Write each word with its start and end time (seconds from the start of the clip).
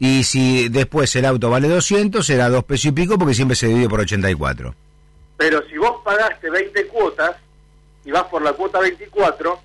Y 0.00 0.24
si 0.24 0.70
después 0.70 1.14
el 1.14 1.26
auto 1.26 1.50
vale 1.50 1.68
200, 1.68 2.26
será 2.26 2.48
dos 2.48 2.64
pesos 2.64 2.86
y 2.86 2.92
pico 2.92 3.18
porque 3.18 3.34
siempre 3.34 3.54
se 3.54 3.68
divide 3.68 3.88
por 3.88 4.00
84. 4.00 4.74
Pero 5.36 5.62
si 5.68 5.76
vos 5.76 6.00
pagaste 6.02 6.50
20 6.50 6.86
cuotas 6.86 7.36
y 8.06 8.10
vas 8.10 8.24
por 8.24 8.40
la 8.40 8.54
cuota 8.54 8.80
24, 8.80 9.60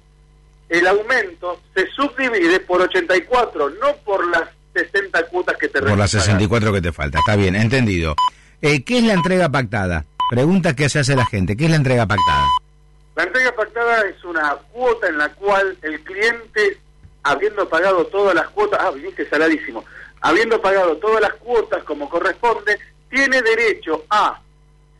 el 0.67 0.87
aumento 0.87 1.61
se 1.73 1.87
subdivide 1.87 2.59
por 2.59 2.81
84, 2.81 3.69
no 3.81 3.95
por 4.03 4.27
las 4.27 4.49
60 4.73 5.25
cuotas 5.27 5.55
que 5.57 5.69
te 5.69 5.81
Por 5.81 5.97
las 5.97 6.11
64 6.11 6.73
que 6.73 6.81
te 6.81 6.91
falta, 6.91 7.19
está 7.19 7.37
bien, 7.37 7.55
entendido. 7.55 8.13
Eh, 8.61 8.83
¿Qué 8.83 8.97
es 8.97 9.03
la 9.05 9.13
entrega 9.13 9.47
pactada? 9.49 10.05
Pregunta 10.29 10.75
que 10.75 10.89
se 10.89 10.99
hace 10.99 11.15
la 11.15 11.25
gente, 11.25 11.55
¿qué 11.55 11.65
es 11.65 11.69
la 11.69 11.77
entrega 11.77 12.05
pactada? 12.05 12.47
La 13.15 13.23
entrega 13.23 13.55
pactada 13.55 14.01
es 14.01 14.21
una 14.25 14.55
cuota 14.73 15.07
en 15.07 15.17
la 15.17 15.29
cual 15.29 15.77
el 15.81 16.01
cliente, 16.01 16.77
habiendo 17.23 17.69
pagado 17.69 18.05
todas 18.07 18.35
las 18.35 18.49
cuotas, 18.49 18.81
ah, 18.83 18.91
viniste 18.91 19.29
saladísimo, 19.29 19.85
habiendo 20.25 20.59
pagado 20.59 20.97
todas 20.97 21.21
las 21.21 21.33
cuotas 21.35 21.83
como 21.83 22.09
corresponde, 22.09 22.79
tiene 23.09 23.43
derecho 23.43 24.05
a, 24.09 24.41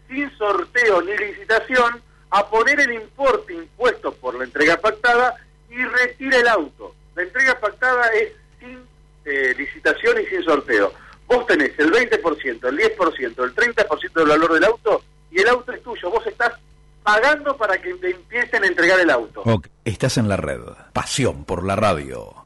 sin 0.08 0.30
sorteo 0.38 1.02
ni 1.02 1.18
licitación, 1.18 2.00
a 2.30 2.48
poner 2.48 2.80
el 2.80 2.94
importe 2.94 3.54
impuesto 3.54 4.14
por 4.14 4.36
la 4.36 4.44
entrega 4.44 4.78
pactada 4.78 5.36
y 5.70 5.84
retira 5.84 6.38
el 6.38 6.48
auto. 6.48 6.94
La 7.16 7.24
entrega 7.24 7.60
pactada 7.60 8.08
es 8.10 8.34
sin 8.60 8.80
eh, 9.26 9.56
licitación 9.58 10.22
y 10.22 10.28
sin 10.28 10.44
sorteo. 10.44 10.94
Vos 11.28 11.48
tenés 11.48 11.72
el 11.80 11.92
20%, 11.92 12.68
el 12.68 12.78
10%, 12.78 13.44
el 13.44 13.56
30% 13.56 14.14
del 14.14 14.28
valor 14.28 14.54
del 14.54 14.64
auto 14.66 15.04
y 15.32 15.42
el 15.42 15.48
auto 15.48 15.72
es 15.72 15.82
tuyo. 15.82 16.12
Vos 16.12 16.28
estás 16.28 16.54
pagando 17.02 17.58
para 17.58 17.82
que 17.82 17.96
te 17.96 18.12
empiecen 18.12 18.64
a 18.64 18.68
entregar 18.68 19.00
el 19.00 19.10
auto. 19.10 19.44
Estás 19.84 20.20
en 20.20 20.30
la 20.30 20.38
red. 20.38 20.62
Pasión 20.94 21.46
por 21.46 21.66
la 21.66 21.76
radio. 21.76 22.46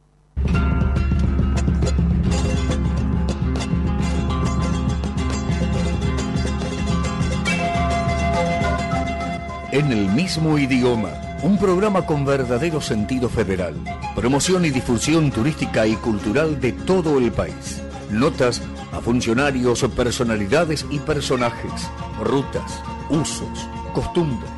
En 9.71 9.91
el 9.91 10.07
mismo 10.07 10.57
idioma, 10.57 11.11
un 11.43 11.59
programa 11.59 12.03
con 12.07 12.25
verdadero 12.25 12.81
sentido 12.81 13.29
federal. 13.29 13.75
Promoción 14.15 14.65
y 14.65 14.71
difusión 14.71 15.29
turística 15.31 15.85
y 15.85 15.95
cultural 15.95 16.59
de 16.59 16.71
todo 16.71 17.19
el 17.19 17.31
país. 17.31 17.79
Notas 18.09 18.63
a 18.91 18.99
funcionarios, 18.99 19.85
personalidades 19.95 20.87
y 20.89 20.97
personajes. 20.97 21.87
Rutas, 22.19 22.81
usos, 23.11 23.69
costumbres, 23.93 24.49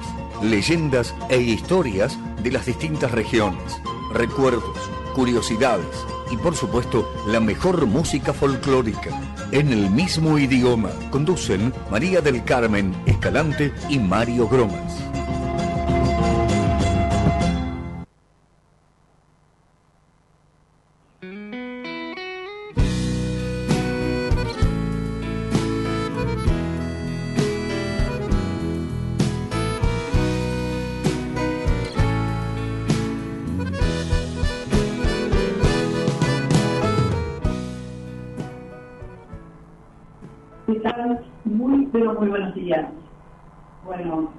leyendas 0.42 1.14
e 1.28 1.42
historias 1.42 2.18
de 2.42 2.52
las 2.52 2.66
distintas 2.66 3.12
regiones, 3.12 3.82
recuerdos, 4.14 4.78
curiosidades 5.14 6.06
y 6.32 6.38
por 6.38 6.56
supuesto 6.56 7.06
la 7.28 7.42
mejor 7.42 7.86
música 7.86 8.32
folclórica. 8.32 9.12
En 9.52 9.68
el 9.74 9.90
mismo 9.90 10.40
idioma 10.40 10.92
conducen 11.10 11.74
María 11.90 12.22
del 12.22 12.42
Carmen 12.46 12.96
Escalante 13.06 13.74
y 13.90 14.00
Mario 14.00 14.48
Gromas. 14.48 15.11
Bueno, 43.94 44.30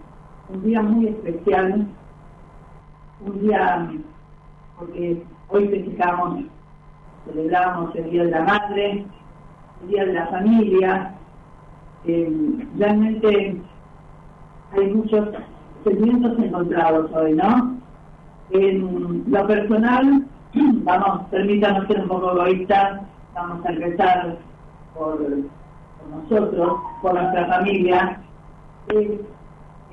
un 0.48 0.62
día 0.62 0.80
muy 0.80 1.08
especial, 1.08 1.86
un 3.20 3.40
día 3.42 3.86
porque 4.78 5.22
hoy 5.50 5.68
festejamos, 5.68 6.44
celebramos 7.26 7.94
el 7.94 8.10
Día 8.10 8.24
de 8.24 8.30
la 8.30 8.44
Madre, 8.44 9.04
el 9.82 9.88
Día 9.88 10.06
de 10.06 10.12
la 10.14 10.26
Familia. 10.28 11.14
Eh, 12.06 12.66
realmente 12.78 13.60
hay 14.72 14.94
muchos 14.94 15.28
sentimientos 15.84 16.38
encontrados 16.38 17.12
hoy, 17.12 17.34
¿no? 17.34 17.76
En 18.52 19.22
lo 19.30 19.46
personal, 19.46 20.26
vamos, 20.54 21.28
permítanos 21.30 21.86
ser 21.88 22.00
un 22.00 22.08
poco 22.08 22.32
egoístas, 22.32 23.02
vamos 23.34 23.66
a 23.66 23.68
empezar 23.70 24.38
por 24.94 25.20
nosotros, 26.10 26.80
por 27.02 27.12
nuestra 27.12 27.46
familia, 27.48 28.18
es 28.88 29.20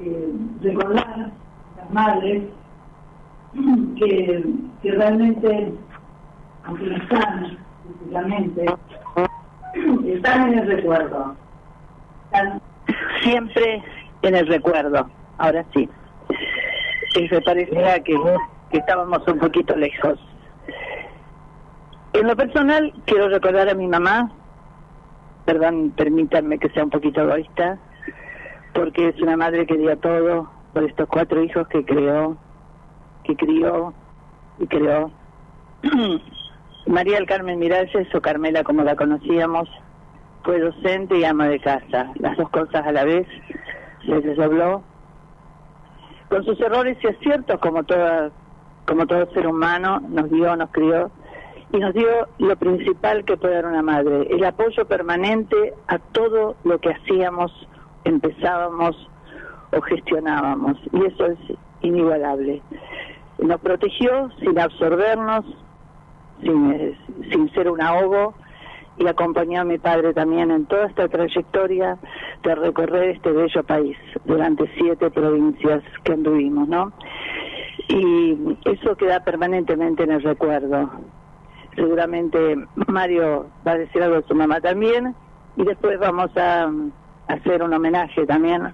eh, 0.01 0.31
recordar 0.61 1.31
las 1.77 1.91
madres 1.91 2.43
que, 3.97 4.43
que 4.81 4.91
realmente, 4.91 5.73
aunque 6.65 6.85
no 6.85 6.97
están 6.97 7.57
físicamente, 7.99 8.65
están 10.05 10.53
en 10.53 10.59
el 10.59 10.67
recuerdo. 10.67 11.35
Siempre 13.21 13.83
en 14.21 14.35
el 14.35 14.47
recuerdo, 14.47 15.09
ahora 15.37 15.65
sí. 15.73 15.89
Me 17.31 17.41
parecía 17.41 17.99
que, 18.03 18.15
que 18.71 18.77
estábamos 18.77 19.27
un 19.27 19.39
poquito 19.39 19.75
lejos. 19.75 20.19
En 22.13 22.27
lo 22.27 22.35
personal, 22.35 22.93
quiero 23.05 23.29
recordar 23.29 23.69
a 23.69 23.73
mi 23.73 23.87
mamá, 23.87 24.31
perdón, 25.45 25.91
permítanme 25.95 26.57
que 26.59 26.69
sea 26.69 26.83
un 26.83 26.89
poquito 26.89 27.21
egoísta, 27.21 27.77
porque 28.73 29.09
es 29.09 29.21
una 29.21 29.37
madre 29.37 29.65
que 29.65 29.77
dio 29.77 29.97
todo 29.97 30.49
por 30.73 30.83
estos 30.83 31.07
cuatro 31.07 31.43
hijos 31.43 31.67
que 31.67 31.83
creó, 31.83 32.37
que 33.23 33.35
crió 33.35 33.93
y 34.59 34.67
creó. 34.67 35.11
María 36.87 37.15
del 37.15 37.27
Carmen 37.27 37.59
Miralles, 37.59 38.13
o 38.13 38.21
Carmela 38.21 38.63
como 38.63 38.83
la 38.83 38.95
conocíamos, 38.95 39.69
fue 40.43 40.59
docente 40.59 41.17
y 41.17 41.23
ama 41.23 41.47
de 41.47 41.59
casa, 41.59 42.11
las 42.15 42.37
dos 42.37 42.49
cosas 42.49 42.85
a 42.85 42.91
la 42.91 43.03
vez, 43.03 43.27
se 44.05 44.21
desdobló. 44.21 44.83
Con 46.29 46.43
sus 46.45 46.59
errores 46.59 46.97
y 47.03 47.07
aciertos, 47.07 47.59
como 47.59 47.83
toda, 47.83 48.31
como 48.85 49.05
todo 49.05 49.31
ser 49.33 49.47
humano, 49.47 49.99
nos 50.09 50.29
dio, 50.29 50.55
nos 50.55 50.69
crió 50.71 51.11
y 51.71 51.77
nos 51.77 51.93
dio 51.93 52.27
lo 52.39 52.55
principal 52.55 53.23
que 53.25 53.37
puede 53.37 53.55
dar 53.55 53.65
una 53.67 53.81
madre, 53.81 54.27
el 54.29 54.43
apoyo 54.43 54.85
permanente 54.85 55.73
a 55.87 55.99
todo 55.99 56.55
lo 56.63 56.79
que 56.79 56.89
hacíamos, 56.89 57.51
empezábamos 58.03 58.95
o 59.71 59.81
gestionábamos. 59.81 60.77
Y 60.91 61.05
eso 61.05 61.25
es 61.25 61.39
inigualable. 61.81 62.61
Nos 63.39 63.59
protegió 63.61 64.29
sin 64.39 64.59
absorbernos, 64.59 65.45
sin, 66.41 66.97
sin 67.31 67.51
ser 67.53 67.69
un 67.69 67.81
ahogo, 67.81 68.33
y 68.97 69.07
acompañó 69.07 69.61
a 69.61 69.63
mi 69.63 69.77
padre 69.77 70.13
también 70.13 70.51
en 70.51 70.65
toda 70.65 70.87
esta 70.87 71.07
trayectoria 71.07 71.97
de 72.43 72.55
recorrer 72.55 73.11
este 73.11 73.31
bello 73.31 73.63
país 73.63 73.97
durante 74.25 74.69
siete 74.77 75.09
provincias 75.09 75.81
que 76.03 76.13
anduvimos, 76.13 76.67
¿no? 76.67 76.91
Y 77.87 78.37
eso 78.65 78.97
queda 78.97 79.23
permanentemente 79.23 80.03
en 80.03 80.11
el 80.11 80.21
recuerdo 80.21 80.89
seguramente 81.79 82.55
Mario 82.87 83.47
va 83.65 83.71
a 83.71 83.77
decir 83.77 84.03
algo 84.03 84.17
de 84.17 84.27
su 84.27 84.35
mamá 84.35 84.59
también 84.59 85.15
y 85.55 85.63
después 85.63 85.99
vamos 85.99 86.29
a, 86.37 86.69
hacer 87.29 87.61
un 87.63 87.73
homenaje 87.73 88.25
también 88.25 88.73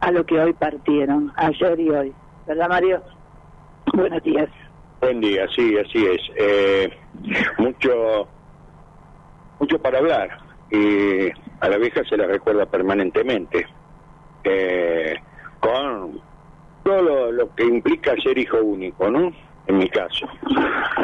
a 0.00 0.10
lo 0.12 0.24
que 0.24 0.38
hoy 0.40 0.52
partieron, 0.52 1.32
ayer 1.36 1.80
y 1.80 1.90
hoy. 1.90 2.14
¿Verdad, 2.46 2.68
Mario? 2.68 3.02
Buenos 3.92 4.22
días. 4.22 4.48
Buen 5.00 5.20
día, 5.20 5.46
sí, 5.54 5.76
así 5.76 6.06
es. 6.06 6.20
Eh, 6.36 6.90
mucho, 7.58 8.28
mucho 9.58 9.78
para 9.80 9.98
hablar 9.98 10.38
y 10.70 11.28
a 11.60 11.68
la 11.68 11.76
vieja 11.78 12.02
se 12.08 12.16
la 12.16 12.26
recuerda 12.26 12.66
permanentemente 12.66 13.66
eh, 14.44 15.16
con 15.60 16.20
todo 16.84 17.02
lo, 17.02 17.32
lo 17.32 17.54
que 17.54 17.64
implica 17.64 18.14
ser 18.22 18.38
hijo 18.38 18.58
único, 18.58 19.10
¿no? 19.10 19.32
En 19.66 19.78
mi 19.78 19.88
caso, 19.88 20.28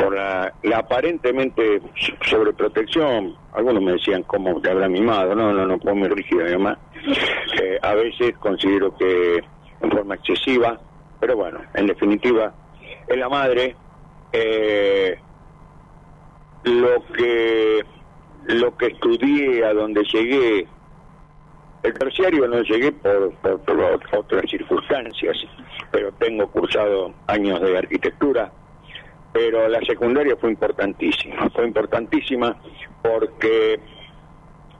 por 0.00 0.14
la, 0.14 0.52
aparentemente 0.76 1.80
sobreprotección, 2.22 3.34
algunos 3.52 3.82
me 3.82 3.92
decían 3.92 4.22
cómo 4.22 4.60
te 4.60 4.70
habrá 4.70 4.88
mimado, 4.88 5.34
no, 5.34 5.52
no, 5.52 5.66
no, 5.66 5.78
fue 5.78 5.94
muy 5.94 6.08
rígido 6.08 6.44
además, 6.44 6.78
eh, 7.60 7.78
a 7.82 7.94
veces 7.94 8.36
considero 8.38 8.96
que 8.96 9.42
en 9.80 9.90
forma 9.90 10.14
excesiva, 10.14 10.78
pero 11.18 11.36
bueno, 11.36 11.60
en 11.74 11.86
definitiva, 11.86 12.54
es 13.06 13.16
la 13.16 13.28
madre, 13.28 13.74
eh, 14.32 15.18
lo 16.64 17.04
que 17.12 17.84
lo 18.44 18.76
que 18.76 18.86
estudié, 18.86 19.64
a 19.64 19.72
donde 19.72 20.02
llegué, 20.04 20.66
el 21.82 21.94
terciario 21.94 22.46
no 22.46 22.62
llegué 22.62 22.92
por, 22.92 23.32
otras 24.12 24.50
circunstancias, 24.50 25.36
pero 25.90 26.12
tengo 26.12 26.46
cursado 26.48 27.12
años 27.26 27.60
de 27.60 27.78
arquitectura 27.78 28.52
pero 29.32 29.66
la 29.68 29.80
secundaria 29.80 30.36
fue 30.36 30.50
importantísima, 30.50 31.48
fue 31.50 31.66
importantísima 31.66 32.56
porque 33.02 33.80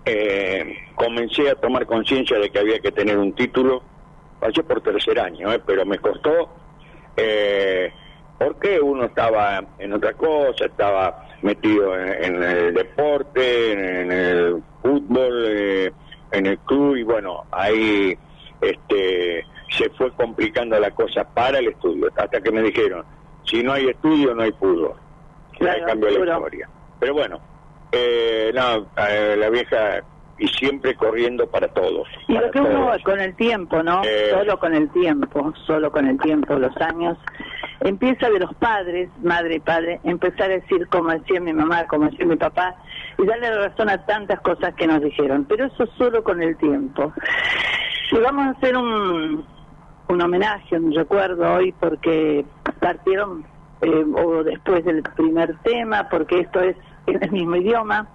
eh, 0.05 0.77
comencé 0.95 1.51
a 1.51 1.55
tomar 1.55 1.87
conciencia 1.87 2.39
de 2.39 2.51
que 2.51 2.59
había 2.59 2.79
que 2.81 2.93
tener 2.93 3.17
un 3.17 3.33
título, 3.33 3.83
pasé 4.39 4.63
por 4.63 4.83
tercer 4.83 5.19
año, 5.19 5.51
eh, 5.53 5.61
pero 5.65 5.87
me 5.87 5.99
costó, 5.99 6.51
eh, 7.17 7.93
porque 8.39 8.79
uno 8.81 9.07
estaba 9.07 9.65
en 9.79 9.93
otra 9.93 10.13
cosa, 10.13 10.67
estaba 10.67 11.29
metido 11.41 11.99
en, 11.99 12.43
el 12.43 12.75
deporte, 12.75 13.73
en, 13.73 14.13
el 14.13 14.63
fútbol, 14.83 15.45
eh, 15.49 15.93
en 16.33 16.47
el 16.47 16.59
club, 16.59 16.97
y 16.97 17.03
bueno, 17.03 17.45
ahí 17.51 18.17
este 18.61 19.45
se 19.71 19.89
fue 19.91 20.13
complicando 20.13 20.79
la 20.79 20.91
cosa 20.91 21.25
para 21.25 21.59
el 21.59 21.69
estudio, 21.69 22.09
hasta 22.17 22.41
que 22.41 22.51
me 22.51 22.63
dijeron, 22.63 23.05
si 23.45 23.63
no 23.63 23.73
hay 23.73 23.89
estudio 23.89 24.35
no 24.35 24.43
hay 24.43 24.53
fútbol. 24.53 24.95
Claro, 25.59 25.85
cambió 25.87 26.11
la 26.11 26.35
historia. 26.35 26.69
Pero 26.99 27.15
bueno, 27.15 27.41
eh, 27.91 28.51
no, 28.55 28.87
eh, 29.09 29.37
la 29.39 29.51
vieja 29.51 30.03
y 30.39 30.49
siempre 30.49 30.95
corriendo 30.95 31.47
para 31.47 31.69
todos. 31.69 32.09
Y 32.29 32.35
lo 32.35 32.51
que 32.51 32.61
uno 32.61 32.91
con 33.05 33.21
el 33.21 33.35
tiempo, 33.37 33.83
¿no? 33.83 34.03
Eh, 34.05 34.31
solo 34.31 34.59
con 34.59 34.75
el 34.75 34.91
tiempo, 34.91 35.53
solo 35.67 35.91
con 35.93 36.07
el 36.07 36.19
tiempo, 36.19 36.55
los 36.55 36.77
años, 36.79 37.17
empieza 37.81 38.29
de 38.31 38.41
los 38.41 38.55
padres, 38.55 39.09
madre 39.23 39.57
y 39.57 39.61
padre, 39.61 40.01
empezar 40.05 40.51
a 40.51 40.55
decir 40.55 40.89
como 40.89 41.11
decía 41.11 41.41
mi 41.41 41.53
mamá, 41.53 41.87
como 41.87 42.07
decía 42.07 42.27
mi 42.27 42.37
papá, 42.37 42.75
y 43.19 43.27
darle 43.27 43.51
razón 43.51 43.89
a 43.89 44.05
tantas 44.07 44.41
cosas 44.41 44.75
que 44.75 44.87
nos 44.87 45.03
dijeron, 45.03 45.45
pero 45.49 45.67
eso 45.67 45.87
solo 45.99 46.23
con 46.23 46.43
el 46.43 46.57
tiempo. 46.57 47.13
Y 48.11 48.19
vamos 48.19 48.47
a 48.47 48.51
hacer 48.51 48.77
un, 48.77 49.45
un 50.09 50.23
homenaje, 50.23 50.77
un 50.77 50.95
recuerdo 50.95 51.55
hoy, 51.55 51.73
porque 51.73 52.45
partieron, 52.81 53.45
eh, 53.81 54.05
o 54.15 54.45
después 54.45 54.85
del 54.85 55.03
primer 55.03 55.57
tema, 55.63 56.09
porque 56.11 56.41
esto 56.41 56.61
es 56.61 56.77
en 57.07 57.23
el 57.23 57.31
mismo 57.31 57.57
idioma. 57.57 58.09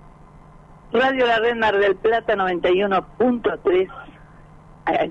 Radio 0.92 1.28
La 1.28 1.39
Red 1.39 1.56
Mar 1.57 1.78
del 1.78 1.95
Plata 1.98 2.36
91.3 2.36 3.88
a, 4.86 5.07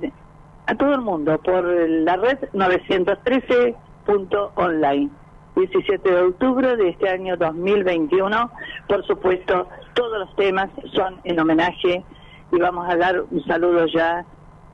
todo 0.75 0.95
el 0.95 1.03
mundo 1.03 1.39
por 1.43 1.63
la 1.65 2.17
red 2.17 2.39
913.online. 2.53 5.11
17 5.55 6.11
de 6.11 6.21
octubre 6.21 6.77
de 6.77 6.89
este 6.91 7.09
año 7.09 7.37
2021. 7.37 8.51
Por 8.89 9.07
supuesto, 9.07 9.69
todos 9.95 10.19
los 10.19 10.35
temas 10.37 10.69
son 10.93 11.21
en 11.25 11.41
homenaje 11.41 12.05
y 12.53 12.59
vamos 12.59 12.87
a 12.89 12.97
dar 12.97 13.23
un 13.31 13.45
saludo 13.45 13.87
ya 13.87 14.25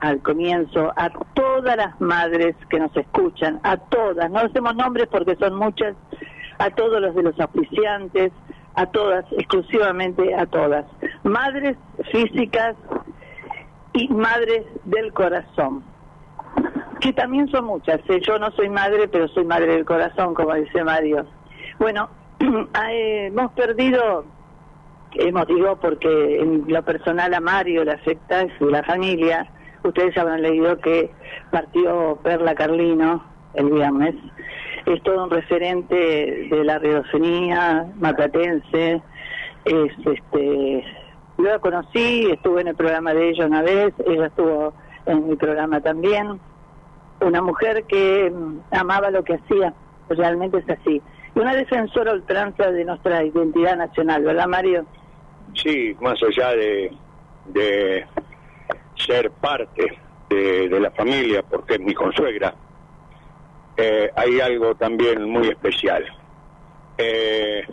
al 0.00 0.20
comienzo 0.22 0.92
a 0.96 1.10
todas 1.34 1.76
las 1.76 2.00
madres 2.00 2.56
que 2.68 2.80
nos 2.80 2.96
escuchan, 2.96 3.60
a 3.62 3.76
todas, 3.76 4.28
no 4.30 4.40
hacemos 4.40 4.74
nombres 4.74 5.06
porque 5.08 5.36
son 5.36 5.54
muchas, 5.54 5.94
a 6.58 6.70
todos 6.70 7.00
los 7.00 7.14
de 7.14 7.22
los 7.22 7.38
oficiantes, 7.38 8.32
a 8.74 8.86
todas, 8.86 9.24
exclusivamente 9.32 10.34
a 10.34 10.46
todas, 10.46 10.86
madres 11.22 11.76
físicas 12.10 12.74
y 13.92 14.08
madres 14.08 14.64
del 14.84 15.12
corazón, 15.12 15.82
que 17.00 17.12
también 17.12 17.48
son 17.48 17.66
muchas, 17.66 18.00
¿eh? 18.08 18.20
yo 18.26 18.38
no 18.38 18.50
soy 18.52 18.68
madre, 18.68 19.08
pero 19.08 19.28
soy 19.28 19.44
madre 19.44 19.72
del 19.72 19.84
corazón, 19.84 20.34
como 20.34 20.54
dice 20.54 20.82
Mario. 20.84 21.26
Bueno, 21.78 22.08
eh, 22.40 23.26
hemos 23.26 23.52
perdido, 23.52 24.24
hemos 25.14 25.46
digo 25.46 25.76
porque 25.76 26.40
en 26.40 26.64
lo 26.66 26.82
personal 26.82 27.34
a 27.34 27.40
Mario 27.40 27.84
le 27.84 27.92
afecta, 27.92 28.44
y 28.44 28.64
la 28.64 28.82
familia, 28.84 29.46
ustedes 29.84 30.16
habrán 30.16 30.42
leído 30.42 30.78
que 30.78 31.10
partió 31.50 32.18
Perla 32.22 32.54
Carlino 32.54 33.24
el 33.54 33.70
viernes, 33.70 34.14
es 34.86 35.02
todo 35.02 35.24
un 35.24 35.30
referente 35.30 36.48
de 36.50 36.64
la 36.64 36.78
radiofonía 36.78 37.86
macatense, 37.98 39.02
es 39.64 39.92
este 40.04 40.84
yo 41.38 41.44
la 41.44 41.58
conocí, 41.58 42.30
estuve 42.30 42.60
en 42.60 42.68
el 42.68 42.76
programa 42.76 43.14
de 43.14 43.30
ella 43.30 43.46
una 43.46 43.62
vez, 43.62 43.94
ella 44.06 44.26
estuvo 44.26 44.74
en 45.06 45.28
mi 45.28 45.36
programa 45.36 45.80
también, 45.80 46.38
una 47.20 47.42
mujer 47.42 47.84
que 47.84 48.30
mm, 48.30 48.60
amaba 48.70 49.10
lo 49.10 49.24
que 49.24 49.34
hacía, 49.34 49.72
realmente 50.08 50.58
es 50.58 50.68
así, 50.68 51.00
y 51.34 51.38
una 51.38 51.54
defensora 51.54 52.12
ultranza 52.12 52.70
de 52.70 52.84
nuestra 52.84 53.24
identidad 53.24 53.76
nacional, 53.76 54.22
¿verdad 54.22 54.46
Mario? 54.46 54.86
Sí, 55.54 55.96
más 56.00 56.22
allá 56.22 56.50
de, 56.50 56.92
de 57.46 58.06
ser 58.96 59.30
parte 59.30 59.98
de, 60.28 60.80
la 60.80 60.90
familia, 60.92 61.42
porque 61.42 61.74
es 61.74 61.80
mi 61.80 61.94
consuegra, 61.94 62.54
eh, 63.76 64.10
hay 64.16 64.40
algo 64.40 64.74
también 64.74 65.24
muy 65.24 65.48
especial. 65.48 66.04
Eh, 66.98 67.64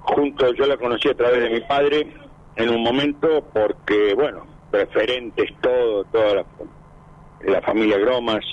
junto, 0.00 0.52
yo 0.54 0.66
la 0.66 0.76
conocí 0.76 1.08
a 1.08 1.16
través 1.16 1.42
de 1.42 1.50
mi 1.50 1.60
padre 1.60 2.12
en 2.56 2.70
un 2.70 2.82
momento 2.82 3.44
porque, 3.52 4.14
bueno, 4.14 4.46
preferentes 4.70 5.50
todo, 5.60 6.04
toda 6.04 6.34
la, 6.36 6.44
la 7.42 7.62
familia 7.62 7.98
Gromas, 7.98 8.44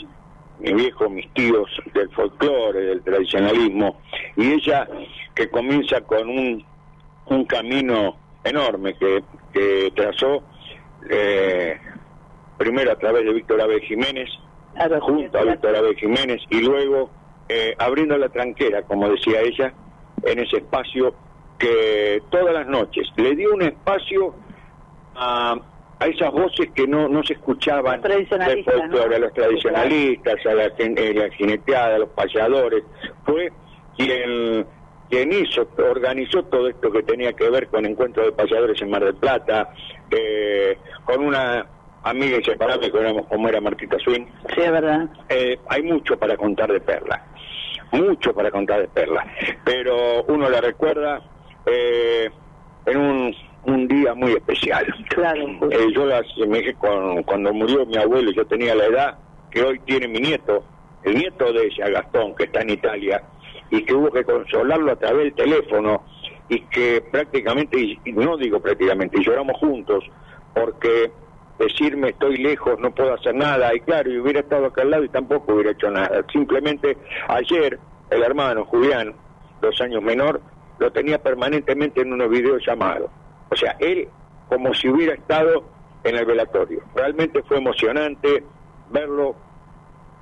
mi 0.59 0.73
viejo, 0.73 1.09
mis 1.09 1.31
tíos 1.33 1.69
del 1.93 2.09
folclore, 2.11 2.79
del 2.79 3.03
tradicionalismo, 3.03 4.01
y 4.35 4.53
ella 4.53 4.87
que 5.35 5.49
comienza 5.49 6.01
con 6.01 6.29
un, 6.29 6.65
un 7.27 7.45
camino 7.45 8.17
enorme 8.43 8.95
que, 8.95 9.23
que 9.53 9.91
trazó 9.95 10.43
eh, 11.09 11.77
primero 12.57 12.91
a 12.91 12.95
través 12.95 13.25
de 13.25 13.33
Víctor 13.33 13.61
Abe 13.61 13.81
Jiménez, 13.81 14.29
junto 15.01 15.37
a 15.37 15.43
Víctor 15.43 15.75
Abe 15.75 15.95
Jiménez, 15.95 16.41
y 16.49 16.61
luego 16.61 17.09
eh, 17.49 17.75
abriendo 17.77 18.17
la 18.17 18.29
tranquera, 18.29 18.81
como 18.83 19.09
decía 19.09 19.41
ella, 19.41 19.73
en 20.23 20.39
ese 20.39 20.57
espacio 20.57 21.13
que 21.57 22.21
todas 22.29 22.53
las 22.53 22.67
noches 22.67 23.07
le 23.15 23.35
dio 23.35 23.53
un 23.53 23.61
espacio 23.63 24.35
a, 25.15 25.55
a 25.99 26.05
esas 26.07 26.31
voces 26.31 26.69
que 26.75 26.87
no, 26.87 27.07
no 27.07 27.23
se 27.23 27.33
escuchaban. 27.33 28.01
Del 28.01 28.27
folclore, 28.63 29.15
a 29.15 29.19
los 29.19 29.33
tradicionalistas, 29.33 30.45
a 30.45 30.53
la, 30.53 30.67
la 30.67 31.29
jineteada, 31.31 31.95
a 31.95 31.99
los 31.99 32.09
payadores, 32.09 32.83
fue 33.25 33.51
quien 33.97 34.65
quien 35.09 35.31
hizo, 35.31 35.65
organizó 35.89 36.43
todo 36.43 36.67
esto 36.67 36.91
que 36.91 37.01
tenía 37.01 37.31
que 37.31 37.49
ver 37.49 37.69
con 37.69 37.85
encuentros 37.85 38.25
de 38.25 38.31
payadores 38.33 38.81
en 38.81 38.89
Mar 38.89 39.05
del 39.05 39.15
Plata, 39.15 39.69
eh, 40.11 40.77
con 41.05 41.23
una 41.23 41.65
amiga 42.09 42.37
inseparable 42.37 42.91
que 42.91 42.97
éramos 42.97 43.25
como 43.27 43.47
era 43.49 43.61
Martita 43.61 43.97
Swin. 43.99 44.27
Sí, 44.53 44.61
es 44.61 44.71
verdad. 44.71 45.07
Eh, 45.29 45.57
hay 45.69 45.83
mucho 45.83 46.17
para 46.17 46.37
contar 46.37 46.71
de 46.71 46.79
Perla, 46.79 47.25
mucho 47.91 48.33
para 48.33 48.51
contar 48.51 48.81
de 48.81 48.87
Perla, 48.87 49.25
pero 49.63 50.23
uno 50.23 50.49
la 50.49 50.61
recuerda 50.61 51.21
eh, 51.65 52.29
en 52.85 52.97
un, 52.97 53.35
un 53.65 53.87
día 53.87 54.13
muy 54.13 54.33
especial. 54.33 54.85
Claro. 55.09 55.47
Eh, 55.71 55.87
yo 55.93 56.05
las, 56.05 56.25
me 56.47 56.59
dije, 56.59 56.75
cuando 56.75 57.53
murió 57.53 57.85
mi 57.85 57.97
abuelo, 57.97 58.31
yo 58.31 58.45
tenía 58.45 58.75
la 58.75 58.85
edad 58.85 59.17
que 59.51 59.63
hoy 59.63 59.79
tiene 59.79 60.07
mi 60.07 60.19
nieto, 60.19 60.63
el 61.03 61.15
nieto 61.15 61.51
de 61.53 61.67
ella, 61.67 61.89
Gastón, 61.89 62.35
que 62.35 62.45
está 62.45 62.61
en 62.61 62.71
Italia, 62.71 63.23
y 63.69 63.83
que 63.83 63.93
hubo 63.93 64.11
que 64.11 64.23
consolarlo 64.23 64.91
a 64.91 64.95
través 64.95 65.23
del 65.25 65.33
teléfono 65.33 66.03
y 66.49 66.61
que 66.61 67.01
prácticamente, 67.11 67.77
y 67.77 68.11
no 68.13 68.37
digo 68.37 68.59
prácticamente, 68.61 69.17
y 69.19 69.23
lloramos 69.25 69.57
juntos, 69.57 70.05
porque 70.53 71.11
decirme 71.59 72.09
estoy 72.09 72.37
lejos, 72.37 72.79
no 72.79 72.91
puedo 72.91 73.13
hacer 73.13 73.35
nada, 73.35 73.73
y 73.73 73.79
claro, 73.81 74.11
y 74.11 74.19
hubiera 74.19 74.41
estado 74.41 74.67
acá 74.67 74.83
al 74.83 74.91
lado 74.91 75.03
y 75.03 75.09
tampoco 75.09 75.53
hubiera 75.53 75.71
hecho 75.71 75.89
nada. 75.89 76.23
Simplemente 76.31 76.97
ayer 77.27 77.79
el 78.09 78.23
hermano 78.23 78.65
Julián, 78.65 79.13
dos 79.61 79.79
años 79.81 80.01
menor, 80.01 80.41
lo 80.79 80.91
tenía 80.91 81.21
permanentemente 81.21 82.01
en 82.01 82.13
unos 82.13 82.29
videos 82.29 82.63
llamados. 82.65 83.09
O 83.49 83.55
sea, 83.55 83.75
él 83.79 84.07
como 84.49 84.73
si 84.73 84.87
hubiera 84.87 85.13
estado 85.13 85.63
en 86.03 86.15
el 86.15 86.25
velatorio. 86.25 86.81
Realmente 86.95 87.43
fue 87.43 87.57
emocionante 87.57 88.43
verlo 88.89 89.35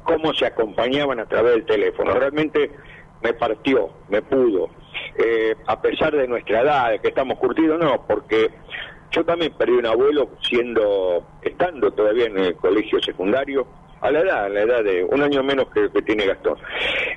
cómo 0.04 0.34
se 0.34 0.46
acompañaban 0.46 1.20
a 1.20 1.26
través 1.26 1.54
del 1.54 1.66
teléfono. 1.66 2.14
Realmente 2.14 2.72
me 3.22 3.34
partió, 3.34 3.90
me 4.10 4.22
pudo. 4.22 4.70
Eh, 5.18 5.56
a 5.68 5.82
pesar 5.82 6.16
de 6.16 6.28
nuestra 6.28 6.62
edad, 6.62 6.92
de 6.92 7.00
que 7.00 7.10
estamos 7.10 7.38
curtidos, 7.38 7.80
no, 7.80 8.06
porque 8.08 8.50
yo 9.16 9.24
también 9.24 9.54
perdí 9.58 9.74
un 9.74 9.86
abuelo 9.86 10.30
siendo, 10.42 11.26
estando 11.42 11.90
todavía 11.92 12.26
en 12.26 12.38
el 12.38 12.56
colegio 12.56 13.02
secundario, 13.02 13.66
a 14.02 14.12
la 14.12 14.20
edad, 14.20 14.46
a 14.46 14.50
la 14.50 14.62
edad 14.62 14.84
de 14.84 15.04
un 15.06 15.24
año 15.24 15.42
menos 15.42 15.68
que, 15.74 15.90
que 15.90 16.02
tiene 16.02 16.26
Gastón. 16.26 16.58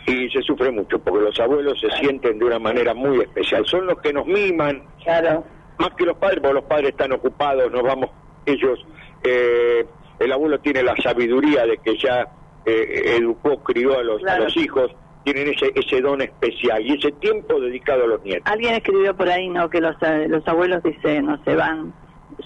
Y 0.07 0.31
se 0.31 0.41
sufre 0.43 0.71
mucho, 0.71 0.99
porque 1.01 1.25
los 1.25 1.41
abuelos 1.41 1.81
se 1.81 1.91
sienten 1.99 2.39
de 2.39 2.45
una 2.45 2.61
manera 2.61 2.95
muy 2.95 3.21
especial. 3.21 3.67
Son 3.67 3.87
los 3.87 4.01
que 4.01 4.13
nos 4.13 4.27
miman, 4.27 4.85
claro. 5.03 5.45
más 5.79 5.91
que 5.97 6.05
los 6.05 6.17
padres, 6.17 6.39
porque 6.41 6.55
los 6.55 6.65
padres 6.65 6.91
están 6.91 7.13
ocupados, 7.13 7.71
nos 7.73 7.83
vamos 7.83 8.11
ellos. 8.47 8.87
Eh, 9.25 9.85
el 10.21 10.33
abuelo 10.33 10.61
tiene 10.61 10.83
la 10.83 10.97
sabiduría 10.97 11.67
de 11.67 11.79
que 11.79 11.99
ya 11.99 12.29
eh, 12.65 13.17
educó, 13.19 13.59
crió 13.63 13.99
a 13.99 14.03
los, 14.05 14.25
a 14.25 14.39
los 14.39 14.57
hijos 14.57 14.93
tienen 15.33 15.53
ese, 15.55 15.73
ese 15.75 16.01
don 16.01 16.21
especial 16.23 16.85
y 16.87 16.95
ese 16.97 17.13
tiempo 17.13 17.61
dedicado 17.61 18.05
a 18.05 18.07
los 18.07 18.23
nietos. 18.25 18.51
Alguien 18.51 18.75
escribió 18.75 19.15
por 19.17 19.29
ahí, 19.29 19.49
¿no? 19.49 19.69
Que 19.69 19.81
los, 19.81 19.95
eh, 20.03 20.27
los 20.29 20.47
abuelos, 20.49 20.83
dice, 20.83 21.21
no 21.23 21.43
se 21.45 21.55
van, 21.55 21.93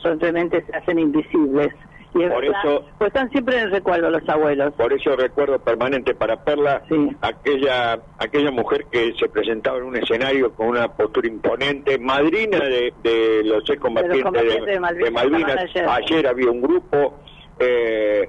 simplemente 0.03 0.65
se 0.67 0.77
hacen 0.77 0.99
invisibles. 0.99 1.69
Y 2.15 2.25
es 2.25 2.31
Por 2.31 2.43
verdad, 2.43 2.61
eso- 2.65 2.85
pues 2.99 3.09
están 3.09 3.31
siempre 3.31 3.57
en 3.57 3.62
el 3.65 3.71
recuerdo 3.71 4.11
los 4.11 4.29
abuelos. 4.29 4.75
Por 4.75 4.93
eso 4.93 5.17
recuerdo 5.17 5.59
permanente 5.61 6.15
para 6.15 6.45
Perla 6.45 6.83
Sí. 6.89 7.09
aquella 7.23 8.01
aquella 8.19 8.51
mujer 8.51 8.85
que 8.93 9.15
se 9.19 9.29
presentaba 9.31 9.79
en 9.79 9.85
un 9.85 9.97
escenario 9.97 10.53
con 10.53 10.69
una 10.69 10.89
postura 10.93 11.27
imponente, 11.29 11.99
madrina 11.99 12.59
de, 12.59 12.93
de 13.03 13.43
los 13.45 13.69
excombatientes 13.71 14.25
combatientes 14.25 14.67
de, 14.67 14.73
de 14.73 14.81
Malvinas, 14.81 15.05
de 15.07 15.11
Malvinas. 15.11 15.65
estaban 15.65 15.89
ayer. 15.89 15.89
Ayer 16.17 16.27
había 16.27 16.51
un 16.51 16.61
grupo 16.61 17.15
eh, 17.59 18.29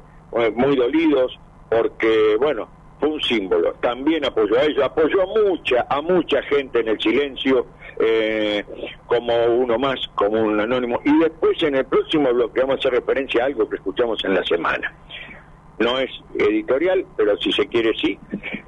muy 0.56 0.76
dolidos 0.78 1.38
porque, 1.70 2.38
bueno, 2.40 2.70
fue 3.04 3.16
un 3.16 3.22
símbolo. 3.22 3.74
También 3.82 4.24
apoyó 4.24 4.58
a 4.58 4.64
ella, 4.64 4.86
apoyó 4.86 5.24
a 5.24 5.26
mucha, 5.26 5.86
a 5.90 6.02
mucha 6.02 6.42
gente 6.44 6.80
en 6.80 6.88
el 6.88 7.00
silencio, 7.02 7.66
eh, 8.00 8.64
como 9.08 9.34
uno 9.46 9.78
más, 9.78 10.00
como 10.16 10.42
un 10.42 10.58
anónimo. 10.58 11.02
Y 11.04 11.20
después 11.20 11.62
en 11.64 11.76
el 11.76 11.86
próximo 11.86 12.34
bloque 12.34 12.62
vamos 12.62 12.76
a 12.76 12.80
hacer 12.80 12.94
referencia 12.94 13.44
a 13.44 13.48
algo 13.48 13.68
que 13.68 13.76
escuchamos 13.76 14.24
en 14.24 14.36
la 14.36 14.44
semana 14.46 14.94
no 15.80 16.00
es 16.00 16.12
editorial, 16.36 17.06
pero 17.18 17.36
si 17.38 17.52
se 17.52 17.68
quiere 17.68 17.94
sí, 17.96 18.18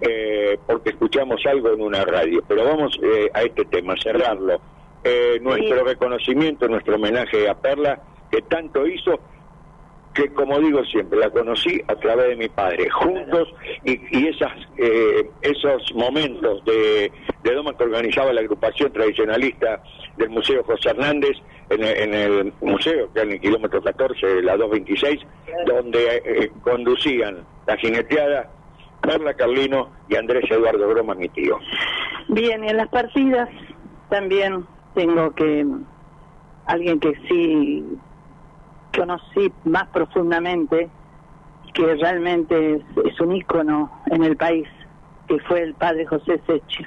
eh, 0.01 0.57
porque 0.65 0.89
escuchamos 0.89 1.39
algo 1.45 1.71
en 1.71 1.81
una 1.81 2.03
radio. 2.03 2.43
Pero 2.47 2.65
vamos 2.65 2.99
eh, 3.01 3.29
a 3.33 3.43
este 3.43 3.63
tema, 3.65 3.93
cerrarlo. 4.01 4.59
Eh, 5.03 5.39
nuestro 5.41 5.83
reconocimiento, 5.83 6.67
nuestro 6.67 6.95
homenaje 6.95 7.47
a 7.47 7.53
Perla, 7.53 8.01
que 8.31 8.41
tanto 8.41 8.87
hizo, 8.87 9.19
que 10.15 10.33
como 10.33 10.59
digo 10.59 10.83
siempre, 10.85 11.19
la 11.19 11.29
conocí 11.29 11.81
a 11.87 11.95
través 11.95 12.29
de 12.29 12.35
mi 12.37 12.47
padre, 12.47 12.89
juntos, 12.89 13.53
y, 13.83 13.99
y 14.17 14.27
esas, 14.27 14.53
eh, 14.77 15.29
esos 15.41 15.93
momentos 15.93 16.63
de, 16.65 17.11
de 17.43 17.53
Doma 17.53 17.77
que 17.77 17.83
organizaba 17.83 18.31
la 18.33 18.41
agrupación 18.41 18.91
tradicionalista 18.93 19.83
del 20.17 20.29
Museo 20.29 20.63
José 20.63 20.89
Hernández, 20.89 21.37
en 21.69 22.13
el, 22.13 22.53
museo, 22.61 23.11
que 23.13 23.21
en 23.21 23.31
el 23.31 23.41
kilómetro 23.41 23.81
14, 23.81 24.41
la 24.43 24.55
226, 24.55 25.21
donde 25.65 26.21
eh, 26.23 26.51
conducían 26.61 27.43
la 27.65 27.75
jineteada 27.77 28.49
Carla 29.01 29.33
Carlino 29.33 29.89
y 30.07 30.15
Andrés 30.15 30.49
Eduardo 30.49 30.87
Broma, 30.87 31.15
mi 31.15 31.27
tío. 31.29 31.59
Bien, 32.29 32.63
y 32.63 32.69
en 32.69 32.77
las 32.77 32.89
partidas 32.89 33.49
también 34.09 34.65
tengo 34.93 35.33
que 35.33 35.65
alguien 36.67 36.99
que 36.99 37.13
sí 37.27 37.83
conocí 38.97 39.51
más 39.65 39.87
profundamente, 39.89 40.89
que 41.73 41.95
realmente 41.95 42.75
es, 42.75 42.81
es 43.05 43.19
un 43.19 43.35
ícono 43.35 43.91
en 44.11 44.23
el 44.23 44.37
país, 44.37 44.67
que 45.27 45.39
fue 45.39 45.61
el 45.63 45.73
padre 45.73 46.05
José 46.05 46.41
Sechi. 46.47 46.83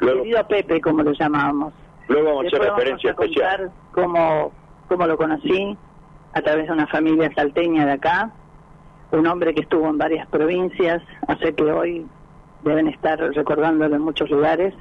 Luego- 0.00 0.22
Querido 0.22 0.46
Pepe, 0.48 0.80
como 0.80 1.02
lo 1.02 1.12
llamábamos. 1.12 1.72
Luego 2.08 2.28
vamos 2.30 2.44
a 2.44 2.46
hacer 2.48 2.50
Después 2.60 2.68
vamos 2.68 2.78
referencia 2.80 3.10
a 3.10 3.14
contar 3.14 3.60
especial. 3.60 3.72
cómo, 3.92 4.52
cómo 4.88 5.06
lo 5.06 5.16
conocí 5.16 5.76
a 6.34 6.40
través 6.42 6.66
de 6.66 6.72
una 6.72 6.86
familia 6.88 7.30
salteña 7.34 7.86
de 7.86 7.92
acá, 7.92 8.30
un 9.12 9.26
hombre 9.26 9.54
que 9.54 9.60
estuvo 9.62 9.88
en 9.88 9.98
varias 9.98 10.26
provincias, 10.28 11.02
hace 11.28 11.54
que 11.54 11.62
hoy 11.64 12.06
deben 12.64 12.88
estar 12.88 13.18
recordándolo 13.18 13.94
en 13.94 14.02
muchos 14.02 14.28
lugares. 14.30 14.74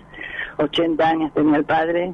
80 0.57 1.07
años 1.07 1.33
tenía 1.33 1.57
el 1.57 1.65
padre 1.65 2.13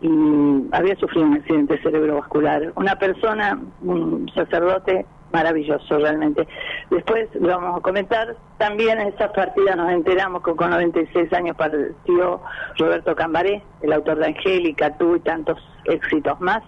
y 0.00 0.68
había 0.72 0.94
sufrido 0.96 1.26
un 1.26 1.34
accidente 1.34 1.80
cerebrovascular. 1.82 2.72
Una 2.76 2.96
persona, 2.96 3.58
un 3.82 4.30
sacerdote 4.34 5.06
maravilloso 5.32 5.98
realmente. 5.98 6.46
Después 6.90 7.28
lo 7.34 7.48
vamos 7.48 7.78
a 7.78 7.80
comentar. 7.80 8.36
También 8.58 9.00
en 9.00 9.08
esas 9.08 9.32
partidas 9.32 9.76
nos 9.76 9.90
enteramos 9.90 10.42
que 10.42 10.54
con 10.54 10.70
96 10.70 11.32
años 11.32 11.56
partió 11.56 12.40
Roberto 12.78 13.14
Cambaré, 13.14 13.62
el 13.82 13.92
autor 13.92 14.18
de 14.18 14.26
Angélica, 14.26 14.96
tú 14.96 15.16
y 15.16 15.20
tantos 15.20 15.58
éxitos 15.84 16.40
más. 16.40 16.62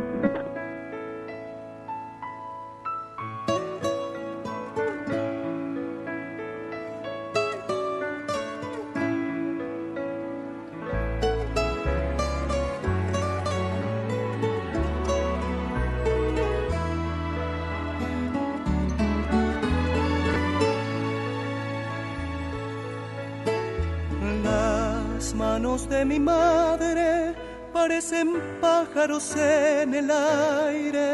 Manos 25.41 25.89
de 25.89 26.05
mi 26.05 26.19
madre 26.19 27.35
parecen 27.73 28.27
pájaros 28.61 29.35
en 29.35 29.95
el 29.95 30.11
aire. 30.11 31.07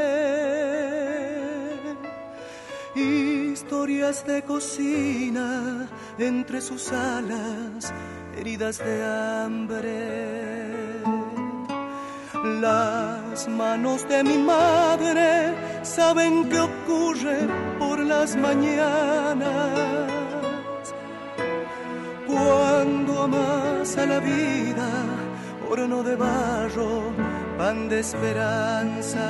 Historias 2.96 4.26
de 4.26 4.42
cocina 4.44 5.88
entre 6.18 6.60
sus 6.60 6.92
alas, 6.92 7.94
heridas 8.38 8.78
de 8.80 8.96
hambre. 9.06 9.86
Las 12.66 13.48
manos 13.48 14.08
de 14.10 14.24
mi 14.30 14.38
madre 14.40 15.56
saben 15.84 16.50
qué 16.50 16.60
ocurre 16.60 17.40
por 17.80 17.98
las 18.00 18.36
mañanas 18.36 20.27
cuando 22.28 23.24
amas 23.24 23.98
a 23.98 24.06
la 24.06 24.20
vida, 24.20 24.90
horno 25.70 26.04
de 26.04 26.16
barro, 26.16 27.12
pan 27.58 27.90
de 27.90 28.00
esperanza. 28.00 29.28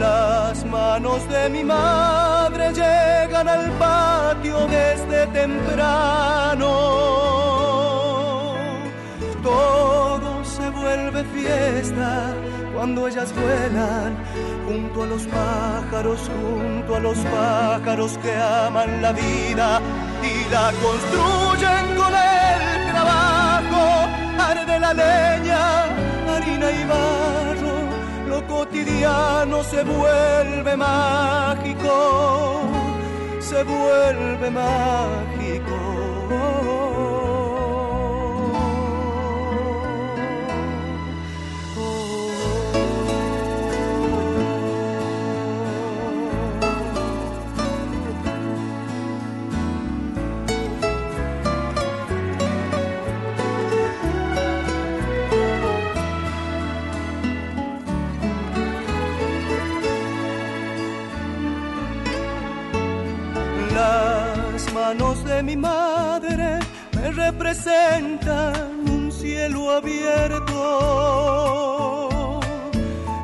Las 0.00 0.64
manos 0.64 1.28
de 1.28 1.48
mi 1.50 1.64
madre 1.64 2.72
llegan 2.72 3.48
al 3.48 3.70
patio 3.72 4.66
desde 4.68 5.26
temprano. 5.28 6.72
Todo 9.42 10.44
se 10.44 10.70
vuelve 10.70 11.24
fiesta 11.24 12.32
cuando 12.78 13.08
ellas 13.08 13.34
vuelan 13.34 14.16
junto 14.68 15.02
a 15.02 15.06
los 15.06 15.26
pájaros, 15.26 16.30
junto 16.30 16.94
a 16.94 17.00
los 17.00 17.18
pájaros 17.18 18.16
que 18.18 18.32
aman 18.32 19.02
la 19.02 19.10
vida 19.10 19.80
y 20.22 20.48
la 20.48 20.72
construyen 20.80 21.96
con 21.96 22.14
el 22.14 22.92
trabajo. 22.92 23.82
Arde 24.38 24.78
la 24.78 24.94
leña, 24.94 25.86
harina 26.32 26.70
y 26.70 26.84
barro, 26.84 27.78
lo 28.28 28.46
cotidiano 28.46 29.64
se 29.64 29.82
vuelve 29.82 30.76
mágico, 30.76 32.60
se 33.40 33.64
vuelve 33.64 34.50
mágico. 34.52 35.98
De 64.96 65.42
mi 65.42 65.54
madre 65.54 66.60
me 66.96 67.10
representan 67.10 68.88
un 68.88 69.12
cielo 69.12 69.70
abierto 69.70 70.48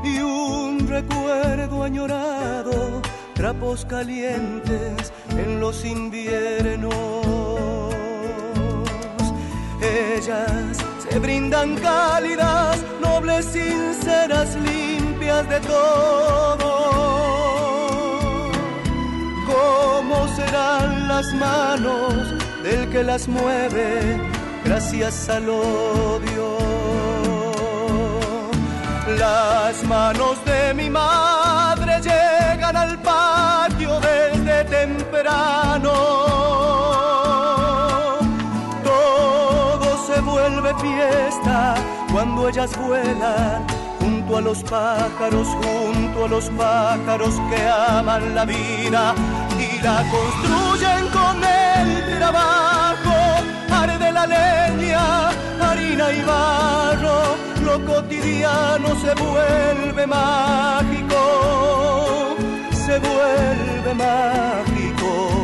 y 0.04 0.18
un 0.18 0.87
recuerdo 0.87 1.83
añorado, 1.83 3.00
trapos 3.33 3.87
calientes 3.87 5.11
en 5.30 5.59
los 5.59 5.87
inviernos. 5.87 6.94
Ellas 9.80 10.76
se 11.09 11.18
brindan 11.18 11.76
cálidas, 11.76 12.85
nobles, 13.00 13.47
sinceras, 13.47 14.54
limpias 14.56 15.49
de 15.49 15.61
todo 15.61 16.84
serán 20.37 21.09
las 21.09 21.33
manos 21.35 22.14
del 22.62 22.88
que 22.91 23.03
las 23.03 23.29
mueve 23.29 24.21
gracias 24.64 25.29
al 25.29 25.49
odio? 25.49 26.59
Las 29.19 29.85
manos 29.85 30.45
de 30.45 30.75
mi 30.75 30.91
madre 30.91 32.00
llegan 32.00 32.76
al 32.76 32.99
patio 33.00 34.00
desde 34.00 34.64
temprano. 34.64 35.93
Todo 38.83 40.07
se 40.07 40.21
vuelve 40.21 40.75
fiesta 40.81 41.75
cuando 42.12 42.49
ellas 42.49 42.71
vuelan 42.76 43.67
junto 44.00 44.38
a 44.38 44.41
los 44.41 44.62
pájaros, 44.64 45.49
junto 45.62 46.25
a 46.25 46.29
los 46.29 46.50
pájaros 46.50 47.35
que 47.50 47.69
aman 47.69 48.35
la 48.35 48.45
vida 48.45 49.14
la 49.85 50.03
construyen 50.11 51.09
con 51.12 51.37
el 51.45 52.19
trabajo. 52.19 53.17
Arde 53.71 54.11
la 54.12 54.26
leña, 54.26 55.29
harina 55.61 56.11
y 56.11 56.23
barro, 56.23 57.37
lo 57.67 57.85
cotidiano 57.85 58.88
se 59.03 59.12
vuelve 59.14 60.07
mágico, 60.07 61.21
se 62.87 62.99
vuelve 62.99 63.95
mágico. 63.95 65.44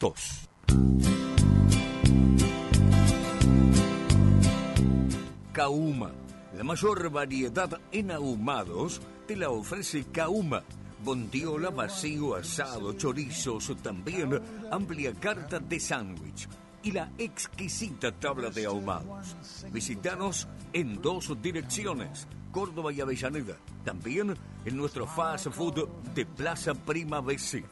Kauma. 5.53 6.11
La 6.57 6.63
mayor 6.63 7.11
variedad 7.11 7.79
en 7.91 8.09
ahumados 8.09 8.99
te 9.27 9.35
la 9.35 9.51
ofrece 9.51 10.05
Kauma. 10.11 10.63
Bondiola, 11.03 11.69
vacío, 11.69 12.35
asado, 12.35 12.93
chorizos, 12.93 13.75
también 13.83 14.41
amplia 14.71 15.13
carta 15.13 15.59
de 15.59 15.79
sándwich 15.79 16.47
y 16.83 16.91
la 16.91 17.11
exquisita 17.19 18.11
tabla 18.11 18.49
de 18.49 18.65
ahumados. 18.65 19.35
Visítanos 19.71 20.47
en 20.73 20.99
dos 20.99 21.39
direcciones 21.41 22.27
Córdoba 22.51 22.91
y 22.91 23.01
Avellaneda. 23.01 23.57
También 23.83 24.35
en 24.65 24.77
nuestro 24.77 25.07
fast 25.07 25.47
food 25.49 25.87
de 26.13 26.25
Plaza 26.25 26.73
Prima 26.73 27.21
BC. 27.21 27.63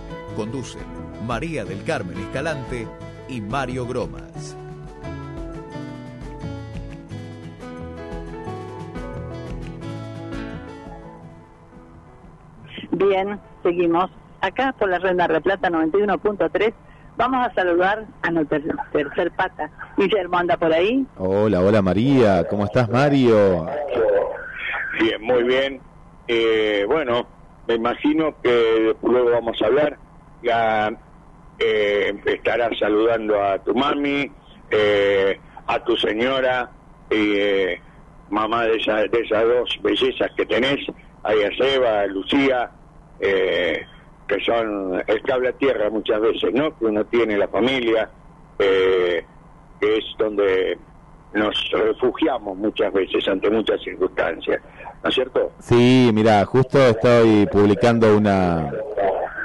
Conducen 0.35 0.81
María 1.25 1.65
del 1.65 1.83
Carmen 1.83 2.17
Escalante 2.17 2.87
y 3.27 3.41
Mario 3.41 3.85
Gromas. 3.85 4.57
Bien, 12.91 13.39
seguimos. 13.63 14.09
acá 14.41 14.73
por 14.77 14.89
la 14.89 14.99
red 14.99 15.15
de 15.15 15.27
Replata 15.27 15.69
91.3. 15.69 16.73
Vamos 17.17 17.45
a 17.45 17.53
saludar 17.53 18.05
a 18.23 18.31
nuestro 18.31 18.59
tercer 18.91 19.31
pata. 19.31 19.69
Guillermo 19.97 20.37
anda 20.37 20.57
por 20.57 20.73
ahí. 20.73 21.05
Hola, 21.17 21.61
hola 21.61 21.81
María, 21.81 22.47
¿cómo 22.47 22.65
estás 22.65 22.89
Mario? 22.89 23.67
Bien, 24.99 25.21
muy 25.21 25.43
bien. 25.43 25.81
Eh, 26.27 26.85
bueno, 26.87 27.27
me 27.67 27.75
imagino 27.75 28.33
que 28.41 28.95
luego 29.03 29.31
vamos 29.31 29.61
a 29.61 29.65
hablar. 29.65 29.97
Ya 30.41 30.89
eh, 31.59 32.13
estarás 32.25 32.77
saludando 32.79 33.41
a 33.41 33.59
tu 33.63 33.73
mami, 33.75 34.35
eh, 34.69 35.39
a 35.67 35.83
tu 35.83 35.95
señora, 35.97 36.71
eh, 37.09 37.79
mamá 38.29 38.65
de, 38.65 38.77
esa- 38.77 39.03
de 39.07 39.19
esas 39.19 39.43
dos 39.43 39.77
bellezas 39.81 40.31
que 40.35 40.45
tenés, 40.45 40.79
a 41.23 41.33
Seba, 41.57 42.01
a 42.01 42.07
Lucía, 42.07 42.71
eh, 43.19 43.85
que 44.27 44.39
son 44.39 45.03
el 45.05 45.21
cable 45.23 45.49
a 45.49 45.53
tierra 45.53 45.89
muchas 45.89 46.19
veces, 46.21 46.51
¿no? 46.53 46.75
Que 46.77 46.85
uno 46.85 47.05
tiene 47.05 47.37
la 47.37 47.47
familia, 47.49 48.09
eh, 48.57 49.27
que 49.79 49.97
es 49.97 50.05
donde 50.17 50.79
nos 51.33 51.69
refugiamos 51.71 52.57
muchas 52.57 52.91
veces 52.93 53.27
ante 53.27 53.49
muchas 53.49 53.81
circunstancias, 53.81 54.61
¿no 55.03 55.09
es 55.09 55.15
cierto? 55.15 55.51
Sí, 55.59 56.11
mira, 56.13 56.45
justo 56.45 56.79
estoy 56.79 57.45
publicando 57.47 58.15
una, 58.15 58.71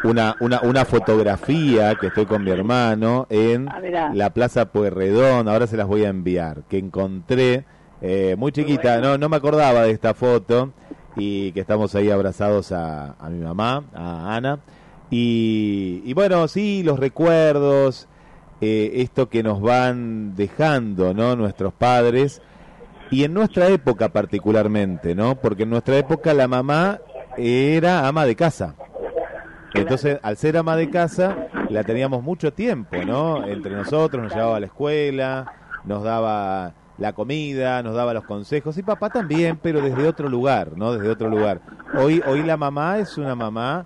una, 0.05 0.37
una, 0.40 0.61
una 0.62 0.85
fotografía 0.85 1.95
que 1.95 2.09
estoy 2.09 2.27
con 2.27 2.45
mi 2.45 2.51
hermano 2.51 3.27
en 3.31 3.69
Ah, 3.69 4.11
la 4.12 4.31
Plaza 4.31 4.66
Pueyrredón, 4.66 5.49
ahora 5.49 5.66
se 5.66 5.77
las 5.77 5.87
voy 5.87 6.05
a 6.05 6.09
enviar, 6.09 6.62
que 6.69 6.79
encontré, 6.79 7.64
eh, 8.03 8.35
muy 8.38 8.53
chiquita, 8.53 9.01
no, 9.01 9.16
no 9.19 9.29
me 9.29 9.37
acordaba 9.37 9.83
de 9.83 9.90
esta 9.90 10.14
foto, 10.14 10.73
y 11.16 11.53
que 11.53 11.61
estamos 11.61 11.95
ahí 11.95 12.11
abrazados 12.11 12.73
a, 12.73 13.14
a 13.19 13.31
mi 13.31 13.42
mamá, 13.42 13.85
a 13.95 14.37
Ana, 14.37 14.59
y, 15.11 16.03
y 16.05 16.12
bueno, 16.14 16.47
sí, 16.49 16.83
los 16.83 16.99
recuerdos, 16.99 18.07
eh, 18.61 18.92
esto 18.97 19.29
que 19.29 19.42
nos 19.42 19.61
van 19.61 20.35
dejando, 20.37 21.14
¿no? 21.14 21.37
Nuestros 21.37 21.73
padres, 21.73 22.42
y 23.11 23.25
en 23.25 23.35
nuestra 23.35 23.69
época 23.69 24.09
particularmente, 24.09 25.14
¿no? 25.14 25.37
Porque 25.37 25.62
en 25.64 25.71
nuestra 25.71 25.97
época 25.97 26.35
la 26.35 26.49
mamá 26.49 26.99
era 27.37 28.07
ama 28.07 28.25
de 28.25 28.37
casa. 28.37 28.75
Entonces, 29.75 30.19
al 30.23 30.37
ser 30.37 30.57
ama 30.57 30.75
de 30.77 30.88
casa, 30.90 31.37
la 31.69 31.85
teníamos 31.85 32.23
mucho 32.23 32.53
tiempo, 32.53 32.97
¿no? 33.05 33.45
Entre 33.45 33.75
nosotros, 33.75 34.23
nos 34.23 34.33
llevaba 34.33 34.57
a 34.57 34.61
la 34.61 34.66
escuela, 34.66 35.53
nos 35.85 36.03
daba 36.03 36.73
la 36.99 37.12
comida, 37.12 37.83
nos 37.83 37.95
daba 37.95 38.14
los 38.14 38.25
consejos, 38.25 38.79
y 38.79 38.83
papá 38.83 39.11
también, 39.11 39.59
pero 39.62 39.83
desde 39.83 40.07
otro 40.09 40.29
lugar, 40.31 40.73
¿no? 40.77 40.95
Desde 40.95 41.11
otro 41.11 41.29
lugar. 41.29 41.61
Hoy, 41.95 42.23
hoy 42.27 42.42
la 42.42 42.57
mamá 42.57 42.99
es 42.99 43.19
una 43.19 43.35
mamá 43.35 43.85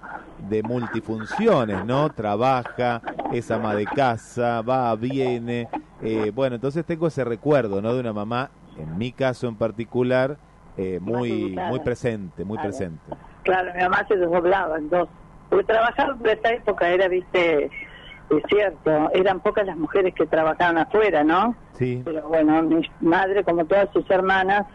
de 0.49 0.63
multifunciones, 0.63 1.85
¿no? 1.85 2.11
Trabaja, 2.11 3.03
es 3.33 3.51
ama 3.51 3.75
de 3.75 3.87
casa, 3.87 4.63
va, 4.63 4.95
viene. 4.95 5.69
eh, 6.03 6.31
bueno, 6.35 6.55
entonces 6.55 6.85
tengo 6.85 7.09
ese 7.09 7.25
recuerdo, 7.25 7.83
¿no? 7.83 7.93
De 7.95 8.01
una 8.01 8.13
mamá, 8.13 8.51
en 8.79 8.99
mi 8.99 9.13
caso 9.13 9.49
en 9.49 9.57
particular, 9.57 10.37
eh, 10.77 10.99
muy, 11.01 11.57
muy 11.69 11.81
presente, 11.81 12.45
muy 12.45 12.57
Claro. 12.57 12.71
presente. 12.71 13.03
Claro, 13.43 13.73
mi 13.75 13.83
mamá 13.83 14.05
se 14.09 14.17
desdoblaba 14.17 14.79
en 14.79 14.89
dos. 14.91 15.09
Porque 15.49 15.65
trabajar 15.65 16.17
de 16.19 16.33
esa 16.33 16.53
época 16.53 16.89
era, 16.89 17.09
viste, 17.09 17.65
es 17.65 18.43
cierto, 18.49 19.11
eran 19.13 19.41
pocas 19.41 19.67
las 19.67 19.77
mujeres 19.77 20.15
que 20.15 20.27
trabajaban 20.27 20.79
afuera, 20.79 21.25
¿no? 21.25 21.57
Sí. 21.73 22.01
Pero 22.05 22.29
bueno, 22.29 22.63
mi 22.63 22.89
madre, 23.01 23.43
como 23.45 23.65
todas 23.65 23.89
sus 23.93 24.09
hermanas, 24.11 24.67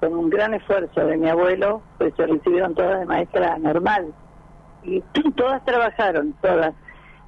con 0.00 0.14
un 0.14 0.28
gran 0.28 0.52
esfuerzo 0.54 1.06
de 1.06 1.16
mi 1.16 1.28
abuelo, 1.28 1.80
pues 1.98 2.12
se 2.16 2.26
recibieron 2.26 2.74
todas 2.74 2.98
de 3.00 3.06
maestra 3.06 3.56
normal. 3.58 4.12
Y 4.82 5.00
todas 5.36 5.64
trabajaron, 5.64 6.34
todas. 6.42 6.74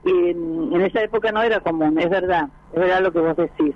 Y 0.04 0.30
en, 0.30 0.72
en 0.74 0.80
esa 0.82 1.02
época 1.02 1.30
no 1.32 1.42
era 1.42 1.60
común, 1.60 1.98
es 1.98 2.10
verdad, 2.10 2.48
es 2.72 2.80
verdad 2.80 3.00
lo 3.02 3.12
que 3.12 3.20
vos 3.20 3.36
decís. 3.36 3.74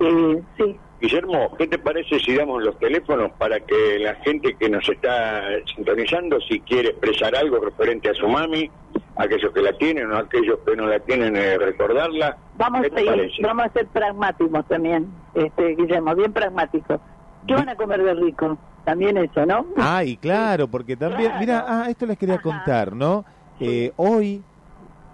Eh, 0.00 0.42
sí, 0.58 0.78
Guillermo, 1.02 1.50
¿qué 1.58 1.66
te 1.66 1.78
parece 1.80 2.20
si 2.20 2.36
damos 2.36 2.62
los 2.62 2.78
teléfonos 2.78 3.32
para 3.32 3.58
que 3.58 3.98
la 3.98 4.14
gente 4.16 4.54
que 4.54 4.70
nos 4.70 4.88
está 4.88 5.42
sintonizando, 5.74 6.40
si 6.48 6.60
quiere 6.60 6.90
expresar 6.90 7.34
algo 7.34 7.58
referente 7.58 8.08
a 8.10 8.14
su 8.14 8.28
mami, 8.28 8.70
aquellos 9.16 9.52
que 9.52 9.62
la 9.62 9.72
tienen 9.72 10.12
o 10.12 10.16
aquellos 10.16 10.60
que 10.64 10.76
no 10.76 10.86
la 10.86 11.00
tienen, 11.00 11.34
eh, 11.34 11.58
recordarla? 11.58 12.36
Vamos 12.56 12.86
¿Qué 12.94 13.00
a 13.10 13.16
ir, 13.24 13.32
vamos 13.42 13.66
a 13.66 13.72
ser 13.72 13.88
pragmáticos 13.88 14.64
también, 14.68 15.08
este 15.34 15.74
Guillermo, 15.74 16.14
bien 16.14 16.32
pragmáticos. 16.32 17.00
¿Qué 17.48 17.54
van 17.54 17.68
a 17.68 17.74
comer 17.74 18.00
de 18.04 18.14
rico? 18.14 18.56
También 18.84 19.16
eso, 19.16 19.44
¿no? 19.44 19.66
Ah, 19.78 20.04
y 20.04 20.16
claro, 20.16 20.68
porque 20.68 20.96
también, 20.96 21.30
Claro. 21.30 21.40
mira, 21.40 21.64
ah, 21.66 21.86
esto 21.90 22.06
les 22.06 22.16
quería 22.16 22.38
contar, 22.38 22.94
¿no? 22.94 23.24
Eh, 23.58 23.90
hoy 23.96 24.40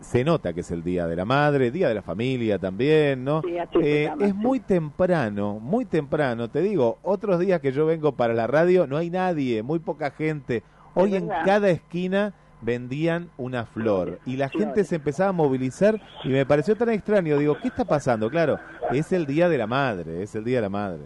se 0.00 0.24
nota 0.24 0.52
que 0.52 0.60
es 0.60 0.70
el 0.70 0.82
Día 0.82 1.06
de 1.06 1.16
la 1.16 1.24
Madre, 1.24 1.70
Día 1.70 1.88
de 1.88 1.94
la 1.94 2.02
Familia 2.02 2.58
también, 2.58 3.24
¿no? 3.24 3.42
Sí, 3.42 3.58
así 3.58 3.78
se 3.82 4.02
Eh, 4.02 4.04
llama, 4.06 4.24
es 4.26 4.30
sí. 4.32 4.36
muy 4.38 4.60
temprano, 4.60 5.58
muy 5.60 5.84
temprano, 5.84 6.48
te 6.48 6.60
digo, 6.62 6.98
otros 7.02 7.38
días 7.40 7.60
que 7.60 7.72
yo 7.72 7.86
vengo 7.86 8.12
para 8.12 8.34
la 8.34 8.46
radio 8.46 8.86
no 8.86 8.96
hay 8.96 9.10
nadie, 9.10 9.62
muy 9.62 9.78
poca 9.78 10.10
gente. 10.10 10.62
Hoy 10.94 11.14
en 11.16 11.28
cada 11.44 11.68
esquina 11.70 12.32
vendían 12.60 13.30
una 13.36 13.66
flor 13.66 14.18
y 14.26 14.36
la 14.36 14.48
gente 14.48 14.82
se 14.84 14.96
empezaba 14.96 15.30
a 15.30 15.32
movilizar 15.32 16.00
y 16.24 16.28
me 16.30 16.44
pareció 16.44 16.74
tan 16.76 16.88
extraño, 16.90 17.38
digo, 17.38 17.56
¿qué 17.62 17.68
está 17.68 17.84
pasando? 17.84 18.28
Claro, 18.30 18.58
es 18.90 19.12
el 19.12 19.26
Día 19.26 19.48
de 19.48 19.58
la 19.58 19.66
Madre, 19.68 20.22
es 20.22 20.34
el 20.34 20.44
Día 20.44 20.56
de 20.56 20.62
la 20.62 20.68
Madre. 20.68 21.02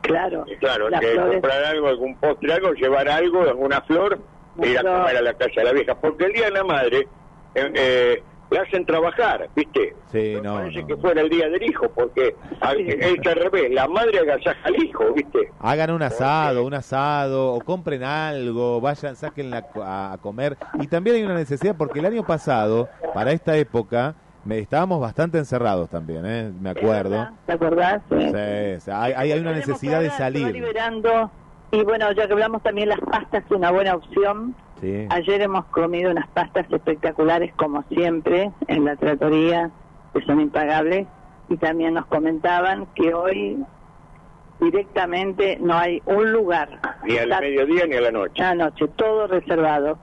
Claro. 0.00 0.44
Claro, 0.58 0.88
que 0.88 0.96
flores- 1.14 1.32
comprar 1.34 1.64
algo, 1.64 1.86
algún 1.88 2.16
postre, 2.16 2.52
algo, 2.52 2.72
llevar 2.72 3.08
algo, 3.08 3.42
alguna 3.42 3.80
flor, 3.82 4.18
e 4.60 4.68
ir 4.70 4.78
a 4.78 4.82
comer 4.82 5.16
a 5.16 5.22
la 5.22 5.34
casa 5.34 5.52
de 5.60 5.64
la 5.64 5.72
vieja. 5.72 5.94
Porque 5.94 6.24
el 6.24 6.32
Día 6.32 6.46
de 6.46 6.50
la 6.50 6.64
Madre 6.64 7.06
eh, 7.54 7.72
eh, 7.74 8.22
le 8.50 8.58
hacen 8.58 8.84
trabajar, 8.84 9.48
¿viste? 9.56 9.94
Sí, 10.10 10.34
no, 10.42 10.56
Parece 10.56 10.82
no. 10.82 10.86
que 10.86 10.96
fuera 10.96 11.22
el 11.22 11.30
Día 11.30 11.48
del 11.48 11.62
hijo, 11.62 11.88
porque 11.94 12.34
al- 12.60 12.80
es 12.80 13.20
que 13.20 13.28
al 13.30 13.36
revés, 13.36 13.70
la 13.72 13.88
madre 13.88 14.18
agasaja 14.18 14.58
al 14.64 14.76
hijo, 14.82 15.04
¿viste? 15.14 15.50
Hagan 15.60 15.90
un 15.90 16.02
asado, 16.02 16.64
un 16.66 16.74
asado, 16.74 17.54
o 17.54 17.60
compren 17.60 18.02
algo, 18.02 18.80
vayan, 18.82 19.16
sáquenla 19.16 19.64
a, 19.82 20.12
a 20.12 20.18
comer. 20.18 20.58
Y 20.80 20.86
también 20.86 21.16
hay 21.16 21.22
una 21.22 21.34
necesidad, 21.34 21.74
porque 21.76 22.00
el 22.00 22.06
año 22.06 22.24
pasado, 22.26 22.88
para 23.14 23.32
esta 23.32 23.56
época, 23.56 24.14
me, 24.44 24.58
estábamos 24.58 25.00
bastante 25.00 25.38
encerrados 25.38 25.88
también, 25.88 26.26
¿eh? 26.26 26.52
me 26.60 26.70
acuerdo. 26.70 27.28
¿Te 27.46 27.52
acordás? 27.52 28.02
Sí. 28.10 28.18
Sí, 28.80 28.90
hay, 28.90 29.12
hay 29.16 29.32
hay 29.32 29.38
una 29.40 29.52
necesidad 29.52 30.00
de 30.02 30.10
salir. 30.10 30.52
liberando. 30.52 31.30
Y 31.70 31.82
bueno, 31.84 32.12
ya 32.12 32.26
que 32.26 32.32
hablamos 32.34 32.62
también 32.62 32.90
las 32.90 33.00
pastas, 33.00 33.44
una 33.50 33.70
buena 33.70 33.94
opción. 33.94 34.54
Sí. 34.82 35.06
Ayer 35.08 35.40
hemos 35.40 35.64
comido 35.66 36.10
unas 36.10 36.28
pastas 36.28 36.66
espectaculares, 36.70 37.54
como 37.54 37.82
siempre, 37.84 38.50
en 38.68 38.84
la 38.84 38.96
tratoría, 38.96 39.70
que 40.12 40.20
son 40.26 40.40
impagables. 40.40 41.06
Y 41.48 41.56
también 41.56 41.94
nos 41.94 42.06
comentaban 42.06 42.86
que 42.94 43.14
hoy 43.14 43.58
directamente 44.60 45.58
no 45.60 45.74
hay 45.76 46.02
un 46.06 46.32
lugar. 46.32 46.80
Ni 47.04 47.16
al 47.16 47.24
Está 47.30 47.40
mediodía 47.40 47.86
ni 47.86 47.94
a 47.96 48.00
la 48.00 48.10
noche. 48.10 48.42
la 48.42 48.54
noche, 48.54 48.88
todo 48.96 49.26
reservado. 49.26 49.98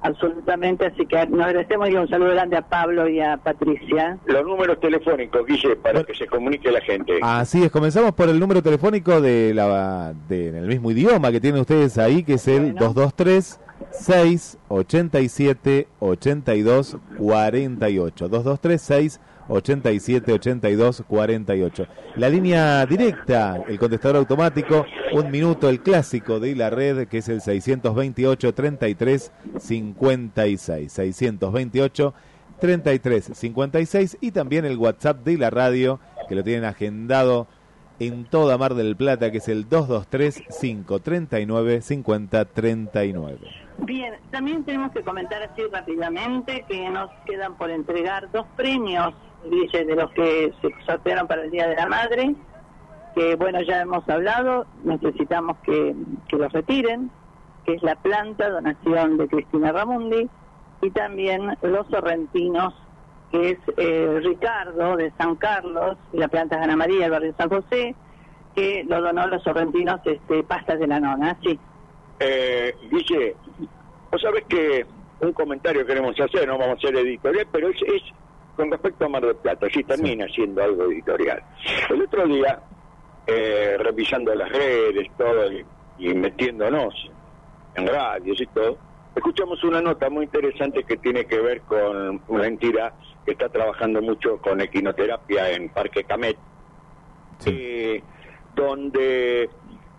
Absolutamente, 0.00 0.86
así 0.86 1.06
que 1.06 1.26
nos 1.26 1.44
agradecemos 1.46 1.90
y 1.90 1.96
un 1.96 2.08
saludo 2.08 2.30
grande 2.30 2.56
a 2.56 2.62
Pablo 2.62 3.08
y 3.08 3.20
a 3.20 3.36
Patricia. 3.36 4.16
Los 4.26 4.44
números 4.44 4.78
telefónicos, 4.78 5.44
Guille, 5.44 5.74
para 5.74 5.94
Bueno. 5.94 6.06
que 6.06 6.14
se 6.14 6.26
comunique 6.28 6.70
la 6.70 6.80
gente. 6.80 7.18
Así 7.20 7.64
es, 7.64 7.70
comenzamos 7.72 8.12
por 8.12 8.28
el 8.28 8.38
número 8.38 8.62
telefónico 8.62 9.20
de 9.20 9.52
la 9.54 10.12
de, 10.28 10.48
en 10.50 10.54
el 10.56 10.66
mismo 10.68 10.92
idioma 10.92 11.32
que 11.32 11.40
tienen 11.40 11.60
ustedes 11.62 11.98
ahí, 11.98 12.22
que 12.22 12.34
es 12.34 12.46
el 12.46 12.72
Bueno. 12.74 12.92
223 12.94 13.60
687 13.92 15.88
82 16.00 16.96
48. 17.18 18.28
223 18.28 18.80
687 18.82 20.32
82 20.32 21.02
48. 21.06 21.86
La 22.16 22.28
línea 22.28 22.84
directa, 22.86 23.62
el 23.68 23.78
contestador 23.78 24.16
automático, 24.16 24.84
un 25.12 25.30
minuto, 25.30 25.68
el 25.68 25.80
clásico 25.80 26.40
de 26.40 26.54
la 26.54 26.70
red, 26.70 27.08
que 27.08 27.18
es 27.18 27.28
el 27.28 27.40
628 27.40 28.54
33 28.54 29.32
56. 29.58 30.92
628 30.92 32.14
33 32.60 33.30
56 33.34 34.18
y 34.20 34.32
también 34.32 34.64
el 34.64 34.76
WhatsApp 34.76 35.24
de 35.24 35.38
la 35.38 35.50
radio 35.50 36.00
que 36.28 36.34
lo 36.34 36.42
tienen 36.42 36.64
agendado 36.64 37.46
en 38.00 38.24
toda 38.24 38.58
Mar 38.58 38.74
del 38.74 38.96
Plata 38.96 39.30
que 39.30 39.38
es 39.38 39.48
el 39.48 39.68
223 39.68 40.42
539 40.60 41.80
50 41.80 42.44
39. 42.46 43.67
Bien, 43.78 44.14
también 44.30 44.64
tenemos 44.64 44.90
que 44.92 45.02
comentar 45.02 45.42
así 45.42 45.62
rápidamente 45.72 46.64
que 46.68 46.90
nos 46.90 47.10
quedan 47.24 47.54
por 47.56 47.70
entregar 47.70 48.30
dos 48.32 48.46
premios, 48.56 49.14
dice, 49.48 49.84
de 49.84 49.94
los 49.94 50.10
que 50.12 50.52
se 50.60 50.68
sortearon 50.84 51.28
para 51.28 51.44
el 51.44 51.50
Día 51.50 51.68
de 51.68 51.76
la 51.76 51.86
Madre, 51.86 52.34
que 53.14 53.36
bueno, 53.36 53.62
ya 53.62 53.80
hemos 53.82 54.06
hablado, 54.08 54.66
necesitamos 54.82 55.58
que, 55.58 55.94
que 56.28 56.36
los 56.36 56.52
retiren, 56.52 57.10
que 57.64 57.74
es 57.74 57.82
la 57.82 57.94
planta, 57.94 58.50
donación 58.50 59.16
de 59.16 59.28
Cristina 59.28 59.70
Ramundi, 59.70 60.28
y 60.82 60.90
también 60.90 61.56
los 61.62 61.86
sorrentinos, 61.88 62.74
que 63.30 63.50
es 63.50 63.58
eh, 63.76 64.20
Ricardo 64.24 64.96
de 64.96 65.12
San 65.18 65.36
Carlos, 65.36 65.96
y 66.12 66.18
la 66.18 66.28
planta 66.28 66.56
es 66.56 66.62
Ana 66.62 66.76
María, 66.76 67.06
el 67.06 67.10
barrio 67.12 67.34
San 67.38 67.48
José, 67.48 67.94
que 68.56 68.84
lo 68.88 69.00
donó 69.00 69.26
los 69.28 69.42
sorrentinos 69.44 70.00
este, 70.04 70.42
pastas 70.42 70.80
de 70.80 70.86
la 70.88 70.98
nona, 70.98 71.36
sí. 71.42 71.58
Eh, 72.20 72.74
Guille, 72.90 73.36
vos 74.10 74.20
sabés 74.20 74.44
que 74.44 74.86
un 75.20 75.32
comentario 75.32 75.82
que 75.82 75.88
queremos 75.88 76.18
hacer, 76.18 76.46
no 76.46 76.58
vamos 76.58 76.78
a 76.78 76.86
ser 76.86 76.96
editorial, 76.96 77.46
pero 77.50 77.68
es, 77.68 77.82
es 77.82 78.02
con 78.56 78.70
respecto 78.70 79.04
a 79.04 79.08
Mar 79.08 79.24
del 79.24 79.36
Plata, 79.36 79.66
sí 79.72 79.84
termina 79.84 80.26
siendo 80.28 80.62
algo 80.62 80.84
editorial. 80.84 81.42
El 81.90 82.02
otro 82.02 82.26
día, 82.26 82.60
eh, 83.26 83.76
revisando 83.78 84.34
las 84.34 84.50
redes, 84.50 85.08
todo, 85.16 85.52
y, 85.52 85.64
y 85.98 86.14
metiéndonos 86.14 86.94
en 87.74 87.86
radios 87.86 88.40
y 88.40 88.46
todo, 88.46 88.78
escuchamos 89.14 89.62
una 89.64 89.80
nota 89.80 90.10
muy 90.10 90.24
interesante 90.24 90.84
que 90.84 90.96
tiene 90.96 91.24
que 91.26 91.38
ver 91.40 91.60
con 91.62 92.20
una 92.28 92.46
entidad 92.46 92.94
que 93.24 93.32
está 93.32 93.48
trabajando 93.48 94.00
mucho 94.00 94.38
con 94.38 94.60
equinoterapia 94.60 95.50
en 95.50 95.68
Parque 95.68 96.04
Camet, 96.04 96.36
eh, 97.46 98.02
donde 98.54 99.50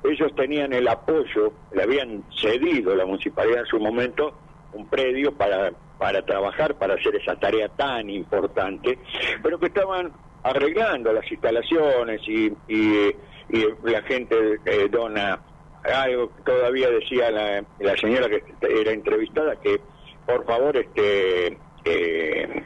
ellos 0.03 0.33
tenían 0.35 0.73
el 0.73 0.87
apoyo, 0.87 1.53
le 1.73 1.83
habían 1.83 2.23
cedido 2.35 2.95
la 2.95 3.05
municipalidad 3.05 3.59
en 3.59 3.65
su 3.65 3.79
momento 3.79 4.33
un 4.73 4.87
predio 4.87 5.33
para, 5.33 5.71
para 5.97 6.23
trabajar, 6.25 6.75
para 6.75 6.93
hacer 6.93 7.15
esa 7.15 7.35
tarea 7.35 7.69
tan 7.69 8.09
importante, 8.09 8.99
pero 9.41 9.59
que 9.59 9.67
estaban 9.67 10.11
arreglando 10.43 11.11
las 11.11 11.29
instalaciones 11.29 12.21
y, 12.27 12.47
y, 12.67 13.15
y 13.49 13.65
la 13.83 14.01
gente 14.03 14.59
eh, 14.65 14.87
dona 14.89 15.39
algo. 15.83 16.31
Todavía 16.45 16.89
decía 16.89 17.31
la, 17.31 17.63
la 17.79 17.97
señora 17.97 18.27
que 18.29 18.43
era 18.61 18.91
entrevistada 18.91 19.55
que 19.57 19.79
por 20.25 20.45
favor 20.45 20.77
este 20.77 21.57
eh, 21.85 22.63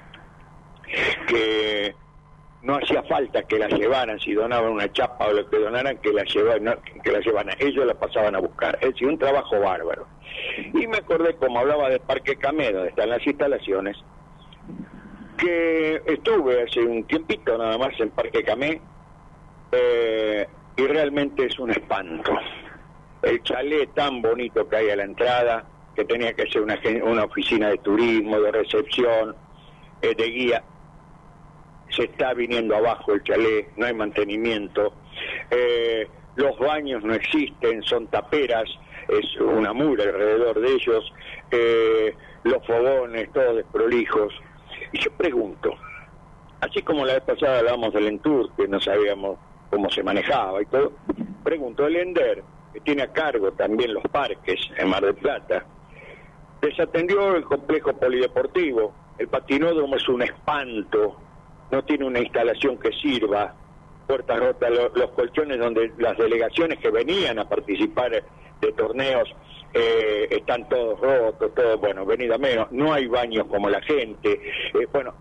que 1.27 1.95
no 2.63 2.77
hacía 2.77 3.03
falta 3.03 3.43
que 3.43 3.59
la 3.59 3.67
llevaran 3.67 4.19
si 4.19 4.33
donaban 4.33 4.71
una 4.71 4.91
chapa 4.91 5.27
o 5.27 5.33
lo 5.33 5.49
que 5.49 5.57
donaran 5.57 5.97
que 5.97 6.13
la 6.13 6.23
llevaran 6.23 6.79
que 7.03 7.11
la 7.11 7.19
llevaran. 7.19 7.55
Ellos 7.59 7.85
la 7.85 7.93
pasaban 7.93 8.35
a 8.35 8.39
buscar. 8.39 8.77
Es 8.81 8.93
decir 8.93 9.07
un 9.09 9.19
trabajo 9.19 9.59
bárbaro. 9.59 10.07
Y 10.73 10.87
me 10.87 10.97
acordé 10.97 11.35
como 11.35 11.59
hablaba 11.59 11.89
del 11.89 11.99
Parque 11.99 12.37
Camedo 12.37 12.77
donde 12.77 12.89
están 12.89 13.09
las 13.09 13.25
instalaciones 13.27 13.97
que 15.37 16.01
estuve 16.05 16.63
hace 16.63 16.79
un 16.79 17.03
tiempito 17.03 17.57
nada 17.57 17.77
más 17.77 17.99
en 17.99 18.09
Parque 18.11 18.43
Camé 18.43 18.79
eh, 19.73 20.47
y 20.77 20.87
realmente 20.87 21.45
es 21.45 21.59
un 21.59 21.71
espanto. 21.71 22.31
El 23.21 23.43
chalet 23.43 23.93
tan 23.93 24.21
bonito 24.21 24.67
que 24.69 24.75
hay 24.77 24.89
a 24.89 24.95
la 24.95 25.03
entrada, 25.03 25.65
que 25.95 26.05
tenía 26.05 26.33
que 26.33 26.47
ser 26.49 26.61
una, 26.61 26.79
una 27.03 27.25
oficina 27.25 27.69
de 27.69 27.77
turismo, 27.79 28.39
de 28.39 28.51
recepción, 28.51 29.35
eh, 30.01 30.15
de 30.15 30.29
guía, 30.29 30.63
se 31.95 32.03
está 32.05 32.33
viniendo 32.33 32.75
abajo 32.75 33.13
el 33.13 33.23
chalet, 33.23 33.67
no 33.77 33.85
hay 33.85 33.93
mantenimiento, 33.93 34.93
eh, 35.51 36.07
los 36.35 36.57
baños 36.57 37.03
no 37.03 37.13
existen, 37.13 37.83
son 37.83 38.07
taperas, 38.07 38.65
es 39.07 39.39
una 39.39 39.73
mura 39.73 40.03
alrededor 40.03 40.59
de 40.59 40.73
ellos, 40.73 41.13
eh, 41.51 42.15
los 42.43 42.65
fogones, 42.65 43.31
todos 43.31 43.57
desprolijos. 43.57 44.33
Y 44.91 44.99
yo 44.99 45.11
pregunto, 45.11 45.75
así 46.61 46.81
como 46.81 47.05
la 47.05 47.13
vez 47.13 47.23
pasada 47.23 47.59
hablábamos 47.59 47.93
del 47.93 48.07
Entur, 48.07 48.49
que 48.55 48.67
no 48.67 48.79
sabíamos 48.79 49.37
cómo 49.69 49.89
se 49.89 50.03
manejaba 50.03 50.61
y 50.61 50.65
todo, 50.65 50.93
pregunto, 51.43 51.85
el 51.85 51.97
Ender, 51.97 52.43
que 52.73 52.79
tiene 52.79 53.03
a 53.03 53.13
cargo 53.13 53.51
también 53.51 53.93
los 53.93 54.03
parques 54.03 54.59
en 54.77 54.89
Mar 54.89 55.03
del 55.03 55.15
Plata, 55.15 55.65
desatendió 56.61 57.35
el 57.35 57.43
complejo 57.43 57.93
polideportivo, 57.93 58.93
el 59.17 59.27
patinódromo 59.27 59.95
es 59.95 60.07
un 60.07 60.23
espanto, 60.23 61.17
no 61.73 61.83
tiene 61.83 62.05
una 62.05 62.19
instalación 62.19 62.77
que 62.77 62.91
sirva, 62.91 63.51
puertas 64.05 64.39
rotas, 64.39 64.69
lo, 64.69 64.89
los 64.89 65.09
colchones 65.11 65.57
donde 65.57 65.91
las 65.97 66.15
delegaciones 66.15 66.77
que 66.77 66.91
venían 66.91 67.39
a 67.39 67.49
participar 67.49 68.11
de 68.61 68.71
torneos 68.73 69.27
eh, 69.73 70.27
están 70.29 70.69
todos 70.69 70.99
rotos, 70.99 71.51
todo, 71.55 71.79
bueno, 71.79 72.05
venida 72.05 72.37
menos, 72.37 72.71
no 72.71 72.93
hay 72.93 73.07
baños 73.07 73.47
como 73.47 73.71
la 73.71 73.81
gente, 73.81 74.33
eh, 74.33 74.87
bueno, 74.93 75.15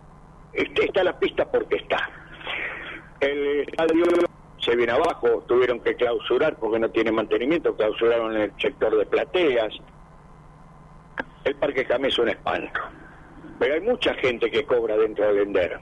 este, 0.53 0.85
está 0.85 1.03
la 1.03 1.19
pista 1.19 1.51
porque 1.51 1.77
está. 1.77 2.11
El 3.19 3.61
estadio 3.61 4.05
se 4.59 4.77
viene 4.77 4.93
abajo, 4.93 5.43
tuvieron 5.49 5.81
que 5.81 5.97
clausurar 5.97 6.57
porque 6.57 6.79
no 6.79 6.91
tiene 6.91 7.12
mantenimiento, 7.12 7.75
clausuraron 7.75 8.37
el 8.37 8.53
sector 8.61 8.95
de 8.95 9.07
plateas. 9.07 9.73
El 11.45 11.55
Parque 11.55 11.87
Camé 11.87 12.09
es 12.09 12.19
un 12.19 12.29
espanto. 12.29 12.79
Pero 13.59 13.75
hay 13.75 13.81
mucha 13.81 14.12
gente 14.15 14.51
que 14.51 14.65
cobra 14.65 14.99
dentro 14.99 15.27
de 15.27 15.33
vender. 15.33 15.81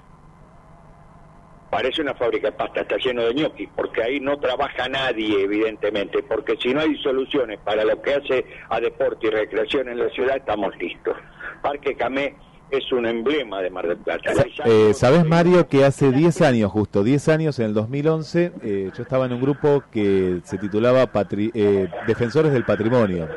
Parece 1.71 2.03
una 2.03 2.15
fábrica 2.15 2.49
de 2.49 2.57
pasta, 2.57 2.81
está 2.81 2.97
lleno 2.97 3.23
de 3.23 3.35
ñoquis, 3.35 3.69
porque 3.77 4.03
ahí 4.03 4.19
no 4.19 4.39
trabaja 4.39 4.89
nadie, 4.89 5.43
evidentemente, 5.43 6.23
porque 6.23 6.57
si 6.61 6.75
no 6.75 6.81
hay 6.81 6.97
soluciones 6.97 7.61
para 7.61 7.85
lo 7.85 8.03
que 8.03 8.15
hace 8.15 8.45
a 8.69 8.81
deporte 8.81 9.29
y 9.29 9.31
recreación 9.31 9.89
en 9.89 9.99
la 10.01 10.09
ciudad, 10.11 10.37
estamos 10.37 10.77
listos. 10.79 11.17
Parque 11.63 11.95
Camé 11.95 12.35
es 12.71 12.91
un 12.93 13.07
emblema 13.07 13.61
de 13.61 13.71
Mar 13.71 13.87
del 13.87 13.99
Plata. 13.99 14.33
Eh, 14.65 14.93
¿Sabes, 14.95 15.25
Mario, 15.25 15.69
que 15.69 15.85
hace 15.85 16.11
10 16.11 16.43
años, 16.43 16.71
justo 16.71 17.03
10 17.03 17.29
años, 17.29 17.59
en 17.59 17.67
el 17.67 17.75
2011, 17.75 18.53
eh, 18.63 18.91
yo 18.97 19.03
estaba 19.03 19.27
en 19.27 19.33
un 19.33 19.41
grupo 19.41 19.85
que 19.93 20.41
se 20.45 20.59
titulaba 20.59 21.07
Patri 21.07 21.51
eh, 21.55 21.89
Defensores 22.07 22.53
del 22.53 22.65
Patrimonio. 22.65 23.29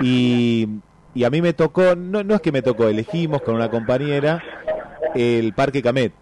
Y, 0.00 0.68
y, 1.14 1.24
a 1.24 1.30
mí 1.30 1.42
me 1.42 1.52
tocó, 1.52 1.94
no, 1.96 2.24
no 2.24 2.34
es 2.34 2.40
que 2.40 2.52
me 2.52 2.62
tocó, 2.62 2.88
elegimos 2.88 3.42
con 3.42 3.54
una 3.54 3.70
compañera 3.70 4.42
el 5.14 5.52
Parque 5.52 5.82
Camet. 5.82 6.12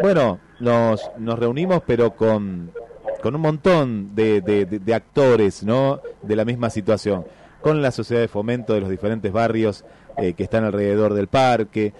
Bueno, 0.00 0.40
nos, 0.60 1.10
nos 1.18 1.38
reunimos, 1.38 1.82
pero 1.86 2.14
con, 2.16 2.70
con 3.22 3.34
un 3.34 3.40
montón 3.40 4.14
de, 4.14 4.40
de, 4.40 4.94
actores, 4.94 5.62
¿no? 5.62 6.00
De 6.22 6.36
la 6.36 6.44
misma 6.44 6.70
situación. 6.70 7.24
Con 7.60 7.82
la 7.82 7.90
sociedad 7.90 8.20
de 8.20 8.28
fomento 8.28 8.74
de 8.74 8.80
los 8.80 8.90
diferentes 8.90 9.32
barrios 9.32 9.84
eh, 10.16 10.34
que 10.34 10.44
están 10.44 10.64
alrededor 10.64 11.14
del 11.14 11.26
parque. 11.26 11.92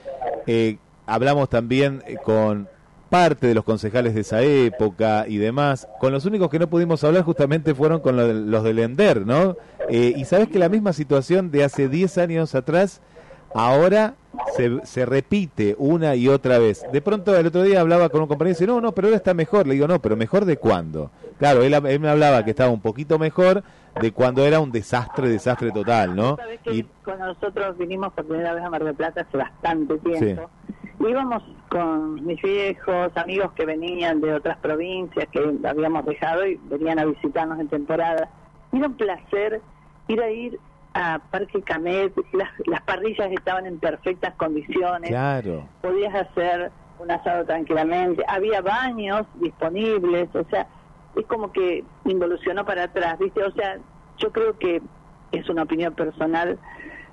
Eh, 0.47 0.79
hablamos 1.07 1.49
también 1.49 2.03
eh, 2.07 2.16
con 2.23 2.69
parte 3.11 3.47
de 3.47 3.55
los 3.55 3.64
concejales 3.64 4.14
de 4.14 4.21
esa 4.21 4.42
época 4.42 5.27
y 5.29 5.37
demás. 5.38 5.88
Con 6.01 6.12
los 6.12 6.25
únicos 6.25 6.51
que 6.51 6.59
no 6.59 6.69
pudimos 6.69 7.05
hablar 7.05 7.23
justamente 7.23 7.75
fueron 7.75 8.01
con 8.01 8.51
los 8.51 8.64
del 8.64 8.79
Ender, 8.81 9.25
¿no? 9.27 9.57
Y 9.88 10.25
sabes 10.25 10.49
que 10.49 10.59
la 10.59 10.69
misma 10.69 10.92
situación 10.92 11.53
de 11.53 11.62
hace 11.62 11.88
10 11.88 12.19
años 12.19 12.57
atrás, 12.57 13.01
ahora 13.55 14.14
se, 14.57 14.85
se, 14.85 15.07
repite 15.07 15.75
una 15.79 16.14
y 16.14 16.29
otra 16.29 16.59
vez. 16.59 16.85
De 16.92 17.01
pronto 17.01 17.37
el 17.37 17.46
otro 17.46 17.62
día 17.62 17.81
hablaba 17.81 18.09
con 18.09 18.22
un 18.22 18.29
compañero 18.29 18.53
y 18.53 18.55
dice, 18.55 18.66
no, 18.66 18.81
no, 18.81 18.92
pero 18.92 19.09
ahora 19.09 19.16
está 19.16 19.35
mejor. 19.35 19.66
Le 19.66 19.75
digo, 19.75 19.88
no, 19.88 20.01
pero 20.01 20.16
mejor 20.16 20.44
de 20.44 20.57
cuándo. 20.57 21.11
Claro, 21.38 21.62
él, 21.62 21.75
él 21.75 22.01
me 22.01 22.09
hablaba 22.09 22.44
que 22.44 22.51
estaba 22.51 22.70
un 22.70 22.81
poquito 22.81 23.18
mejor 23.18 23.62
de 24.01 24.12
cuando 24.12 24.44
era 24.44 24.61
un 24.61 24.70
desastre, 24.70 25.29
desastre 25.29 25.70
total, 25.72 26.14
¿no? 26.14 26.37
¿Sabes 26.37 26.61
que 26.61 26.75
y... 26.75 26.83
Cuando 27.05 27.27
nosotros 27.27 27.79
vinimos 27.79 28.12
por 28.12 28.27
primera 28.27 28.55
vez 28.55 28.64
a 28.64 28.70
Mar 28.70 28.85
del 28.85 28.94
Plata 28.94 29.22
hace 29.22 29.37
bastante 29.37 29.99
tiempo, 29.99 30.51
sí. 30.66 31.05
íbamos 31.09 31.42
con 31.70 32.27
mis 32.27 32.40
viejos, 32.42 33.16
amigos 33.16 33.53
que 33.53 33.64
venían 33.64 34.20
de 34.20 34.35
otras 34.35 34.59
provincias 34.59 35.29
que 35.31 35.59
habíamos 35.64 36.05
dejado 36.05 36.46
y 36.46 36.57
venían 36.68 36.99
a 36.99 37.05
visitarnos 37.05 37.59
en 37.59 37.68
temporada. 37.68 38.29
Era 38.72 38.87
un 38.87 38.96
placer 38.96 39.61
ir 40.09 40.20
a 40.20 40.31
ir 40.31 40.59
a 40.97 41.19
Parque 41.31 41.61
Camet, 41.61 42.15
las, 42.33 42.49
las 42.67 42.81
parrillas 42.83 43.31
estaban 43.31 43.67
en 43.67 43.79
perfectas 43.79 44.35
condiciones, 44.37 45.11
claro. 45.11 45.69
podías 45.83 46.15
hacer 46.15 46.73
un 46.99 47.11
asado 47.11 47.45
tranquilamente, 47.45 48.25
había 48.27 48.63
baños 48.63 49.27
disponibles, 49.35 50.35
o 50.35 50.45
sea, 50.45 50.67
es 51.15 51.27
como 51.27 51.53
que 51.53 51.85
involucionó 52.07 52.65
para 52.65 52.85
atrás, 52.85 53.19
¿viste? 53.19 53.45
O 53.45 53.53
sea, 53.53 53.77
yo 54.17 54.33
creo 54.33 54.59
que 54.59 54.81
es 55.33 55.47
una 55.51 55.65
opinión 55.65 55.93
personal, 55.93 56.59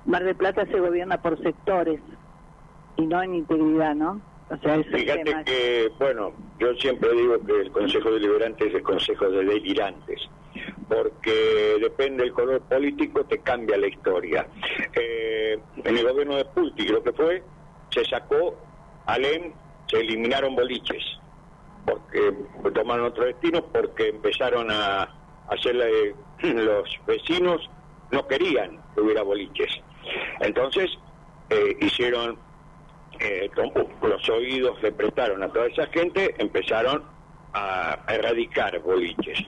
Mar 0.06 0.24
del 0.24 0.34
Plata 0.34 0.64
se 0.64 0.80
gobierna 0.80 1.20
por 1.20 1.38
sectores 1.42 2.00
y 2.96 3.06
no 3.06 3.22
en 3.22 3.34
integridad, 3.34 3.94
¿no? 3.94 4.22
O 4.50 4.56
sea, 4.58 4.82
Fíjate 4.84 5.24
tema. 5.24 5.44
que, 5.44 5.90
bueno, 5.98 6.32
yo 6.58 6.74
siempre 6.74 7.12
digo 7.12 7.38
que 7.44 7.60
el 7.62 7.70
Consejo 7.70 8.10
Deliberante 8.10 8.66
es 8.68 8.74
el 8.74 8.82
Consejo 8.82 9.30
de 9.30 9.44
Delirantes, 9.44 10.28
porque 10.88 11.76
depende 11.80 12.24
del 12.24 12.32
color 12.32 12.60
político, 12.62 13.24
te 13.24 13.38
cambia 13.38 13.78
la 13.78 13.86
historia. 13.86 14.46
Eh, 14.92 15.58
en 15.82 15.96
el 15.96 16.06
gobierno 16.06 16.36
de 16.36 16.44
Pulti, 16.44 16.86
creo 16.86 17.02
que 17.02 17.12
fue, 17.12 17.42
se 17.90 18.04
sacó 18.04 18.56
Alem, 19.06 19.52
se 19.88 20.00
eliminaron 20.00 20.54
boliches 20.54 21.02
porque 21.84 22.34
tomaron 22.72 23.06
otro 23.06 23.24
destino 23.24 23.64
porque 23.66 24.08
empezaron 24.08 24.70
a 24.70 25.08
hacerle 25.48 26.14
los 26.42 26.88
vecinos 27.06 27.68
no 28.10 28.26
querían 28.26 28.78
que 28.94 29.00
hubiera 29.00 29.22
boliches 29.22 29.80
entonces 30.40 30.90
eh, 31.50 31.76
hicieron 31.80 32.38
eh, 33.20 33.50
los 34.02 34.28
oídos 34.28 34.82
le 34.82 34.92
prestaron 34.92 35.42
a 35.42 35.48
toda 35.48 35.66
esa 35.66 35.86
gente 35.86 36.34
empezaron 36.38 37.04
a, 37.52 37.98
erradicar 38.08 38.78
boliches 38.80 39.38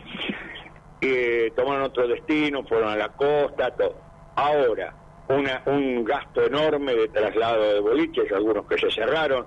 eh, 1.01 1.53
tomaron 1.57 1.85
otro 1.85 2.07
destino 2.09 2.65
fueron 2.65 2.91
a 2.91 2.97
la 2.97 3.09
costa 3.11 3.71
todo 3.73 3.95
ahora 4.37 4.95
una, 5.29 5.63
un 5.67 6.05
gasto 6.05 6.45
enorme 6.45 6.95
de 6.95 7.09
traslado 7.09 7.75
de 7.75 7.81
boliches 7.81 8.31
algunos 8.33 8.67
que 8.67 8.79
se 8.79 8.91
cerraron 8.91 9.47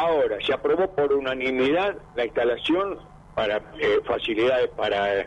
Ahora, 0.00 0.38
se 0.40 0.54
aprobó 0.54 0.90
por 0.94 1.12
unanimidad 1.12 1.94
la 2.16 2.24
instalación 2.24 2.98
para 3.34 3.58
eh, 3.78 4.00
facilidades 4.06 4.70
para 4.70 5.20
eh, 5.20 5.26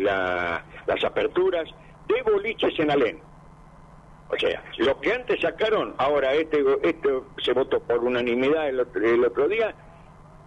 la, 0.00 0.64
las 0.88 1.04
aperturas 1.04 1.68
de 2.08 2.20
boliches 2.22 2.76
en 2.80 2.90
Alén. 2.90 3.20
O 4.32 4.38
sea, 4.38 4.62
lo 4.78 5.00
que 5.00 5.12
antes 5.12 5.40
sacaron, 5.40 5.94
ahora 5.98 6.32
este, 6.34 6.64
esto 6.82 7.26
se 7.42 7.52
votó 7.52 7.80
por 7.80 7.98
unanimidad 8.04 8.68
el 8.68 8.80
otro, 8.80 9.04
el 9.04 9.24
otro 9.24 9.48
día, 9.48 9.74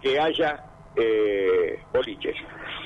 que 0.00 0.18
haya 0.18 0.64
eh, 0.96 1.80
boliches. 1.92 2.36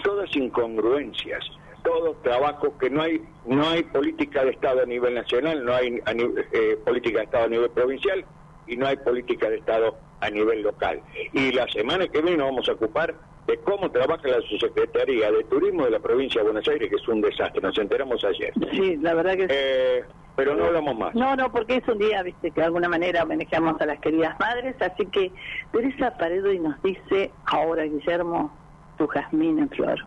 Todas 0.02 0.34
incongruencias, 0.34 1.44
todos 1.84 2.20
trabajos 2.22 2.70
que 2.80 2.90
no 2.90 3.02
hay 3.02 3.22
no 3.46 3.68
hay 3.68 3.82
política 3.84 4.44
de 4.44 4.50
Estado 4.50 4.82
a 4.82 4.86
nivel 4.86 5.14
nacional, 5.14 5.64
no 5.64 5.74
hay 5.74 6.00
a 6.04 6.12
eh, 6.12 6.76
política 6.84 7.18
de 7.18 7.24
Estado 7.24 7.44
a 7.44 7.48
nivel 7.48 7.70
provincial 7.70 8.24
y 8.66 8.76
no 8.76 8.86
hay 8.86 8.96
política 8.96 9.48
de 9.48 9.56
Estado 9.58 9.96
a 10.20 10.30
nivel 10.30 10.62
local. 10.62 11.00
Y 11.32 11.52
la 11.52 11.66
semana 11.68 12.08
que 12.08 12.20
viene 12.20 12.38
nos 12.38 12.48
vamos 12.48 12.68
a 12.68 12.72
ocupar 12.72 13.14
de 13.46 13.56
cómo 13.58 13.90
trabaja 13.90 14.28
la 14.28 14.40
subsecretaría 14.42 15.30
de 15.32 15.44
Turismo 15.44 15.84
de 15.84 15.92
la 15.92 16.00
provincia 16.00 16.40
de 16.40 16.50
Buenos 16.50 16.68
Aires, 16.68 16.90
que 16.90 16.96
es 16.96 17.08
un 17.08 17.20
desastre, 17.20 17.62
nos 17.62 17.78
enteramos 17.78 18.22
ayer. 18.24 18.52
Sí, 18.72 18.96
la 18.96 19.14
verdad 19.14 19.36
que 19.36 19.46
Eh, 19.48 20.04
pero 20.38 20.54
no 20.54 20.66
hablamos 20.66 20.96
más. 20.96 21.14
No, 21.16 21.34
no, 21.34 21.50
porque 21.50 21.78
es 21.78 21.88
un 21.88 21.98
día, 21.98 22.22
viste, 22.22 22.52
que 22.52 22.60
de 22.60 22.66
alguna 22.66 22.88
manera 22.88 23.24
homenajeamos 23.24 23.80
a 23.80 23.86
las 23.86 23.98
queridas 23.98 24.38
madres, 24.38 24.76
así 24.80 25.04
que 25.06 25.32
Teresa 25.72 26.16
Paredo 26.16 26.52
y 26.52 26.60
nos 26.60 26.80
dice, 26.80 27.32
ahora 27.46 27.82
Guillermo, 27.82 28.56
tu 28.98 29.08
jazmín 29.08 29.58
en 29.58 29.68
flor. 29.70 29.98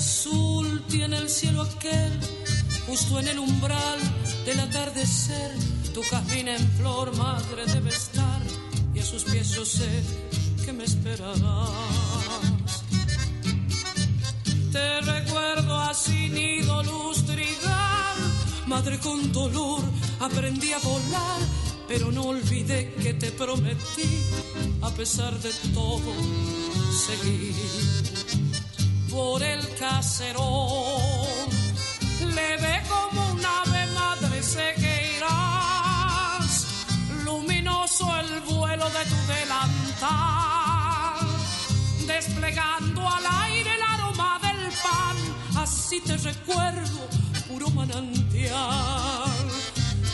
Azul 0.00 0.82
tiene 0.88 1.18
el 1.18 1.28
cielo 1.28 1.60
aquel, 1.60 2.12
justo 2.86 3.20
en 3.20 3.28
el 3.28 3.38
umbral 3.38 3.98
del 4.46 4.58
atardecer. 4.60 5.50
Tu 5.92 6.02
jazmín 6.02 6.48
en 6.48 6.64
flor, 6.78 7.14
madre, 7.16 7.66
debe 7.66 7.90
estar, 7.90 8.40
y 8.94 8.98
a 9.00 9.04
sus 9.04 9.24
pies 9.24 9.50
yo 9.50 9.64
sé 9.64 9.90
que 10.64 10.72
me 10.72 10.84
esperarás. 10.84 11.70
Te 14.72 15.00
recuerdo 15.02 15.78
así, 15.78 16.30
nido 16.30 16.82
lustridad, 16.82 18.14
madre 18.66 18.98
con 19.00 19.30
dolor, 19.32 19.82
aprendí 20.20 20.72
a 20.72 20.78
volar, 20.78 21.40
pero 21.88 22.10
no 22.10 22.22
olvidé 22.22 22.94
que 23.02 23.12
te 23.12 23.30
prometí, 23.32 24.10
a 24.80 24.90
pesar 24.90 25.38
de 25.40 25.52
todo, 25.74 26.12
seguir 27.06 28.09
por 29.10 29.42
el 29.42 29.74
caserón. 29.76 31.50
Le 32.20 32.56
ve 32.58 32.80
como 32.88 33.32
un 33.32 33.44
ave 33.44 33.86
madre 33.92 34.40
sé 34.42 34.74
que 34.76 35.16
irás, 35.16 36.86
luminoso 37.24 38.08
el 38.20 38.40
vuelo 38.40 38.88
de 38.90 39.04
tu 39.06 39.16
delantal, 39.34 41.26
desplegando 42.06 43.08
al 43.08 43.26
aire 43.44 43.74
el 43.74 43.82
aroma 43.82 44.38
del 44.42 44.70
pan, 44.84 45.16
así 45.56 46.00
te 46.00 46.16
recuerdo, 46.16 47.08
puro 47.48 47.68
manantial, 47.70 49.50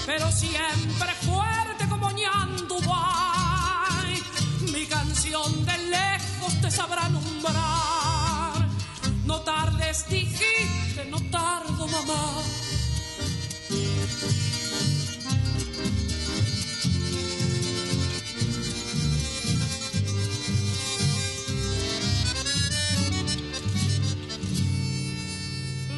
pero 0.06 0.32
siempre 0.32 1.12
fuerte 1.26 1.86
como 1.88 2.10
Ñandubay, 2.12 4.22
mi 4.72 4.86
canción 4.86 5.66
de 5.66 5.78
lejos 5.78 6.60
te 6.62 6.70
sabrá 6.70 7.08
nombrar. 7.08 8.25
No 9.36 9.42
tardes, 9.42 10.06
dijiste, 10.08 11.04
no 11.10 11.20
tardo, 11.30 11.86
mamá. 11.86 12.42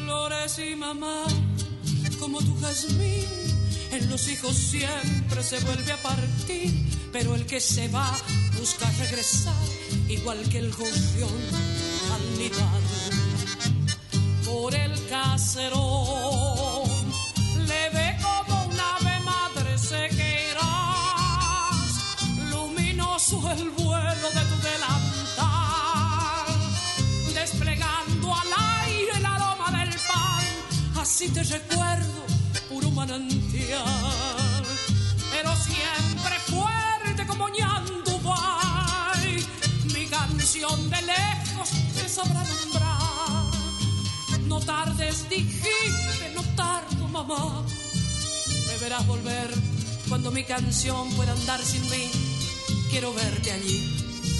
Flores 0.03 0.59
y 0.59 0.75
mamá, 0.75 1.23
como 2.19 2.39
tu 2.39 2.59
jazmín, 2.59 3.25
en 3.91 4.09
los 4.09 4.27
hijos 4.27 4.53
siempre 4.53 5.43
se 5.43 5.59
vuelve 5.61 5.93
a 5.93 6.01
partir, 6.01 6.73
pero 7.13 7.35
el 7.35 7.45
que 7.45 7.61
se 7.61 7.87
va 7.87 8.11
busca 8.59 8.91
regresar, 8.99 9.55
igual 10.09 10.43
que 10.49 10.57
el 10.57 10.73
gorrión 10.73 11.39
al 12.11 12.37
nidar. 12.37 13.18
Por 14.51 14.73
el 14.73 15.07
caserón 15.07 16.89
le 17.67 17.89
ve 17.91 18.17
como 18.21 18.65
un 18.65 18.79
ave 18.79 19.19
madre 19.19 19.77
sé 19.77 20.09
que 20.09 20.49
irás, 20.51 21.91
luminoso 22.49 23.37
el 23.51 23.69
vuelo 23.69 24.27
de 24.37 24.43
tu 24.49 24.57
delantal, 24.69 26.47
desplegando 27.33 28.35
al 28.35 28.47
aire 28.85 29.11
el 29.17 29.25
aroma 29.25 29.69
del 29.71 29.95
pan, 30.07 30.45
así 30.99 31.29
te 31.29 31.43
recuerdo, 31.43 32.25
puro 32.67 32.89
manantial, 32.89 34.65
pero 35.31 35.55
siempre 35.55 36.39
fuerte 36.47 37.27
como 37.27 37.49
Ñandubay, 37.49 39.45
mi 39.93 40.05
canción 40.07 40.89
de 40.89 41.01
lejos 41.03 41.69
te 41.93 42.09
sabrá. 42.09 42.43
No 44.59 44.65
tardes, 44.65 45.29
dijiste, 45.29 46.33
no 46.35 46.43
tardo, 46.57 47.07
mamá. 47.07 47.63
Me 48.67 48.77
verás 48.79 49.07
volver 49.07 49.49
cuando 50.09 50.31
mi 50.31 50.43
canción 50.43 51.09
pueda 51.11 51.31
andar 51.31 51.63
sin 51.63 51.81
mí. 51.89 52.11
Quiero 52.89 53.13
verte 53.13 53.53
allí. 53.53 53.79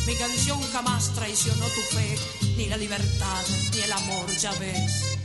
Mi 0.05 0.15
canción 0.15 0.61
jamás 0.73 1.13
traicionó 1.15 1.65
tu 1.67 1.95
fe, 1.95 2.17
ni 2.57 2.65
la 2.65 2.75
libertad, 2.75 3.45
ni 3.73 3.79
el 3.79 3.91
amor, 3.93 4.29
ya 4.35 4.51
ves. 4.55 5.17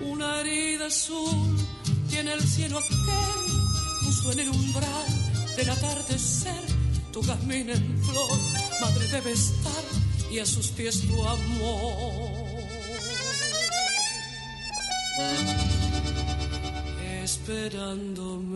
Una 0.00 0.40
herida 0.40 0.86
azul 0.86 1.58
tiene 2.08 2.32
el 2.32 2.48
cielo 2.48 2.78
aquel, 2.78 4.06
justo 4.06 4.32
en 4.32 4.38
el 4.38 4.48
umbral 4.48 5.54
del 5.54 5.68
atardecer. 5.68 6.64
Tu 7.12 7.22
jazmín 7.22 7.68
en 7.68 8.02
flor, 8.02 8.38
madre 8.80 9.06
debe 9.08 9.32
estar, 9.32 9.84
y 10.30 10.38
a 10.38 10.46
sus 10.46 10.68
pies 10.68 11.02
tu 11.02 11.22
amor. 11.26 12.33
Esperándome. 17.22 18.54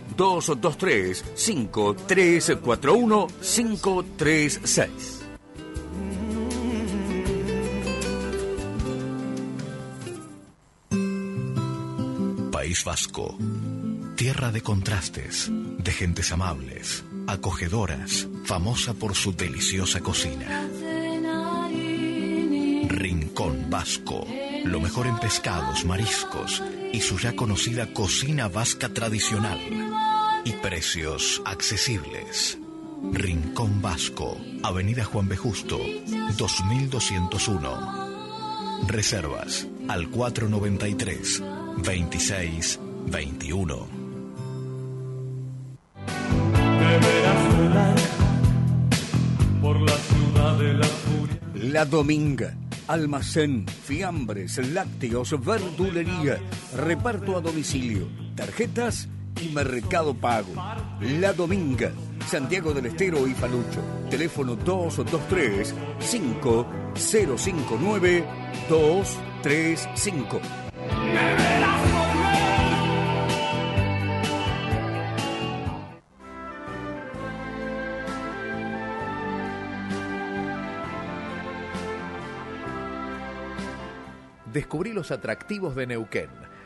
223 0.21 1.23
5341 1.33 3.27
536. 3.41 5.25
País 12.51 12.83
Vasco, 12.85 13.35
tierra 14.15 14.51
de 14.51 14.61
contrastes, 14.61 15.49
de 15.49 15.91
gentes 15.91 16.31
amables, 16.31 17.03
acogedoras, 17.25 18.27
famosa 18.45 18.93
por 18.93 19.15
su 19.15 19.35
deliciosa 19.35 20.01
cocina. 20.01 20.69
Rincón 22.87 23.71
Vasco, 23.71 24.27
lo 24.65 24.79
mejor 24.79 25.07
en 25.07 25.17
pescados, 25.17 25.83
mariscos 25.83 26.61
y 26.93 27.01
su 27.01 27.17
ya 27.17 27.35
conocida 27.35 27.91
cocina 27.91 28.47
vasca 28.49 28.89
tradicional. 28.89 29.59
Y 30.43 30.53
precios 30.53 31.39
accesibles. 31.45 32.57
Rincón 33.11 33.79
Vasco, 33.81 34.37
Avenida 34.63 35.03
Juan 35.03 35.27
B. 35.27 35.37
Justo, 35.37 35.79
2201. 36.37 38.81
Reservas 38.87 39.67
al 39.87 40.09
493 40.09 41.43
26 41.77 42.79
21. 43.07 43.87
Deberás 46.79 47.57
volar 47.57 47.95
por 49.61 49.79
la 49.81 49.95
ciudad 49.95 50.57
de 50.57 50.73
la 50.73 50.85
furia. 50.85 51.39
La 51.53 51.85
Dominga. 51.85 52.57
Almacén, 52.87 53.67
fiambres, 53.67 54.57
lácteos, 54.57 55.39
verdulería, 55.45 56.39
reparto 56.75 57.37
a 57.37 57.41
domicilio, 57.41 58.07
tarjetas 58.35 59.07
y 59.39 59.49
mercado 59.49 60.13
pago. 60.13 60.53
La 60.99 61.33
Dominga, 61.33 61.91
Santiago 62.27 62.73
del 62.73 62.85
Estero 62.87 63.27
y 63.27 63.33
Palucho. 63.33 63.81
Teléfono 64.09 64.55
223 64.55 65.73
5059 65.99 68.25
235. 68.69 70.41
Descubrí 84.51 84.91
los 84.91 85.11
atractivos 85.11 85.75
de 85.75 85.87
Neuquén, 85.87 86.29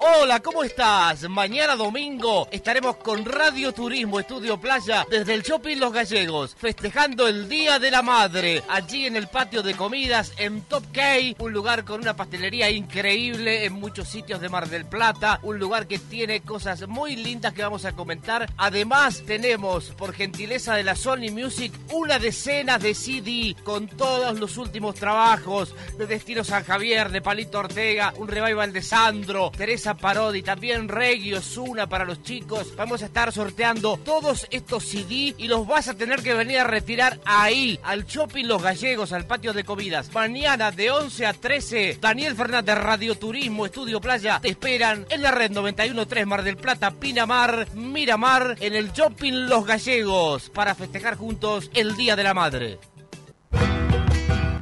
Hola, 0.00 0.38
¿cómo 0.40 0.62
estás? 0.62 1.28
Mañana 1.28 1.74
domingo 1.74 2.46
estaremos 2.52 2.98
con 2.98 3.24
Radio 3.24 3.72
Turismo 3.72 4.20
Estudio 4.20 4.60
Playa 4.60 5.04
desde 5.10 5.34
el 5.34 5.42
Shopping 5.42 5.78
Los 5.78 5.92
Gallegos, 5.92 6.54
festejando 6.56 7.26
el 7.26 7.48
Día 7.48 7.80
de 7.80 7.90
la 7.90 8.02
Madre, 8.02 8.62
allí 8.68 9.06
en 9.06 9.16
el 9.16 9.26
patio 9.26 9.60
de 9.64 9.74
comidas 9.74 10.32
en 10.38 10.60
Top 10.62 10.84
K, 10.92 11.02
un 11.40 11.52
lugar 11.52 11.84
con 11.84 12.00
una 12.00 12.14
pastelería 12.14 12.70
increíble 12.70 13.64
en 13.64 13.72
muchos 13.72 14.08
sitios 14.08 14.40
de 14.40 14.48
Mar 14.48 14.68
del 14.68 14.86
Plata, 14.86 15.40
un 15.42 15.58
lugar 15.58 15.88
que 15.88 15.98
tiene 15.98 16.42
cosas 16.42 16.86
muy 16.86 17.16
lindas 17.16 17.52
que 17.52 17.64
vamos 17.64 17.84
a 17.84 17.92
comentar. 17.92 18.48
Además, 18.56 19.24
tenemos, 19.26 19.86
por 19.90 20.12
gentileza 20.12 20.76
de 20.76 20.84
la 20.84 20.94
Sony 20.94 21.32
Music, 21.32 21.72
una 21.90 22.20
decena 22.20 22.78
de 22.78 22.94
CD 22.94 23.56
con 23.64 23.88
todos 23.88 24.38
los 24.38 24.58
últimos 24.58 24.94
trabajos 24.94 25.74
de 25.98 26.06
Destino 26.06 26.44
San 26.44 26.64
Javier, 26.64 27.10
de 27.10 27.20
Palito 27.20 27.58
Ortega, 27.58 28.14
un 28.16 28.28
revival 28.28 28.72
de 28.72 28.82
Sandro, 28.82 29.50
Teresa 29.56 29.87
Parodi, 29.96 30.42
también 30.42 30.88
Regio 30.88 31.40
Zuna 31.40 31.88
para 31.88 32.04
los 32.04 32.22
chicos. 32.22 32.74
Vamos 32.76 33.02
a 33.02 33.06
estar 33.06 33.32
sorteando 33.32 33.96
todos 33.96 34.46
estos 34.50 34.84
CD 34.84 35.34
y 35.36 35.48
los 35.48 35.66
vas 35.66 35.88
a 35.88 35.94
tener 35.94 36.22
que 36.22 36.34
venir 36.34 36.58
a 36.58 36.64
retirar 36.64 37.20
ahí, 37.24 37.78
al 37.82 38.04
Shopping 38.04 38.46
Los 38.46 38.62
Gallegos, 38.62 39.12
al 39.12 39.26
patio 39.26 39.52
de 39.52 39.64
comidas. 39.64 40.12
Mañana 40.12 40.70
de 40.70 40.90
11 40.90 41.26
a 41.26 41.32
13, 41.32 41.98
Daniel 42.00 42.34
Fernández, 42.34 42.76
Radio 42.76 43.16
Turismo, 43.16 43.66
Estudio 43.66 44.00
Playa, 44.00 44.40
te 44.40 44.48
esperan 44.48 45.06
en 45.10 45.22
la 45.22 45.30
red 45.30 45.50
913 45.50 46.26
Mar 46.26 46.42
del 46.42 46.56
Plata, 46.56 46.90
Pinamar, 46.92 47.68
Miramar, 47.74 48.56
en 48.60 48.74
el 48.74 48.92
Shopping 48.92 49.48
Los 49.48 49.66
Gallegos, 49.66 50.50
para 50.50 50.74
festejar 50.74 51.16
juntos 51.16 51.70
el 51.74 51.96
Día 51.96 52.16
de 52.16 52.22
la 52.22 52.34
Madre. 52.34 52.78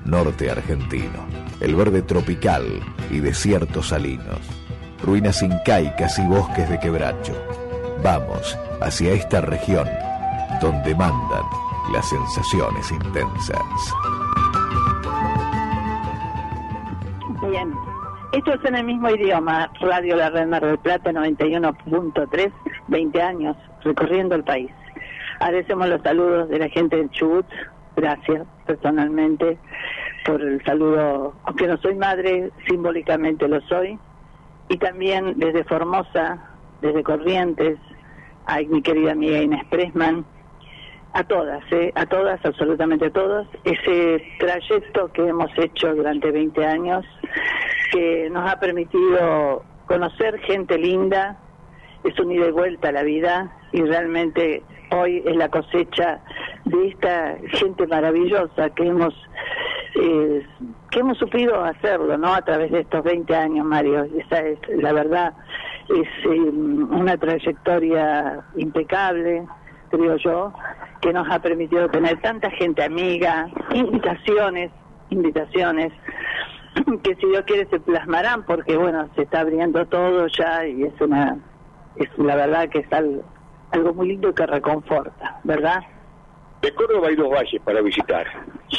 Norte 0.07 0.51
argentino, 0.51 1.27
el 1.61 1.75
verde 1.75 2.03
tropical 2.03 2.81
y 3.11 3.19
desiertos 3.19 3.89
salinos, 3.89 4.39
ruinas 5.03 5.43
incaicas 5.43 6.19
y 6.19 6.27
bosques 6.27 6.69
de 6.69 6.79
quebracho. 6.79 7.35
Vamos 8.03 8.59
hacia 8.81 9.13
esta 9.13 9.41
región 9.41 9.89
donde 10.61 10.95
mandan 10.95 11.45
las 11.93 12.09
sensaciones 12.09 12.91
intensas. 12.91 13.95
Bien. 17.49 17.73
Esto 18.33 18.53
es 18.53 18.65
en 18.65 18.75
el 18.75 18.85
mismo 18.85 19.09
idioma, 19.09 19.71
Radio 19.81 20.17
La 20.17 20.29
Red 20.29 20.49
Mar 20.49 20.65
del 20.65 20.79
Plata 20.79 21.11
91.3, 21.11 22.53
20 22.89 23.23
años 23.23 23.57
recorriendo 23.83 24.35
el 24.35 24.45
país. 24.45 24.71
Agradecemos 25.39 25.89
los 25.89 26.03
saludos 26.03 26.49
de 26.49 26.59
la 26.59 26.69
gente 26.69 26.97
del 26.97 27.11
Chubut, 27.11 27.47
gracias 27.95 28.47
personalmente 28.67 29.59
por 30.25 30.43
el 30.43 30.63
saludo, 30.65 31.35
aunque 31.45 31.67
no 31.67 31.77
soy 31.79 31.95
madre, 31.95 32.51
simbólicamente 32.69 33.49
lo 33.49 33.61
soy, 33.63 33.99
y 34.69 34.77
también 34.79 35.39
desde 35.39 35.65
Formosa, 35.65 36.39
desde 36.81 37.03
Corrientes, 37.03 37.79
a 38.47 38.61
mi 38.61 38.83
querida 38.83 39.13
amiga 39.13 39.39
Inés 39.39 39.65
Pressman, 39.71 40.25
a 41.13 41.25
todas, 41.25 41.63
¿eh? 41.73 41.93
a 41.95 42.07
todas, 42.07 42.45
absolutamente 42.45 43.07
a 43.07 43.11
todas, 43.11 43.47
ese 43.65 44.23
trayecto 44.39 45.11
que 45.13 45.27
hemos 45.27 45.51
hecho 45.57 45.95
durante 45.95 46.31
20 46.31 46.65
años, 46.67 47.05
que 47.91 48.29
nos 48.31 48.51
ha 48.51 48.61
permitido 48.61 49.65
conocer 49.87 50.39
gente 50.41 50.77
linda, 50.79 51.39
es 52.05 52.19
un 52.21 52.33
ida 52.33 52.49
y 52.49 52.51
vuelta 52.51 52.91
a 52.91 52.93
la 52.93 53.03
vida 53.03 53.51
y 53.73 53.83
realmente 53.83 54.63
hoy 54.91 55.23
es 55.25 55.37
la 55.37 55.49
cosecha 55.49 56.21
de 56.65 56.89
esta 56.89 57.37
gente 57.53 57.87
maravillosa 57.87 58.71
que 58.71 58.87
hemos 58.87 59.15
eh, 59.99 60.47
que 60.91 61.01
hemos 61.01 61.19
supido 61.19 61.63
hacerlo, 61.65 62.19
¿no? 62.19 62.35
A 62.35 62.43
través 62.43 62.71
de 62.71 62.81
estos 62.81 63.03
20 63.03 63.35
años, 63.35 63.65
Mario. 63.65 64.05
Esa 64.05 64.41
es 64.41 64.59
la 64.69 64.93
verdad, 64.93 65.35
es 65.89 66.09
eh, 66.25 66.41
una 66.41 67.17
trayectoria 67.17 68.45
impecable, 68.57 69.47
creo 69.91 70.17
yo, 70.17 70.53
que 71.01 71.13
nos 71.13 71.29
ha 71.31 71.41
permitido 71.41 71.89
tener 71.89 72.21
tanta 72.21 72.51
gente 72.51 72.83
amiga, 72.83 73.49
invitaciones, 73.73 74.71
invitaciones 75.11 75.93
que 77.03 77.15
si 77.17 77.27
Dios 77.27 77.45
quiere 77.47 77.67
se 77.67 77.81
plasmarán 77.81 78.45
porque 78.45 78.77
bueno, 78.77 79.09
se 79.15 79.23
está 79.23 79.41
abriendo 79.41 79.87
todo 79.87 80.27
ya 80.27 80.67
y 80.67 80.83
es 80.83 81.01
una 81.01 81.39
es 81.97 82.09
la 82.19 82.37
verdad 82.37 82.69
que 82.69 82.81
es 82.81 82.93
algo 82.93 83.95
muy 83.95 84.09
lindo 84.09 84.35
que 84.35 84.47
reconforta, 84.47 85.41
¿verdad? 85.45 85.81
De 86.63 86.75
Córdoba 86.75 87.09
hay 87.09 87.17
dos 87.17 87.31
valles 87.31 87.61
para 87.63 87.81
visitar. 87.81 88.27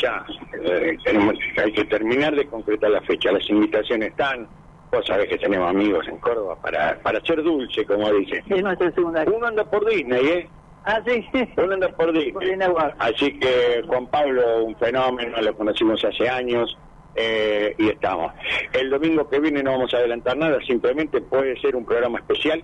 Ya, 0.02 0.26
eh, 0.64 0.98
tenemos, 1.04 1.36
hay 1.64 1.72
que 1.72 1.86
terminar 1.86 2.36
de 2.36 2.46
concretar 2.48 2.90
la 2.90 3.02
fecha. 3.02 3.32
Las 3.32 3.50
invitaciones 3.50 4.10
están. 4.10 4.48
Vos 4.92 5.06
sabés 5.06 5.28
que 5.28 5.38
tenemos 5.38 5.70
amigos 5.70 6.08
en 6.08 6.18
Córdoba 6.18 6.56
para, 6.62 6.98
para 7.00 7.20
hacer 7.20 7.44
dulce, 7.44 7.86
como 7.86 8.12
dicen. 8.14 8.44
Es 8.50 8.64
nuestra 8.64 8.92
segunda. 8.92 9.24
Uno 9.26 9.48
anda 9.48 9.64
por 9.70 9.86
Disney, 9.90 10.26
¿eh? 10.28 10.50
Ah, 10.86 11.02
sí. 11.06 11.24
Fernanda 11.56 11.90
por 11.90 12.14
Disney. 12.14 12.58
Así 13.00 13.38
que 13.40 13.84
Juan 13.88 14.08
Pablo, 14.08 14.64
un 14.64 14.76
fenómeno, 14.78 15.42
lo 15.42 15.56
conocimos 15.56 16.04
hace 16.04 16.30
años. 16.30 16.78
eh, 17.18 17.76
y 17.78 17.90
estamos. 17.90 18.32
El 18.72 18.90
domingo 18.90 19.28
que 19.28 19.40
viene 19.40 19.64
no 19.64 19.72
vamos 19.72 19.94
a 19.94 19.98
adelantar 19.98 20.38
nada, 20.38 20.60
simplemente 20.66 21.20
puede 21.20 21.60
ser 21.60 21.76
un 21.76 21.84
programa 21.84 22.20
especial. 22.20 22.64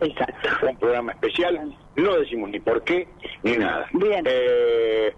Exacto. 0.00 0.66
Un 0.68 0.76
programa 0.76 1.12
especial, 1.12 1.74
no 1.96 2.14
decimos 2.18 2.50
ni 2.50 2.60
por 2.60 2.82
qué, 2.84 3.08
ni 3.42 3.56
nada. 3.56 3.86
Bien. 3.92 4.24
Eh, 4.28 5.12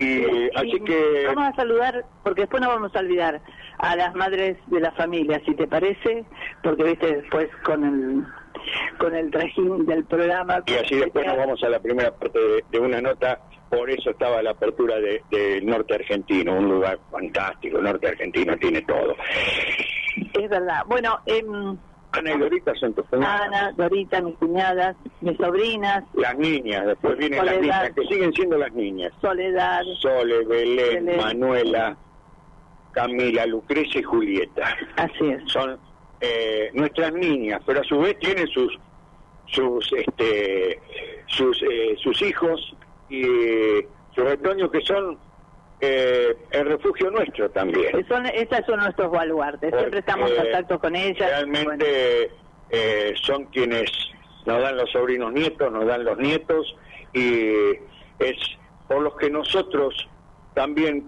y 0.00 0.22
así 0.56 0.80
que 0.84 1.26
Vamos 1.26 1.48
a 1.52 1.56
saludar, 1.56 2.04
porque 2.22 2.42
después 2.42 2.62
no 2.62 2.68
vamos 2.68 2.94
a 2.94 3.00
olvidar 3.00 3.40
a 3.78 3.96
las 3.96 4.14
madres 4.14 4.56
de 4.68 4.80
la 4.80 4.92
familia, 4.92 5.40
si 5.44 5.54
te 5.54 5.66
parece, 5.66 6.24
porque 6.62 6.84
viste 6.84 7.16
después 7.16 7.48
con 7.64 7.84
el 7.84 8.24
con 8.98 9.14
el 9.14 9.30
trajín 9.30 9.86
del 9.86 10.04
programa. 10.04 10.62
Y 10.66 10.74
así 10.74 10.96
después 10.96 11.26
nos 11.26 11.36
vamos 11.36 11.62
a 11.62 11.68
la 11.68 11.80
primera 11.80 12.12
parte 12.14 12.38
de, 12.38 12.64
de 12.70 12.78
una 12.78 13.00
nota, 13.00 13.40
por 13.70 13.88
eso 13.90 14.10
estaba 14.10 14.42
la 14.42 14.50
apertura 14.50 14.96
de- 15.00 15.22
del 15.30 15.66
norte 15.66 15.94
argentino, 15.94 16.54
un 16.56 16.68
lugar 16.68 16.98
fantástico, 17.10 17.78
el 17.78 17.84
norte 17.84 18.08
argentino 18.08 18.56
tiene 18.56 18.82
todo. 18.82 19.14
Es 20.34 20.48
verdad. 20.50 20.82
Bueno, 20.86 21.20
em, 21.26 21.76
Ana 22.12 22.32
y 22.32 22.38
Dorita 22.38 22.74
son 22.76 22.94
tus 22.94 23.06
cuñadas. 23.06 23.40
Ana, 23.42 23.72
Dorita, 23.76 24.20
mis 24.22 24.36
cuñadas, 24.36 24.96
mis 25.20 25.36
sobrinas, 25.36 26.04
Las 26.14 26.36
niñas, 26.38 26.86
después 26.86 27.18
vienen 27.18 27.44
las 27.44 27.60
niñas, 27.60 27.90
que 27.94 28.06
siguen 28.06 28.32
siendo 28.32 28.56
las 28.56 28.72
niñas. 28.72 29.12
Soledad, 29.20 29.82
Sole, 30.00 30.44
Belén, 30.44 31.04
Belén. 31.04 31.20
Manuela, 31.20 31.96
Camila, 32.92 33.46
Lucrecia 33.46 34.00
y 34.00 34.04
Julieta. 34.04 34.76
Así 34.96 35.28
es. 35.28 35.42
Son 35.52 35.78
eh, 36.20 36.70
nuestras 36.72 37.12
niñas, 37.12 37.60
pero 37.66 37.80
a 37.80 37.84
su 37.84 37.98
vez 37.98 38.18
tienen 38.18 38.46
sus 38.48 38.78
sus 39.46 39.92
este 39.92 40.80
sus 41.26 41.62
eh, 41.62 41.96
sus 42.02 42.20
hijos 42.22 42.76
y 43.08 43.22
sus 44.14 44.24
retoños 44.24 44.70
que 44.70 44.80
son 44.82 45.18
eh, 45.80 46.36
el 46.50 46.66
refugio 46.66 47.10
nuestro 47.10 47.50
también. 47.50 48.06
son, 48.08 48.26
esas 48.26 48.66
son 48.66 48.80
nuestros 48.80 49.10
baluartes, 49.10 49.72
siempre 49.76 50.00
estamos 50.00 50.30
en 50.30 50.36
Porque 50.36 50.50
contacto 50.50 50.78
con 50.80 50.96
ellas. 50.96 51.30
Realmente 51.30 52.30
eh, 52.70 53.14
son 53.22 53.44
quienes 53.46 53.90
nos 54.46 54.60
dan 54.60 54.76
los 54.76 54.90
sobrinos 54.90 55.32
nietos, 55.32 55.70
nos 55.72 55.86
dan 55.86 56.04
los 56.04 56.18
nietos 56.18 56.74
y 57.12 57.52
es 58.18 58.36
por 58.88 59.02
los 59.02 59.16
que 59.16 59.30
nosotros 59.30 60.08
también 60.54 61.04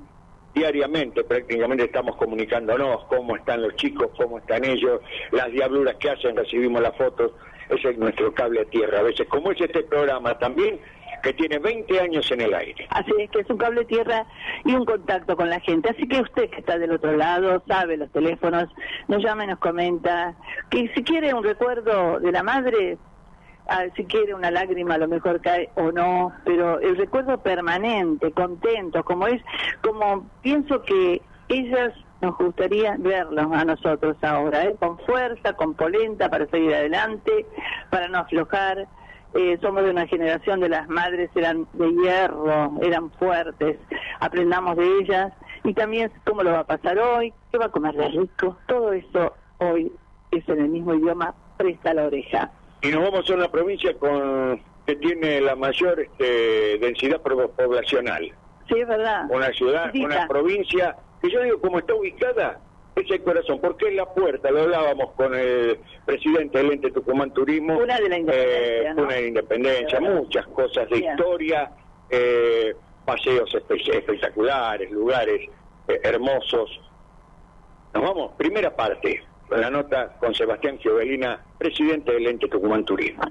diariamente 0.54 1.24
prácticamente 1.24 1.84
estamos 1.84 2.16
comunicándonos 2.16 3.04
cómo 3.04 3.36
están 3.36 3.62
los 3.62 3.74
chicos, 3.76 4.08
cómo 4.16 4.38
están 4.38 4.64
ellos, 4.64 5.00
las 5.32 5.50
diabluras 5.52 5.96
que 5.96 6.10
hacen, 6.10 6.36
recibimos 6.36 6.82
las 6.82 6.96
fotos, 6.96 7.32
ese 7.68 7.90
es 7.90 7.98
nuestro 7.98 8.32
cable 8.34 8.62
a 8.62 8.64
tierra. 8.64 8.98
A 9.00 9.02
veces, 9.02 9.26
como 9.28 9.52
es 9.52 9.60
este 9.60 9.82
programa 9.84 10.38
también, 10.38 10.80
que 11.20 11.32
tiene 11.32 11.58
20 11.58 12.00
años 12.00 12.30
en 12.30 12.40
el 12.40 12.54
aire. 12.54 12.86
Así 12.90 13.12
es 13.18 13.30
que 13.30 13.40
es 13.40 13.50
un 13.50 13.58
cable 13.58 13.84
tierra 13.84 14.26
y 14.64 14.74
un 14.74 14.84
contacto 14.84 15.36
con 15.36 15.48
la 15.48 15.60
gente. 15.60 15.90
Así 15.90 16.06
que 16.08 16.20
usted 16.20 16.50
que 16.50 16.60
está 16.60 16.78
del 16.78 16.92
otro 16.92 17.16
lado, 17.16 17.62
sabe 17.66 17.96
los 17.96 18.10
teléfonos, 18.10 18.68
nos 19.08 19.22
llama 19.22 19.44
y 19.44 19.48
nos 19.48 19.58
comenta 19.58 20.34
que 20.70 20.90
si 20.94 21.02
quiere 21.02 21.34
un 21.34 21.44
recuerdo 21.44 22.20
de 22.20 22.32
la 22.32 22.42
madre, 22.42 22.98
ah, 23.68 23.84
si 23.96 24.04
quiere 24.04 24.34
una 24.34 24.50
lágrima 24.50 24.94
a 24.94 24.98
lo 24.98 25.08
mejor 25.08 25.40
cae 25.40 25.70
o 25.76 25.92
no, 25.92 26.32
pero 26.44 26.80
el 26.80 26.96
recuerdo 26.96 27.38
permanente, 27.38 28.32
contento, 28.32 29.04
como 29.04 29.26
es, 29.26 29.42
como 29.82 30.26
pienso 30.42 30.82
que 30.82 31.22
ellas 31.48 31.92
nos 32.20 32.36
gustaría 32.36 32.96
verlos 32.98 33.46
a 33.52 33.64
nosotros 33.64 34.16
ahora, 34.22 34.64
¿eh? 34.64 34.76
con 34.78 34.98
fuerza, 35.00 35.54
con 35.54 35.74
polenta 35.74 36.28
para 36.28 36.46
seguir 36.46 36.74
adelante, 36.74 37.46
para 37.90 38.08
no 38.08 38.18
aflojar. 38.18 38.86
Eh, 39.34 39.58
somos 39.60 39.84
de 39.84 39.90
una 39.90 40.06
generación 40.06 40.60
de 40.60 40.68
las 40.68 40.88
madres, 40.88 41.30
eran 41.34 41.66
de 41.74 41.92
hierro, 41.92 42.72
eran 42.82 43.10
fuertes, 43.12 43.78
aprendamos 44.18 44.76
de 44.76 44.98
ellas 44.98 45.32
y 45.62 45.72
también 45.72 46.10
cómo 46.24 46.42
lo 46.42 46.50
va 46.52 46.60
a 46.60 46.66
pasar 46.66 46.98
hoy, 46.98 47.32
qué 47.52 47.58
va 47.58 47.66
a 47.66 47.70
comer 47.70 47.94
de 47.94 48.08
rico, 48.08 48.56
todo 48.66 48.92
eso 48.92 49.34
hoy 49.58 49.92
es 50.32 50.48
en 50.48 50.60
el 50.60 50.68
mismo 50.68 50.94
idioma, 50.94 51.34
presta 51.56 51.94
la 51.94 52.06
oreja. 52.06 52.50
Y 52.82 52.88
nos 52.88 53.02
vamos 53.02 53.30
a 53.30 53.34
una 53.34 53.48
provincia 53.48 53.96
con 53.98 54.60
que 54.86 54.96
tiene 54.96 55.40
la 55.40 55.54
mayor 55.54 56.00
este, 56.00 56.78
densidad 56.78 57.20
poblacional. 57.20 58.32
Sí, 58.68 58.80
es 58.80 58.88
verdad. 58.88 59.26
Una 59.30 59.52
ciudad, 59.52 59.92
una 59.94 60.26
provincia, 60.26 60.96
que 61.22 61.30
yo 61.30 61.42
digo, 61.42 61.60
como 61.60 61.78
está 61.78 61.94
ubicada, 61.94 62.58
es 63.00 63.10
el 63.10 63.22
corazón, 63.22 63.60
porque 63.60 63.88
es 63.88 63.94
la 63.94 64.06
puerta, 64.06 64.50
lo 64.50 64.62
hablábamos 64.62 65.12
con 65.12 65.34
el 65.34 65.78
presidente 66.06 66.58
del 66.58 66.72
ente 66.72 66.90
Tucumán 66.90 67.32
Turismo. 67.32 67.76
Una 67.78 67.98
de 67.98 68.08
la 68.08 68.18
independencia, 68.18 68.90
eh, 68.90 68.94
¿no? 68.94 69.02
Una 69.02 69.14
de 69.14 69.20
la 69.22 69.28
independencia, 69.28 70.00
muchas 70.00 70.46
cosas 70.48 70.88
de 70.90 70.96
Bien. 70.96 71.12
historia, 71.12 71.70
eh, 72.10 72.74
paseos 73.04 73.50
espe- 73.54 73.94
espectaculares, 73.98 74.90
lugares 74.90 75.40
eh, 75.88 76.00
hermosos. 76.02 76.80
Nos 77.94 78.02
vamos, 78.02 78.32
primera 78.36 78.74
parte, 78.74 79.22
con 79.48 79.60
la 79.60 79.70
nota 79.70 80.16
con 80.20 80.34
Sebastián 80.34 80.78
Giovelina, 80.78 81.44
presidente 81.58 82.12
del 82.12 82.26
ente 82.28 82.48
Tucumán 82.48 82.84
Turismo. 82.84 83.22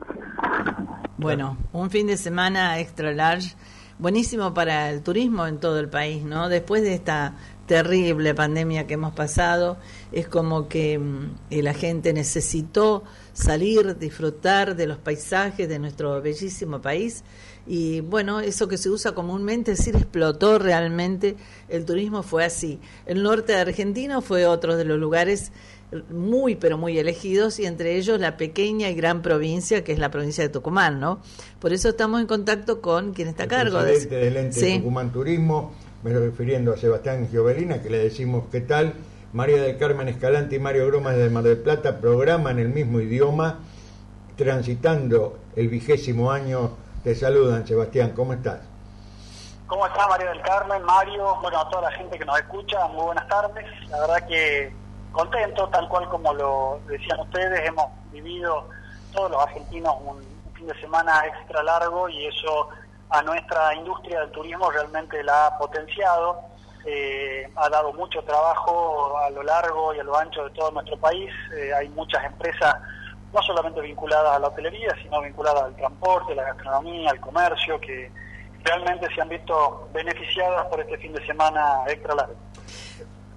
Bueno, 1.18 1.58
un 1.74 1.90
fin 1.90 2.08
de 2.08 2.18
semana 2.18 2.80
extra 2.80 3.12
large, 3.12 3.56
buenísimo 3.98 4.54
para 4.54 4.90
el 4.90 5.04
turismo 5.04 5.46
en 5.48 5.60
todo 5.60 5.80
el 5.80 5.90
país, 5.90 6.24
¿no? 6.24 6.48
Después 6.50 6.82
de 6.82 6.94
esta 6.94 7.34
terrible 7.70 8.34
pandemia 8.34 8.88
que 8.88 8.96
hemos 8.96 9.14
pasado, 9.14 9.78
es 10.12 10.28
como 10.28 10.68
que 10.68 10.98
mm, 10.98 11.36
eh, 11.52 11.62
la 11.62 11.76
gente 11.76 12.14
necesitó 12.14 13.04
salir, 13.32 13.96
disfrutar 14.00 14.76
de 14.76 14.88
los 14.88 14.98
paisajes 14.98 15.70
de 15.70 15.78
nuestro 15.78 16.20
bellísimo 16.20 16.82
país 16.82 17.24
y 17.68 18.02
bueno, 18.02 18.40
eso 18.40 18.68
que 18.68 18.80
se 18.80 18.90
usa 18.90 19.12
comúnmente, 19.12 19.74
es 19.74 19.78
decir, 19.78 19.96
explotó 19.96 20.58
realmente, 20.58 21.36
el 21.68 21.86
turismo 21.86 22.24
fue 22.24 22.44
así. 22.44 22.80
El 23.06 23.22
norte 23.22 23.54
de 23.54 23.60
Argentina 23.60 24.20
fue 24.22 24.48
otro 24.48 24.76
de 24.76 24.86
los 24.86 24.98
lugares 24.98 25.52
muy 26.12 26.56
pero 26.56 26.78
muy 26.78 27.00
elegidos 27.00 27.60
y 27.60 27.66
entre 27.66 27.98
ellos 27.98 28.20
la 28.20 28.38
pequeña 28.38 28.90
y 28.90 28.96
gran 28.96 29.22
provincia 29.24 29.84
que 29.84 29.92
es 29.92 30.00
la 30.00 30.10
provincia 30.10 30.44
de 30.44 30.50
Tucumán, 30.50 31.00
¿no? 31.00 31.20
Por 31.60 31.74
eso 31.74 31.90
estamos 31.90 32.20
en 32.22 32.28
contacto 32.28 32.82
con 32.82 33.14
quien 33.14 33.28
está 33.28 33.44
a 33.44 33.48
cargo 33.48 33.84
de 33.84 34.06
del 34.06 34.38
ente 34.38 34.60
Sí. 34.60 34.78
Tucumán 34.78 35.12
Turismo, 35.12 35.74
me 36.04 36.12
estoy 36.12 36.30
refiriendo 36.30 36.74
a 36.74 36.78
Sebastián 36.78 37.28
Giovelina, 37.30 37.82
que 37.82 37.90
le 37.90 37.98
decimos 37.98 38.46
qué 38.52 38.62
tal. 38.62 38.94
María 39.34 39.62
del 39.62 39.78
Carmen 39.78 40.08
Escalante 40.08 40.56
y 40.56 40.60
Mario 40.60 40.88
Gromas 40.88 41.16
de 41.16 41.30
Mar 41.30 41.44
del 41.44 41.58
Plata 41.58 42.00
programan 42.00 42.58
el 42.58 42.70
mismo 42.70 43.02
idioma, 43.02 43.60
transitando 44.38 45.40
el 45.56 45.68
vigésimo 45.68 46.32
año. 46.32 46.72
Te 47.04 47.16
saludan, 47.16 47.68
Sebastián, 47.68 48.14
¿cómo 48.16 48.34
estás? 48.34 48.62
¿Cómo 49.68 49.86
está 49.86 50.08
María 50.08 50.30
del 50.30 50.42
Carmen, 50.42 50.82
Mario? 50.84 51.38
Bueno, 51.42 51.60
a 51.60 51.70
toda 51.70 51.90
la 51.90 51.92
gente 51.92 52.18
que 52.18 52.26
nos 52.26 52.40
escucha, 52.40 52.88
muy 52.88 53.04
buenas 53.04 53.28
tardes. 53.28 53.66
La 53.90 54.00
verdad 54.00 54.28
que 54.28 54.74
contento, 55.12 55.68
tal 55.68 55.88
cual 55.90 56.08
como 56.10 56.34
lo 56.34 56.80
decían 56.88 57.20
ustedes, 57.20 57.68
hemos 57.68 57.86
vivido 58.12 58.68
todos 59.14 59.32
los 59.32 59.42
argentinos 59.44 59.96
un 60.06 60.24
fin 60.56 60.66
de 60.66 60.80
semana 60.80 61.24
extra 61.26 61.62
largo 61.62 62.08
y 62.10 62.26
eso 62.26 62.70
a 63.10 63.22
nuestra 63.24 63.74
industria 63.76 64.22
del 64.22 64.32
turismo 64.32 64.70
realmente 64.70 65.24
la 65.24 65.48
ha 65.48 65.58
potenciado. 65.58 66.42
Eh, 66.86 67.48
ha 67.56 67.70
dado 67.70 67.92
mucho 67.94 68.24
trabajo 68.24 69.18
a 69.18 69.30
lo 69.32 69.44
largo 69.44 69.94
y 69.94 70.00
a 70.00 70.04
lo 70.04 70.18
ancho 70.18 70.46
de 70.46 70.52
todo 70.52 70.72
nuestro 70.72 70.98
país. 70.98 71.32
Eh, 71.56 71.74
hay 71.74 71.90
muchas 71.90 72.24
empresas 72.24 72.76
no 73.34 73.42
solamente 73.44 73.82
vinculadas 73.82 74.36
a 74.36 74.40
la 74.40 74.48
hotelería, 74.48 74.96
sino 75.04 75.22
vinculadas 75.22 75.64
al 75.64 75.76
transporte, 75.76 76.34
la 76.36 76.44
gastronomía, 76.44 77.12
al 77.12 77.20
comercio, 77.20 77.80
que 77.80 78.12
realmente 78.64 79.08
se 79.14 79.22
han 79.22 79.30
visto 79.30 79.90
beneficiadas 79.94 80.66
por 80.68 80.80
este 80.80 80.98
fin 80.98 81.14
de 81.14 81.26
semana 81.26 81.84
extra 81.88 82.16
largo. 82.16 82.36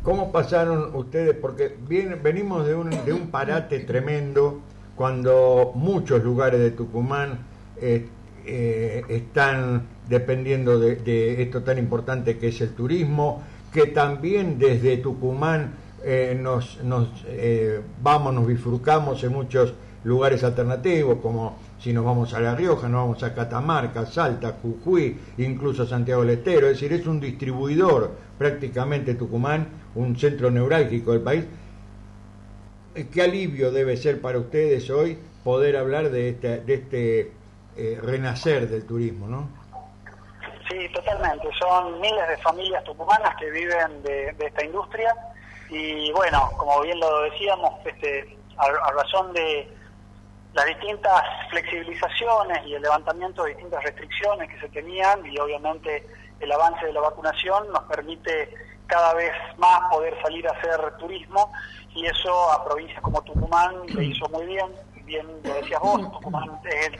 ¿Cómo 0.02 0.32
pasaron 0.32 0.94
ustedes? 0.96 1.36
Porque 1.36 1.76
bien, 1.78 2.22
venimos 2.22 2.66
de 2.66 2.74
un, 2.74 2.90
de 3.04 3.12
un 3.12 3.30
parate 3.30 3.80
tremendo 3.80 4.60
cuando 4.96 5.72
muchos 5.74 6.22
lugares 6.22 6.60
de 6.60 6.70
Tucumán 6.72 7.46
eh, 7.76 8.08
eh, 8.46 9.04
están 9.08 9.82
dependiendo 10.08 10.78
de, 10.78 11.42
esto 11.42 11.62
tan 11.62 11.78
importante 11.78 12.38
que 12.38 12.48
es 12.48 12.60
el 12.60 12.70
turismo, 12.70 13.42
que 13.72 13.86
también 13.86 14.58
desde 14.58 14.98
Tucumán 14.98 15.74
eh, 16.04 16.38
nos, 16.40 16.78
eh, 17.26 17.80
vamos, 18.02 18.34
nos 18.34 18.46
bifurcamos 18.46 19.22
en 19.24 19.32
muchos 19.32 19.74
lugares 20.04 20.42
alternativos, 20.42 21.18
como 21.22 21.56
si 21.78 21.92
nos 21.92 22.04
vamos 22.04 22.34
a 22.34 22.40
La 22.40 22.54
Rioja, 22.54 22.88
nos 22.88 23.02
vamos 23.02 23.22
a 23.22 23.34
Catamarca, 23.34 24.04
Salta, 24.06 24.56
Jujuy, 24.60 25.16
incluso 25.38 25.86
Santiago 25.86 26.22
del 26.22 26.38
Estero, 26.38 26.66
es 26.66 26.80
decir, 26.80 26.92
es 26.92 27.06
un 27.06 27.20
distribuidor 27.20 28.10
prácticamente 28.38 29.14
Tucumán, 29.14 29.68
un 29.94 30.16
centro 30.16 30.50
neurálgico 30.50 31.12
del 31.12 31.20
país. 31.20 31.44
¿Qué 33.12 33.22
alivio 33.22 33.70
debe 33.70 33.96
ser 33.96 34.20
para 34.20 34.38
ustedes 34.38 34.90
hoy 34.90 35.16
poder 35.44 35.76
hablar 35.76 36.10
de 36.10 36.28
este, 36.30 36.60
de 36.60 36.74
este 36.74 37.32
eh, 37.76 37.98
renacer 38.02 38.68
del 38.68 38.86
turismo, 38.86 39.26
no? 39.26 39.48
Sí, 40.68 40.88
totalmente. 40.92 41.48
Son 41.58 42.00
miles 42.00 42.28
de 42.28 42.36
familias 42.38 42.82
tucumanas 42.84 43.34
que 43.36 43.50
viven 43.50 44.02
de, 44.02 44.34
esta 44.38 44.64
industria 44.64 45.14
y 45.68 46.10
bueno, 46.12 46.50
como 46.56 46.80
bien 46.82 46.98
lo 47.00 47.22
decíamos, 47.22 47.74
este, 47.86 48.36
a, 48.56 48.64
a 48.64 48.92
razón 48.92 49.32
de, 49.32 49.68
las 50.54 50.66
distintas 50.66 51.22
flexibilizaciones 51.50 52.66
y 52.66 52.74
el 52.74 52.82
levantamiento 52.82 53.44
de 53.44 53.50
distintas 53.50 53.82
restricciones 53.84 54.50
que 54.50 54.60
se 54.60 54.68
tenían 54.68 55.24
y 55.26 55.38
obviamente 55.38 56.06
el 56.40 56.52
avance 56.52 56.84
de 56.86 56.92
la 56.92 57.00
vacunación 57.00 57.68
nos 57.72 57.82
permite 57.84 58.52
cada 58.86 59.14
vez 59.14 59.32
más 59.56 59.90
poder 59.90 60.14
salir 60.22 60.46
a 60.46 60.52
hacer 60.52 60.96
turismo 60.98 61.50
y 61.94 62.06
eso 62.06 62.52
a 62.52 62.64
provincias 62.64 63.00
como 63.00 63.22
Tucumán 63.22 63.74
le 63.86 64.04
hizo 64.04 64.28
muy 64.28 64.44
bien, 64.46 64.66
bien 65.04 65.26
lo 65.42 65.54
decías 65.54 65.80
vos, 65.80 66.00
Tucumán 66.12 66.60
es 66.64 66.90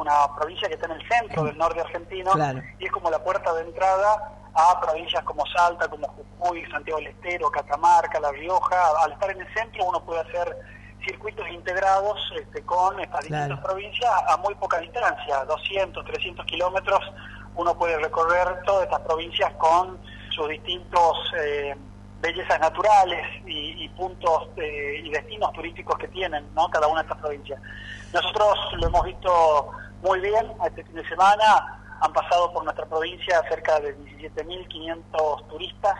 una 0.00 0.34
provincia 0.36 0.68
que 0.68 0.74
está 0.74 0.86
en 0.86 1.00
el 1.00 1.08
centro 1.08 1.44
del 1.44 1.58
norte 1.58 1.80
argentino 1.80 2.30
y 2.78 2.86
es 2.86 2.92
como 2.92 3.10
la 3.10 3.22
puerta 3.22 3.52
de 3.54 3.62
entrada 3.62 4.32
a 4.54 4.80
provincias 4.80 5.22
como 5.24 5.44
Salta, 5.46 5.88
como 5.88 6.08
Jujuy, 6.08 6.64
Santiago 6.70 6.98
del 6.98 7.08
Estero, 7.08 7.50
Catamarca, 7.50 8.18
La 8.20 8.32
Rioja. 8.32 8.76
Al 9.04 9.12
estar 9.12 9.30
en 9.30 9.40
el 9.40 9.54
centro 9.54 9.84
uno 9.84 10.04
puede 10.04 10.20
hacer 10.20 10.56
circuitos 11.06 11.48
integrados 11.48 12.18
este, 12.40 12.62
con 12.62 12.98
estas 13.00 13.20
distintas 13.20 13.60
provincias 13.60 14.10
a 14.28 14.36
muy 14.38 14.54
poca 14.56 14.78
distancia, 14.78 15.44
200, 15.44 16.04
300 16.04 16.44
kilómetros, 16.46 17.00
uno 17.56 17.76
puede 17.76 17.98
recorrer 17.98 18.62
todas 18.64 18.84
estas 18.84 19.00
provincias 19.00 19.52
con 19.54 19.98
sus 20.30 20.48
distintos 20.48 21.32
eh, 21.40 21.76
bellezas 22.20 22.60
naturales 22.60 23.26
y, 23.46 23.88
puntos 23.90 24.48
eh, 24.56 25.02
y 25.04 25.10
destinos 25.10 25.52
turísticos 25.52 25.98
que 25.98 26.08
tienen 26.08 26.44
¿no? 26.54 26.68
cada 26.68 26.86
una 26.86 27.02
de 27.02 27.08
estas 27.08 27.20
provincias. 27.20 27.60
Nosotros 28.12 28.58
lo 28.74 28.86
hemos 28.86 29.04
visto 29.04 29.70
muy 30.02 30.20
bien 30.20 30.52
este 30.64 30.84
fin 30.84 30.94
de 30.94 31.08
semana, 31.08 31.78
han 32.00 32.12
pasado 32.12 32.52
por 32.52 32.64
nuestra 32.64 32.86
provincia 32.86 33.42
cerca 33.48 33.80
de 33.80 33.96
17.500 33.98 35.48
turistas, 35.48 35.94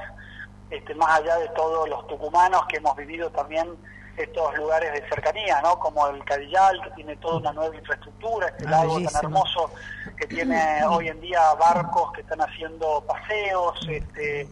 este, 0.71 0.95
más 0.95 1.21
allá 1.21 1.37
de 1.37 1.49
todos 1.51 1.89
los 1.89 2.07
tucumanos 2.07 2.65
que 2.69 2.77
hemos 2.77 2.97
vivido 2.97 3.31
también 3.31 3.77
estos 4.17 4.57
lugares 4.57 4.93
de 4.93 5.09
cercanía, 5.09 5.61
¿no? 5.63 5.79
Como 5.79 6.07
el 6.09 6.25
Cadillal, 6.25 6.81
que 6.83 6.91
tiene 6.91 7.17
toda 7.17 7.37
una 7.37 7.53
nueva 7.53 7.75
infraestructura, 7.75 8.49
este 8.49 8.67
ah, 8.67 8.71
lago 8.71 9.01
tan 9.01 9.25
hermoso, 9.25 9.71
que 10.17 10.27
tiene 10.27 10.85
hoy 10.91 11.09
en 11.09 11.21
día 11.21 11.55
barcos 11.55 12.13
que 12.13 12.23
están 12.23 12.41
haciendo 12.41 13.05
paseos, 13.07 13.79
este, 13.89 14.43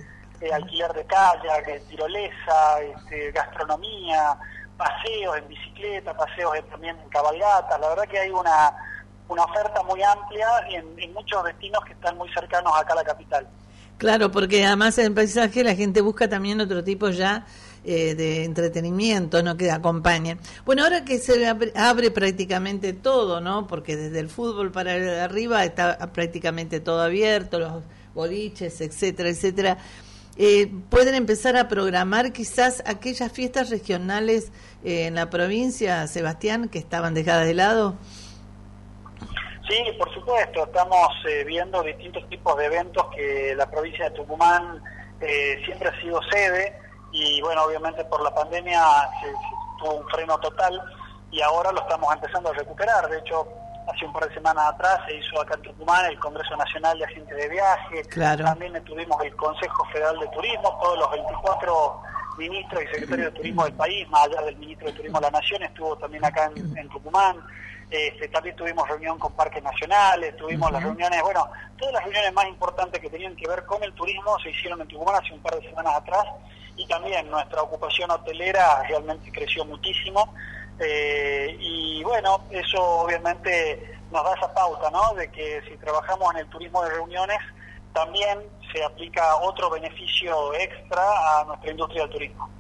eh, 0.41 0.53
alquiler 0.53 0.93
de 0.93 1.05
kayak, 1.07 1.87
tirolesa, 1.89 2.81
este, 2.81 3.33
gastronomía, 3.33 4.39
paseos 4.77 5.37
en 5.39 5.49
bicicleta, 5.49 6.17
paseos 6.17 6.55
también 6.71 6.97
en 7.01 7.09
cabalgata. 7.09 7.79
La 7.79 7.89
verdad 7.89 8.05
que 8.05 8.19
hay 8.19 8.31
una, 8.31 8.73
una 9.29 9.45
oferta 9.45 9.83
muy 9.83 10.03
amplia 10.03 10.49
en, 10.71 10.99
en 10.99 11.13
muchos 11.13 11.45
destinos 11.45 11.85
que 11.85 11.93
están 11.93 12.17
muy 12.17 12.29
cercanos 12.33 12.73
acá 12.77 12.93
a 12.93 12.97
la 12.97 13.05
capital. 13.05 13.47
Claro, 13.99 14.31
porque 14.31 14.65
además 14.65 14.99
en 14.99 15.15
paisaje 15.15 15.65
la 15.65 15.75
gente 15.75 16.03
busca 16.03 16.29
también 16.29 16.61
otro 16.61 16.85
tipo 16.85 17.09
ya 17.09 17.47
eh, 17.83 18.15
de 18.15 18.45
entretenimiento, 18.45 19.43
¿no? 19.43 19.57
Que 19.57 19.71
acompañen. 19.71 20.39
Bueno, 20.67 20.83
ahora 20.83 21.05
que 21.05 21.19
se 21.19 21.47
abre, 21.47 22.11
prácticamente 22.11 22.93
todo, 22.93 23.41
¿no? 23.41 23.67
Porque 23.67 23.97
desde 23.97 24.19
el 24.19 24.29
fútbol 24.29 24.71
para 24.71 25.25
arriba 25.25 25.65
está 25.65 25.97
prácticamente 26.13 26.81
todo 26.81 27.01
abierto, 27.01 27.59
los 27.59 27.85
boliches, 28.15 28.83
etcétera, 28.83 29.31
etcétera. 29.31 29.79
Eh, 30.37 30.71
pueden 30.91 31.15
empezar 31.15 31.57
a 31.57 31.67
programar 31.67 32.33
quizás 32.33 32.83
aquellas 32.85 33.33
fiestas 33.33 33.71
regionales 33.71 34.53
eh, 34.85 35.07
en 35.07 35.15
la 35.15 35.31
provincia, 35.31 36.07
Sebastián, 36.07 36.69
que 36.69 36.79
estaban 36.79 37.15
dejadas 37.15 37.47
de 37.47 37.55
lado. 37.55 37.97
Sí, 39.69 39.85
por 39.99 40.13
supuesto, 40.15 40.65
estamos 40.65 41.09
viendo 41.45 41.83
distintos 41.83 42.29
tipos 42.29 42.57
de 42.57 42.67
eventos 42.67 43.05
que 43.15 43.55
la 43.57 43.69
provincia 43.69 44.05
de 44.05 44.17
Tucumán 44.17 44.83
siempre 45.65 45.89
ha 45.89 46.01
sido 46.01 46.21
sede 46.31 46.79
y 47.13 47.41
bueno, 47.41 47.65
obviamente 47.65 48.05
por 48.05 48.23
la 48.23 48.35
pandemia 48.35 48.81
se, 49.21 49.33
tuvo 49.79 49.95
un 49.97 50.09
freno 50.09 50.39
total 50.39 50.81
y 51.31 51.41
ahora 51.41 51.73
lo 51.73 51.81
estamos 51.81 52.15
empezando 52.15 52.51
a 52.51 52.53
recuperar. 52.53 53.09
De 53.09 53.19
hecho, 53.19 53.47
hace 53.93 54.05
un 54.05 54.13
par 54.13 54.29
de 54.29 54.35
semanas 54.35 54.65
atrás 54.67 55.01
se 55.07 55.17
hizo 55.17 55.41
acá 55.41 55.55
en 55.55 55.63
Tucumán 55.63 56.05
el 56.07 56.19
Congreso 56.19 56.57
Nacional 56.57 56.99
de 56.99 57.05
Agentes 57.05 57.37
de 57.37 57.49
Viaje, 57.49 58.03
también 58.15 58.85
tuvimos 58.85 59.23
el 59.25 59.35
Consejo 59.37 59.85
Federal 59.93 60.19
de 60.19 60.29
Turismo, 60.29 60.79
todos 60.83 60.99
los 60.99 61.11
24 61.11 62.03
ministros 62.39 62.83
y 62.83 62.87
secretarios 62.89 63.33
de 63.33 63.39
turismo 63.39 63.65
del 63.65 63.75
país, 63.75 64.09
más 64.11 64.25
allá 64.25 64.43
del 64.43 64.57
ministro 64.57 64.89
de 64.89 64.93
Turismo 64.95 65.19
de 65.21 65.27
la 65.27 65.31
Nación, 65.31 65.63
estuvo 65.63 65.97
también 65.97 66.25
acá 66.25 66.51
en, 66.55 66.89
Tucumán. 66.89 67.37
Este, 67.89 68.27
también 68.29 68.57
tuvimos 68.57 68.89
reunión 68.89 69.17
con 69.19 69.33
parques 69.35 69.63
nacionales, 69.63 70.37
tuvimos 70.37 70.73
las 70.73 70.83
reuniones, 70.83 71.23
bueno, 71.23 71.49
todas 71.79 71.95
las 71.95 72.03
reuniones 72.03 72.33
más 72.33 72.49
importantes 72.49 73.01
que 73.01 73.09
tenían 73.09 73.37
que 73.37 73.47
ver 73.47 73.65
con 73.65 73.83
el 73.85 73.93
turismo 73.93 74.37
se 74.43 74.51
hicieron 74.51 74.81
en 74.81 74.89
Tucumán 74.89 75.15
hace 75.23 75.33
un 75.33 75.41
par 75.41 75.55
de 75.55 75.69
semanas 75.69 75.95
atrás 75.95 76.25
y 76.77 76.85
también 76.89 77.31
nuestra 77.31 77.63
ocupación 77.63 78.11
hotelera 78.11 78.83
realmente 78.89 79.31
creció 79.31 79.65
muchísimo 79.65 80.35
eh, 80.81 81.57
y 81.61 82.03
bueno, 82.03 82.45
eso 82.51 82.83
obviamente 82.83 83.99
nos 84.11 84.25
da 84.25 84.35
esa 84.35 84.53
pauta, 84.53 84.91
¿no? 84.91 85.15
De 85.15 85.31
que 85.31 85.63
si 85.69 85.77
trabajamos 85.77 86.35
en 86.35 86.41
el 86.41 86.47
turismo 86.49 86.83
de 86.83 86.91
reuniones, 86.91 87.39
también 87.93 88.41
se 88.73 88.83
aplica 88.85 89.37
otro 89.37 89.71
beneficio 89.71 90.55
extra 90.55 91.03
a 91.41 91.45
nuestra 91.45 91.71
industria 91.71 92.03
del 92.03 92.11
turismo. 92.11 92.51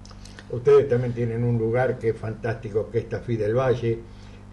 Ustedes 0.50 0.88
también 0.88 1.12
tienen 1.12 1.44
un 1.44 1.58
lugar 1.58 1.98
que 1.98 2.10
es 2.10 2.18
fantástico, 2.18 2.88
que 2.90 2.98
es 2.98 3.08
Tafí 3.08 3.36
del 3.36 3.54
Valle, 3.54 3.98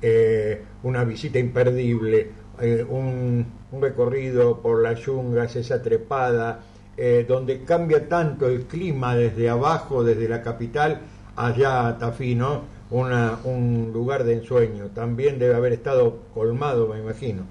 eh, 0.05 0.61
una 0.83 1.05
visita 1.05 1.39
imperdible, 1.39 2.29
eh, 2.59 2.85
un, 2.87 3.49
un 3.71 3.81
recorrido 3.81 4.59
por 4.59 4.83
las 4.83 4.99
yungas, 4.99 5.55
esa 5.55 5.81
trepada, 5.81 6.59
eh, 6.97 7.25
donde 7.25 7.63
cambia 7.63 8.09
tanto 8.09 8.47
el 8.47 8.65
clima 8.65 9.15
desde 9.15 9.49
abajo, 9.49 10.03
desde 10.03 10.27
la 10.27 10.41
capital, 10.41 10.99
allá 11.37 11.87
a 11.87 11.97
Tafino, 11.97 12.63
una, 12.91 13.39
un 13.45 13.91
lugar 13.93 14.25
de 14.25 14.33
ensueño. 14.33 14.87
También 14.93 15.39
debe 15.39 15.55
haber 15.55 15.71
estado 15.71 16.19
colmado, 16.33 16.89
me 16.89 16.99
imagino. 16.99 17.43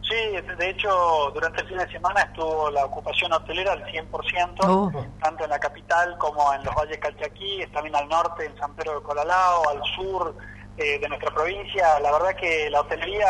Sí, 0.00 0.14
de 0.58 0.70
hecho, 0.70 1.30
durante 1.34 1.60
el 1.60 1.68
fin 1.68 1.76
de 1.76 1.92
semana 1.92 2.22
estuvo 2.22 2.70
la 2.70 2.86
ocupación 2.86 3.30
hotelera 3.34 3.72
al 3.72 3.84
100%, 3.84 5.06
tanto 5.20 5.44
en 5.44 5.50
la 5.50 5.58
capital 5.58 6.16
como 6.16 6.54
en 6.54 6.64
los 6.64 6.74
valles 6.74 6.96
Calchaquí, 6.96 7.62
también 7.74 7.94
al 7.94 8.08
norte, 8.08 8.46
en 8.46 8.56
San 8.56 8.72
Pedro 8.74 9.00
de 9.00 9.02
Colalao, 9.02 9.68
al 9.68 9.82
sur 9.94 10.34
eh, 10.76 10.98
de 10.98 11.08
nuestra 11.08 11.32
provincia. 11.32 11.98
La 12.00 12.12
verdad 12.12 12.34
que 12.36 12.70
la 12.70 12.80
hotelería, 12.80 13.28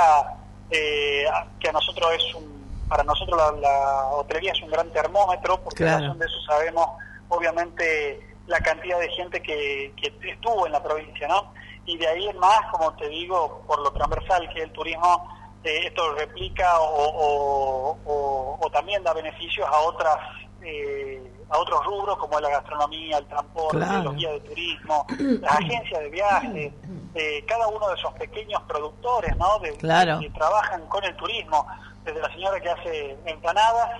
eh, 0.70 1.24
que 1.60 1.68
a 1.68 1.72
nosotros 1.72 2.12
es 2.14 2.34
un 2.34 2.56
para 2.88 3.02
nosotros 3.02 3.60
la, 3.60 4.06
hotelería 4.12 4.52
es 4.52 4.62
un 4.62 4.70
gran 4.70 4.90
termómetro, 4.92 5.60
porque 5.62 5.82
en 5.82 5.90
razón 5.90 6.18
de 6.18 6.26
eso 6.26 6.40
sabemos, 6.46 6.88
obviamente, 7.28 8.20
la 8.46 8.60
cantidad 8.60 8.98
de 9.00 9.08
gente 9.10 9.42
que, 9.42 9.92
estuvo 10.22 10.66
en 10.66 10.72
la 10.72 10.82
provincia, 10.82 11.26
¿no? 11.26 11.52
Y 11.84 11.96
de 11.98 12.06
ahí 12.06 12.28
en 12.28 12.38
más, 12.38 12.60
como 12.70 12.92
te 12.94 13.08
digo, 13.08 13.62
por 13.66 13.80
lo 13.80 13.92
transversal 13.92 14.48
que 14.52 14.62
el 14.62 14.72
turismo, 14.72 15.28
eh, 15.64 15.86
esto 15.86 16.14
replica 16.14 16.80
o, 16.80 17.98
también 18.72 19.02
da 19.02 19.14
beneficios 19.14 19.66
a 19.66 19.78
otras 19.80 20.18
eh, 20.62 21.32
a 21.48 21.58
otros 21.58 21.84
rubros 21.84 22.18
como 22.18 22.40
la 22.40 22.48
gastronomía, 22.50 23.18
el 23.18 23.26
transporte, 23.26 23.78
los 24.02 24.16
guías 24.16 24.32
de 24.32 24.40
turismo, 24.40 25.06
las 25.40 25.52
agencias 25.52 26.00
de 26.00 26.10
viaje, 26.10 26.74
eh, 27.14 27.44
cada 27.46 27.68
uno 27.68 27.88
de 27.88 27.94
esos 27.94 28.12
pequeños 28.14 28.60
productores, 28.62 29.36
¿no? 29.36 29.58
De, 29.60 29.72
que 29.72 30.30
trabajan 30.30 30.86
con 30.88 31.04
el 31.04 31.16
turismo 31.16 31.66
desde 32.04 32.20
la 32.20 32.32
señora 32.32 32.60
que 32.60 32.70
hace 32.70 33.16
empanadas 33.26 33.90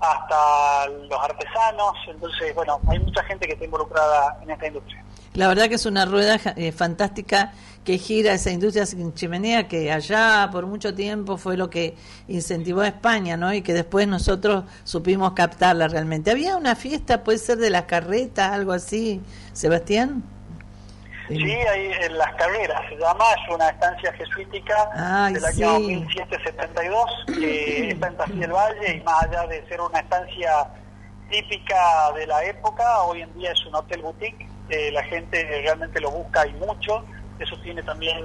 hasta 0.00 0.88
los 0.88 1.20
artesanos, 1.22 1.94
entonces, 2.08 2.54
bueno, 2.54 2.80
hay 2.88 2.98
mucha 2.98 3.22
gente 3.24 3.46
que 3.46 3.54
está 3.54 3.64
involucrada 3.64 4.38
en 4.42 4.50
esta 4.50 4.66
industria. 4.66 5.02
La 5.34 5.48
verdad 5.48 5.68
que 5.68 5.74
es 5.74 5.86
una 5.86 6.06
rueda 6.06 6.36
eh, 6.56 6.72
fantástica 6.72 7.52
que 7.86 7.98
gira 7.98 8.32
esa 8.32 8.50
industria 8.50 8.84
sin 8.84 9.14
chimenea 9.14 9.68
que 9.68 9.92
allá 9.92 10.48
por 10.50 10.66
mucho 10.66 10.92
tiempo 10.92 11.36
fue 11.36 11.56
lo 11.56 11.70
que 11.70 11.94
incentivó 12.26 12.80
a 12.80 12.88
España, 12.88 13.36
¿no? 13.36 13.54
Y 13.54 13.62
que 13.62 13.72
después 13.72 14.08
nosotros 14.08 14.64
supimos 14.82 15.34
captarla 15.34 15.86
realmente. 15.86 16.32
Había 16.32 16.56
una 16.56 16.74
fiesta, 16.74 17.22
puede 17.22 17.38
ser 17.38 17.58
de 17.58 17.70
las 17.70 17.84
carretas, 17.84 18.50
algo 18.50 18.72
así, 18.72 19.22
Sebastián. 19.52 20.24
Sí, 21.28 21.34
ahí 21.34 21.90
en 22.02 22.18
Las 22.18 22.34
Carreras 22.34 22.82
se 22.88 22.96
llama, 22.96 23.24
es 23.32 23.54
una 23.54 23.68
estancia 23.68 24.12
jesuítica 24.12 25.30
del 25.32 25.44
año 25.44 25.80
1772, 25.80 27.04
que 27.26 27.90
está 27.90 28.08
en 28.08 28.16
Tafí 28.16 28.38
del 28.38 28.52
Valle 28.52 28.96
y 28.96 29.00
más 29.02 29.24
allá 29.24 29.46
de 29.46 29.66
ser 29.68 29.80
una 29.80 30.00
estancia 30.00 30.68
típica 31.30 32.12
de 32.16 32.26
la 32.26 32.44
época, 32.44 33.02
hoy 33.02 33.22
en 33.22 33.34
día 33.34 33.52
es 33.52 33.66
un 33.66 33.74
hotel 33.74 34.02
boutique, 34.02 34.48
eh, 34.68 34.90
la 34.92 35.02
gente 35.04 35.44
realmente 35.62 36.00
lo 36.00 36.10
busca 36.12 36.46
y 36.46 36.52
mucho, 36.54 37.04
eso 37.38 37.56
tiene 37.62 37.82
también, 37.82 38.24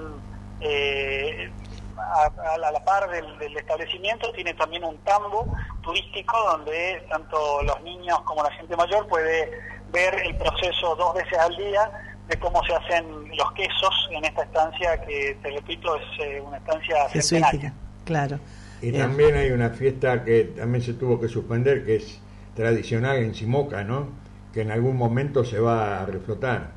eh, 0.59 1.51
a, 1.97 2.57
la 2.57 2.83
par 2.83 3.09
del, 3.09 3.37
del, 3.37 3.57
establecimiento, 3.57 4.31
tiene 4.33 4.53
también 4.53 4.83
un 4.83 4.97
tambo 4.99 5.45
turístico 5.81 6.37
donde 6.51 7.05
tanto 7.09 7.61
los 7.63 7.81
niños 7.81 8.19
como 8.21 8.43
la 8.43 8.51
gente 8.51 8.75
mayor 8.75 9.07
puede 9.07 9.51
ver 9.91 10.15
el 10.25 10.35
proceso 10.37 10.95
dos 10.95 11.13
veces 11.15 11.37
al 11.37 11.55
día 11.55 11.91
de 12.27 12.39
cómo 12.39 12.63
se 12.63 12.73
hacen 12.73 13.05
los 13.35 13.51
quesos 13.53 14.09
en 14.11 14.25
esta 14.25 14.43
estancia 14.43 15.01
que, 15.05 15.37
te 15.41 15.51
repito, 15.51 15.95
es 15.97 16.03
eh, 16.19 16.41
una 16.41 16.57
estancia 16.57 17.09
centenaria. 17.09 17.73
Claro. 18.05 18.39
Y 18.81 18.89
eh, 18.89 18.99
también 18.99 19.35
hay 19.35 19.51
una 19.51 19.69
fiesta 19.69 20.23
que 20.23 20.45
también 20.45 20.83
se 20.83 20.93
tuvo 20.93 21.19
que 21.19 21.27
suspender, 21.27 21.85
que 21.85 21.97
es 21.97 22.19
tradicional 22.55 23.17
en 23.17 23.35
Simoca, 23.35 23.83
¿no? 23.83 24.09
Que 24.53 24.61
en 24.61 24.71
algún 24.71 24.97
momento 24.97 25.43
se 25.43 25.59
va 25.59 26.01
a 26.01 26.05
reflotar. 26.05 26.71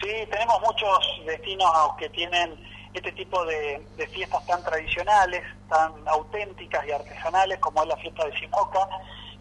Sí, 0.00 0.08
tenemos 0.30 0.60
muchos 0.60 0.98
destinos 1.26 1.70
que 1.98 2.08
tienen 2.10 2.58
este 2.94 3.12
tipo 3.12 3.44
de, 3.44 3.88
de 3.96 4.06
fiestas 4.08 4.44
tan 4.46 4.62
tradicionales, 4.62 5.42
tan 5.68 5.92
auténticas 6.08 6.86
y 6.86 6.92
artesanales 6.92 7.58
como 7.58 7.82
es 7.82 7.88
la 7.88 7.96
fiesta 7.96 8.24
de 8.24 8.38
Simoca, 8.38 8.88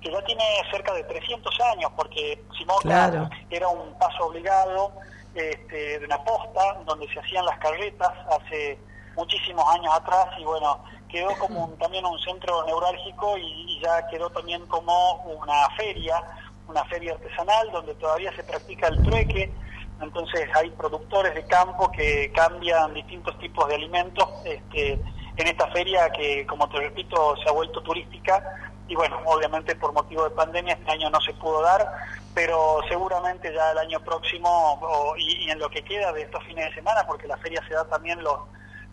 que 0.02 0.12
ya 0.12 0.22
tiene 0.26 0.44
cerca 0.72 0.94
de 0.94 1.04
300 1.04 1.60
años, 1.74 1.92
porque 1.96 2.48
Simoca 2.58 2.82
Claro. 2.82 3.30
era 3.50 3.68
un 3.68 3.98
paso 4.00 4.26
obligado 4.26 4.94
este, 5.34 6.00
de 6.00 6.06
una 6.06 6.24
posta 6.24 6.74
donde 6.86 7.08
se 7.14 7.20
hacían 7.20 7.46
las 7.46 7.60
carretas 7.60 8.12
hace 8.30 8.80
muchísimos 9.16 9.64
años 9.76 9.94
atrás 9.94 10.28
y 10.40 10.44
bueno, 10.44 10.84
quedó 11.08 11.38
como 11.38 11.66
un- 11.66 11.78
también 11.78 12.06
un 12.06 12.20
centro 12.20 12.64
neurálgico 12.66 13.38
y, 13.38 13.44
y 13.78 13.82
ya 13.82 14.08
quedó 14.08 14.30
también 14.32 14.66
como 14.68 15.22
una 15.24 15.70
feria, 15.78 16.24
una 16.68 16.84
feria 16.86 17.14
artesanal 17.14 17.72
donde 17.72 17.96
todavía 17.96 18.32
se 18.36 18.44
practica 18.44 18.88
el 18.88 19.02
trueque, 19.02 19.56
entonces 20.02 20.48
hay 20.56 20.70
productores 20.72 21.34
de 21.36 21.46
campo 21.48 21.92
que 21.92 22.32
cambian 22.34 22.94
distintos 22.94 23.38
tipos 23.40 23.68
de 23.68 23.76
alimentos 23.76 24.28
este, 24.46 24.94
en 25.38 25.48
esta 25.48 25.68
feria 25.68 26.10
que, 26.12 26.46
como 26.46 26.68
te 26.70 26.80
repito, 26.80 27.36
se 27.44 27.50
ha 27.50 27.52
vuelto 27.52 27.82
turística 27.84 28.44
y 28.88 28.96
bueno, 28.96 29.20
obviamente 29.26 29.76
por 29.76 29.94
motivo 29.94 30.24
de 30.24 30.30
pandemia 30.32 30.74
este 30.76 30.92
año 30.92 31.10
no 31.10 31.20
se 31.22 31.34
pudo 31.34 31.62
dar, 31.62 31.86
pero 32.34 32.80
seguramente 32.88 33.54
ya 33.54 33.72
el 33.72 33.78
año 33.80 34.00
próximo 34.00 34.50
o- 34.82 35.16
y, 35.18 35.46
y 35.46 35.52
en 35.52 35.60
lo 35.60 35.70
que 35.70 35.84
queda 35.84 36.14
de 36.14 36.22
estos 36.22 36.44
fines 36.46 36.66
de 36.70 36.76
semana, 36.76 37.04
porque 37.06 37.28
la 37.28 37.38
feria 37.38 37.62
se 37.68 37.74
da 37.74 37.84
también 37.90 38.24
los, 38.24 38.38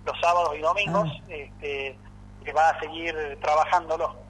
los 0.05 0.19
sábados 0.21 0.55
y 0.57 0.61
domingos, 0.61 1.09
este, 1.29 1.97
que 2.45 2.53
va 2.53 2.71
a 2.71 2.81
seguir 2.81 3.39
trabajándolo. 3.41 4.24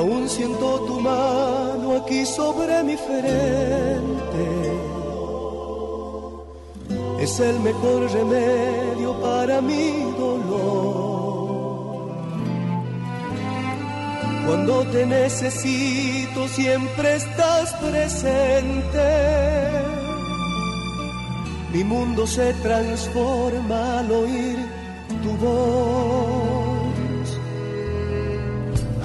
Aún 0.00 0.30
siento 0.30 0.80
tu 0.86 0.98
mano 0.98 1.98
aquí 2.00 2.24
sobre 2.24 2.82
mi 2.82 2.96
frente. 2.96 4.46
Es 7.20 7.38
el 7.38 7.60
mejor 7.60 8.10
remedio 8.10 9.12
para 9.20 9.60
mi 9.60 9.90
dolor. 10.18 11.50
Cuando 14.46 14.86
te 14.86 15.04
necesito 15.04 16.48
siempre 16.48 17.16
estás 17.16 17.74
presente. 17.74 19.08
Mi 21.74 21.84
mundo 21.84 22.26
se 22.26 22.54
transforma 22.54 23.98
al 23.98 24.10
oír 24.10 24.58
tu 25.22 25.30
voz. 25.44 26.69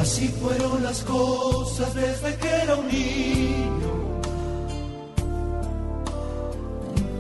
Así 0.06 0.28
fueron 0.28 0.84
las 0.84 1.01
cosas 1.01 1.95
desde 1.95 2.38
que 2.38 2.47
era 2.47 2.76
un 2.76 2.88
niño. 2.88 4.22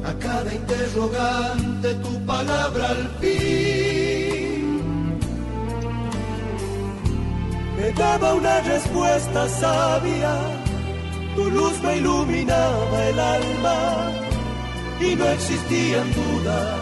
A 0.05 0.13
cada 0.19 0.53
interrogante 0.53 1.95
tu 1.95 2.25
palabra 2.27 2.89
al 2.89 3.09
fin 3.19 5.17
me 7.75 7.91
daba 7.93 8.35
una 8.35 8.61
respuesta 8.61 9.49
sabia. 9.49 10.35
Tu 11.35 11.49
luz 11.49 11.81
me 11.81 11.97
iluminaba 11.97 13.03
el 13.09 13.19
alma 13.19 14.11
y 15.01 15.15
no 15.15 15.25
existían 15.25 16.13
dudas 16.13 16.81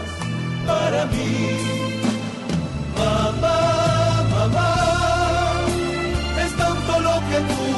para 0.66 1.06
mí. 1.06 1.48
Mamá, 2.98 3.63
que 7.34 7.40
tú. 7.40 7.74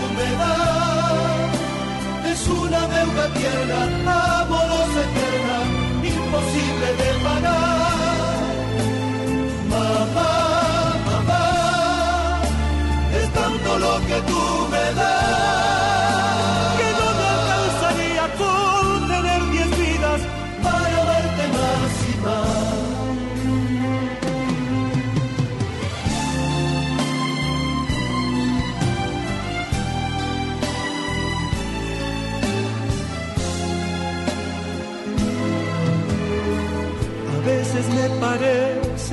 Es 2.32 2.48
una 2.48 2.80
deuda 2.86 3.24
tierna, 3.34 4.40
amorosa 4.42 5.00
eterna, 5.08 5.58
imposible 6.04 6.88
de 7.00 7.15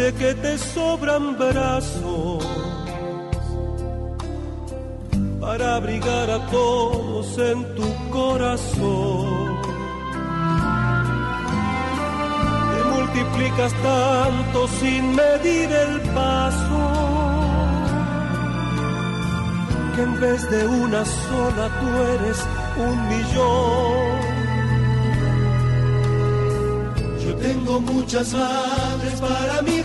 parece 0.04 0.14
que 0.16 0.34
te 0.34 0.58
sobran 0.58 1.38
brazos 1.38 2.46
para 5.40 5.76
abrigar 5.76 6.30
a 6.30 6.40
todos 6.48 7.38
en 7.38 7.76
tu 7.76 8.10
corazón. 8.10 9.62
Te 12.74 12.84
multiplicas 12.96 13.74
tanto 13.84 14.68
sin 14.80 15.16
medir 15.16 15.72
el 15.72 16.02
paso 16.12 16.82
que 19.96 20.02
en 20.02 20.20
vez 20.20 20.50
de 20.50 20.68
una 20.68 21.06
sola 21.06 21.70
tú 21.80 21.88
eres 22.16 22.40
un 22.78 23.10
millón. 23.10 24.34
Yo 27.24 27.36
tengo 27.36 27.80
muchas 27.80 28.34
madres 28.34 29.22
para 29.22 29.62
mi 29.62 29.83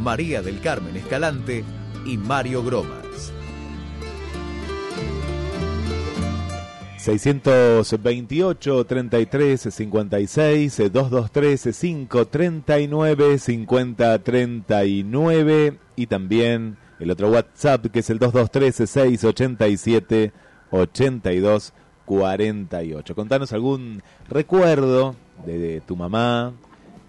María 0.00 0.42
del 0.42 0.60
Carmen 0.60 0.96
Escalante 0.96 1.62
y 2.04 2.16
Mario 2.16 2.64
Gromas. 2.64 3.32
628 6.96 8.84
33 8.84 9.60
56 9.70 10.92
223 10.92 11.78
539 11.78 13.38
50 13.38 14.18
39 14.18 15.78
y 15.94 16.06
también 16.06 16.76
el 16.98 17.10
otro 17.12 17.30
WhatsApp 17.30 17.86
que 17.86 18.00
es 18.00 18.10
el 18.10 18.18
223 18.18 18.90
687 18.90 20.32
82 20.72 21.72
48. 22.04 23.14
Contanos 23.14 23.52
algún 23.52 24.02
recuerdo 24.28 25.14
de 25.46 25.80
tu 25.86 25.94
mamá, 25.94 26.52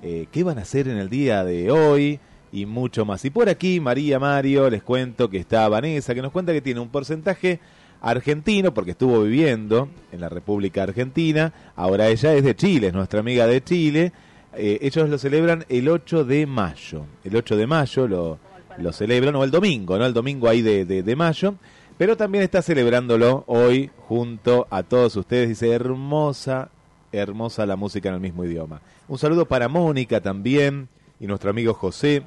eh, 0.02 0.28
qué 0.32 0.44
van 0.44 0.58
a 0.58 0.62
hacer 0.62 0.88
en 0.88 0.98
el 0.98 1.10
día 1.10 1.44
de 1.44 1.72
hoy 1.72 2.20
y 2.52 2.66
mucho 2.66 3.06
más. 3.06 3.24
Y 3.26 3.30
por 3.30 3.50
aquí, 3.50 3.80
María 3.80 4.20
Mario, 4.20 4.70
les 4.70 4.84
cuento 4.84 5.30
que 5.30 5.38
está 5.38 5.68
Vanessa, 5.70 6.14
que 6.14 6.22
nos 6.22 6.32
cuenta 6.32 6.54
que 6.54 6.62
tiene 6.62 6.80
un 6.80 6.90
porcentaje 6.90 7.60
argentino, 8.02 8.74
porque 8.74 8.92
estuvo 8.92 9.22
viviendo 9.22 9.90
en 10.12 10.22
la 10.22 10.30
República 10.30 10.84
Argentina, 10.84 11.54
ahora 11.76 12.08
ella 12.08 12.34
es 12.34 12.44
de 12.44 12.56
Chile, 12.56 12.88
es 12.88 12.94
nuestra 12.94 13.20
amiga 13.20 13.46
de 13.46 13.64
Chile, 13.64 14.12
eh, 14.56 14.80
ellos 14.82 15.08
lo 15.08 15.18
celebran 15.18 15.66
el 15.70 15.88
8 15.88 16.26
de 16.26 16.46
mayo, 16.48 17.06
el 17.24 17.36
8 17.36 17.56
de 17.56 17.68
mayo 17.68 18.08
lo, 18.08 18.40
lo 18.80 18.92
celebran, 18.92 19.36
o 19.36 19.44
el 19.44 19.52
domingo, 19.52 20.00
¿no? 20.00 20.06
El 20.06 20.14
domingo 20.14 20.50
ahí 20.50 20.64
de, 20.64 20.84
de, 20.84 21.04
de 21.04 21.16
mayo, 21.16 21.56
pero 21.98 22.18
también 22.18 22.44
está 22.44 22.64
celebrándolo 22.64 23.44
hoy 23.46 23.92
junto 24.08 24.68
a 24.72 24.82
todos 24.82 25.16
ustedes, 25.16 25.50
dice, 25.50 25.70
hermosa, 25.70 26.70
hermosa 27.12 27.68
la 27.68 27.76
música 27.76 28.10
en 28.10 28.16
el 28.16 28.22
mismo 28.22 28.44
idioma. 28.44 28.82
Un 29.12 29.18
saludo 29.18 29.46
para 29.46 29.68
Mónica 29.68 30.22
también 30.22 30.88
y 31.20 31.28
nuestro 31.28 31.50
amigo 31.50 31.74
José, 31.74 32.24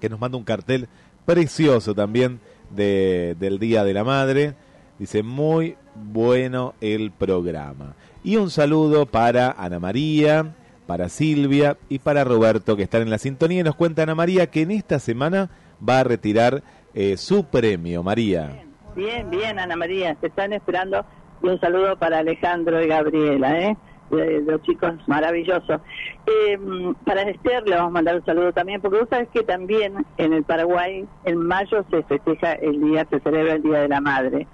que 0.00 0.08
nos 0.08 0.20
manda 0.20 0.38
un 0.38 0.44
cartel 0.44 0.86
precioso 1.24 1.96
también 1.96 2.38
de, 2.70 3.34
del 3.40 3.58
Día 3.58 3.82
de 3.82 3.92
la 3.92 4.04
Madre. 4.04 4.54
Dice, 5.00 5.24
muy 5.24 5.76
bueno 5.96 6.74
el 6.80 7.10
programa. 7.10 7.96
Y 8.22 8.36
un 8.36 8.50
saludo 8.50 9.06
para 9.06 9.50
Ana 9.50 9.80
María, 9.80 10.54
para 10.86 11.08
Silvia 11.08 11.76
y 11.88 11.98
para 11.98 12.22
Roberto, 12.22 12.76
que 12.76 12.84
están 12.84 13.02
en 13.02 13.10
la 13.10 13.18
sintonía. 13.18 13.62
Y 13.62 13.64
nos 13.64 13.74
cuenta 13.74 14.04
Ana 14.04 14.14
María 14.14 14.46
que 14.46 14.62
en 14.62 14.70
esta 14.70 15.00
semana 15.00 15.50
va 15.86 15.98
a 15.98 16.04
retirar 16.04 16.62
eh, 16.94 17.16
su 17.16 17.46
premio. 17.46 18.04
María. 18.04 18.62
Bien, 18.94 19.28
bien, 19.28 19.58
Ana 19.58 19.74
María, 19.74 20.14
te 20.14 20.28
están 20.28 20.52
esperando. 20.52 21.04
Y 21.42 21.48
un 21.48 21.58
saludo 21.58 21.98
para 21.98 22.18
Alejandro 22.18 22.80
y 22.80 22.86
Gabriela, 22.86 23.60
¿eh? 23.60 23.76
De, 24.10 24.42
los 24.42 24.62
chicos 24.62 24.94
maravillosos. 25.06 25.80
Eh, 26.26 26.58
para 27.04 27.22
Esther 27.22 27.66
le 27.66 27.76
vamos 27.76 27.90
a 27.90 27.94
mandar 27.94 28.16
un 28.16 28.24
saludo 28.24 28.52
también, 28.52 28.80
porque 28.80 28.98
vos 28.98 29.08
sabés 29.08 29.28
que 29.30 29.42
también 29.42 30.06
en 30.16 30.32
el 30.32 30.44
Paraguay, 30.44 31.06
en 31.24 31.38
mayo 31.38 31.84
se 31.90 32.02
festeja 32.04 32.52
el 32.52 32.80
día, 32.80 33.06
se 33.10 33.20
celebra 33.20 33.54
el 33.54 33.62
Día 33.62 33.80
de 33.80 33.88
la 33.88 34.00
Madre. 34.00 34.46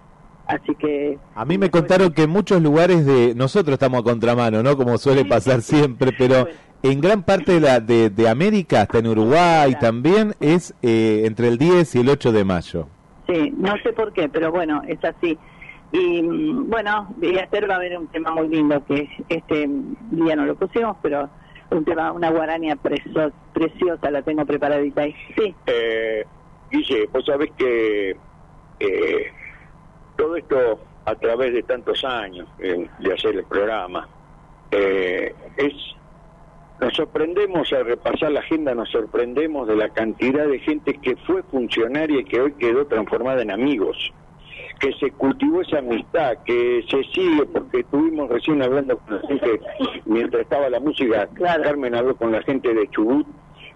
Así 0.46 0.74
que 0.74 1.18
A 1.34 1.44
mí 1.44 1.56
me 1.56 1.70
contaron 1.70 2.12
que 2.12 2.24
en 2.24 2.30
muchos 2.30 2.60
lugares 2.60 3.06
de 3.06 3.34
nosotros 3.34 3.74
estamos 3.74 4.00
a 4.00 4.02
contramano, 4.02 4.62
¿no? 4.62 4.76
Como 4.76 4.98
suele 4.98 5.24
pasar 5.24 5.62
siempre, 5.62 6.12
pero 6.16 6.46
en 6.82 7.00
gran 7.00 7.22
parte 7.22 7.52
de 7.52 7.60
la 7.60 7.80
de, 7.80 8.10
de 8.10 8.28
América, 8.28 8.82
hasta 8.82 8.98
en 8.98 9.06
Uruguay 9.06 9.74
también 9.80 10.34
es 10.40 10.74
eh, 10.82 11.22
entre 11.26 11.48
el 11.48 11.58
10 11.58 11.94
y 11.94 12.00
el 12.00 12.08
8 12.08 12.32
de 12.32 12.44
mayo. 12.44 12.88
Sí, 13.28 13.54
no 13.56 13.72
sé 13.84 13.92
por 13.92 14.12
qué, 14.12 14.28
pero 14.28 14.50
bueno, 14.50 14.82
es 14.88 15.02
así. 15.04 15.38
Y 15.92 16.22
bueno, 16.22 17.14
y 17.20 17.36
Esther 17.36 17.68
va 17.68 17.74
a 17.74 17.76
haber 17.76 17.98
un 17.98 18.08
tema 18.08 18.30
muy 18.30 18.48
lindo 18.48 18.82
que 18.86 19.08
este 19.28 19.68
día 20.10 20.36
no 20.36 20.46
lo 20.46 20.54
pusimos, 20.56 20.96
pero 21.02 21.28
un 21.70 21.84
tema, 21.84 22.12
una 22.12 22.30
guaraña 22.30 22.76
preso- 22.76 23.32
preciosa, 23.52 24.10
la 24.10 24.22
tengo 24.22 24.44
preparadita 24.46 25.02
ahí. 25.02 25.14
Sí, 25.36 25.54
Eh, 25.66 26.24
Guille, 26.70 27.06
vos 27.12 27.24
sabés 27.26 27.50
que 27.58 28.16
eh, 28.80 29.26
todo 30.16 30.36
esto 30.36 30.80
a 31.04 31.14
través 31.16 31.52
de 31.52 31.62
tantos 31.62 32.02
años 32.04 32.48
eh, 32.58 32.88
de 32.98 33.12
hacer 33.12 33.36
el 33.36 33.44
programa, 33.44 34.08
eh, 34.70 35.34
es 35.58 35.72
nos 36.80 36.94
sorprendemos 36.94 37.72
al 37.72 37.84
repasar 37.84 38.32
la 38.32 38.40
agenda, 38.40 38.74
nos 38.74 38.90
sorprendemos 38.90 39.68
de 39.68 39.76
la 39.76 39.90
cantidad 39.90 40.46
de 40.48 40.58
gente 40.58 40.94
que 40.94 41.14
fue 41.16 41.42
funcionaria 41.44 42.20
y 42.20 42.24
que 42.24 42.40
hoy 42.40 42.54
quedó 42.54 42.86
transformada 42.86 43.42
en 43.42 43.52
amigos, 43.52 44.12
que 44.82 44.92
se 44.94 45.12
cultivó 45.12 45.60
esa 45.62 45.78
amistad, 45.78 46.38
que 46.44 46.84
se 46.90 47.04
sigue, 47.14 47.46
porque 47.46 47.80
estuvimos 47.80 48.28
recién 48.28 48.60
hablando 48.62 48.98
con 48.98 49.14
la 49.14 49.28
gente, 49.28 49.60
mientras 50.06 50.42
estaba 50.42 50.68
la 50.68 50.80
música, 50.80 51.28
Carmen 51.62 51.94
habló 51.94 52.16
con 52.16 52.32
la 52.32 52.42
gente 52.42 52.74
de 52.74 52.88
Chubut, 52.90 53.24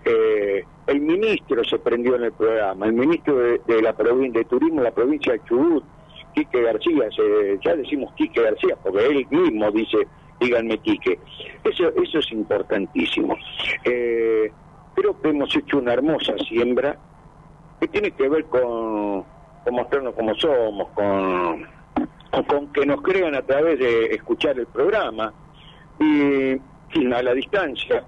eh, 0.05 0.65
el 0.89 1.01
ministro 1.01 1.63
se 1.63 1.79
prendió 1.79 2.17
en 2.17 2.25
el 2.25 2.33
programa, 2.33 2.87
el 2.87 2.95
ministro 2.95 3.37
de, 3.39 3.61
de 3.69 3.83
la 3.83 3.93
provincia 3.97 4.41
de 4.41 4.45
Turismo 4.47 4.83
la 4.83 4.91
provincia 4.91 5.33
de 5.35 5.41
Chubut, 5.45 5.85
Quique 6.35 6.61
García, 6.61 7.09
se- 7.15 7.59
ya 7.65 7.77
decimos 7.77 8.13
Quique 8.17 8.43
García, 8.43 8.77
porque 8.83 9.07
él 9.07 9.27
mismo 9.31 9.71
dice, 9.71 9.99
díganme 10.41 10.77
Quique. 10.79 11.19
Eso, 11.63 11.89
eso 12.03 12.19
es 12.19 12.33
importantísimo. 12.33 13.37
Eh, 13.85 14.51
creo 14.97 15.21
que 15.23 15.29
hemos 15.29 15.55
hecho 15.55 15.79
una 15.79 15.93
hermosa 15.93 16.35
siembra 16.49 16.99
que 17.81 17.87
tiene 17.89 18.11
que 18.11 18.29
ver 18.29 18.45
con 18.47 19.25
mostrarnos 19.73 20.15
como 20.15 20.35
somos, 20.35 20.89
con, 20.91 21.67
con- 22.31 22.45
con 22.45 22.73
que 22.73 22.85
nos 22.87 23.01
crean 23.03 23.35
a 23.35 23.43
través 23.43 23.79
de 23.79 24.07
escuchar 24.15 24.59
el 24.59 24.67
programa 24.67 25.33
y, 25.99 26.53
y 26.99 27.13
a 27.13 27.23
la 27.23 27.33
distancia 27.35 28.05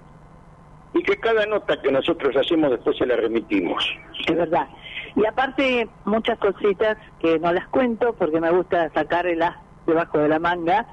y 0.93 1.03
que 1.03 1.17
cada 1.17 1.45
nota 1.45 1.81
que 1.81 1.91
nosotros 1.91 2.35
hacemos 2.35 2.71
después 2.71 2.97
se 2.97 3.05
la 3.05 3.15
remitimos. 3.15 3.83
es 4.27 4.35
verdad. 4.35 4.67
Y 5.15 5.25
aparte, 5.25 5.87
muchas 6.05 6.37
cositas 6.39 6.97
que 7.19 7.39
no 7.39 7.51
las 7.51 7.67
cuento 7.69 8.13
porque 8.13 8.39
me 8.39 8.51
gusta 8.51 8.89
sacarlas 8.93 9.55
debajo 9.87 10.19
de 10.19 10.29
la 10.29 10.37
manga, 10.39 10.85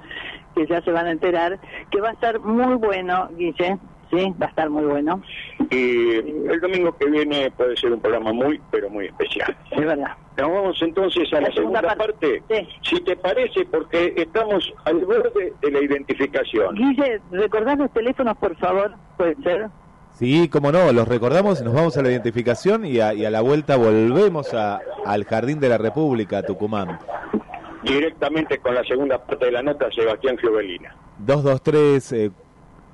que 0.54 0.66
ya 0.66 0.80
se 0.82 0.90
van 0.90 1.06
a 1.06 1.10
enterar, 1.10 1.58
que 1.90 2.00
va 2.00 2.08
a 2.10 2.12
estar 2.12 2.40
muy 2.40 2.74
bueno, 2.76 3.28
Guille, 3.36 3.78
sí, 4.11 4.34
va 4.40 4.46
a 4.46 4.48
estar 4.48 4.70
muy 4.70 4.84
bueno. 4.84 5.22
Y 5.70 6.16
el 6.16 6.61
domingo 6.61 6.96
que 6.96 7.07
viene 7.07 7.50
puede 7.50 7.76
ser 7.76 7.92
un 7.92 8.00
programa 8.00 8.32
muy, 8.32 8.61
pero 8.70 8.90
muy 8.90 9.07
especial. 9.07 9.57
Es 9.70 9.84
verdad. 9.84 10.16
Nos 10.36 10.50
vamos 10.50 10.82
entonces 10.82 11.32
a 11.32 11.40
la, 11.40 11.52
segunda, 11.52 11.82
parte. 11.82 12.42
Si 12.82 13.00
te 13.00 13.16
parece, 13.16 13.64
porque 13.66 14.12
estamos 14.16 14.72
al 14.84 14.98
borde 15.04 15.54
de 15.62 15.70
la 15.70 15.80
identificación. 15.80 16.74
Guille, 16.74 17.20
¿recordás 17.30 17.78
los 17.78 17.90
teléfonos, 17.92 18.36
por 18.36 18.54
favor? 18.57 18.92
¿Puede 19.16 19.34
ser? 19.42 19.68
Sí, 20.12 20.48
como 20.48 20.72
no, 20.72 20.92
los 20.92 21.07
recordamos, 21.07 21.62
nos 21.62 21.74
vamos 21.74 21.96
a 21.98 22.02
la 22.02 22.11
identificación 22.11 22.86
y 22.86 23.00
a, 23.00 23.12
y 23.12 23.24
a 23.24 23.30
la 23.30 23.42
vuelta 23.42 23.76
volvemos 23.76 24.54
a, 24.54 24.80
al 25.04 25.24
Jardín 25.24 25.61
de 25.61 25.68
la 25.68 25.78
República, 25.78 26.42
Tucumán. 26.42 26.98
Directamente 27.82 28.59
con 28.59 28.74
la 28.74 28.82
segunda 28.84 29.22
parte 29.22 29.46
de 29.46 29.52
la 29.52 29.62
nota, 29.62 29.90
Sebastián 29.92 30.38
Giovelina. 30.38 30.96
223 31.18 32.12
eh, 32.12 32.30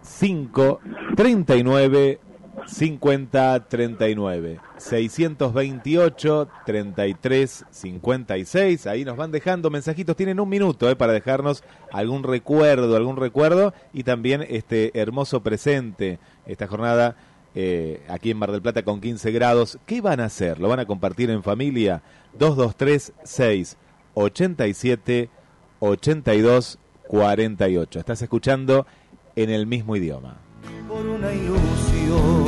5 0.03 0.80
39 1.16 2.20
50 2.66 3.68
39 3.68 4.61
628 4.76 6.48
33 6.66 7.64
56 7.70 8.86
ahí 8.86 9.05
nos 9.05 9.16
van 9.16 9.30
dejando 9.30 9.70
mensajitos. 9.70 10.16
Tienen 10.16 10.40
un 10.40 10.48
minuto 10.48 10.88
eh, 10.90 10.96
para 10.96 11.12
dejarnos 11.12 11.64
algún 11.92 12.22
recuerdo 12.22 12.96
algún 12.96 13.16
recuerdo. 13.16 13.74
Y 13.92 14.05
también 14.05 14.44
este 14.48 14.98
hermoso 14.98 15.42
presente 15.42 16.18
esta 16.46 16.66
jornada 16.66 17.16
eh, 17.55 18.03
aquí 18.09 18.30
en 18.30 18.38
Mar 18.38 18.53
del 18.53 18.62
Plata 18.62 18.82
con 18.82 19.00
15 19.00 19.30
grados. 19.32 19.78
¿qué 19.86 20.00
van 20.00 20.20
a 20.20 20.26
hacer? 20.26 20.61
¿lo 20.61 20.68
van 20.68 20.80
a 20.80 20.86
compartir 20.86 21.30
en 21.30 21.42
familia? 21.42 22.03
223 22.38 23.12
6 23.24 23.76
87 24.14 25.30
82 25.80 26.78
48 27.09 27.98
estás 27.98 28.22
escuchando 28.22 28.86
en 29.36 29.50
el 29.50 29.66
mismo 29.66 29.96
idioma 29.96 30.42
por 30.92 31.06
una 31.06 31.32
ilusión. 31.32 32.44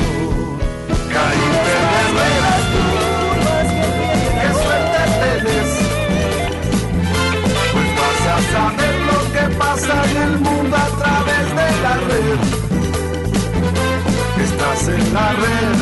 Caíste 1.14 1.74
de 2.16 2.30
las 2.44 2.62
curvas 2.72 3.68
que 3.78 3.86
tienen. 3.98 4.36
¡Qué 4.40 4.48
suerte 4.62 5.00
tenés! 5.22 5.70
Pues 7.72 7.88
vas 7.98 8.22
a 8.34 8.38
saber 8.54 8.94
lo 9.10 9.20
que 9.34 9.44
pasa 9.56 9.94
en 10.10 10.16
el 10.28 10.34
mundo 10.40 10.76
a 10.76 10.88
través 11.00 11.44
de 11.58 11.68
la 11.84 11.94
red. 12.08 12.40
Estás 14.44 14.88
en 14.88 15.04
la 15.14 15.28
red. 15.44 15.76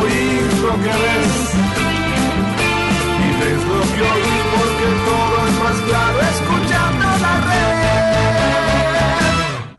Oís 0.00 0.52
lo 0.66 0.74
que 0.84 0.94
ves. 1.04 1.34
Y 3.20 3.28
ves 3.40 3.60
lo 3.72 3.80
que 3.94 4.02
oís 4.14 4.42
porque 4.54 4.88
todo 5.08 5.36
es 5.48 5.56
más 5.62 5.78
claro 5.88 6.18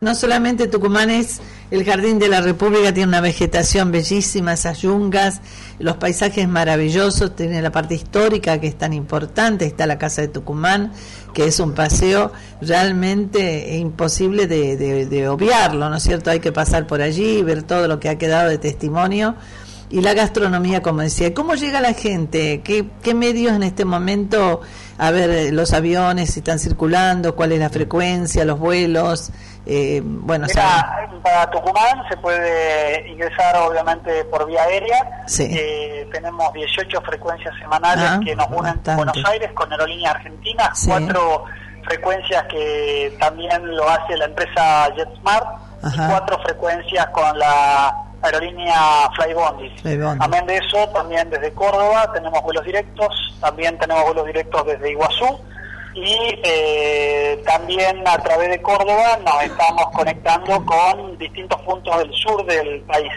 No 0.05 0.13
solamente 0.13 0.67
Tucumán 0.67 1.09
es 1.09 1.39
El 1.71 1.83
Jardín 1.83 2.19
de 2.19 2.27
la 2.27 2.39
República 2.39 2.93
tiene 2.93 3.09
una 3.09 3.21
vegetación 3.21 3.91
bellísima, 3.91 4.53
esas 4.53 4.83
yungas, 4.83 5.41
los 5.79 5.97
paisajes 5.97 6.47
maravillosos, 6.47 7.35
tiene 7.35 7.59
la 7.59 7.71
parte 7.71 7.95
histórica 7.95 8.59
que 8.61 8.67
es 8.67 8.77
tan 8.77 8.93
importante, 8.93 9.65
está 9.65 9.87
la 9.87 9.97
Casa 9.97 10.21
de 10.21 10.27
Tucumán, 10.27 10.91
que 11.33 11.45
es 11.45 11.59
un 11.59 11.73
paseo 11.73 12.31
realmente 12.61 13.77
imposible 13.77 14.45
de, 14.45 14.77
de- 14.77 15.07
de 15.07 15.27
obviarlo, 15.27 15.89
¿no 15.89 15.95
es 15.97 16.03
cierto? 16.03 16.29
Hay 16.29 16.39
que 16.39 16.51
pasar 16.51 16.85
por 16.85 17.01
allí, 17.01 17.41
ver 17.41 17.63
todo 17.63 17.87
lo 17.87 17.99
que 17.99 18.09
ha 18.09 18.17
quedado 18.19 18.49
de 18.49 18.59
testimonio 18.59 19.33
y 19.89 20.01
la 20.01 20.13
gastronomía, 20.13 20.81
como 20.81 21.01
decía. 21.01 21.33
¿Cómo 21.33 21.55
llega 21.55 21.79
la 21.81 21.93
gente? 21.93 22.61
¿Qué, 22.63 22.85
qué 23.01 23.13
medios 23.13 23.53
en 23.53 23.63
este 23.63 23.85
momento, 23.85 24.61
a 24.97 25.11
ver, 25.11 25.53
los 25.53 25.73
aviones, 25.73 26.31
si 26.31 26.39
están 26.39 26.59
circulando, 26.59 27.35
cuál 27.35 27.51
es 27.53 27.59
la 27.59 27.69
frecuencia, 27.69 28.45
los 28.45 28.59
vuelos? 28.59 29.31
Eh, 29.67 29.99
bueno, 30.03 30.45
Mira, 30.47 31.07
para 31.23 31.49
Tucumán 31.49 32.03
se 32.07 32.15
puede 32.17 33.07
ingresar 33.09 33.55
obviamente 33.57 34.23
por 34.25 34.45
vía 34.45 34.61
aérea. 34.63 35.23
Sí. 35.27 35.47
Eh, 35.51 36.07
tenemos 36.11 36.53
18 36.53 37.01
frecuencias 37.01 37.53
semanales 37.59 38.05
Ah, 38.07 38.19
que 38.23 38.35
nos 38.35 38.47
unen 38.47 38.61
bastante. 38.75 38.95
Buenos 38.95 39.17
Aires 39.29 39.51
con 39.53 39.71
Aerolíneas 39.71 40.15
Argentinas, 40.15 40.79
Sí. 40.79 40.89
cuatro 40.89 41.45
frecuencias 41.83 42.43
que 42.45 43.15
también 43.19 43.75
lo 43.75 43.89
hace 43.89 44.17
la 44.17 44.25
empresa 44.25 44.87
JetSmart 44.95 45.45
Ajá. 45.83 46.05
y 46.05 46.09
cuatro 46.09 46.39
frecuencias 46.43 47.07
con 47.07 47.37
la 47.39 47.93
aerolínea 48.23 49.09
Flybondi. 49.15 49.69
Flybondi. 49.81 50.23
Amén 50.23 50.45
de 50.47 50.57
eso, 50.57 50.87
también 50.89 51.29
desde 51.29 51.51
Córdoba 51.53 52.11
tenemos 52.13 52.41
vuelos 52.43 52.63
directos, 52.65 53.35
también 53.39 53.77
tenemos 53.77 54.03
vuelos 54.05 54.25
directos 54.25 54.65
desde 54.65 54.91
Iguazú 54.91 55.39
y 55.95 56.39
eh, 56.43 57.41
también 57.45 58.05
a 58.05 58.17
través 58.17 58.49
de 58.49 58.61
Córdoba 58.61 59.17
nos 59.25 59.43
estamos 59.43 59.85
conectando 59.93 60.63
con 60.65 61.17
distintos 61.17 61.59
puntos 61.61 61.97
del 61.99 62.13
sur 62.13 62.45
del 62.45 62.81
país, 62.81 63.11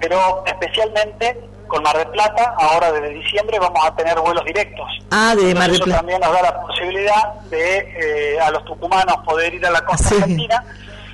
pero 0.00 0.44
especialmente 0.44 1.38
con 1.68 1.82
Mar 1.82 1.96
del 1.96 2.08
Plata, 2.08 2.54
ahora 2.58 2.92
desde 2.92 3.10
diciembre 3.10 3.58
vamos 3.58 3.84
a 3.84 3.94
tener 3.94 4.18
vuelos 4.18 4.44
directos. 4.44 4.86
Ah, 5.10 5.34
de 5.36 5.54
Mar 5.54 5.64
del 5.66 5.76
Eso 5.76 5.84
Plata. 5.84 5.98
también 5.98 6.20
nos 6.20 6.32
da 6.32 6.42
la 6.42 6.60
posibilidad 6.62 7.34
de 7.50 8.34
eh, 8.34 8.40
a 8.40 8.50
los 8.50 8.64
tucumanos 8.64 9.16
poder 9.24 9.54
ir 9.54 9.64
a 9.64 9.70
la 9.70 9.84
costa 9.84 10.14
argentina 10.14 10.64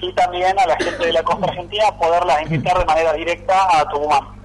y 0.00 0.12
también 0.14 0.58
a 0.58 0.66
la 0.66 0.76
gente 0.76 1.06
de 1.06 1.12
la 1.12 1.22
costa 1.22 1.46
argentina 1.46 1.84
poderlas 1.98 2.42
invitar 2.42 2.78
de 2.78 2.84
manera 2.86 3.12
directa 3.12 3.78
a 3.78 3.88
Tucumán. 3.88 4.41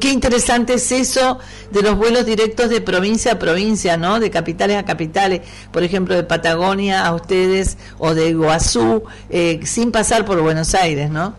Qué 0.00 0.10
interesante 0.10 0.74
es 0.74 0.90
eso 0.92 1.38
de 1.70 1.82
los 1.82 1.96
vuelos 1.96 2.26
directos 2.26 2.70
de 2.70 2.80
provincia 2.80 3.32
a 3.32 3.38
provincia, 3.38 3.96
¿no? 3.96 4.20
De 4.20 4.30
capitales 4.30 4.76
a 4.76 4.84
capitales, 4.84 5.42
por 5.72 5.82
ejemplo, 5.82 6.14
de 6.14 6.24
Patagonia 6.24 7.06
a 7.06 7.14
ustedes 7.14 7.78
o 7.98 8.14
de 8.14 8.28
Iguazú, 8.28 9.04
eh, 9.30 9.60
sin 9.64 9.92
pasar 9.92 10.24
por 10.24 10.40
Buenos 10.40 10.74
Aires, 10.74 11.10
¿no? 11.10 11.34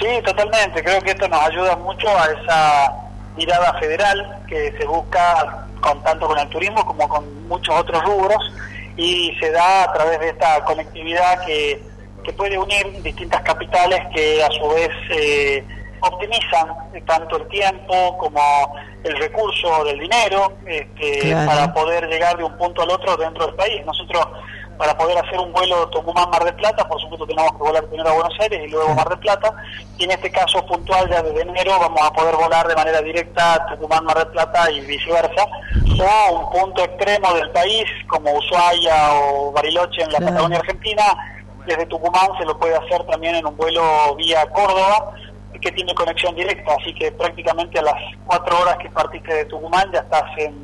Sí, 0.00 0.08
totalmente. 0.24 0.82
Creo 0.82 1.00
que 1.00 1.10
esto 1.12 1.28
nos 1.28 1.40
ayuda 1.42 1.76
mucho 1.76 2.08
a 2.08 2.26
esa 2.26 2.92
mirada 3.36 3.78
federal 3.78 4.42
que 4.48 4.74
se 4.76 4.84
busca 4.84 5.66
con 5.80 6.02
tanto 6.02 6.26
con 6.26 6.38
el 6.38 6.48
turismo 6.48 6.84
como 6.84 7.08
con 7.08 7.48
muchos 7.48 7.74
otros 7.74 8.02
rubros 8.04 8.52
y 8.96 9.34
se 9.40 9.50
da 9.50 9.84
a 9.84 9.92
través 9.92 10.20
de 10.20 10.28
esta 10.30 10.64
conectividad 10.64 11.44
que, 11.44 11.82
que 12.24 12.32
puede 12.32 12.58
unir 12.58 13.02
distintas 13.02 13.42
capitales 13.42 14.00
que 14.14 14.42
a 14.42 14.50
su 14.50 14.68
vez 14.68 14.90
eh, 15.10 15.64
optimizan 16.02 16.68
tanto 17.06 17.36
el 17.36 17.48
tiempo 17.48 18.16
como 18.18 18.40
el 19.04 19.16
recurso 19.16 19.84
del 19.84 19.98
dinero 20.00 20.52
este, 20.66 21.20
Claro. 21.20 21.50
para 21.50 21.74
poder 21.74 22.06
llegar 22.08 22.36
de 22.36 22.44
un 22.44 22.56
punto 22.58 22.82
al 22.82 22.90
otro 22.90 23.16
dentro 23.16 23.46
del 23.46 23.54
país. 23.54 23.84
Nosotros 23.84 24.26
para 24.78 24.96
poder 24.96 25.16
hacer 25.18 25.38
un 25.38 25.52
vuelo 25.52 25.88
Tucumán-Mar 25.90 26.42
del 26.42 26.54
Plata, 26.54 26.88
por 26.88 27.00
supuesto 27.00 27.26
tenemos 27.26 27.52
que 27.52 27.58
volar 27.58 27.84
primero 27.84 28.08
a 28.08 28.14
Buenos 28.14 28.34
Aires 28.40 28.62
y 28.64 28.68
luego 28.68 28.94
Mar 28.94 29.08
del 29.10 29.18
Plata, 29.18 29.54
y 29.96 30.04
en 30.04 30.10
este 30.10 30.30
caso 30.32 30.64
puntual 30.66 31.08
ya 31.08 31.22
desde 31.22 31.42
enero 31.42 31.78
vamos 31.78 32.00
a 32.02 32.12
poder 32.12 32.34
volar 32.34 32.66
de 32.66 32.74
manera 32.74 33.00
directa 33.00 33.64
Tucumán-Mar 33.70 34.18
del 34.18 34.28
Plata 34.28 34.70
y 34.72 34.80
viceversa, 34.80 35.46
o 36.00 36.32
un 36.34 36.50
punto 36.50 36.82
extremo 36.82 37.32
del 37.34 37.50
país 37.50 37.84
como 38.08 38.32
Ushuaia 38.32 39.12
o 39.14 39.52
Bariloche 39.52 40.02
en 40.02 40.10
la 40.12 40.18
Claro. 40.18 40.32
Patagonia 40.32 40.58
Argentina, 40.58 41.04
desde 41.66 41.86
Tucumán 41.86 42.28
se 42.38 42.44
lo 42.44 42.58
puede 42.58 42.74
hacer 42.74 43.04
también 43.04 43.36
en 43.36 43.46
un 43.46 43.56
vuelo 43.56 44.16
vía 44.16 44.44
Córdoba, 44.50 45.12
que 45.60 45.70
tiene 45.72 45.94
conexión 45.94 46.34
directa, 46.34 46.72
así 46.80 46.94
que 46.94 47.12
prácticamente 47.12 47.78
a 47.78 47.82
las 47.82 47.94
cuatro 48.26 48.60
horas 48.60 48.76
que 48.78 48.88
partiste 48.90 49.32
de 49.32 49.44
Tucumán 49.46 49.90
ya 49.92 50.00
estás 50.00 50.24
en, 50.38 50.54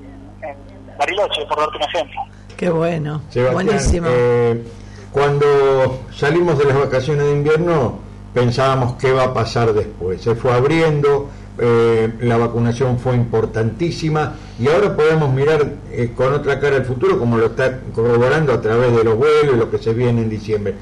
en 0.42 0.56
Bariloche, 0.98 1.44
por 1.46 1.58
darte 1.58 1.76
un 1.76 1.82
ejemplo. 1.82 2.20
Qué 2.56 2.70
bueno, 2.70 3.22
Sebastián, 3.28 3.66
buenísimo. 3.66 4.06
eh, 4.10 4.64
cuando 5.12 6.00
salimos 6.14 6.58
de 6.58 6.64
las 6.64 6.78
vacaciones 6.78 7.24
de 7.24 7.32
invierno 7.32 7.98
pensábamos 8.34 8.94
qué 8.94 9.12
va 9.12 9.24
a 9.24 9.34
pasar 9.34 9.72
después. 9.72 10.20
Se 10.20 10.34
fue 10.34 10.52
abriendo, 10.52 11.28
eh, 11.58 12.12
la 12.20 12.36
vacunación 12.36 12.98
fue 12.98 13.14
importantísima 13.14 14.34
y 14.60 14.68
ahora 14.68 14.94
podemos 14.94 15.32
mirar 15.32 15.66
eh, 15.90 16.12
con 16.14 16.32
otra 16.34 16.60
cara 16.60 16.76
el 16.76 16.84
futuro 16.84 17.18
como 17.18 17.36
lo 17.38 17.46
está 17.46 17.80
corroborando 17.94 18.52
a 18.52 18.60
través 18.60 18.94
de 18.94 19.02
los 19.04 19.16
vuelos 19.16 19.54
y 19.54 19.56
lo 19.58 19.70
que 19.70 19.78
se 19.78 19.92
viene 19.92 20.22
en 20.22 20.30
diciembre. 20.30 20.74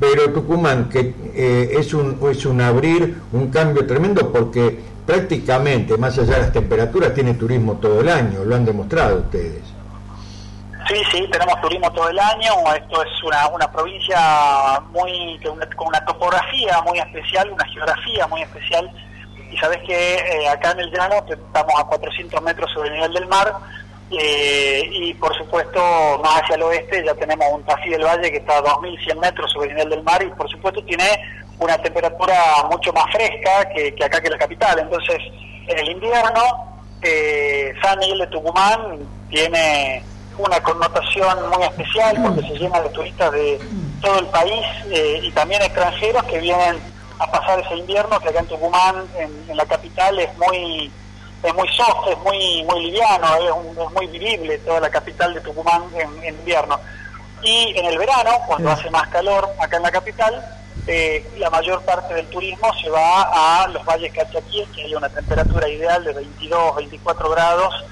Pero 0.00 0.32
Tucumán, 0.32 0.88
que 0.88 1.14
eh, 1.34 1.70
es, 1.78 1.92
un, 1.92 2.18
es 2.30 2.46
un 2.46 2.60
abrir, 2.62 3.20
un 3.32 3.50
cambio 3.50 3.86
tremendo 3.86 4.32
porque 4.32 4.80
prácticamente, 5.06 5.96
más 5.98 6.16
allá 6.18 6.34
de 6.36 6.40
las 6.40 6.52
temperaturas, 6.52 7.12
tiene 7.14 7.34
turismo 7.34 7.74
todo 7.74 8.00
el 8.00 8.08
año, 8.08 8.42
lo 8.44 8.56
han 8.56 8.64
demostrado 8.64 9.18
ustedes. 9.18 9.62
Sí, 10.88 10.96
sí, 11.12 11.28
tenemos 11.30 11.60
turismo 11.60 11.92
todo 11.92 12.08
el 12.08 12.18
año. 12.18 12.50
Esto 12.74 13.02
es 13.02 13.22
una, 13.24 13.46
una 13.48 13.70
provincia 13.70 14.80
muy 14.90 15.38
una- 15.46 15.66
con 15.76 15.88
una 15.88 16.04
topografía 16.04 16.80
muy 16.82 16.98
especial, 16.98 17.50
una 17.50 17.64
geografía 17.66 18.26
muy 18.26 18.40
especial. 18.42 18.90
Y 19.52 19.56
sabes 19.58 19.78
que 19.86 20.14
eh, 20.14 20.48
acá 20.48 20.72
en 20.72 20.80
el 20.80 20.90
llano 20.90 21.16
estamos 21.28 21.72
a 21.78 21.84
400 21.84 22.42
metros 22.42 22.70
sobre 22.72 22.88
el 22.88 22.94
nivel 22.94 23.12
del 23.12 23.26
mar. 23.28 23.52
Eh, 24.12 24.88
y 24.90 25.14
por 25.14 25.36
supuesto, 25.36 25.80
más 26.22 26.42
hacia 26.42 26.56
el 26.56 26.62
oeste 26.62 27.04
ya 27.04 27.14
tenemos 27.14 27.46
un 27.52 27.62
Tafí 27.62 27.90
del 27.90 28.04
Valle 28.04 28.30
que 28.30 28.38
está 28.38 28.58
a 28.58 28.62
2.100 28.62 29.20
metros 29.20 29.52
sobre 29.52 29.70
el 29.70 29.76
nivel 29.76 29.90
del 29.90 30.02
mar. 30.02 30.22
Y 30.22 30.30
por 30.30 30.50
supuesto, 30.50 30.82
tiene 30.84 31.04
una 31.58 31.78
temperatura 31.78 32.34
mucho 32.70 32.92
más 32.92 33.04
fresca 33.12 33.68
que, 33.74 33.94
que 33.94 34.04
acá 34.04 34.20
que 34.20 34.30
la 34.30 34.38
capital. 34.38 34.78
Entonces, 34.80 35.18
en 35.68 35.78
el 35.78 35.90
invierno, 35.90 36.42
eh, 37.02 37.72
San 37.82 37.98
Miguel 38.00 38.18
de 38.18 38.26
Tucumán 38.28 38.98
tiene 39.30 40.02
una 40.38 40.60
connotación 40.60 41.50
muy 41.50 41.62
especial 41.64 42.16
porque 42.22 42.48
se 42.48 42.58
llena 42.58 42.80
de 42.80 42.88
turistas 42.90 43.30
de 43.32 43.60
todo 44.00 44.18
el 44.18 44.26
país 44.26 44.64
eh, 44.90 45.20
y 45.22 45.30
también 45.32 45.60
extranjeros 45.62 46.24
que 46.24 46.38
vienen 46.38 46.78
a 47.18 47.30
pasar 47.30 47.60
ese 47.60 47.76
invierno 47.76 48.18
que 48.18 48.30
acá 48.30 48.40
en 48.40 48.46
Tucumán, 48.46 49.04
en, 49.18 49.30
en 49.50 49.56
la 49.56 49.66
capital, 49.66 50.18
es 50.18 50.30
muy 50.38 50.90
es 51.42 51.54
muy 51.54 51.68
soft, 51.68 52.08
es 52.10 52.18
muy 52.18 52.62
muy 52.64 52.84
liviano, 52.86 53.26
es, 53.36 53.50
un- 53.52 53.78
es 53.86 53.90
muy 53.92 54.06
vivible 54.08 54.58
toda 54.58 54.80
la 54.80 54.90
capital 54.90 55.32
de 55.34 55.40
Tucumán 55.40 55.84
en, 55.94 56.22
en 56.24 56.34
invierno. 56.34 56.78
Y 57.42 57.72
en 57.76 57.86
el 57.86 57.98
verano, 57.98 58.32
cuando 58.46 58.70
hace 58.70 58.90
más 58.90 59.08
calor 59.08 59.48
acá 59.60 59.78
en 59.78 59.82
la 59.82 59.90
capital, 59.90 60.44
eh, 60.86 61.26
la 61.38 61.48
mayor 61.50 61.82
parte 61.82 62.12
del 62.14 62.26
turismo 62.26 62.68
se 62.82 62.90
va 62.90 63.62
a 63.62 63.68
los 63.68 63.84
valles 63.84 64.12
cachaquíes, 64.12 64.68
que 64.74 64.82
hay 64.82 64.94
una 64.94 65.08
temperatura 65.08 65.68
ideal 65.68 66.04
de 66.04 66.12
22, 66.12 66.76
24 66.76 67.30
grados, 67.30 67.84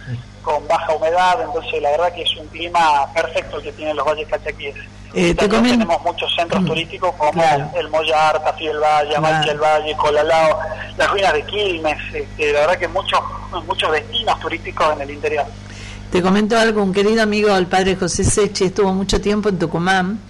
con 0.42 0.66
baja 0.68 0.92
humedad, 0.94 1.40
entonces 1.42 1.80
la 1.82 1.90
verdad 1.90 2.12
que 2.12 2.22
es 2.22 2.36
un 2.36 2.46
clima 2.48 3.06
perfecto 3.14 3.58
el 3.58 3.62
que 3.64 3.72
tienen 3.72 3.96
los 3.96 4.06
valles 4.06 4.26
cachaquíes. 4.28 4.74
Eh, 5.14 5.34
te 5.34 5.48
También 5.48 5.64
comen- 5.64 5.70
tenemos 5.78 6.02
muchos 6.04 6.34
centros 6.34 6.64
turísticos 6.66 7.14
como 7.16 7.32
Claro. 7.32 7.70
el 7.76 7.88
Mollar, 7.88 8.42
Tafí 8.44 8.66
del 8.66 8.78
Valle, 8.78 9.16
Amalfi 9.16 9.48
del 9.48 9.58
Valle, 9.58 9.96
Colalao, 9.96 10.58
las 10.98 11.10
ruinas 11.10 11.32
de 11.32 11.42
Quilmes, 11.44 11.96
este, 12.14 12.52
la 12.52 12.60
verdad 12.60 12.78
que 12.78 12.88
muchos 12.88 13.18
muchos 13.66 13.90
destinos 13.92 14.38
turísticos 14.40 14.92
en 14.94 15.00
el 15.02 15.10
interior. 15.10 15.46
Te 16.12 16.20
comento 16.22 16.58
algo, 16.58 16.82
un 16.82 16.92
querido 16.92 17.22
amigo, 17.22 17.54
el 17.56 17.66
padre 17.66 17.96
José 17.96 18.22
Sechi, 18.24 18.64
estuvo 18.64 18.92
mucho 18.92 19.20
tiempo 19.20 19.48
en 19.48 19.58
Tucumán 19.58 20.20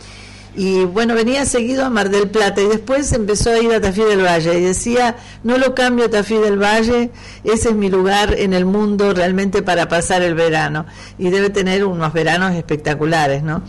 y 0.59 0.85
bueno, 0.87 1.15
venía 1.15 1.47
seguido 1.47 1.85
a 1.85 1.89
Mar 1.89 2.09
del 2.09 2.31
Plata 2.31 2.61
y 2.61 2.67
después 2.67 3.13
empezó 3.13 3.51
a 3.51 3.59
ir 3.61 3.73
a 3.73 3.81
Tafí 3.81 4.03
del 4.03 4.25
Valle 4.25 4.59
y 4.59 4.61
decía, 4.65 5.15
no 5.45 5.57
lo 5.57 5.73
cambio 5.73 6.11
Tafí 6.11 6.35
del 6.35 6.61
Valle, 6.61 7.11
ese 7.45 7.69
es 7.69 7.75
mi 7.77 7.89
lugar 7.89 8.35
en 8.35 8.53
el 8.53 8.65
mundo 8.65 9.15
realmente 9.15 9.63
para 9.63 9.87
pasar 9.87 10.23
el 10.23 10.35
verano 10.35 10.85
y 11.17 11.31
debe 11.31 11.51
tener 11.51 11.85
unos 11.85 12.13
veranos 12.13 12.57
espectaculares, 12.57 13.45
¿no? 13.45 13.63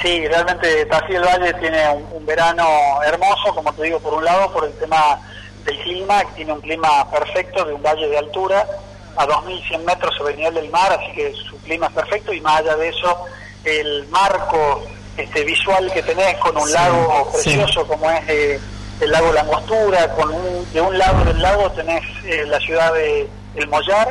Sí, 0.00 0.26
realmente 0.28 0.86
Tafí 0.86 1.12
del 1.12 1.24
Valle 1.24 1.52
tiene 1.60 1.90
un, 1.90 2.06
un 2.10 2.24
verano 2.24 2.66
hermoso, 3.04 3.54
como 3.54 3.70
te 3.74 3.82
digo, 3.82 4.00
por 4.00 4.14
un 4.14 4.24
lado, 4.24 4.50
por 4.54 4.64
el 4.64 4.72
tema 4.78 5.20
del 5.66 5.78
clima, 5.80 6.24
que 6.24 6.36
tiene 6.36 6.54
un 6.54 6.62
clima 6.62 6.88
perfecto 7.10 7.66
de 7.66 7.74
un 7.74 7.82
valle 7.82 8.08
de 8.08 8.16
altura 8.16 8.66
a 9.14 9.26
2.100 9.26 9.84
metros 9.84 10.16
sobre 10.16 10.32
el 10.32 10.38
nivel 10.38 10.54
del 10.54 10.70
mar, 10.70 10.90
así 10.90 11.12
que 11.14 11.34
su 11.34 11.58
clima 11.58 11.88
es 11.88 11.92
perfecto 11.92 12.32
y 12.32 12.40
más 12.40 12.60
allá 12.60 12.76
de 12.76 12.88
eso, 12.88 13.24
el 13.64 14.08
marco 14.08 14.82
este, 15.22 15.44
visual 15.44 15.90
que 15.92 16.02
tenés 16.02 16.36
con 16.38 16.56
un 16.56 16.66
Sí, 16.66 16.72
lago 16.74 17.30
sí. 17.32 17.42
precioso 17.50 17.86
como 17.86 18.10
es 18.10 18.28
eh, 18.28 18.60
el 19.00 19.10
lago 19.10 19.32
Langostura, 19.32 20.08
con 20.14 20.32
un- 20.34 20.72
de 20.72 20.80
un 20.80 20.96
lado 20.98 21.24
del 21.24 21.40
lago 21.40 21.70
tenés 21.72 22.02
eh, 22.24 22.44
la 22.46 22.58
ciudad 22.60 22.92
de 22.94 23.28
El 23.56 23.68
Mollar 23.68 24.08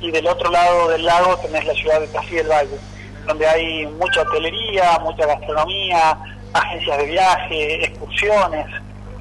y 0.00 0.10
del 0.10 0.26
otro 0.28 0.50
lado 0.50 0.88
del 0.88 1.04
lago 1.04 1.36
tenés 1.38 1.64
la 1.64 1.74
ciudad 1.74 2.00
de 2.00 2.06
Tafí 2.08 2.36
del 2.36 2.48
Valle, 2.48 2.78
donde 3.26 3.46
hay 3.46 3.86
mucha 3.86 4.22
hotelería, 4.22 4.98
mucha 5.00 5.26
gastronomía, 5.26 6.16
agencias 6.52 6.98
de 6.98 7.04
viaje, 7.06 7.84
excursiones. 7.84 8.66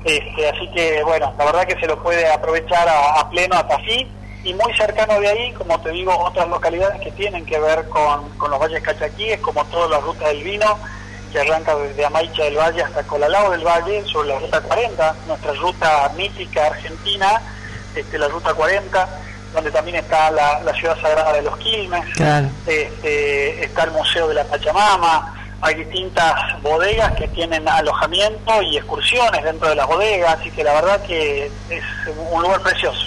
Este, 0.06 0.48
así 0.50 0.70
que, 0.74 1.04
bueno, 1.04 1.34
la 1.38 1.46
verdad 1.46 1.66
que 1.66 1.78
se 1.80 1.88
lo 1.88 2.02
puede 2.02 2.32
aprovechar 2.32 2.88
a, 2.88 3.20
a 3.20 3.30
pleno 3.30 3.56
a 3.58 3.68
Tafí 3.68 4.08
y 4.44 4.54
muy 4.54 4.72
cercano 4.78 5.20
de 5.20 5.28
ahí, 5.28 5.52
como 5.54 5.78
te 5.82 5.90
digo, 5.90 6.16
otras 6.18 6.48
localidades 6.48 7.02
que 7.02 7.12
tienen 7.12 7.46
que 7.46 7.60
ver 7.60 7.90
con, 7.90 8.30
con 8.38 8.52
los 8.52 8.60
valles 8.60 8.82
cachaquíes, 8.84 9.40
como 9.42 9.66
toda 9.66 9.90
la 9.90 10.00
ruta 10.00 10.28
del 10.30 10.44
vino, 10.44 10.78
que 11.32 11.40
arranca 11.40 11.76
desde 11.76 12.06
Amaicha 12.06 12.44
del 12.44 12.58
Valle 12.58 12.84
hasta 12.84 13.04
Colalao 13.04 13.52
del 13.52 13.64
Valle, 13.66 14.04
sobre 14.06 14.30
la 14.30 14.40
ruta 14.40 14.62
40, 14.62 15.16
nuestra 15.28 15.54
ruta 15.54 16.12
mítica 16.16 16.68
argentina, 16.68 17.42
este, 17.96 18.18
la 18.18 18.28
ruta 18.28 18.54
40, 18.54 19.08
donde 19.54 19.72
también 19.72 19.98
está 19.98 20.30
la, 20.32 20.62
la 20.62 20.74
ciudad 20.74 21.00
sagrada 21.02 21.34
de 21.34 21.42
los 21.42 21.58
Quilmes, 21.58 22.06
Claro. 22.16 22.48
este, 22.66 23.64
está 23.64 23.84
el 23.84 23.92
Museo 23.92 24.28
de 24.28 24.36
la 24.36 24.44
Pachamama, 24.44 25.34
hay 25.62 25.74
distintas 25.76 26.36
bodegas 26.62 27.14
que 27.14 27.28
tienen 27.30 27.68
alojamiento 27.68 28.62
y 28.62 28.78
excursiones 28.78 29.44
dentro 29.44 29.70
de 29.70 29.76
las 29.76 29.88
bodegas, 29.88 30.38
así 30.40 30.52
que 30.52 30.64
la 30.64 30.74
verdad 30.74 31.02
que 31.06 31.46
es 31.70 31.84
un 32.32 32.42
lugar 32.44 32.62
precioso. 32.62 33.02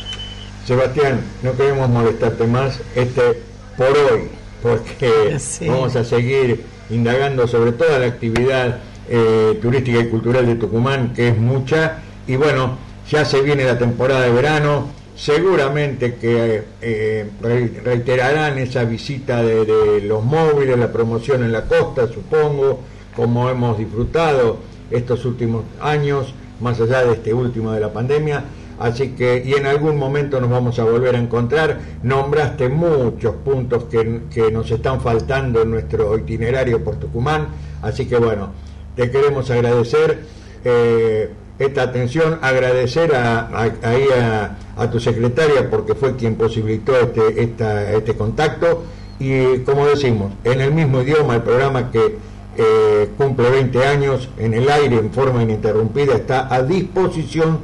Sebastián, 0.67 1.25
no 1.43 1.57
queremos 1.57 1.89
molestarte 1.89 2.45
más 2.45 2.81
este 2.95 3.43
por 3.77 3.89
hoy, 3.89 4.31
porque 4.63 5.39
Sí. 5.39 5.69
vamos 5.69 5.95
a 5.97 6.05
seguir 6.05 6.65
indagando 6.91 7.47
sobre 7.47 7.73
toda 7.73 7.99
la 7.99 8.07
actividad 8.07 8.79
eh, 9.09 9.59
turística 9.61 9.99
y 10.01 10.09
cultural 10.09 10.47
de 10.47 10.55
Tucumán, 10.57 11.13
que 11.15 11.29
es 11.29 11.37
mucha, 11.39 11.99
y 12.27 12.37
bueno, 12.37 12.79
ya 13.09 13.25
se 13.25 13.41
viene 13.43 13.65
la 13.65 13.79
temporada 13.79 14.23
de 14.23 14.31
verano, 14.33 14.89
seguramente 15.17 16.15
que 16.15 16.63
eh, 16.81 17.31
re- 17.41 17.81
reiterarán 17.85 18.59
esa 18.59 18.85
visita 18.85 19.43
de 19.43 20.01
los 20.03 20.25
móviles, 20.25 20.79
la 20.79 20.93
promoción 20.93 21.43
en 21.45 21.53
la 21.53 21.63
costa, 21.67 22.07
supongo, 22.07 22.81
como 23.17 23.51
hemos 23.51 23.77
disfrutado 23.79 24.59
estos 24.91 25.25
últimos 25.25 25.65
años, 25.81 26.33
más 26.61 26.81
allá 26.81 27.05
de 27.05 27.13
este 27.15 27.35
último 27.35 27.73
de 27.73 27.81
la 27.81 27.93
pandemia. 27.93 28.45
Así 28.81 29.11
que, 29.11 29.43
y 29.47 29.53
en 29.53 29.67
algún 29.67 29.97
momento 29.99 30.41
nos 30.41 30.51
vamos 30.51 30.79
a 30.79 30.85
volver 30.85 31.15
a 31.15 31.19
encontrar. 31.19 31.79
Nombraste 32.03 32.69
muchos 32.69 33.35
puntos 33.45 33.85
que, 33.85 34.23
que 34.33 34.51
nos 34.51 34.71
están 34.71 35.01
faltando 35.01 35.63
en 35.63 35.71
nuestro 35.71 36.17
itinerario 36.19 36.83
por 36.83 36.97
Tucumán. 36.97 37.49
Así 37.83 38.07
que 38.07 38.17
bueno, 38.17 38.51
te 38.97 39.11
queremos 39.11 39.51
agradecer 39.51 40.21
eh, 40.65 41.31
esta 41.59 41.83
atención, 41.83 42.39
agradecer 42.43 43.15
a, 43.15 43.49
a- 43.53 44.57
a 44.77 44.91
tu 44.91 44.99
secretaria 44.99 45.69
porque 45.71 45.95
fue 45.95 46.17
quien 46.17 46.35
posibilitó 46.37 46.97
este, 46.99 47.43
esta- 47.43 47.93
este 47.93 48.15
contacto. 48.15 48.83
Y 49.19 49.59
como 49.59 49.87
decimos, 49.87 50.33
en 50.43 50.63
el 50.63 50.73
mismo 50.73 51.03
idioma, 51.03 51.35
el 51.37 51.43
programa 51.43 51.91
que 51.91 52.17
eh, 52.57 53.09
cumple 53.19 53.51
20 53.51 53.85
años 53.87 54.29
en 54.39 54.55
el 54.55 54.71
aire 54.71 54.97
en 54.97 55.11
forma 55.13 55.43
ininterrumpida 55.43 56.15
está 56.15 56.53
a 56.53 56.63
disposición 56.63 57.59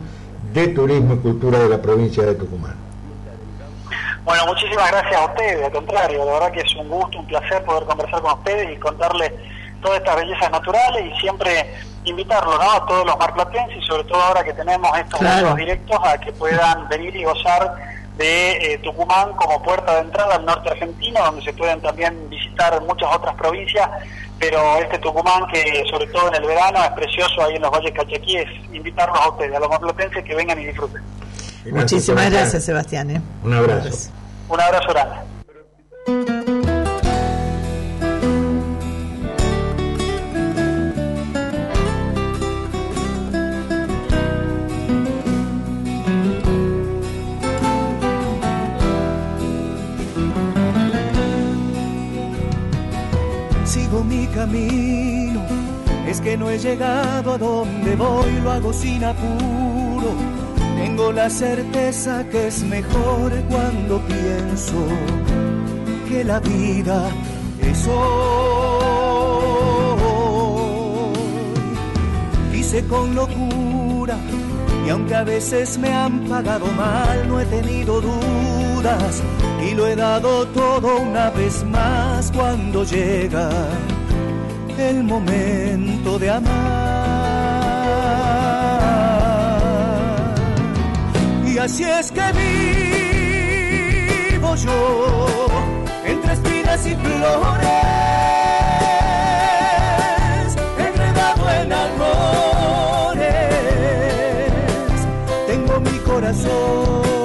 de 0.56 0.68
Turismo 0.68 1.14
y 1.14 1.18
Cultura 1.18 1.58
de 1.58 1.68
la 1.68 1.82
provincia 1.82 2.24
de 2.24 2.34
Tucumán. 2.34 2.74
Bueno, 4.24 4.46
muchísimas 4.46 4.90
gracias 4.90 5.20
a 5.20 5.26
ustedes, 5.26 5.64
al 5.64 5.70
contrario, 5.70 6.24
la 6.24 6.32
verdad 6.32 6.50
que 6.52 6.60
es 6.60 6.74
un 6.76 6.88
gusto, 6.88 7.18
un 7.18 7.26
placer 7.26 7.62
poder 7.64 7.84
conversar 7.84 8.22
con 8.22 8.32
ustedes 8.38 8.72
y 8.74 8.80
contarles 8.80 9.32
todas 9.82 9.98
estas 9.98 10.16
bellezas 10.16 10.50
naturales 10.50 11.12
y 11.14 11.20
siempre 11.20 11.74
invitarlos 12.04 12.58
¿no? 12.58 12.72
a 12.72 12.86
todos 12.86 13.04
los 13.04 13.18
marplatenses 13.18 13.76
y 13.76 13.86
sobre 13.86 14.04
todo 14.04 14.20
ahora 14.20 14.42
que 14.42 14.54
tenemos 14.54 14.98
estos 14.98 15.20
Claro. 15.20 15.54
directos 15.54 15.98
a 16.02 16.18
que 16.18 16.32
puedan 16.32 16.88
venir 16.88 17.14
y 17.14 17.24
gozar 17.24 17.76
de 18.16 18.52
eh, 18.72 18.78
Tucumán 18.78 19.32
como 19.34 19.62
puerta 19.62 19.96
de 19.96 20.00
entrada 20.00 20.36
al 20.36 20.44
norte 20.46 20.70
argentino, 20.70 21.20
donde 21.22 21.42
se 21.42 21.52
pueden 21.52 21.80
también 21.82 22.30
visitar 22.30 22.80
muchas 22.80 23.14
otras 23.14 23.34
provincias, 23.34 23.88
pero 24.38 24.78
este 24.78 24.98
Tucumán 24.98 25.46
que 25.52 25.84
sobre 25.90 26.06
todo 26.08 26.28
en 26.28 26.34
el 26.36 26.46
verano 26.46 26.78
es 26.84 26.90
precioso 26.90 27.42
ahí 27.42 27.56
en 27.56 27.62
los 27.62 27.70
valles 27.70 27.92
cachaquíes, 27.92 28.46
invitarlos 28.72 29.18
a 29.18 29.28
ustedes, 29.30 29.54
a 29.56 29.60
los 29.60 29.68
marplatenses 29.68 30.24
que 30.24 30.34
vengan 30.34 30.60
y 30.60 30.66
disfruten. 30.66 31.02
Muchísimas 31.72 32.04
Sebastián. 32.04 32.32
gracias, 32.32 32.64
Sebastián. 32.64 33.10
¿eh? 33.10 33.20
Un 33.42 33.54
abrazo. 33.54 34.10
Un 34.48 34.60
abrazo 34.60 34.88
grande. 34.88 36.35
Es 56.06 56.20
que 56.20 56.36
no 56.36 56.50
he 56.50 56.58
llegado 56.58 57.32
a 57.32 57.38
donde 57.38 57.96
voy, 57.96 58.40
lo 58.42 58.52
hago 58.52 58.72
sin 58.72 59.04
apuro. 59.04 60.14
Tengo 60.76 61.12
la 61.12 61.28
certeza 61.28 62.24
que 62.30 62.46
es 62.46 62.62
mejor 62.62 63.32
cuando 63.50 64.00
pienso 64.00 64.86
que 66.08 66.24
la 66.24 66.38
vida 66.40 67.10
es 67.60 67.86
hoy. 67.86 68.36
Hice 72.54 72.84
con 72.86 73.14
locura 73.14 74.16
y 74.86 74.90
aunque 74.90 75.14
a 75.14 75.24
veces 75.24 75.78
me 75.78 75.92
han 75.92 76.20
pagado 76.28 76.66
mal, 76.66 77.28
no 77.28 77.40
he 77.40 77.46
tenido 77.46 78.00
dudas 78.00 79.22
y 79.68 79.74
lo 79.74 79.86
he 79.86 79.96
dado 79.96 80.46
todo 80.48 81.00
una 81.00 81.30
vez 81.30 81.64
más 81.64 82.30
cuando 82.30 82.84
llega 82.84 83.50
el 84.78 85.02
momento 85.04 86.18
de 86.18 86.30
amar. 86.30 86.76
Y 91.46 91.58
así 91.58 91.84
es 91.84 92.12
que 92.12 92.20
vivo 94.32 94.54
yo 94.56 95.46
entre 96.04 96.32
espinas 96.34 96.86
y 96.86 96.94
flores, 96.94 97.68
enredado 100.78 101.50
en 101.62 101.72
amores. 101.72 102.06
Tengo 105.46 105.80
mi 105.80 105.98
corazón 106.00 107.15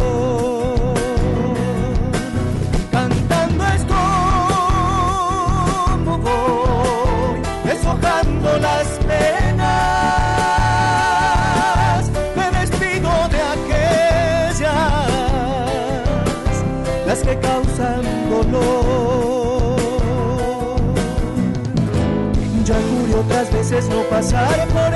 veces 23.52 23.88
no 23.90 24.03
pasar 24.03 24.68
por 24.69 24.94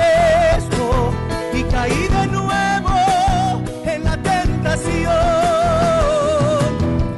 esto 0.56 1.12
y 1.52 1.62
caí 1.64 2.08
de 2.08 2.26
nuevo 2.26 3.60
en 3.84 4.04
la 4.04 4.16
tentación 4.16 5.12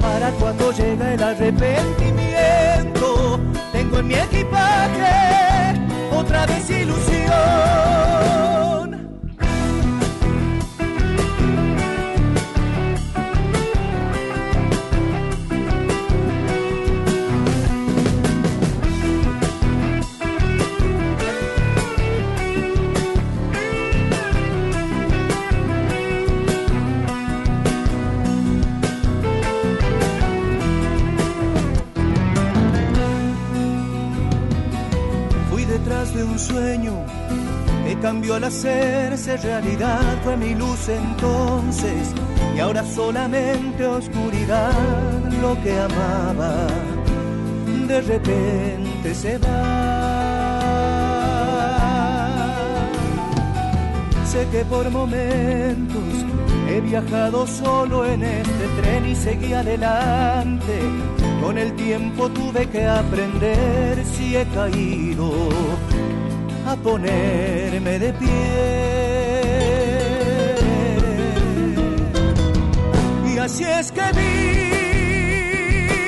para 0.00 0.32
cuando 0.32 0.72
llega 0.72 1.14
el 1.14 1.22
arrepentimiento. 1.22 3.38
Tengo 3.72 3.98
en 3.98 4.06
mi 4.06 4.14
equipaje 4.14 5.27
cambió 38.00 38.34
al 38.34 38.44
hacerse 38.44 39.36
realidad. 39.36 40.00
Fue 40.24 40.36
mi 40.36 40.54
luz 40.54 40.88
entonces 40.88 42.12
y 42.56 42.60
ahora 42.60 42.84
solamente 42.84 43.86
oscuridad. 43.86 44.72
Lo 45.40 45.60
que 45.62 45.78
amaba 45.78 46.66
de 47.88 48.00
repente 48.02 49.14
se 49.14 49.38
va. 49.38 49.78
Sé 54.26 54.46
que 54.52 54.64
por 54.66 54.90
momentos 54.90 56.02
he 56.68 56.80
viajado 56.82 57.46
solo 57.46 58.04
en 58.04 58.22
este 58.22 58.68
tren 58.80 59.06
y 59.06 59.14
seguí 59.16 59.54
adelante. 59.54 60.80
Con 61.42 61.56
el 61.56 61.72
tiempo 61.74 62.28
tuve 62.28 62.68
que 62.68 62.84
aprender 62.86 64.04
si 64.04 64.36
he 64.36 64.44
caído 64.46 65.32
ponerme 66.82 67.98
de 67.98 68.12
pie. 68.12 68.28
Y 73.34 73.38
así 73.38 73.64
es 73.64 73.92
que 73.92 74.02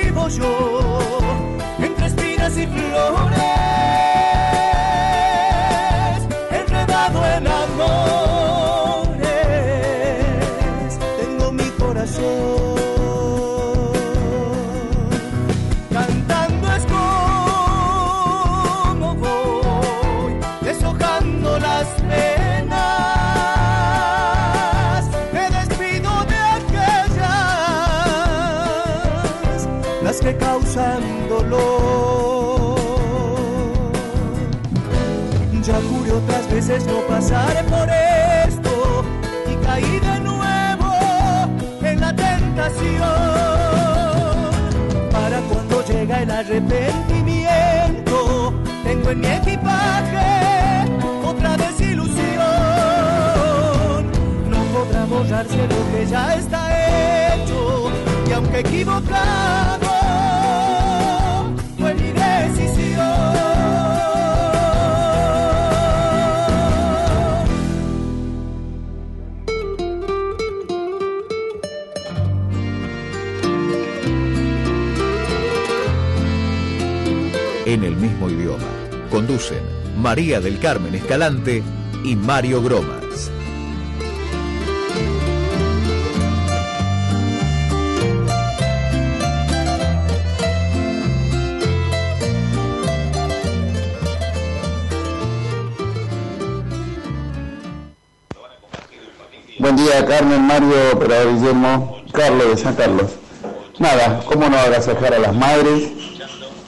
vivo 0.05 0.27
yo, 0.29 1.09
entre 1.79 2.05
espinas 2.07 2.57
y 2.57 2.67
flores. 2.67 3.40
Que 30.21 30.37
causan 30.37 31.01
dolor. 31.27 32.79
Ya 35.63 35.81
juré 35.89 36.11
otras 36.11 36.47
veces 36.51 36.85
no 36.85 36.99
pasar 37.07 37.65
por 37.65 37.89
esto 38.47 39.03
y 39.51 39.55
caí 39.65 39.99
de 39.99 40.19
nuevo 40.21 40.93
en 41.81 41.99
la 41.99 42.15
tentación 42.15 43.01
para 45.11 45.41
cuando 45.41 45.83
llega 45.85 46.21
el 46.23 46.31
arrepentimiento. 46.31 48.53
Tengo 48.83 49.09
en 49.11 49.19
mi 49.19 49.27
equipaje 49.27 50.85
otra 51.25 51.57
desilusión. 51.57 52.41
No 54.49 54.63
podrá 54.73 55.05
borrarse 55.05 55.67
lo 55.67 55.91
que 55.91 56.07
ya 56.07 56.33
está 56.35 57.35
hecho. 57.35 57.91
Y 58.27 58.31
aunque 58.33 58.59
equivocado, 58.59 59.80
Conducen 79.21 79.61
María 79.97 80.41
del 80.41 80.57
Carmen 80.57 80.95
Escalante 80.95 81.61
y 82.03 82.15
Mario 82.15 82.63
Gromas. 82.63 83.29
Buen 99.59 99.75
día, 99.75 100.03
Carmen, 100.07 100.47
Mario, 100.47 100.69
operador 100.93 101.35
Guillermo, 101.35 102.01
Carlos 102.11 102.49
de 102.49 102.57
San 102.57 102.73
Carlos. 102.73 103.11
Nada, 103.77 104.19
¿cómo 104.25 104.49
no 104.49 104.57
agasajar 104.57 105.13
a 105.13 105.19
las 105.19 105.35
madres 105.35 105.91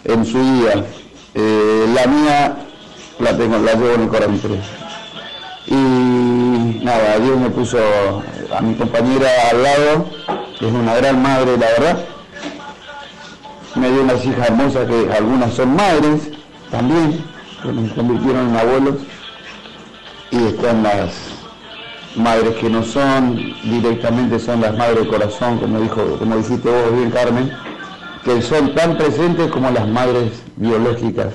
en 0.03 0.23
su 0.23 0.39
día? 0.39 0.85
La 1.93 2.07
mía 2.07 2.55
la 3.19 3.37
tengo, 3.37 3.57
la 3.59 3.73
llevo 3.73 3.93
en 3.93 4.01
el 4.01 4.07
corazón. 4.07 4.61
Y 5.67 6.83
nada, 6.83 7.19
Dios 7.19 7.39
me 7.39 7.49
puso 7.49 7.77
a 8.55 8.61
mi 8.61 8.75
compañera 8.75 9.29
al 9.51 9.63
lado, 9.63 10.05
que 10.59 10.67
es 10.67 10.73
una 10.73 10.95
gran 10.95 11.21
madre, 11.21 11.57
la 11.57 11.67
verdad. 11.67 12.05
Me 13.75 13.89
dio 13.91 14.01
unas 14.01 14.25
hijas 14.25 14.49
hermosas 14.49 14.87
que 14.87 15.13
algunas 15.13 15.53
son 15.53 15.75
madres 15.75 16.29
también, 16.71 17.23
que 17.61 17.67
me 17.69 17.89
convirtieron 17.93 18.49
en 18.49 18.57
abuelos. 18.57 18.95
Y 20.31 20.47
están 20.47 20.83
las 20.83 21.11
madres 22.15 22.55
que 22.55 22.69
no 22.69 22.83
son 22.83 23.35
directamente 23.63 24.39
son 24.39 24.61
las 24.61 24.75
madres 24.77 25.03
de 25.03 25.07
corazón, 25.07 25.59
como 25.59 25.79
dijo, 25.79 26.17
como 26.17 26.37
dijiste 26.37 26.69
vos 26.69 26.95
bien 26.95 27.11
Carmen, 27.11 27.51
que 28.23 28.41
son 28.41 28.73
tan 28.75 28.97
presentes 28.97 29.51
como 29.51 29.69
las 29.71 29.87
madres 29.87 30.41
biológicas, 30.55 31.33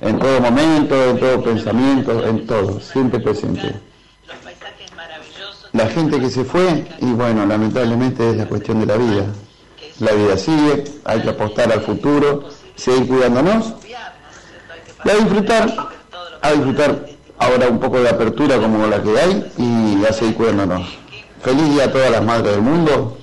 en 0.00 0.18
todo 0.18 0.40
momento, 0.40 1.10
en 1.10 1.18
todo 1.18 1.42
pensamiento, 1.42 2.26
en 2.26 2.46
todo, 2.46 2.80
siempre 2.80 3.20
presente. 3.20 3.74
La 5.72 5.86
gente 5.86 6.18
que 6.18 6.30
se 6.30 6.44
fue, 6.44 6.86
y 7.00 7.06
bueno, 7.12 7.44
lamentablemente 7.44 8.30
es 8.30 8.36
la 8.36 8.46
cuestión 8.46 8.80
de 8.80 8.86
la 8.86 8.96
vida. 8.96 9.26
La 10.00 10.12
vida 10.12 10.36
sigue, 10.36 10.84
hay 11.04 11.20
que 11.20 11.30
apostar 11.30 11.72
al 11.72 11.80
futuro, 11.80 12.48
seguir 12.74 13.08
cuidándonos, 13.08 13.74
y 15.04 15.10
a 15.10 15.14
disfrutar, 15.14 15.88
a 16.40 16.52
disfrutar 16.52 17.06
ahora 17.38 17.68
un 17.68 17.78
poco 17.78 18.00
de 18.00 18.08
apertura 18.08 18.58
como 18.58 18.86
la 18.86 19.02
que 19.02 19.18
hay 19.18 19.52
y 19.58 20.04
a 20.04 20.12
seguir 20.12 20.34
cuidándonos. 20.34 20.88
Feliz 21.42 21.70
día 21.70 21.84
a 21.84 21.92
todas 21.92 22.10
las 22.10 22.24
madres 22.24 22.52
del 22.52 22.62
mundo, 22.62 23.18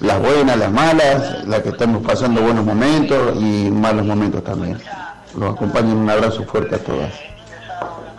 las 0.00 0.20
buenas, 0.20 0.58
las 0.58 0.70
malas, 0.70 1.46
las 1.46 1.62
que 1.62 1.70
estamos 1.70 2.04
pasando 2.04 2.42
buenos 2.42 2.64
momentos 2.64 3.36
y 3.36 3.70
malos 3.70 4.04
momentos 4.04 4.44
también. 4.44 4.78
Los 5.36 5.54
acompaño 5.54 5.92
en 5.92 5.98
un 5.98 6.10
abrazo 6.10 6.44
fuerte 6.44 6.74
a 6.74 6.78
todas. 6.78 7.12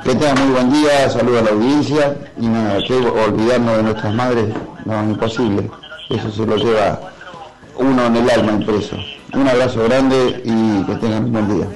Que 0.04 0.14
tengan 0.16 0.40
muy 0.40 0.54
buen 0.54 0.72
día, 0.72 1.10
saludo 1.10 1.40
a 1.40 1.42
la 1.42 1.50
audiencia 1.50 2.16
y 2.40 2.48
nada, 2.48 2.80
que 2.86 2.94
olvidarnos 2.94 3.78
de 3.78 3.84
nuestras 3.84 4.14
madres, 4.14 4.54
no, 4.86 5.04
imposible. 5.04 5.70
Eso 6.10 6.32
se 6.32 6.46
lo 6.46 6.56
lleva 6.58 7.00
uno 7.76 8.06
en 8.06 8.16
el 8.18 8.30
alma 8.30 8.52
impreso. 8.54 8.98
Un 9.34 9.48
abrazo 9.48 9.84
grande 9.86 10.42
y 10.46 10.84
que 10.86 10.96
tengan 10.96 11.26
un 11.26 11.32
buen 11.32 11.56
día. 11.56 11.68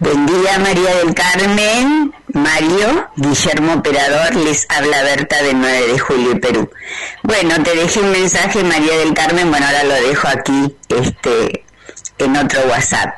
Buen 0.00 0.26
día 0.26 0.60
María 0.60 0.94
del 0.98 1.12
Carmen, 1.12 2.14
Mario, 2.32 3.08
Guillermo 3.16 3.74
Operador, 3.74 4.36
les 4.36 4.64
habla 4.68 5.02
Berta 5.02 5.42
del 5.42 5.60
9 5.60 5.86
de 5.88 5.98
julio 5.98 6.40
Perú. 6.40 6.70
Bueno, 7.24 7.60
te 7.64 7.74
dejé 7.74 7.98
un 7.98 8.12
mensaje 8.12 8.62
María 8.62 8.96
del 8.96 9.12
Carmen, 9.12 9.50
bueno 9.50 9.66
ahora 9.66 9.82
lo 9.82 9.94
dejo 9.94 10.28
aquí 10.28 10.76
este 10.88 11.64
en 12.18 12.36
otro 12.36 12.60
WhatsApp. 12.70 13.12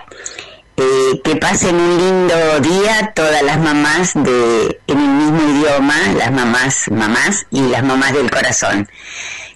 Eh, 0.78 1.20
que 1.23 1.36
pasen 1.36 1.77
un 1.77 1.98
lindo 1.98 2.61
día 2.61 3.12
todas 3.15 3.43
las 3.43 3.59
mamás 3.59 4.15
de 4.15 4.81
en 4.86 4.98
el 4.98 5.09
mismo 5.09 5.51
idioma, 5.51 5.97
las 6.16 6.32
mamás 6.32 6.90
mamás 6.90 7.47
y 7.51 7.61
las 7.61 7.85
mamás 7.85 8.15
del 8.15 8.31
corazón. 8.31 8.89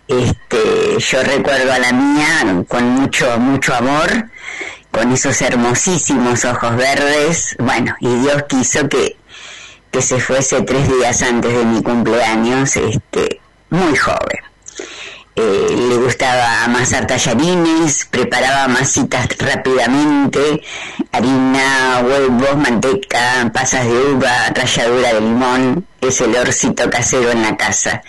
Este, 0.09 0.98
yo 0.98 1.22
recuerdo 1.22 1.72
a 1.72 1.78
la 1.78 1.90
mía 1.90 2.64
con 2.68 2.84
mucho 2.84 3.38
mucho 3.38 3.74
amor 3.74 4.28
con 4.95 5.11
esos 5.12 5.43
hermosísimos 5.43 6.45
ojos 6.45 6.77
verdes. 6.77 7.57
Bueno, 7.59 7.95
y 7.99 8.15
Dios 8.21 8.45
quiso 8.49 8.89
que, 8.89 9.16
que 9.91 10.01
se 10.01 10.21
fuese 10.21 10.62
tres 10.62 10.89
días 10.89 11.21
antes 11.23 11.53
de 11.53 11.65
mi 11.65 11.83
cumpleaños, 11.83 12.77
este, 12.77 13.41
muy 13.71 13.97
joven. 13.97 14.39
Eh, 15.37 15.77
le 15.89 15.97
gustaba 15.97 16.62
amasar 16.62 17.09
tallarines, 17.09 18.05
preparaba 18.09 18.69
masitas 18.69 19.27
rápidamente, 19.37 20.62
harina, 21.11 22.01
huevos, 22.05 22.57
manteca, 22.57 23.51
pasas 23.53 23.85
de 23.85 24.12
uva, 24.12 24.51
ralladura 24.55 25.12
de 25.12 25.21
limón, 25.21 25.87
es 26.01 26.21
el 26.21 26.37
orcito 26.37 26.89
casero 26.89 27.33
en 27.33 27.43
la 27.43 27.57
casa. 27.57 28.01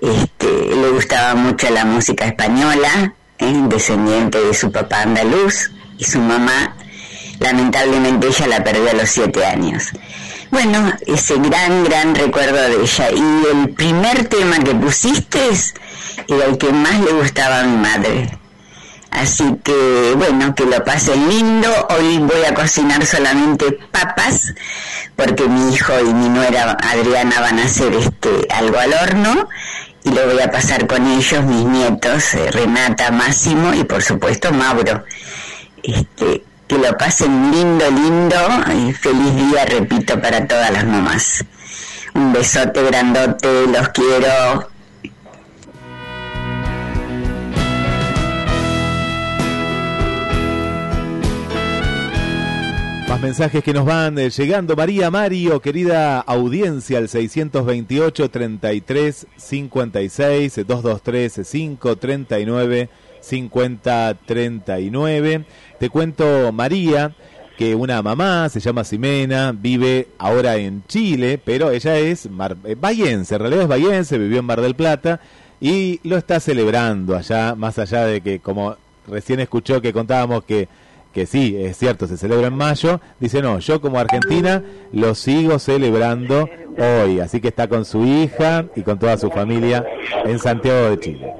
Este, 0.00 0.46
le 0.46 0.88
gustaba 0.88 1.34
mucho 1.34 1.68
la 1.68 1.84
música 1.84 2.24
española, 2.24 3.12
¿eh? 3.38 3.54
descendiente 3.68 4.40
de 4.40 4.54
su 4.54 4.72
papá 4.72 5.02
andaluz, 5.02 5.70
y 6.02 6.04
su 6.04 6.18
mamá, 6.18 6.74
lamentablemente 7.38 8.26
ella 8.26 8.46
la 8.48 8.64
perdió 8.64 8.90
a 8.90 8.94
los 8.94 9.08
siete 9.08 9.46
años. 9.46 9.84
Bueno, 10.50 10.92
ese 11.06 11.36
gran, 11.38 11.84
gran 11.84 12.14
recuerdo 12.16 12.60
de 12.60 12.82
ella. 12.82 13.10
Y 13.12 13.46
el 13.52 13.70
primer 13.70 14.28
tema 14.28 14.58
que 14.58 14.74
pusiste 14.74 15.40
era 16.26 16.44
el 16.46 16.58
que 16.58 16.72
más 16.72 16.98
le 17.00 17.12
gustaba 17.12 17.60
a 17.60 17.64
mi 17.64 17.76
madre. 17.76 18.36
Así 19.12 19.44
que, 19.62 20.14
bueno, 20.16 20.54
que 20.56 20.64
lo 20.64 20.82
pasen 20.82 21.28
lindo. 21.28 21.68
Hoy 21.90 22.18
voy 22.18 22.44
a 22.48 22.54
cocinar 22.54 23.06
solamente 23.06 23.78
papas, 23.92 24.52
porque 25.14 25.46
mi 25.46 25.72
hijo 25.72 25.92
y 26.00 26.12
mi 26.12 26.28
nuera 26.30 26.76
Adriana 26.82 27.40
van 27.40 27.60
a 27.60 27.64
hacer 27.64 27.94
este 27.94 28.48
algo 28.50 28.78
al 28.78 28.92
horno 28.92 29.48
y 30.04 30.10
lo 30.10 30.26
voy 30.26 30.40
a 30.40 30.50
pasar 30.50 30.86
con 30.86 31.06
ellos, 31.06 31.44
mis 31.44 31.64
nietos, 31.64 32.34
eh, 32.34 32.50
Renata, 32.50 33.10
Máximo 33.10 33.72
y 33.74 33.84
por 33.84 34.02
supuesto 34.02 34.52
Mauro 34.52 35.04
este, 35.82 36.44
que 36.66 36.78
lo 36.78 36.96
pasen 36.96 37.50
lindo, 37.50 37.90
lindo 37.90 38.36
y 38.74 38.92
feliz 38.92 39.34
día, 39.36 39.64
repito, 39.64 40.20
para 40.20 40.46
todas 40.46 40.70
las 40.70 40.84
mamás. 40.84 41.44
Un 42.14 42.32
besote 42.32 42.82
grandote, 42.82 43.66
los 43.66 43.88
quiero. 43.88 44.70
Más 53.08 53.20
mensajes 53.20 53.62
que 53.62 53.74
nos 53.74 53.84
van 53.84 54.18
eh, 54.18 54.30
llegando. 54.30 54.74
María 54.74 55.10
Mario, 55.10 55.60
querida 55.60 56.20
audiencia, 56.20 56.98
al 56.98 57.08
628 57.08 58.30
33 58.30 59.26
56 59.36 60.54
223 60.66 61.46
5 61.46 61.96
39 61.96 62.88
50 63.20 64.18
39. 64.26 65.44
Te 65.82 65.90
cuento, 65.90 66.52
María, 66.52 67.10
que 67.58 67.74
una 67.74 68.00
mamá 68.02 68.48
se 68.50 68.60
llama 68.60 68.84
Ximena, 68.84 69.50
vive 69.50 70.10
ahora 70.16 70.54
en 70.54 70.84
Chile, 70.86 71.40
pero 71.44 71.72
ella 71.72 71.98
es 71.98 72.30
mar, 72.30 72.56
eh, 72.64 72.76
en 72.80 73.24
realidad 73.26 73.62
es 73.62 73.66
bayense, 73.66 74.16
vivió 74.16 74.38
en 74.38 74.44
Mar 74.44 74.60
del 74.60 74.76
Plata 74.76 75.18
y 75.60 75.98
lo 76.04 76.16
está 76.16 76.38
celebrando 76.38 77.16
allá, 77.16 77.56
más 77.56 77.80
allá 77.80 78.06
de 78.06 78.20
que 78.20 78.38
como 78.38 78.76
recién 79.08 79.40
escuchó 79.40 79.82
que 79.82 79.92
contábamos 79.92 80.44
que 80.44 80.68
que 81.12 81.26
sí, 81.26 81.56
es 81.58 81.76
cierto, 81.76 82.06
se 82.06 82.16
celebra 82.16 82.46
en 82.46 82.56
mayo, 82.56 83.00
dice, 83.18 83.42
no, 83.42 83.58
yo 83.58 83.80
como 83.80 83.98
Argentina 83.98 84.62
lo 84.92 85.16
sigo 85.16 85.58
celebrando 85.58 86.48
hoy, 86.78 87.18
así 87.18 87.40
que 87.40 87.48
está 87.48 87.66
con 87.66 87.84
su 87.84 88.04
hija 88.04 88.66
y 88.76 88.82
con 88.82 89.00
toda 89.00 89.18
su 89.18 89.30
familia 89.30 89.84
en 90.24 90.38
Santiago 90.38 90.90
de 90.90 91.00
Chile. 91.00 91.34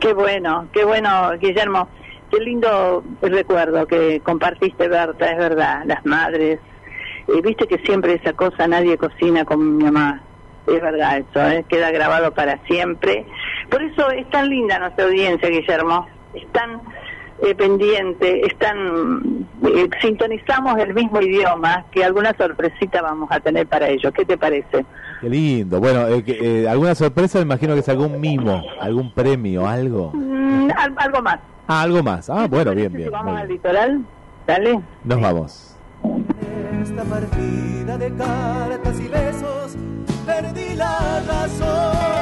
Qué 0.00 0.14
bueno, 0.14 0.68
qué 0.72 0.86
bueno, 0.86 1.32
Guillermo. 1.38 1.86
Qué 2.34 2.40
lindo 2.40 3.04
recuerdo 3.22 3.86
que 3.86 4.20
compartiste, 4.20 4.88
Berta, 4.88 5.30
es 5.30 5.38
verdad, 5.38 5.82
las 5.86 6.04
madres. 6.04 6.58
Eh, 7.28 7.40
Viste 7.42 7.66
que 7.68 7.78
siempre 7.78 8.14
esa 8.14 8.32
cosa, 8.32 8.66
nadie 8.66 8.98
cocina 8.98 9.44
como 9.44 9.62
mi 9.62 9.84
mamá. 9.84 10.20
Es 10.66 10.80
verdad 10.82 11.18
eso, 11.18 11.40
¿eh? 11.48 11.64
queda 11.68 11.90
grabado 11.92 12.32
para 12.32 12.58
siempre. 12.66 13.24
Por 13.70 13.82
eso 13.82 14.10
es 14.10 14.28
tan 14.30 14.48
linda 14.48 14.78
nuestra 14.80 15.04
audiencia, 15.04 15.48
Guillermo. 15.48 16.06
Es 16.32 16.46
tan 16.52 16.80
eh, 17.42 17.54
pendiente, 17.54 18.44
están 18.46 19.46
eh, 19.64 19.88
sintonizamos 20.00 20.76
el 20.78 20.92
mismo 20.94 21.20
idioma, 21.20 21.84
que 21.92 22.02
alguna 22.02 22.34
sorpresita 22.36 23.00
vamos 23.02 23.28
a 23.30 23.38
tener 23.40 23.66
para 23.68 23.88
ellos. 23.88 24.12
¿Qué 24.12 24.24
te 24.24 24.36
parece? 24.38 24.84
Qué 25.20 25.28
lindo. 25.28 25.78
Bueno, 25.78 26.08
eh, 26.08 26.24
eh, 26.26 26.66
¿alguna 26.68 26.94
sorpresa? 26.96 27.38
Me 27.38 27.44
imagino 27.44 27.74
que 27.74 27.80
es 27.80 27.88
algún 27.88 28.20
mimo, 28.20 28.60
algún 28.80 29.12
premio, 29.14 29.68
algo. 29.68 30.10
Mm, 30.14 30.70
al- 30.76 30.94
algo 30.96 31.22
más. 31.22 31.38
Ah, 31.66 31.82
algo 31.82 32.02
más. 32.02 32.28
Ah, 32.28 32.46
bueno, 32.48 32.74
bien, 32.74 32.92
bien. 32.92 33.10
Vamos 33.10 33.32
muy 33.32 33.42
al 33.42 33.48
litoral. 33.48 34.04
Dale. 34.46 34.80
Nos 35.04 35.20
vamos. 35.20 35.76
Esta 36.82 37.04
partida 37.04 37.98
de 37.98 38.14
cartas 38.14 39.00
y 39.00 39.08
besos 39.08 39.76
perdí 40.26 40.74
la 40.74 41.22
razón. 41.26 42.14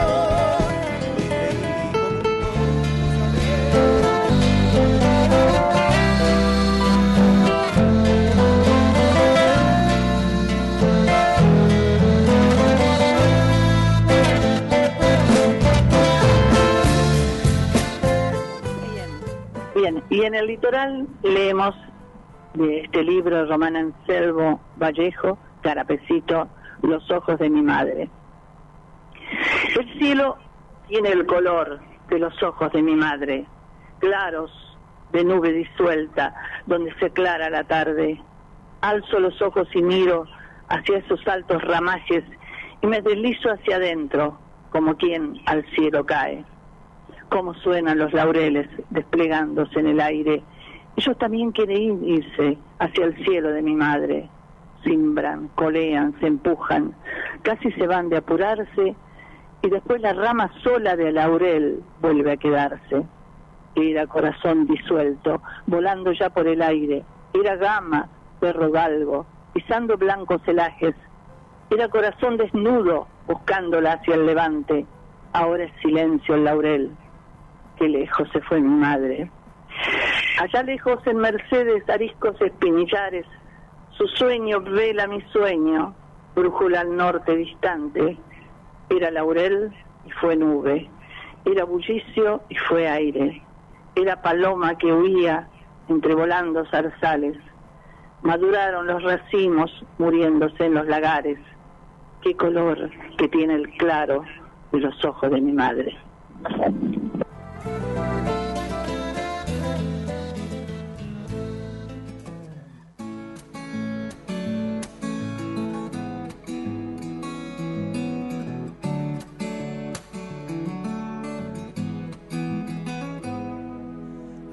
Y 20.11 20.23
en 20.23 20.35
el 20.37 20.47
litoral 20.47 21.09
leemos 21.25 21.75
de 22.55 22.83
este 22.83 23.03
libro 23.03 23.47
Román 23.47 23.75
Anselmo 23.75 24.61
Vallejo, 24.77 25.39
Carapecito, 25.61 26.49
Los 26.83 27.11
ojos 27.11 27.37
de 27.41 27.51
mi 27.51 27.63
madre. 27.63 28.09
El 29.77 29.99
cielo 29.99 30.37
tiene 30.87 31.09
el 31.09 31.27
color 31.27 31.81
de 32.09 32.19
los 32.21 32.41
ojos 32.45 32.71
de 32.73 32.81
mi 32.81 32.95
madre, 32.95 33.45
claros 33.99 34.53
de 35.11 35.25
nube 35.25 35.53
disuelta, 35.53 36.33
donde 36.67 36.95
se 37.01 37.11
clara 37.11 37.51
la 37.51 37.65
tarde. 37.65 38.21
Alzo 38.83 39.19
los 39.19 39.43
ojos 39.43 39.67
y 39.75 39.83
miro 39.83 40.27
hacia 40.69 40.99
esos 40.99 41.27
altos 41.27 41.61
ramajes 41.63 42.23
y 42.83 42.87
me 42.87 43.01
deslizo 43.01 43.51
hacia 43.51 43.77
adentro, 43.77 44.39
como 44.71 44.97
quien 44.97 45.41
al 45.47 45.65
cielo 45.75 46.07
cae. 46.07 46.45
Cómo 47.33 47.55
suenan 47.55 47.99
los 47.99 48.13
laureles 48.13 48.69
desplegándose 48.91 49.81
en 49.81 49.87
el 49.87 50.01
aire. 50.03 50.43
Ellos 50.97 51.17
también 51.17 51.51
quieren 51.51 52.05
irse 52.05 52.59
hacia 52.79 53.07
el 53.07 53.25
cielo 53.25 53.53
de 53.53 53.63
mi 53.63 53.75
madre. 53.75 54.29
Simbran, 54.85 55.49
colean, 55.55 56.15
se 56.21 56.27
empujan, 56.27 56.95
casi 57.41 57.73
se 57.73 57.87
van 57.87 58.11
de 58.11 58.19
apurarse 58.19 58.95
y 59.63 59.71
después 59.71 60.03
la 60.03 60.13
rama 60.13 60.51
sola 60.63 60.95
de 60.95 61.11
laurel 61.11 61.83
vuelve 62.03 62.33
a 62.33 62.37
quedarse. 62.37 63.03
Era 63.77 64.07
corazón 64.07 64.67
disuelto, 64.67 65.41
volando 65.67 66.13
ya 66.13 66.29
por 66.29 66.47
el 66.47 66.61
aire. 66.61 67.03
Era 67.33 67.57
gama, 67.57 68.11
perro 68.41 68.71
galgo, 68.71 69.25
pisando 69.55 69.97
blancos 69.97 70.43
celajes. 70.45 70.95
Era 71.71 71.89
corazón 71.89 72.37
desnudo, 72.37 73.07
buscándola 73.27 73.95
hacia 73.95 74.17
el 74.17 74.27
levante. 74.27 74.85
Ahora 75.33 75.65
es 75.65 75.73
silencio 75.81 76.35
el 76.35 76.45
laurel. 76.45 76.91
Qué 77.77 77.89
lejos 77.89 78.29
se 78.33 78.41
fue 78.43 78.61
mi 78.61 78.69
madre. 78.69 79.31
Allá 80.41 80.63
lejos 80.63 81.07
en 81.07 81.17
Mercedes, 81.19 81.89
ariscos 81.89 82.41
espinillares, 82.41 83.27
su 83.91 84.07
sueño 84.09 84.61
vela 84.61 85.07
mi 85.07 85.21
sueño, 85.33 85.95
brújula 86.35 86.81
al 86.81 86.97
norte 86.97 87.37
distante. 87.37 88.19
Era 88.89 89.11
laurel 89.11 89.73
y 90.07 90.11
fue 90.11 90.37
nube, 90.37 90.89
era 91.45 91.65
bullicio 91.65 92.43
y 92.49 92.57
fue 92.57 92.89
aire, 92.89 93.43
era 93.95 94.21
paloma 94.23 94.77
que 94.77 94.93
huía 94.93 95.49
entre 95.89 96.15
volando 96.15 96.65
zarzales. 96.67 97.37
Maduraron 98.23 98.87
los 98.87 99.03
racimos 99.03 99.71
muriéndose 99.99 100.67
en 100.67 100.75
los 100.75 100.87
lagares. 100.87 101.39
Qué 102.23 102.37
color 102.37 102.91
que 103.19 103.29
tiene 103.29 103.55
el 103.55 103.69
claro 103.71 104.25
de 104.71 104.79
los 104.79 105.05
ojos 105.05 105.31
de 105.31 105.41
mi 105.41 105.53
madre. 105.53 105.97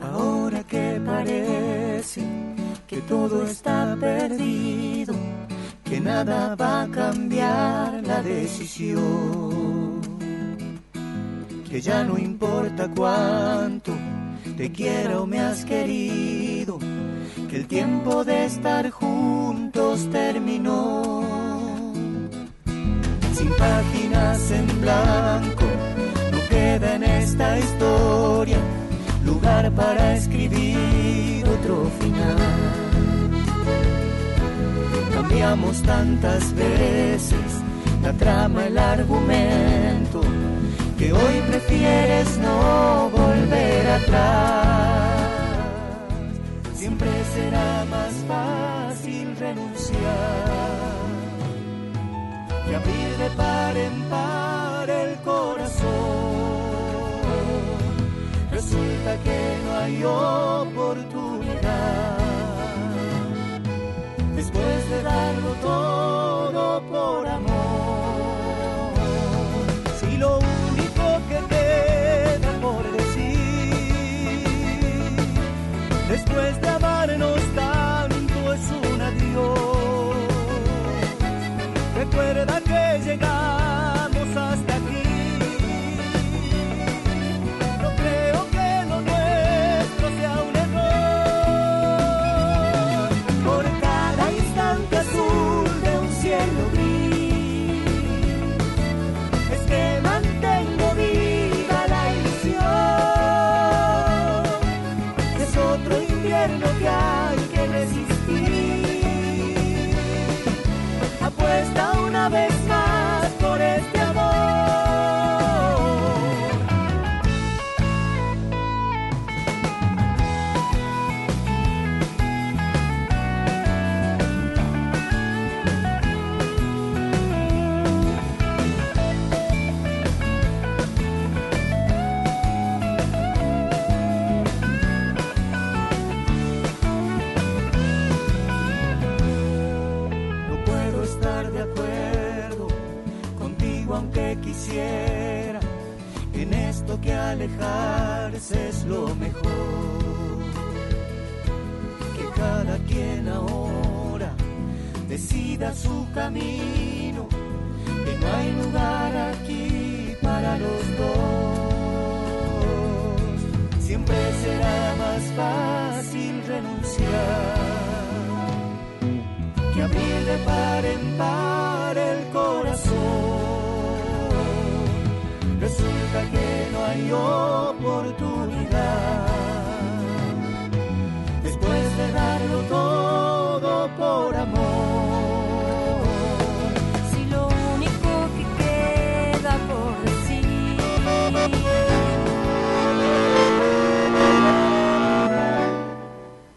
Ahora 0.01 0.63
que 2.87 3.01
todo 3.01 3.45
está 3.45 3.95
perdido, 3.99 5.13
que 5.83 5.99
nada 5.99 6.55
va 6.55 6.83
a 6.83 6.87
cambiar 6.87 8.03
la 8.05 8.21
decisión, 8.21 9.88
que 11.69 11.81
ya 11.81 12.03
no 12.03 12.17
importa 12.17 12.89
cuánto 12.95 13.93
te 14.57 14.71
quiero 14.71 15.23
o 15.23 15.27
me 15.27 15.39
has 15.39 15.63
querido, 15.65 16.79
que 17.49 17.57
el 17.57 17.67
tiempo 17.67 18.23
de 18.23 18.45
estar 18.45 18.89
juntos 18.89 20.09
terminó. 20.11 21.23
Sin 23.33 23.49
páginas 23.49 24.51
en 24.51 24.81
blanco, 24.81 25.65
no 26.31 26.39
queda 26.49 26.95
en 26.95 27.03
esta 27.03 27.59
historia 27.59 28.57
lugar 29.23 29.71
para 29.71 30.15
escribir 30.15 31.45
otro 31.47 31.89
final. 31.99 32.37
Cambiamos 35.13 35.81
tantas 35.83 36.53
veces 36.55 37.61
la 38.01 38.13
trama, 38.13 38.65
el 38.65 38.77
argumento, 38.77 40.21
que 40.99 41.11
hoy 41.13 41.41
prefieres 41.47 42.37
no 42.39 43.09
volver 43.09 43.87
atrás. 43.87 45.21
Siempre 46.75 47.09
será 47.33 47.85
más 47.85 48.13
fácil 48.27 49.33
renunciar 49.39 49.95
que 52.67 52.75
abrir 52.75 53.17
de 53.17 53.29
par 53.37 53.77
en 53.77 54.03
par 54.09 54.89
el 54.89 55.15
corazón 55.21 55.87
resulta 58.51 59.17
que 59.23 59.57
no 59.63 59.77
hay 59.77 60.03
oportunidad. 60.03 62.17
Después 64.35 64.89
de 64.89 65.03
darlo 65.03 65.53
todo 65.61 66.81
por 66.91 67.25
amor, 67.25 67.48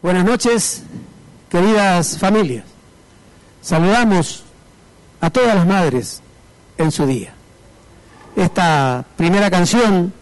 Buenas 0.03 0.25
noches, 0.25 0.83
queridas 1.49 2.19
familias. 2.19 2.65
Saludamos 3.61 4.43
a 5.21 5.31
todas 5.31 5.55
las 5.55 5.65
madres 5.65 6.21
en 6.77 6.91
su 6.91 7.07
día. 7.07 7.33
Esta 8.35 9.05
primera 9.17 9.49
canción 9.49 10.13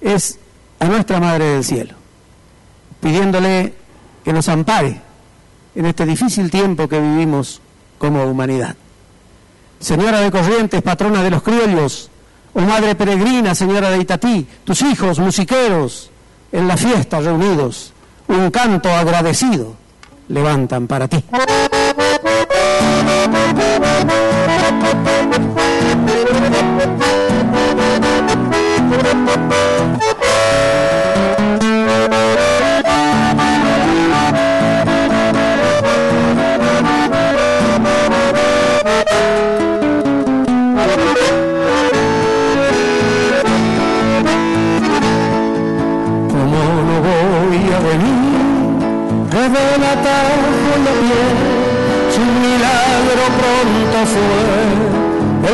es 0.00 0.40
a 0.80 0.86
nuestra 0.86 1.20
Madre 1.20 1.44
del 1.44 1.62
Cielo, 1.62 1.94
pidiéndole 3.00 3.72
que 4.24 4.32
nos 4.32 4.48
ampare 4.48 5.00
en 5.76 5.86
este 5.86 6.04
difícil 6.04 6.50
tiempo 6.50 6.88
que 6.88 6.98
vivimos 6.98 7.60
como 7.98 8.24
humanidad. 8.24 8.74
Señora 9.78 10.18
de 10.18 10.32
Corrientes, 10.32 10.82
patrona 10.82 11.22
de 11.22 11.30
los 11.30 11.42
criollos, 11.44 12.10
o 12.52 12.60
Madre 12.62 12.96
Peregrina, 12.96 13.54
Señora 13.54 13.90
de 13.90 13.98
Itatí, 13.98 14.44
tus 14.64 14.82
hijos 14.82 15.20
musiqueros 15.20 16.10
en 16.50 16.66
la 16.66 16.76
fiesta 16.76 17.20
reunidos, 17.20 17.92
un 18.28 18.50
canto 18.50 18.90
agradecido 18.90 19.74
levantan 20.28 20.86
para 20.86 21.08
ti. 21.08 21.22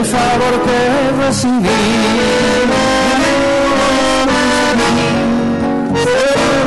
El 0.03 0.09
favor 0.09 0.55
que 0.67 0.79
recibí. 1.25 1.81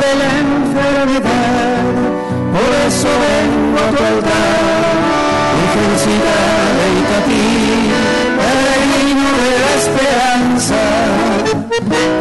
De 0.03 0.11
la 0.21 0.29
enfermedad, 0.45 1.83
por 2.55 2.71
eso 2.87 3.09
vengo 3.25 3.77
a 3.83 3.87
tu 3.95 4.01
altar. 4.11 4.83
Virgencita 5.57 6.39
de 6.77 6.85
Itatí, 7.01 7.47
peregrino 8.39 9.29
de 9.43 9.53
la 9.63 9.71
esperanza, 9.81 10.81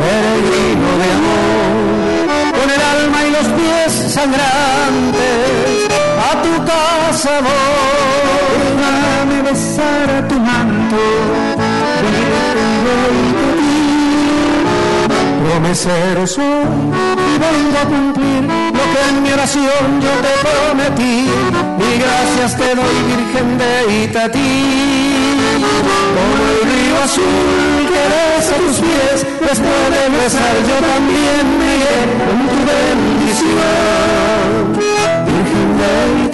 peregrino 0.00 0.90
de 1.00 1.08
amor, 1.18 1.72
con 2.56 2.68
el 2.74 2.82
alma 2.94 3.18
y 3.26 3.30
los 3.36 3.48
pies 3.58 3.90
sangrantes, 4.14 5.50
a 6.28 6.32
tu 6.44 6.52
casa 6.72 7.32
voy, 7.46 8.64
dame 8.82 9.38
besar 9.42 10.06
a 10.18 10.20
tu 10.28 10.36
Virgen 12.02 12.54
de 12.84 13.00
Itatí. 13.30 13.74
Promesero 15.44 16.26
soy 16.26 16.44
y 16.44 17.38
vengo 17.38 17.78
a 17.78 17.84
cumplir 17.84 18.42
lo 18.42 18.84
que 18.92 19.00
en 19.08 19.16
mi 19.22 19.30
oración 19.32 20.00
yo 20.00 20.12
te 20.24 20.34
prometí. 20.44 21.16
Y 21.78 21.90
gracias 21.98 22.50
te 22.56 22.68
doy, 22.74 22.96
Virgen 23.10 23.48
de 23.58 23.72
Itatí. 24.04 24.54
Como 26.14 26.34
el 26.50 26.60
río 26.70 26.96
azul 27.02 27.80
que 27.92 28.02
besa 28.12 28.54
tus 28.56 28.76
pies, 28.78 29.18
después 29.40 29.84
de 29.94 30.02
besar 30.16 30.56
yo 30.68 30.76
también 30.92 31.44
me 31.60 31.74
con 32.24 32.38
tu 32.50 32.58
bendición. 32.70 33.74
Virgen 35.26 35.70
de 35.78 35.92
Desde 36.24 36.33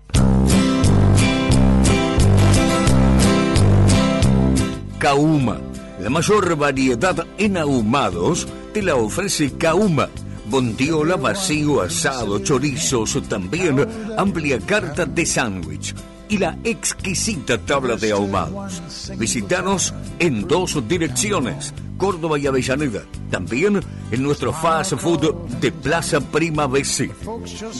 Kauma. 5.01 5.59
La 5.99 6.09
mayor 6.11 6.55
variedad 6.55 7.25
en 7.39 7.57
ahumados 7.57 8.47
te 8.71 8.83
la 8.83 8.93
ofrece 8.95 9.51
Kauma. 9.57 10.07
Bondiola, 10.45 11.15
vacío, 11.15 11.81
asado, 11.81 12.37
chorizos, 12.39 13.19
también 13.27 13.87
amplia 14.15 14.59
carta 14.59 15.07
de 15.07 15.25
sándwich 15.25 15.95
y 16.29 16.37
la 16.37 16.55
exquisita 16.63 17.57
tabla 17.57 17.95
de 17.95 18.11
ahumados. 18.11 19.11
Visítanos 19.17 19.91
en 20.19 20.47
dos 20.47 20.87
direcciones, 20.87 21.73
Córdoba 21.97 22.37
y 22.37 22.45
Avellaneda. 22.45 23.01
También 23.31 23.79
en 24.11 24.21
nuestro 24.21 24.53
fast 24.53 24.93
food 24.97 25.33
de 25.59 25.71
Plaza 25.71 26.21
Prima 26.21 26.67
BC. 26.67 27.09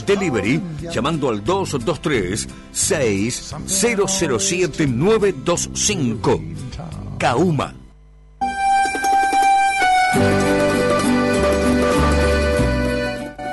Delivery 0.07 0.59
llamando 0.91 1.29
al 1.29 1.43
223 1.43 2.47
6007 2.71 4.87
925. 4.87 6.41
Kauma. 7.21 7.73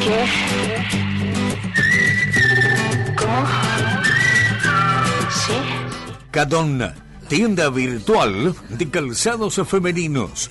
¿Qué? 0.05 0.27
¿Cómo? 3.17 3.47
¿Sí? 5.31 5.55
Cadonna, 6.31 6.95
tienda 7.29 7.71
virtual 7.71 8.55
de 8.69 8.91
calzados 8.91 9.59
femeninos. 9.67 10.51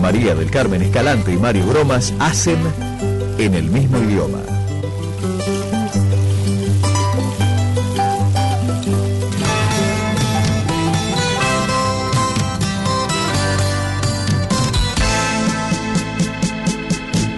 María 0.00 0.34
del 0.34 0.50
Carmen 0.50 0.80
Escalante 0.80 1.32
y 1.32 1.36
Mario 1.36 1.66
Bromas 1.66 2.14
hacen 2.18 2.58
en 3.38 3.54
el 3.54 3.64
mismo 3.64 3.98
idioma. 3.98 4.38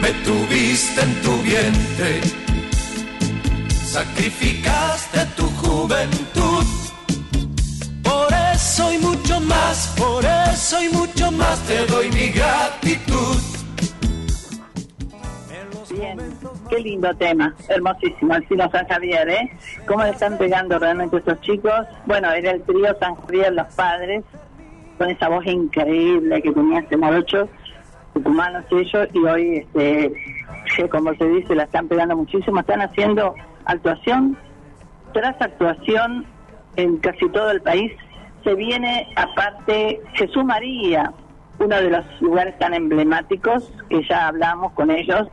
Me 0.00 0.12
tuviste 0.24 1.00
en 1.00 1.22
tu 1.22 1.42
vientre, 1.42 2.20
sacrificaste 3.84 5.26
tu 5.36 5.46
juventud. 5.50 6.81
Eso 8.72 8.90
y 8.90 8.98
mucho 9.00 9.38
más, 9.40 9.94
por 9.98 10.24
eso 10.24 10.82
y 10.82 10.88
mucho 10.96 11.30
más 11.30 11.60
te 11.66 11.84
doy 11.92 12.08
mi 12.08 12.28
gratitud. 12.30 13.36
Bien, 15.90 16.18
qué 16.70 16.78
lindo 16.78 17.14
tema, 17.16 17.54
hermosísimo, 17.68 18.34
el 18.34 18.48
Sino 18.48 18.70
San 18.70 18.88
Javier, 18.88 19.28
¿eh? 19.28 19.50
¿Cómo 19.86 20.04
le 20.04 20.08
están 20.08 20.38
pegando 20.38 20.78
realmente 20.78 21.18
estos 21.18 21.38
chicos? 21.42 21.84
Bueno, 22.06 22.32
era 22.32 22.52
el 22.52 22.62
trío 22.62 22.96
San 22.98 23.14
Javier, 23.16 23.52
los 23.52 23.66
padres, 23.74 24.24
con 24.96 25.10
esa 25.10 25.28
voz 25.28 25.44
increíble 25.44 26.40
que 26.40 26.50
tenía 26.50 26.80
este 26.80 26.96
morocho, 26.96 27.50
tucumanos 28.14 28.64
ellos, 28.70 29.06
y 29.12 29.18
hoy, 29.18 29.66
este, 29.74 30.88
como 30.88 31.14
se 31.16 31.28
dice, 31.28 31.54
la 31.54 31.64
están 31.64 31.88
pegando 31.88 32.16
muchísimo, 32.16 32.60
están 32.60 32.80
haciendo 32.80 33.34
actuación 33.66 34.38
tras 35.12 35.38
actuación 35.42 36.24
en 36.76 36.96
casi 36.96 37.28
todo 37.28 37.50
el 37.50 37.60
país. 37.60 37.92
Se 38.44 38.54
viene 38.54 39.08
aparte 39.16 40.00
Jesús 40.14 40.44
María, 40.44 41.12
uno 41.58 41.76
de 41.76 41.90
los 41.90 42.04
lugares 42.20 42.58
tan 42.58 42.74
emblemáticos, 42.74 43.72
que 43.88 44.02
ya 44.08 44.28
hablamos 44.28 44.72
con 44.72 44.90
ellos 44.90 45.28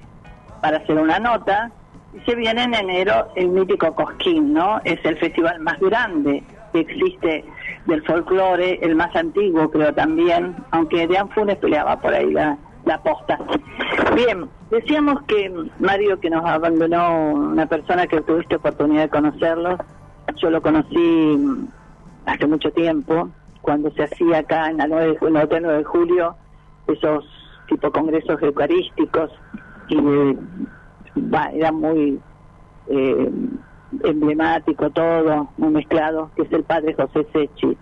para 0.61 0.77
hacer 0.77 0.97
una 0.97 1.19
nota, 1.19 1.71
y 2.13 2.19
se 2.21 2.35
viene 2.35 2.63
en 2.63 2.73
enero 2.73 3.29
el 3.35 3.49
mítico 3.49 3.93
Cosquín, 3.95 4.53
¿no? 4.53 4.79
Es 4.83 5.03
el 5.05 5.17
festival 5.17 5.59
más 5.59 5.79
grande 5.79 6.43
que 6.71 6.81
existe 6.81 7.45
del 7.85 8.03
folclore, 8.03 8.79
el 8.81 8.95
más 8.95 9.15
antiguo 9.15 9.71
creo 9.71 9.93
también, 9.93 10.55
aunque 10.71 11.07
Dean 11.07 11.29
Funes 11.29 11.57
peleaba 11.57 11.99
por 11.99 12.13
ahí 12.13 12.31
la, 12.31 12.57
la 12.85 13.01
posta. 13.01 13.39
Bien, 14.15 14.47
decíamos 14.69 15.21
que 15.23 15.51
Mario 15.79 16.19
que 16.19 16.29
nos 16.29 16.45
abandonó 16.45 17.31
una 17.31 17.65
persona 17.65 18.05
que 18.05 18.21
tuviste 18.21 18.55
oportunidad 18.55 19.03
de 19.03 19.09
conocerlo, 19.09 19.77
yo 20.35 20.49
lo 20.49 20.61
conocí 20.61 21.37
hace 22.25 22.47
mucho 22.47 22.71
tiempo, 22.71 23.29
cuando 23.61 23.91
se 23.91 24.03
hacía 24.03 24.39
acá 24.39 24.69
en 24.69 24.77
la 24.77 24.87
9 24.87 25.07
de, 25.07 25.19
ju- 25.19 25.27
en 25.27 25.35
el 25.37 25.43
Hotel 25.43 25.63
9 25.63 25.77
de 25.79 25.83
julio, 25.83 26.35
esos 26.87 27.25
tipo 27.67 27.91
congresos 27.91 28.41
eucarísticos 28.41 29.31
y 29.89 29.95
de 30.01 30.37
va, 31.31 31.49
era 31.53 31.71
muy 31.71 32.19
eh, 32.87 33.31
emblemático 34.03 34.89
todo, 34.91 35.49
muy 35.57 35.69
mezclado, 35.71 36.31
que 36.35 36.43
es 36.43 36.51
el 36.51 36.63
padre 36.63 36.93
José 36.93 37.27
Sechi. 37.33 37.77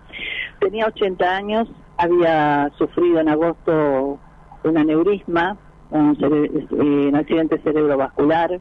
Tenía 0.60 0.88
80 0.88 1.36
años, 1.36 1.70
había 1.98 2.70
sufrido 2.78 3.20
en 3.20 3.30
agosto 3.30 4.20
un 4.64 4.78
aneurisma, 4.78 5.58
un, 5.92 6.18
eh, 6.20 6.68
un 7.10 7.16
accidente 7.16 7.60
cerebrovascular. 7.60 8.60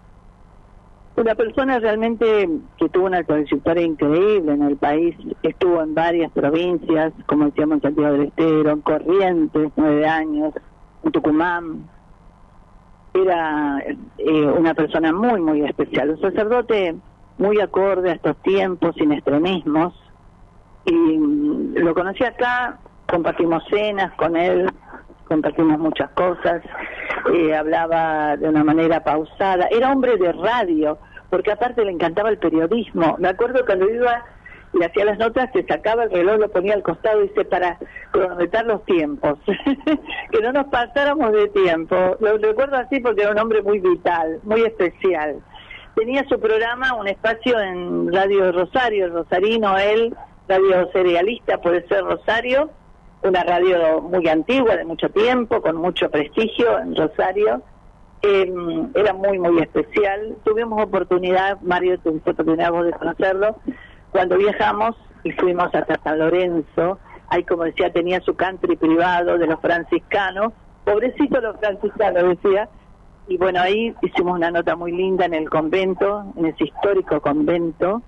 Una 1.16 1.34
persona 1.34 1.78
realmente 1.78 2.48
que 2.76 2.88
tuvo 2.90 3.06
una 3.06 3.22
trayectoria 3.24 3.82
increíble 3.82 4.52
en 4.52 4.62
el 4.62 4.76
país, 4.76 5.16
estuvo 5.43 5.82
en 5.82 5.94
varias 5.94 6.30
provincias, 6.32 7.14
como 7.24 7.47
decíamos 7.47 7.76
en 7.76 7.82
Santiago 7.82 8.12
del 8.12 8.26
Estero, 8.26 8.70
en 8.70 8.80
Corrientes, 8.82 9.72
nueve 9.76 10.06
años, 10.06 10.52
en 11.02 11.12
Tucumán. 11.12 11.88
Era 13.14 13.82
eh, 14.18 14.47
una 14.47 14.74
persona 14.74 15.10
muy, 15.10 15.40
muy 15.40 15.62
especial, 15.62 16.10
un 16.10 16.20
sacerdote 16.20 16.97
muy 17.38 17.60
acorde 17.60 18.10
a 18.10 18.14
estos 18.14 18.36
tiempos, 18.43 18.94
sin 18.97 19.12
extremismos. 19.12 19.94
Y 20.84 20.93
mm, 20.93 21.78
lo 21.78 21.94
conocí 21.94 22.24
acá, 22.24 22.78
compartimos 23.09 23.64
cenas 23.70 24.12
con 24.16 24.36
él, 24.36 24.70
compartimos 25.28 25.78
muchas 25.78 26.10
cosas, 26.10 26.62
eh, 27.35 27.55
hablaba 27.55 28.36
de 28.36 28.48
una 28.48 28.65
manera 28.65 29.03
pausada, 29.03 29.69
era 29.70 29.93
hombre 29.93 30.16
de 30.16 30.32
radio, 30.32 30.98
porque 31.31 31.53
aparte 31.53 31.85
le 31.85 31.93
encantaba 31.93 32.28
el 32.28 32.39
periodismo. 32.39 33.16
Me 33.19 33.28
acuerdo 33.28 33.65
cuando 33.65 33.89
iba 33.89 34.24
y 34.73 34.85
hacía 34.85 35.05
las 35.05 35.19
notas, 35.19 35.51
se 35.53 35.65
sacaba 35.65 36.05
el 36.05 36.11
reloj, 36.11 36.39
lo 36.39 36.51
ponía 36.51 36.74
al 36.74 36.82
costado 36.82 37.23
y 37.23 37.28
dice 37.28 37.44
para 37.44 37.78
cronometrar 38.11 38.66
los 38.66 38.85
tiempos, 38.85 39.39
que 40.31 40.40
no 40.40 40.53
nos 40.53 40.66
pasáramos 40.66 41.32
de 41.32 41.48
tiempo. 41.48 42.16
Lo 42.20 42.36
recuerdo 42.39 42.77
así 42.77 43.01
porque 43.01 43.23
era 43.23 43.32
un 43.32 43.39
hombre 43.39 43.62
muy 43.62 43.81
vital, 43.81 44.40
muy 44.43 44.62
especial. 44.62 45.40
Tenía 45.94 46.24
su 46.28 46.39
programa, 46.39 46.94
un 46.94 47.09
espacio 47.09 47.59
en 47.59 48.12
Radio 48.12 48.53
Rosario, 48.53 49.09
Rosarino, 49.09 49.78
él, 49.78 50.15
radio 50.47 50.90
serialista, 50.93 51.59
puede 51.59 51.86
ser 51.89 52.05
Rosario, 52.05 52.70
una 53.27 53.43
radio 53.43 54.01
muy 54.01 54.28
antigua, 54.28 54.77
de 54.77 54.85
mucho 54.85 55.09
tiempo, 55.11 55.61
con 55.61 55.77
mucho 55.77 56.11
prestigio 56.11 56.78
en 56.78 56.94
Rosario. 56.94 57.62
Eh, 58.23 58.53
era 58.94 59.12
muy, 59.12 59.39
muy 59.39 59.61
especial. 59.61 60.36
Tuvimos 60.44 60.82
oportunidad, 60.82 61.61
Mario, 61.61 61.98
tuviste 61.98 62.31
oportunidad 62.31 62.73
vos 62.73 62.86
de 62.86 62.93
conocerlo, 62.93 63.57
cuando 64.11 64.36
viajamos 64.39 64.97
y 65.24 65.32
fuimos 65.32 65.74
hasta 65.74 66.01
San 66.03 66.19
Lorenzo. 66.19 66.98
Ahí, 67.28 67.44
como 67.44 67.65
decía, 67.65 67.93
tenía 67.93 68.20
su 68.20 68.35
country 68.35 68.77
privado 68.77 69.39
de 69.39 69.47
los 69.47 69.61
franciscanos. 69.61 70.53
Pobrecitos 70.85 71.43
los 71.43 71.57
franciscanos, 71.59 72.23
decía. 72.28 72.69
Y 73.28 73.36
bueno, 73.36 73.61
ahí 73.61 73.93
hicimos 74.03 74.36
una 74.36 74.51
nota 74.51 74.77
muy 74.77 74.93
linda 74.93 75.24
en 75.27 75.35
el 75.35 75.51
convento, 75.51 76.32
en 76.36 76.47
ese 76.47 76.65
histórico 76.65 77.20
convento, 77.20 78.01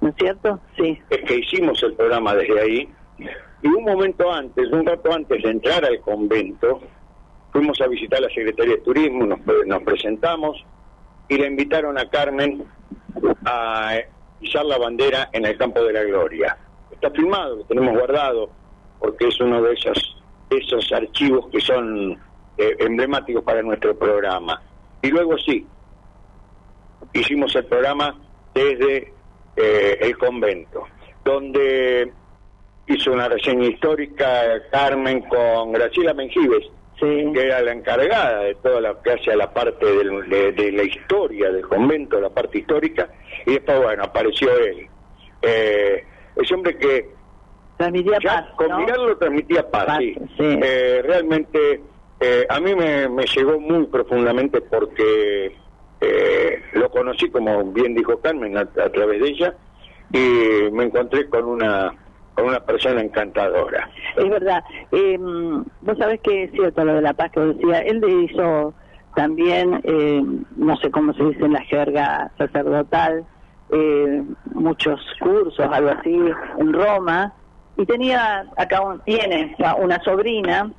¿no 0.00 0.08
es 0.08 0.16
cierto? 0.16 0.58
Sí. 0.76 1.00
es 1.10 1.20
que 1.22 1.38
hicimos 1.38 1.80
el 1.84 1.94
programa 1.94 2.34
desde 2.34 2.60
ahí 2.60 2.88
y 3.18 3.68
un 3.68 3.84
momento 3.84 4.30
antes, 4.32 4.70
un 4.70 4.84
rato 4.84 5.12
antes 5.12 5.42
de 5.42 5.50
entrar 5.50 5.84
al 5.84 6.00
convento, 6.00 6.80
fuimos 7.52 7.80
a 7.80 7.86
visitar 7.86 8.20
la 8.20 8.28
Secretaría 8.28 8.74
de 8.74 8.82
Turismo, 8.82 9.26
nos, 9.26 9.40
pre- 9.40 9.64
nos 9.66 9.82
presentamos 9.82 10.64
y 11.28 11.36
le 11.36 11.46
invitaron 11.46 11.96
a 11.98 12.08
Carmen 12.10 12.64
a 13.46 13.96
izar 14.40 14.64
la 14.66 14.76
bandera 14.78 15.30
en 15.32 15.46
el 15.46 15.56
Campo 15.56 15.82
de 15.82 15.92
la 15.92 16.02
Gloria. 16.02 16.56
Está 16.90 17.10
filmado, 17.10 17.56
lo 17.56 17.64
tenemos 17.64 17.96
guardado, 17.96 18.50
porque 18.98 19.28
es 19.28 19.40
uno 19.40 19.62
de 19.62 19.72
esos, 19.72 20.16
esos 20.50 20.92
archivos 20.92 21.48
que 21.50 21.60
son 21.60 22.12
eh, 22.58 22.76
emblemáticos 22.80 23.42
para 23.42 23.62
nuestro 23.62 23.96
programa. 23.96 24.60
Y 25.00 25.08
luego 25.08 25.38
sí, 25.38 25.66
hicimos 27.12 27.54
el 27.56 27.64
programa 27.66 28.18
desde 28.54 29.12
eh, 29.56 29.98
el 30.00 30.18
convento, 30.18 30.84
donde 31.24 32.12
hizo 32.86 33.12
una 33.12 33.28
reseña 33.28 33.66
histórica 33.66 34.26
Carmen 34.70 35.22
con 35.22 35.72
Graciela 35.72 36.14
Mengibes, 36.14 36.66
que 37.00 37.32
era 37.34 37.60
la 37.60 37.72
encargada 37.72 38.40
de 38.44 38.54
toda 38.56 38.80
la 38.80 38.94
que 39.02 39.12
hace 39.12 39.32
a 39.32 39.36
la 39.36 39.52
parte 39.52 39.84
del- 39.84 40.28
de, 40.28 40.52
de 40.52 40.72
la 40.72 40.84
historia 40.84 41.50
del 41.50 41.66
convento, 41.68 42.20
la 42.20 42.30
parte 42.30 42.58
histórica, 42.58 43.08
y 43.46 43.52
después, 43.52 43.82
bueno, 43.82 44.04
apareció 44.04 44.48
él. 44.58 44.86
Eh, 45.42 46.04
ese 46.36 46.54
hombre 46.54 46.76
que 46.78 47.10
transmitía 47.76 48.18
paz, 48.20 48.46
con 48.56 48.76
mirarlo 48.78 49.16
transmitía 49.18 49.68
paz, 49.70 49.98
sí. 49.98 50.16
Eh, 50.38 51.02
realmente 51.04 51.80
eh, 52.20 52.46
a 52.48 52.60
mí 52.60 52.74
me, 52.74 53.08
me 53.08 53.24
llegó 53.26 53.58
muy 53.60 53.86
profundamente 53.86 54.60
porque 54.62 55.54
eh, 56.00 56.62
lo 56.74 56.88
conocí, 56.90 57.28
como 57.30 57.64
bien 57.72 57.94
dijo 57.94 58.18
Carmen, 58.20 58.56
a, 58.56 58.60
a 58.60 58.90
través 58.90 59.20
de 59.20 59.28
ella, 59.28 59.54
y 60.12 60.70
me 60.72 60.84
encontré 60.84 61.28
con 61.28 61.44
una 61.44 61.92
con 62.34 62.46
una 62.46 62.60
persona 62.60 63.00
encantadora. 63.00 63.88
Es 64.16 64.28
verdad. 64.28 64.62
Eh, 64.92 65.16
vos 65.18 65.98
sabés 65.98 66.20
que 66.20 66.44
es 66.44 66.50
cierto 66.52 66.84
lo 66.84 66.94
de 66.94 67.02
la 67.02 67.12
paz 67.14 67.30
que 67.32 67.40
vos 67.40 67.56
decía. 67.56 67.78
Él 67.80 68.00
le 68.00 68.24
hizo 68.24 68.74
también, 69.14 69.80
eh, 69.84 70.22
no 70.56 70.76
sé 70.78 70.90
cómo 70.90 71.12
se 71.14 71.22
dice 71.24 71.44
en 71.44 71.52
la 71.52 71.62
jerga 71.62 72.30
sacerdotal, 72.36 73.24
eh, 73.70 74.22
muchos 74.52 75.00
cursos, 75.20 75.60
algo 75.70 75.90
así, 75.90 76.14
en 76.58 76.72
Roma. 76.72 77.32
Y 77.76 77.86
tenía, 77.86 78.46
acá 78.56 78.80
un- 78.80 79.00
tiene 79.00 79.56
una 79.80 80.00
sobrina 80.02 80.70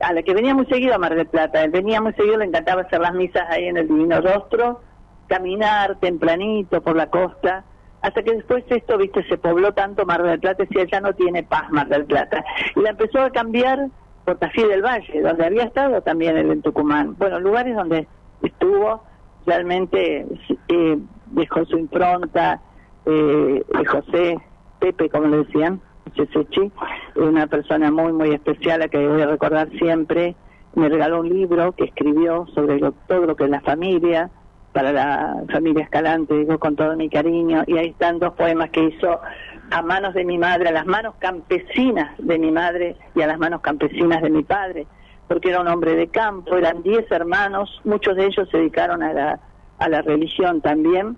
a 0.00 0.12
la 0.12 0.22
que 0.22 0.34
venía 0.34 0.54
muy 0.54 0.66
seguido 0.66 0.94
a 0.94 0.98
Mar 0.98 1.14
del 1.14 1.26
Plata. 1.26 1.62
Él 1.64 1.70
venía 1.70 2.00
muy 2.00 2.12
seguido, 2.14 2.38
le 2.38 2.46
encantaba 2.46 2.82
hacer 2.82 3.00
las 3.00 3.14
misas 3.14 3.44
ahí 3.48 3.66
en 3.66 3.76
el 3.78 3.88
Divino 3.88 4.20
Rostro, 4.20 4.80
caminar 5.28 5.96
tempranito 5.98 6.80
por 6.82 6.96
la 6.96 7.08
costa 7.08 7.64
hasta 8.06 8.22
que 8.22 8.34
después 8.34 8.64
esto, 8.68 8.96
viste, 8.98 9.24
se 9.24 9.36
pobló 9.36 9.72
tanto 9.72 10.06
Mar 10.06 10.22
del 10.22 10.38
Plata, 10.38 10.62
decía, 10.62 10.84
ya 10.90 11.00
no 11.00 11.12
tiene 11.14 11.42
paz 11.42 11.70
Mar 11.70 11.88
del 11.88 12.04
Plata. 12.04 12.44
Y 12.76 12.80
la 12.80 12.90
empezó 12.90 13.20
a 13.20 13.30
cambiar 13.30 13.88
por 14.24 14.36
Tafí 14.38 14.62
del 14.62 14.82
Valle, 14.82 15.20
donde 15.22 15.44
había 15.44 15.64
estado 15.64 16.00
también 16.02 16.36
él 16.36 16.50
en 16.50 16.62
Tucumán. 16.62 17.16
Bueno, 17.18 17.40
lugares 17.40 17.74
donde 17.74 18.06
estuvo, 18.42 19.02
realmente 19.44 20.26
eh, 20.68 20.98
dejó 21.32 21.64
su 21.64 21.78
impronta, 21.78 22.60
eh, 23.06 23.62
José, 23.88 24.38
Pepe, 24.78 25.08
como 25.08 25.26
le 25.28 25.38
decían, 25.38 25.80
José 26.04 26.28
Sechi, 26.32 26.70
una 27.16 27.46
persona 27.48 27.90
muy, 27.90 28.12
muy 28.12 28.30
especial 28.34 28.82
a 28.82 28.88
que 28.88 29.06
voy 29.06 29.22
a 29.22 29.26
recordar 29.26 29.68
siempre. 29.78 30.36
Me 30.74 30.88
regaló 30.88 31.20
un 31.20 31.28
libro 31.28 31.72
que 31.72 31.84
escribió 31.84 32.46
sobre 32.54 32.78
lo- 32.78 32.92
todo 33.08 33.26
lo 33.26 33.34
que 33.34 33.44
es 33.44 33.50
la 33.50 33.60
familia, 33.62 34.30
para 34.76 34.92
la 34.92 35.42
familia 35.50 35.84
Escalante, 35.84 36.34
digo 36.34 36.58
con 36.58 36.76
todo 36.76 36.94
mi 36.96 37.08
cariño, 37.08 37.64
y 37.66 37.78
ahí 37.78 37.88
están 37.88 38.18
dos 38.18 38.34
poemas 38.34 38.68
que 38.68 38.84
hizo 38.84 39.20
a 39.70 39.80
manos 39.80 40.12
de 40.12 40.22
mi 40.22 40.36
madre, 40.36 40.68
a 40.68 40.72
las 40.72 40.84
manos 40.84 41.14
campesinas 41.18 42.10
de 42.18 42.38
mi 42.38 42.50
madre 42.52 42.94
y 43.14 43.22
a 43.22 43.26
las 43.26 43.38
manos 43.38 43.62
campesinas 43.62 44.20
de 44.20 44.28
mi 44.28 44.42
padre, 44.42 44.86
porque 45.28 45.48
era 45.48 45.62
un 45.62 45.68
hombre 45.68 45.94
de 45.94 46.08
campo, 46.08 46.58
eran 46.58 46.82
diez 46.82 47.10
hermanos, 47.10 47.80
muchos 47.84 48.16
de 48.16 48.26
ellos 48.26 48.46
se 48.50 48.58
dedicaron 48.58 49.02
a 49.02 49.14
la, 49.14 49.40
a 49.78 49.88
la 49.88 50.02
religión 50.02 50.60
también, 50.60 51.16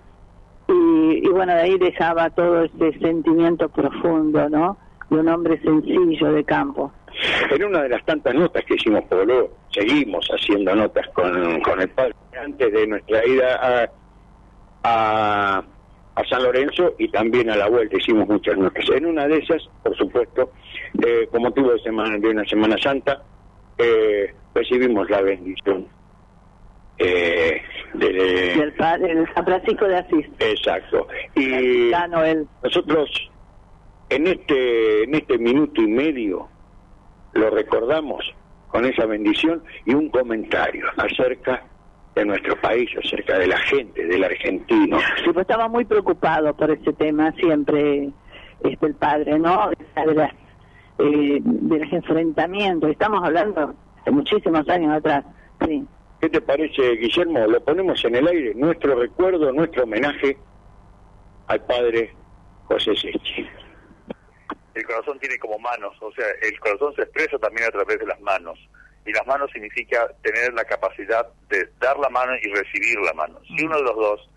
y, 0.69 1.27
y 1.27 1.27
bueno, 1.27 1.53
de 1.53 1.59
ahí 1.59 1.77
dejaba 1.77 2.29
todo 2.29 2.63
ese 2.63 2.97
sentimiento 2.99 3.67
profundo, 3.67 4.47
¿no? 4.49 4.77
De 5.09 5.17
un 5.17 5.27
hombre 5.27 5.59
sencillo 5.59 6.31
de 6.31 6.45
campo. 6.45 6.93
En 7.49 7.63
una 7.63 7.83
de 7.83 7.89
las 7.89 8.05
tantas 8.05 8.33
notas 8.33 8.63
que 8.65 8.75
hicimos, 8.75 9.03
porque 9.09 9.25
luego 9.25 9.51
seguimos 9.71 10.27
haciendo 10.29 10.75
notas 10.75 11.07
con, 11.09 11.61
con 11.61 11.81
el 11.81 11.89
padre, 11.89 12.13
antes 12.41 12.71
de 12.71 12.87
nuestra 12.87 13.25
ida 13.25 13.55
a, 13.55 13.89
a, 14.83 15.63
a 16.15 16.23
San 16.29 16.43
Lorenzo 16.43 16.95
y 16.97 17.07
también 17.09 17.49
a 17.49 17.55
la 17.55 17.69
vuelta 17.69 17.97
hicimos 17.97 18.27
muchas 18.27 18.57
notas. 18.57 18.85
En 18.89 19.05
una 19.05 19.27
de 19.27 19.37
esas, 19.37 19.61
por 19.83 19.95
supuesto, 19.95 20.51
eh, 21.05 21.27
como 21.31 21.51
tuvo 21.51 21.73
de, 21.73 21.79
semana, 21.79 22.17
de 22.17 22.29
una 22.29 22.45
Semana 22.45 22.75
Santa, 22.81 23.23
eh, 23.77 24.33
recibimos 24.53 25.09
la 25.09 25.21
bendición 25.21 25.87
eh, 26.97 27.61
de, 27.93 28.13
Del 28.57 28.73
padre, 28.73 29.15
del 29.15 29.33
San 29.33 29.45
Francisco 29.45 29.87
de 29.87 29.97
Asís. 29.97 30.25
Exacto. 30.39 31.07
Y 31.35 31.91
nosotros 32.61 33.09
en 34.09 34.27
este 34.27 35.03
en 35.03 35.15
este 35.15 35.37
minuto 35.37 35.81
y 35.81 35.87
medio 35.87 36.48
lo 37.33 37.49
recordamos 37.49 38.23
con 38.67 38.85
esa 38.85 39.05
bendición 39.05 39.63
y 39.85 39.93
un 39.93 40.09
comentario 40.09 40.85
acerca 40.97 41.63
de 42.15 42.25
nuestro 42.25 42.59
país, 42.59 42.89
acerca 43.03 43.37
de 43.37 43.47
la 43.47 43.57
gente, 43.57 44.05
del 44.05 44.23
argentino. 44.23 44.99
Sí, 45.23 45.31
pues 45.33 45.43
estaba 45.43 45.67
muy 45.67 45.85
preocupado 45.85 46.55
por 46.55 46.71
ese 46.71 46.93
tema 46.93 47.31
siempre 47.33 48.09
este 48.63 48.85
el 48.87 48.95
padre, 48.95 49.39
¿no? 49.39 49.69
De, 49.69 50.13
las, 50.13 50.31
eh, 50.99 51.39
de 51.41 51.79
los 51.79 51.93
enfrentamientos. 51.93 52.89
Estamos 52.89 53.23
hablando 53.23 53.73
de 54.05 54.11
muchísimos 54.11 54.67
años 54.69 54.97
atrás. 54.97 55.23
Sí. 55.65 55.85
¿Qué 56.19 56.29
te 56.29 56.41
parece, 56.41 56.95
Guillermo? 56.97 57.39
Lo 57.47 57.63
ponemos 57.63 58.03
en 58.03 58.15
el 58.15 58.27
aire, 58.27 58.53
nuestro 58.55 58.99
recuerdo, 58.99 59.53
nuestro 59.53 59.83
homenaje 59.83 60.37
al 61.47 61.61
padre 61.61 62.13
José 62.65 62.95
Sechi. 62.95 63.47
El 64.73 64.85
corazón 64.85 65.19
tiene 65.19 65.37
como 65.37 65.59
manos, 65.59 65.95
o 66.01 66.11
sea, 66.13 66.25
el 66.41 66.59
corazón 66.59 66.93
se 66.95 67.03
expresa 67.03 67.37
también 67.39 67.67
a 67.67 67.71
través 67.71 67.99
de 67.99 68.05
las 68.05 68.19
manos. 68.21 68.57
y 69.05 69.13
las 69.13 69.25
manos 69.25 69.49
significa 69.51 70.07
tener 70.21 70.53
la 70.53 70.65
capacidad 70.65 71.25
de 71.49 71.67
dar 71.79 71.97
la 71.97 72.09
mano 72.09 72.33
y 72.43 72.53
recibir 72.53 72.99
la 72.99 73.13
mano. 73.13 73.39
Si 73.47 73.65
uno 73.65 73.77
de 73.77 73.83
los 73.83 73.95
dos 73.95 74.29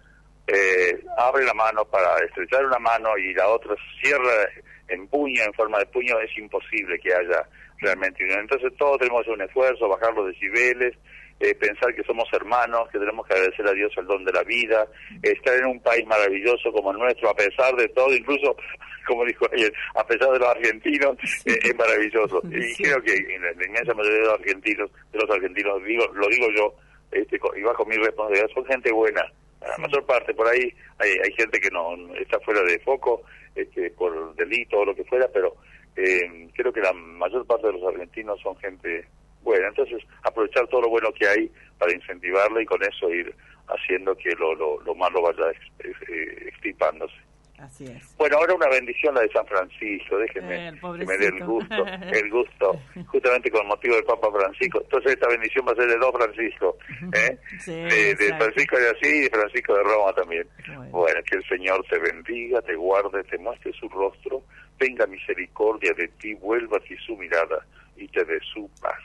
eh, 0.47 1.05
abre 1.19 1.45
la 1.45 1.53
mano 1.53 1.85
para 1.85 2.17
estrechar 2.25 2.65
una 2.65 2.79
mano 2.79 3.19
y 3.19 3.35
la 3.35 3.49
otra 3.49 3.75
cierra 4.01 4.49
en 4.89 5.07
puño, 5.09 5.43
en 5.45 5.53
forma 5.53 5.79
de 5.79 5.87
puño, 5.87 6.19
es 6.21 6.37
imposible 6.39 6.99
que 7.01 7.13
haya 7.13 7.47
realmente 7.79 8.25
unión. 8.25 8.41
Entonces 8.41 8.73
todos 8.79 8.99
tenemos 8.99 9.21
que 9.21 9.31
hacer 9.31 9.35
un 9.35 9.49
esfuerzo, 9.49 9.89
bajar 9.89 10.15
los 10.15 10.29
decibeles, 10.29 10.97
eh, 11.41 11.55
pensar 11.55 11.95
que 11.95 12.05
somos 12.05 12.29
hermanos, 12.33 12.89
que 12.91 12.99
tenemos 12.99 13.27
que 13.27 13.35
agradecer 13.35 13.67
a 13.67 13.73
Dios 13.73 13.93
el 13.97 14.07
don 14.07 14.25
de 14.25 14.33
la 14.33 14.45
vida, 14.45 14.87
estar 15.23 15.57
en 15.57 15.67
un 15.67 15.81
país 15.81 16.07
maravilloso 16.07 16.73
como 16.73 16.93
el 16.93 16.99
nuestro, 16.99 17.31
a 17.31 17.35
pesar 17.35 17.75
de 17.75 17.89
todo, 17.89 18.15
incluso, 18.15 18.57
como 19.05 19.25
dijo 19.25 19.47
ayer, 19.53 19.73
a 19.95 20.07
pesar 20.07 20.31
de 20.33 20.39
los 20.39 20.49
argentinos, 20.49 21.17
eh, 21.47 21.59
es 21.63 21.77
maravilloso. 21.77 22.41
Y 22.51 22.75
creo 22.83 23.01
que 23.03 23.15
en 23.15 23.43
la, 23.43 23.53
inmensa 23.53 23.95
mayoría 23.95 24.19
de 24.21 24.25
los 24.27 24.41
argentinos, 24.41 24.91
de 25.13 25.19
los 25.19 25.31
argentinos, 25.31 25.85
digo, 25.85 26.07
lo 26.15 26.29
digo 26.29 26.47
yo, 26.57 26.75
este, 27.13 27.39
y 27.57 27.63
bajo 27.63 27.85
mi 27.87 27.97
responsabilidad, 27.97 28.49
son 28.55 28.65
gente 28.67 28.91
buena. 28.93 29.23
La 29.61 29.77
mayor 29.79 30.05
parte, 30.07 30.35
por 30.35 30.49
ahí 30.49 30.73
hay, 30.99 31.11
hay 31.25 31.33
gente 31.35 31.61
que 31.61 31.71
no 31.71 31.95
está 32.17 32.41
fuera 32.41 32.63
de 32.63 32.79
foco 32.81 33.23
este, 33.55 33.91
por 33.91 34.35
delito 34.35 34.79
o 34.79 34.85
lo 34.85 34.95
que 34.95 35.05
fuera, 35.05 35.29
pero 35.33 35.55
eh, 35.95 36.49
creo 36.55 36.73
que 36.73 36.81
la 36.81 36.93
mayor 36.93 37.47
parte 37.47 37.69
de 37.69 37.75
los 37.75 37.85
argentinos 37.95 38.41
son 38.41 38.57
gente 38.57 39.05
buena. 39.43 39.69
Entonces, 39.69 40.03
aprovechar 40.23 40.67
todo 40.69 40.81
lo 40.83 40.89
bueno 40.89 41.13
que 41.13 41.29
hay 41.29 41.51
para 41.79 41.93
incentivarlo 41.95 42.61
y 42.61 42.65
con 42.67 42.83
eso 42.83 43.09
ir 43.11 43.33
haciendo 43.69 44.17
que 44.17 44.31
lo, 44.35 44.55
lo, 44.55 44.81
lo 44.83 44.95
malo 44.95 45.23
vaya 45.23 45.51
ex- 45.51 45.87
ex- 45.89 46.09
eh, 46.11 46.45
extirpándose. 46.49 47.15
Así 47.63 47.85
es. 47.87 48.17
Bueno, 48.17 48.39
ahora 48.39 48.55
una 48.55 48.67
bendición 48.67 49.15
la 49.15 49.21
de 49.21 49.29
San 49.31 49.47
Francisco, 49.47 50.19
Eh, 50.19 50.27
déjenme 50.27 50.69
el 50.69 50.81
que 50.81 51.07
me 51.07 51.17
dé 51.17 51.27
el 51.29 51.45
gusto, 51.45 51.87
el 52.13 52.31
gusto, 52.31 52.81
justamente 53.07 53.51
con 53.53 53.69
motivo 53.69 53.95
del 53.95 54.05
Papa 54.05 54.33
Francisco. 54.33 54.81
Entonces 54.83 55.13
esta 55.13 55.29
bendición 55.29 55.65
va 55.69 55.73
a 55.73 55.77
ser 55.77 55.87
de 55.87 55.97
dos 55.97 56.13
Francisco, 56.13 56.77
¿eh? 57.15 57.39
Sí, 57.61 57.73
de. 57.73 58.35
Francisco 58.37 58.77
de 58.77 58.91
Asís 58.91 59.15
y 59.15 59.21
de 59.21 59.31
Francisco 59.31 59.75
de 59.75 59.83
Roma 59.85 60.13
también. 60.13 60.49
Bueno, 60.91 61.21
que 61.25 61.37
el 61.37 61.49
Señor 61.49 61.85
te 61.89 61.99
bendiga, 62.01 62.61
te 62.63 62.75
guarde, 62.75 63.23
te 63.25 63.39
muestre 63.39 63.73
su 63.75 63.89
rostro, 63.89 64.43
tenga 64.79 65.07
misericordia 65.07 65.93
de 65.97 66.09
ti, 66.21 66.35
vuelva 66.35 66.79
a 66.79 66.81
ti 66.81 66.97
su 67.07 67.17
mirada 67.17 67.65
y 67.97 68.09
te 68.09 68.25
dé 68.25 68.41
su 68.53 68.69
paz. 68.81 68.99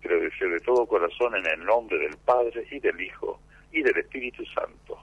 Te 0.00 0.08
lo 0.08 0.18
deseo 0.18 0.48
de 0.48 0.60
todo 0.60 0.86
corazón 0.86 1.36
en 1.36 1.46
el 1.46 1.64
nombre 1.66 1.98
del 1.98 2.16
Padre 2.24 2.66
y 2.70 2.80
del 2.80 2.98
Hijo 3.00 3.38
y 3.70 3.82
del 3.82 3.98
Espíritu 3.98 4.44
Santo. 4.46 4.98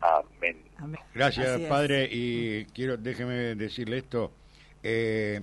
Amén. 0.00 1.00
Gracias, 1.14 1.60
padre. 1.62 2.08
Y 2.10 2.64
quiero, 2.66 2.96
déjeme 2.96 3.54
decirle 3.54 3.98
esto. 3.98 4.32
Eh, 4.82 5.40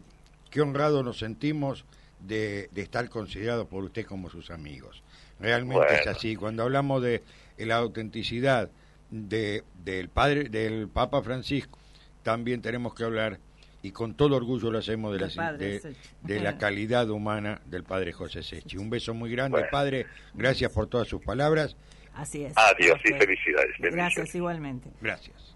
qué 0.50 0.62
honrado 0.62 1.04
nos 1.04 1.20
sentimos 1.20 1.86
de, 2.20 2.70
de 2.72 2.82
estar 2.82 3.10
considerados 3.10 3.68
por 3.68 3.84
usted 3.84 4.06
como 4.06 4.30
sus 4.30 4.50
amigos. 4.52 5.04
Realmente 5.40 5.94
es 6.02 6.08
así. 6.08 6.36
Cuando 6.36 6.64
hablamos 6.64 7.02
de 7.04 7.24
la 7.58 7.76
autenticidad 7.78 8.70
de, 9.10 9.64
del 9.84 10.10
padre, 10.10 10.46
del 10.50 10.88
Papa 10.88 11.22
Francisco, 11.22 11.78
también 12.24 12.62
tenemos 12.62 12.96
que 12.96 13.04
hablar 13.04 13.40
y 13.82 13.92
con 13.92 14.16
todo 14.16 14.36
orgullo 14.36 14.72
lo 14.72 14.80
hacemos 14.80 15.14
de 15.14 15.20
la, 15.20 15.54
de, 15.54 16.40
la 16.40 16.58
calidad 16.58 17.08
humana 17.10 17.62
del 17.66 17.84
padre 17.84 18.14
José 18.14 18.42
Sechi. 18.42 18.78
Un 18.78 18.90
beso 18.90 19.14
muy 19.14 19.30
grande, 19.30 19.58
Bueno. 19.60 19.68
padre. 19.72 20.08
Gracias 20.34 20.72
por 20.72 20.88
todas 20.88 21.08
sus 21.08 21.22
palabras. 21.22 21.76
Así 22.16 22.46
es. 22.46 22.54
Adiós 22.56 23.00
y 23.04 23.14
felicidades. 23.14 23.76
Gracias 23.80 24.34
igualmente. 24.36 24.90
Gracias. 25.02 25.56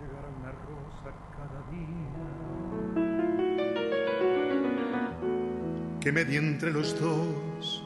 llegará 0.00 0.28
una 0.40 0.52
rosa 0.52 1.10
cada 1.36 1.60
día 1.70 2.12
que 6.00 6.12
medie 6.12 6.38
entre 6.38 6.70
los 6.72 7.00
dos 7.00 7.82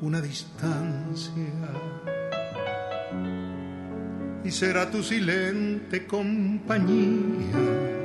una 0.00 0.20
distancia 0.20 1.32
y 4.44 4.50
será 4.50 4.90
tu 4.90 5.02
silente 5.02 6.06
compañía 6.06 8.03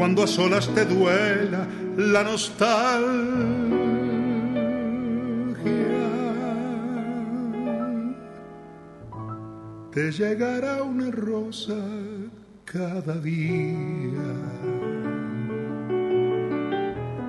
cuando 0.00 0.22
a 0.22 0.26
solas 0.26 0.66
te 0.74 0.86
duela 0.86 1.68
la 1.94 2.24
nostalgia. 2.24 3.04
Te 9.92 10.10
llegará 10.10 10.82
una 10.84 11.10
rosa 11.10 11.76
cada 12.64 13.18
día, 13.18 14.24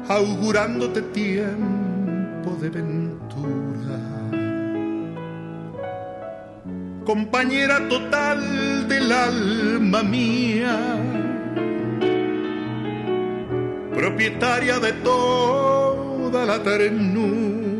augurándote 0.07 1.01
tiempo 1.11 2.57
de 2.61 2.69
ventura, 2.69 3.99
compañera 7.03 7.85
total 7.89 8.87
del 8.87 9.11
alma 9.11 10.03
mía, 10.03 11.20
propietaria 13.95 14.79
de 14.79 14.93
toda 14.93 16.45
la 16.45 16.61
ternura. 16.63 17.71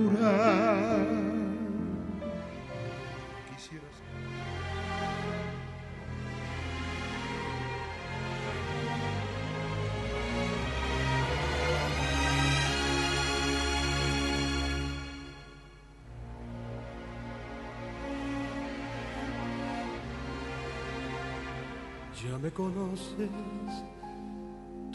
Ya 22.24 22.38
me 22.38 22.52
conoces, 22.52 23.30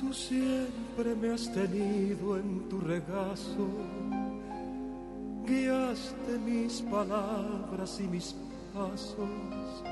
tú 0.07 0.13
siempre 0.13 1.15
me 1.21 1.35
has 1.35 1.53
tenido 1.53 2.39
en 2.39 2.69
tu 2.69 2.81
regazo, 2.81 3.67
guiaste 5.45 6.39
mis 6.45 6.81
palabras 6.83 7.99
y 8.01 8.05
mis 8.05 8.37
pasos, 8.73 9.83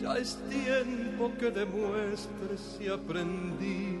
ya 0.00 0.16
es 0.16 0.38
tiempo 0.48 1.30
que 1.38 1.50
demuestres 1.50 2.76
si 2.78 2.88
aprendí. 2.88 3.98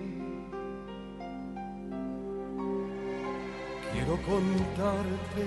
Quiero 3.92 4.16
contarte 4.22 5.44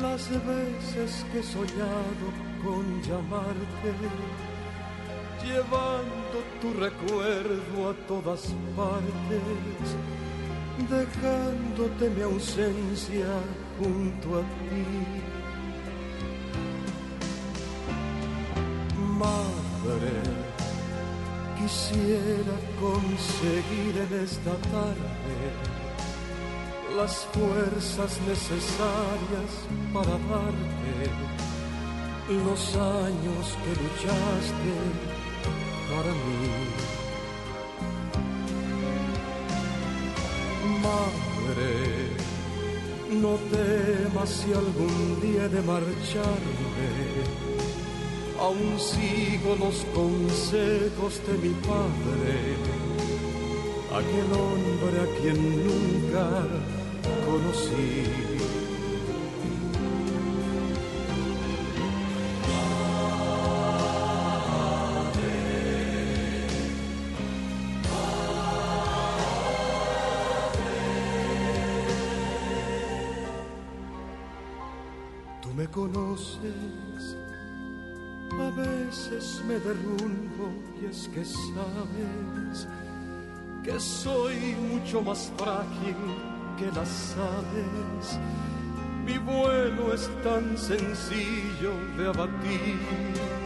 las 0.00 0.28
veces 0.30 1.26
que 1.32 1.38
he 1.40 1.42
soñado 1.42 2.26
con 2.64 3.02
llamarte 3.02 4.51
llevando 5.52 6.36
tu 6.60 6.72
recuerdo 6.72 7.90
a 7.90 7.94
todas 8.06 8.42
partes, 8.76 9.86
dejándote 10.88 12.10
mi 12.10 12.22
ausencia 12.22 13.26
junto 13.78 14.38
a 14.38 14.42
ti. 14.42 14.86
Madre, 19.22 20.16
quisiera 21.58 22.56
conseguir 22.80 23.94
en 24.06 24.24
esta 24.24 24.54
tarde 24.72 25.36
las 26.96 27.26
fuerzas 27.32 28.20
necesarias 28.26 29.50
para 29.92 30.12
darte 30.30 31.42
los 32.44 32.76
años 32.76 33.44
que 33.62 33.70
luchaste 33.82 35.11
para 36.02 36.14
mí. 36.14 36.44
Madre, 40.82 41.74
no 43.22 43.36
temas 43.54 44.28
si 44.28 44.52
algún 44.52 45.20
día 45.20 45.48
de 45.48 45.62
marcharme. 45.62 46.90
Aún 48.40 48.78
sigo 48.80 49.54
los 49.56 49.84
consejos 49.94 51.20
de 51.26 51.34
mi 51.42 51.54
padre, 51.70 52.34
aquel 53.98 54.28
hombre 54.42 54.96
a 55.00 55.20
quien 55.20 55.38
nunca 55.66 56.26
conocí. 57.24 58.31
A 78.40 78.50
veces 78.50 79.42
me 79.46 79.54
derrumbo 79.54 80.52
y 80.80 80.86
es 80.86 81.08
que 81.08 81.24
sabes 81.24 82.68
que 83.62 83.78
soy 83.78 84.56
mucho 84.70 85.02
más 85.02 85.30
frágil 85.36 85.96
que 86.58 86.66
las 86.66 87.16
aves. 87.16 88.18
Mi 89.04 89.18
vuelo 89.18 89.92
es 89.94 90.08
tan 90.22 90.56
sencillo 90.56 91.72
de 91.96 92.08
abatir. 92.08 93.41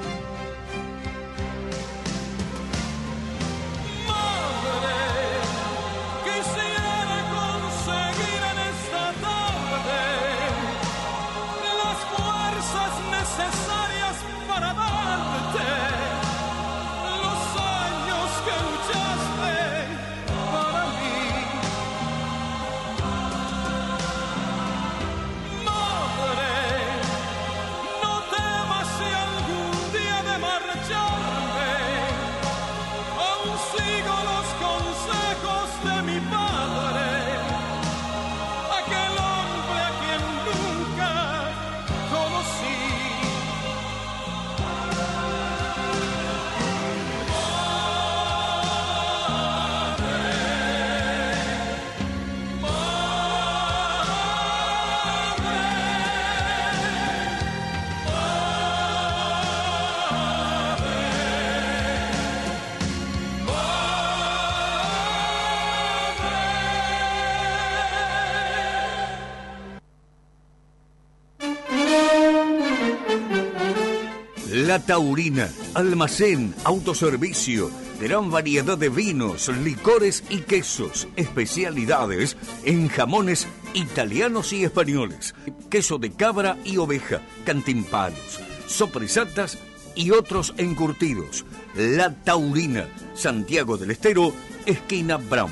Taurina, 74.86 75.50
almacén, 75.74 76.54
autoservicio, 76.62 77.70
gran 78.00 78.30
variedad 78.30 78.78
de 78.78 78.88
vinos, 78.88 79.48
licores 79.48 80.22
y 80.30 80.38
quesos, 80.38 81.08
especialidades 81.16 82.36
en 82.64 82.88
jamones 82.88 83.48
italianos 83.74 84.52
y 84.52 84.62
españoles, 84.62 85.34
queso 85.68 85.98
de 85.98 86.12
cabra 86.12 86.56
y 86.64 86.76
oveja, 86.76 87.20
cantimpalos, 87.44 88.40
sopresatas 88.68 89.58
y 89.96 90.12
otros 90.12 90.54
encurtidos. 90.56 91.44
La 91.74 92.14
Taurina, 92.14 92.86
Santiago 93.14 93.76
del 93.76 93.90
Estero, 93.90 94.32
esquina 94.66 95.16
Brown. 95.16 95.50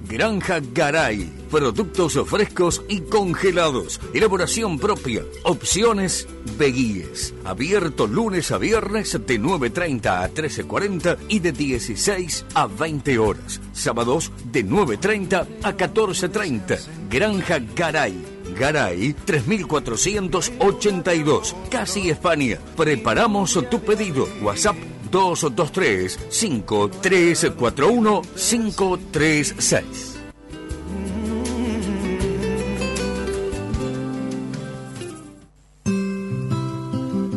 Granja 0.07 0.61
Garay. 0.73 1.29
Productos 1.51 2.17
frescos 2.27 2.81
y 2.87 3.01
congelados. 3.01 3.99
Elaboración 4.13 4.79
propia. 4.79 5.23
Opciones 5.43 6.27
Beguíes. 6.57 7.33
Abierto 7.43 8.07
lunes 8.07 8.51
a 8.51 8.57
viernes 8.57 9.11
de 9.11 9.39
9.30 9.39 10.05
a 10.05 10.33
13.40 10.33 11.17
y 11.27 11.39
de 11.39 11.51
16 11.51 12.45
a 12.53 12.67
20 12.67 13.19
horas. 13.19 13.59
Sábados 13.73 14.31
de 14.51 14.65
9.30 14.65 15.47
a 15.63 15.73
14.30. 15.73 16.79
Granja 17.09 17.59
Garay. 17.75 18.34
Garay 18.57 19.13
3482. 19.13 21.55
Casi 21.69 22.09
España. 22.09 22.57
Preparamos 22.75 23.59
tu 23.69 23.79
pedido. 23.81 24.27
WhatsApp 24.41 24.77
223 25.11 26.17
5341 26.29 28.21
536. 28.35 30.15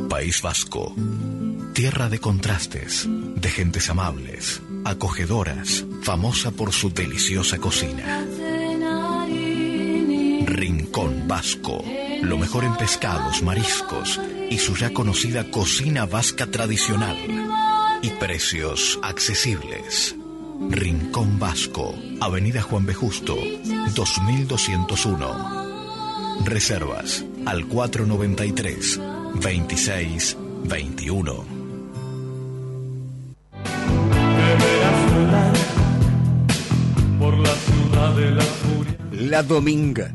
País 0.08 0.42
Vasco. 0.42 0.94
Tierra 1.74 2.08
de 2.08 2.18
contrastes, 2.18 3.06
de 3.08 3.48
gentes 3.50 3.88
amables, 3.88 4.60
acogedoras, 4.84 5.84
famosa 6.02 6.50
por 6.50 6.72
su 6.72 6.90
deliciosa 6.90 7.58
cocina. 7.58 8.26
Rincón 10.88 11.28
Vasco. 11.28 11.84
Lo 12.22 12.38
mejor 12.38 12.64
en 12.64 12.74
pescados, 12.76 13.42
mariscos 13.42 14.18
y 14.48 14.56
su 14.56 14.74
ya 14.74 14.94
conocida 14.94 15.50
cocina 15.50 16.06
vasca 16.06 16.46
tradicional. 16.46 17.14
Y 18.00 18.08
precios 18.12 18.98
accesibles. 19.02 20.16
Rincón 20.70 21.38
Vasco. 21.38 21.94
Avenida 22.20 22.62
Juan 22.62 22.86
B. 22.86 22.94
Justo, 22.94 23.36
2201. 23.94 26.38
Reservas 26.46 27.22
al 27.44 27.66
493 27.66 28.98
26 29.34 30.38
21. 30.64 31.58
por 37.18 37.36
la 37.36 37.54
ciudad 37.54 38.14
de 38.14 38.30
la 38.30 38.42
furia. 38.42 38.96
La 39.10 39.42
Dominga. 39.42 40.14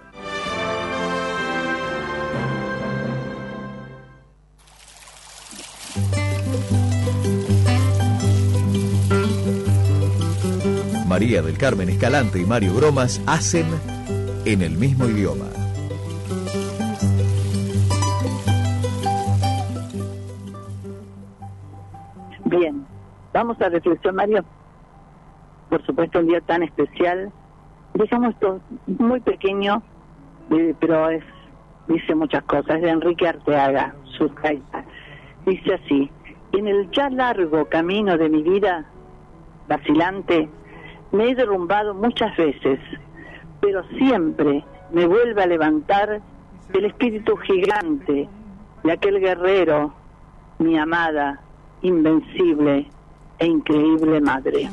María 11.21 11.43
del 11.43 11.55
Carmen 11.55 11.87
Escalante 11.87 12.39
y 12.39 12.45
Mario 12.45 12.73
Gromas 12.73 13.21
hacen 13.27 13.67
en 14.43 14.63
el 14.63 14.71
mismo 14.71 15.05
idioma. 15.05 15.45
Bien, 22.45 22.87
vamos 23.31 23.61
a 23.61 23.69
reflexión, 23.69 24.15
Mario. 24.15 24.43
Por 25.69 25.85
supuesto, 25.85 26.17
un 26.17 26.25
día 26.25 26.41
tan 26.41 26.63
especial. 26.63 27.31
Dejamos 27.93 28.33
esto 28.33 28.59
muy 28.87 29.19
pequeño, 29.19 29.83
eh, 30.49 30.73
pero 30.79 31.07
es, 31.11 31.23
dice 31.87 32.15
muchas 32.15 32.41
cosas. 32.45 32.81
De 32.81 32.89
Enrique 32.89 33.27
Arteaga, 33.27 33.93
su 34.17 34.33
caitas. 34.33 34.85
Dice 35.45 35.75
así: 35.75 36.09
En 36.53 36.67
el 36.67 36.89
ya 36.89 37.11
largo 37.11 37.65
camino 37.65 38.17
de 38.17 38.27
mi 38.27 38.41
vida, 38.41 38.85
vacilante, 39.67 40.49
me 41.11 41.29
he 41.29 41.35
derrumbado 41.35 41.93
muchas 41.93 42.35
veces, 42.37 42.79
pero 43.59 43.83
siempre 43.97 44.63
me 44.91 45.05
vuelve 45.05 45.43
a 45.43 45.47
levantar 45.47 46.21
el 46.73 46.85
espíritu 46.85 47.35
gigante 47.37 48.29
de 48.83 48.91
aquel 48.91 49.19
guerrero, 49.19 49.93
mi 50.59 50.77
amada, 50.77 51.41
invencible 51.81 52.87
e 53.39 53.45
increíble 53.45 54.21
madre. 54.21 54.69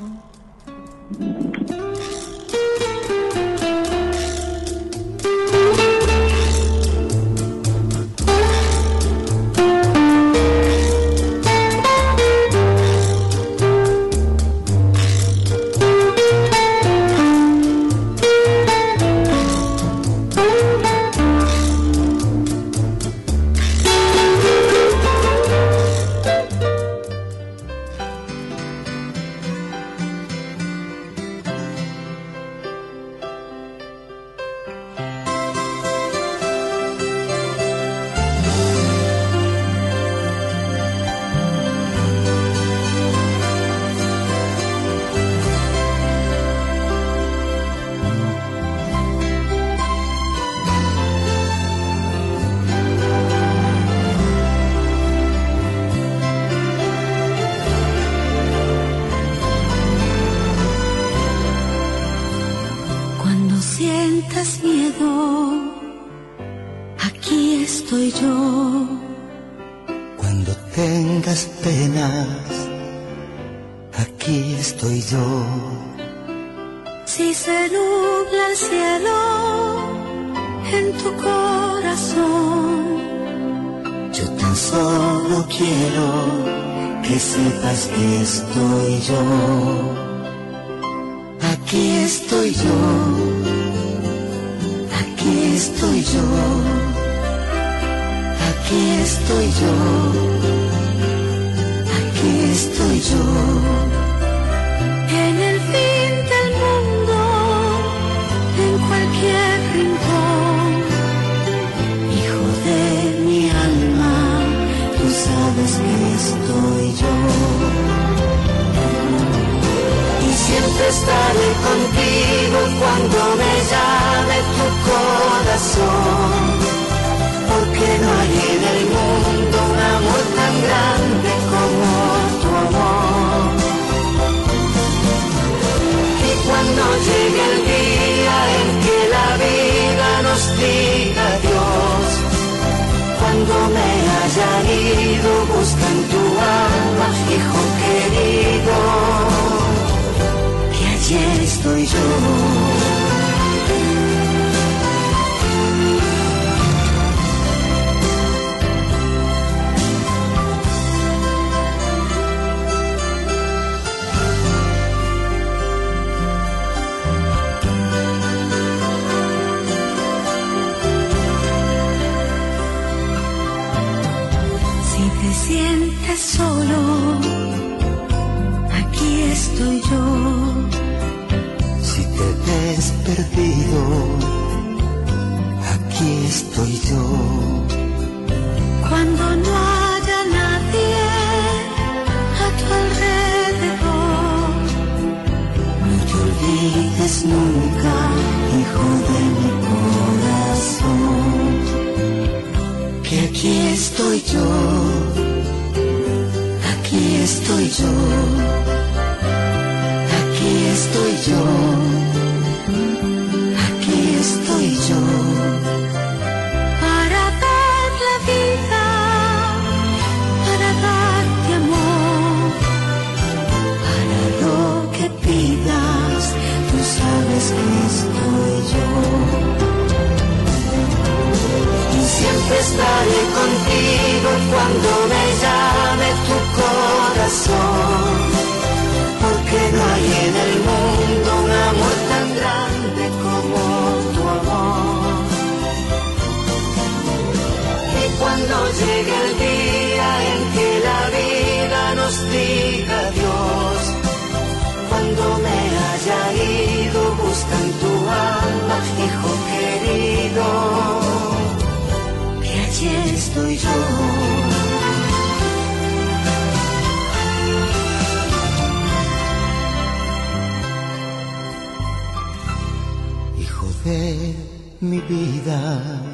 Hijo 273.39 273.67
de 273.85 274.35
mi 274.81 275.01
vida. 275.01 276.08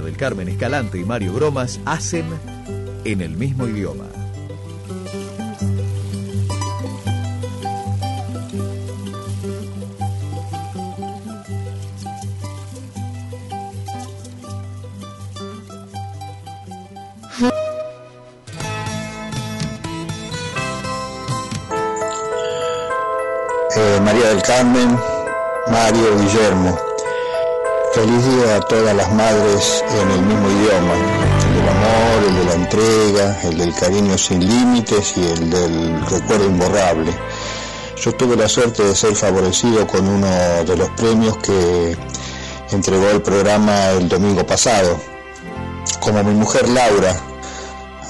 Del 0.00 0.16
Carmen 0.16 0.48
Escalante 0.48 0.98
y 0.98 1.04
Mario 1.04 1.32
Bromas 1.34 1.78
hacen 1.84 2.24
en 3.04 3.20
el 3.20 3.36
mismo 3.36 3.66
idioma. 3.66 4.06
Eh, 23.76 24.00
María 24.02 24.28
del 24.28 24.42
Carmen, 24.42 24.98
Mario, 25.70 26.18
Guillermo. 26.18 26.89
A 28.50 28.60
todas 28.62 28.96
las 28.96 29.12
madres 29.12 29.84
en 29.92 30.10
el 30.10 30.22
mismo 30.22 30.50
idioma, 30.50 30.94
el 31.46 31.54
del 31.54 31.68
amor, 31.68 32.24
el 32.26 32.34
de 32.34 32.44
la 32.44 32.54
entrega, 32.54 33.40
el 33.44 33.58
del 33.58 33.74
cariño 33.74 34.18
sin 34.18 34.40
límites 34.40 35.14
y 35.16 35.22
el 35.22 35.50
del 35.50 36.06
recuerdo 36.06 36.46
imborrable. 36.46 37.12
Yo 37.96 38.12
tuve 38.12 38.34
la 38.34 38.48
suerte 38.48 38.82
de 38.82 38.96
ser 38.96 39.14
favorecido 39.14 39.86
con 39.86 40.08
uno 40.08 40.26
de 40.64 40.76
los 40.76 40.90
premios 40.90 41.36
que 41.36 41.96
entregó 42.72 43.10
el 43.10 43.22
programa 43.22 43.90
el 43.90 44.08
domingo 44.08 44.44
pasado. 44.44 45.00
Como 46.00 46.24
mi 46.24 46.34
mujer 46.34 46.68
Laura, 46.68 47.14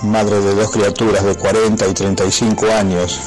madre 0.05 0.41
de 0.41 0.55
dos 0.55 0.71
criaturas 0.71 1.23
de 1.23 1.35
40 1.35 1.87
y 1.87 1.93
35 1.93 2.67
años, 2.73 3.21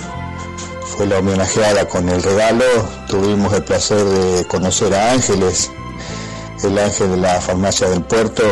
fue 0.98 1.06
la 1.06 1.20
homenajeada 1.20 1.88
con 1.88 2.10
el 2.10 2.24
regalo, 2.24 2.66
tuvimos 3.08 3.54
el 3.54 3.64
placer 3.64 4.04
de 4.04 4.46
conocer 4.46 4.96
a 4.96 5.12
Ángeles, 5.12 5.70
el 6.64 6.78
ángel 6.78 7.12
de 7.12 7.18
la 7.18 7.42
farmacia 7.42 7.90
del 7.90 8.04
puerto, 8.04 8.44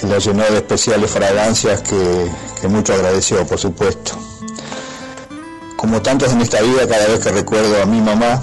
que 0.00 0.06
la 0.06 0.18
llenó 0.18 0.44
de 0.44 0.56
especiales 0.56 1.10
fragancias 1.10 1.82
que, 1.82 2.68
mucho 2.68 2.94
agradeció, 2.94 3.46
por 3.46 3.58
supuesto. 3.58 4.12
Como 5.76 6.02
tantos 6.02 6.32
en 6.32 6.40
esta 6.40 6.60
vida, 6.60 6.86
cada 6.88 7.06
vez 7.06 7.20
que 7.20 7.30
recuerdo 7.30 7.82
a 7.82 7.86
mi 7.86 8.00
mamá, 8.00 8.42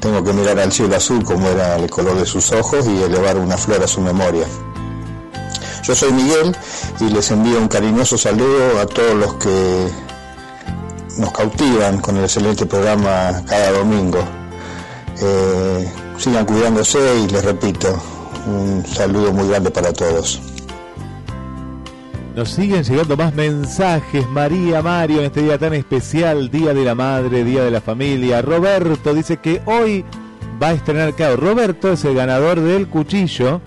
tengo 0.00 0.22
que 0.22 0.32
mirar 0.32 0.58
al 0.58 0.72
cielo 0.72 0.96
azul 0.96 1.24
como 1.24 1.48
era 1.48 1.76
el 1.76 1.90
color 1.90 2.16
de 2.16 2.26
sus 2.26 2.52
ojos 2.52 2.86
y 2.86 3.02
elevar 3.02 3.36
una 3.36 3.56
flor 3.56 3.82
a 3.82 3.88
su 3.88 4.00
memoria. 4.00 4.46
Yo 5.82 5.94
soy 5.94 6.12
Miguel 6.12 6.56
y 7.00 7.04
les 7.04 7.30
envío 7.30 7.58
un 7.58 7.68
cariñoso 7.68 8.18
saludo 8.18 8.80
a 8.80 8.86
todos 8.86 9.14
los 9.14 9.34
que 9.34 9.88
nos 11.18 11.32
cautivan 11.32 12.00
con 12.00 12.16
el 12.16 12.24
excelente 12.24 12.66
programa 12.66 13.42
cada 13.46 13.72
domingo. 13.72 14.20
Eh, 15.20 15.92
sigan 16.18 16.44
cuidándose 16.44 16.98
y 17.20 17.28
les 17.28 17.44
repito, 17.44 18.02
un 18.46 18.84
saludo 18.84 19.32
muy 19.32 19.48
grande 19.48 19.70
para 19.70 19.92
todos. 19.92 20.40
Nos 22.34 22.50
siguen 22.50 22.84
llegando 22.84 23.16
más 23.16 23.34
mensajes, 23.34 24.28
María, 24.28 24.82
Mario, 24.82 25.18
en 25.18 25.24
este 25.24 25.42
día 25.42 25.58
tan 25.58 25.74
especial, 25.74 26.50
Día 26.50 26.72
de 26.74 26.84
la 26.84 26.94
Madre, 26.94 27.42
Día 27.42 27.64
de 27.64 27.70
la 27.70 27.80
Familia. 27.80 28.42
Roberto 28.42 29.12
dice 29.12 29.38
que 29.38 29.60
hoy 29.66 30.04
va 30.62 30.68
a 30.68 30.72
estrenar, 30.72 31.14
claro, 31.14 31.36
Roberto 31.36 31.92
es 31.92 32.04
el 32.04 32.14
ganador 32.14 32.60
del 32.60 32.88
cuchillo 32.88 33.60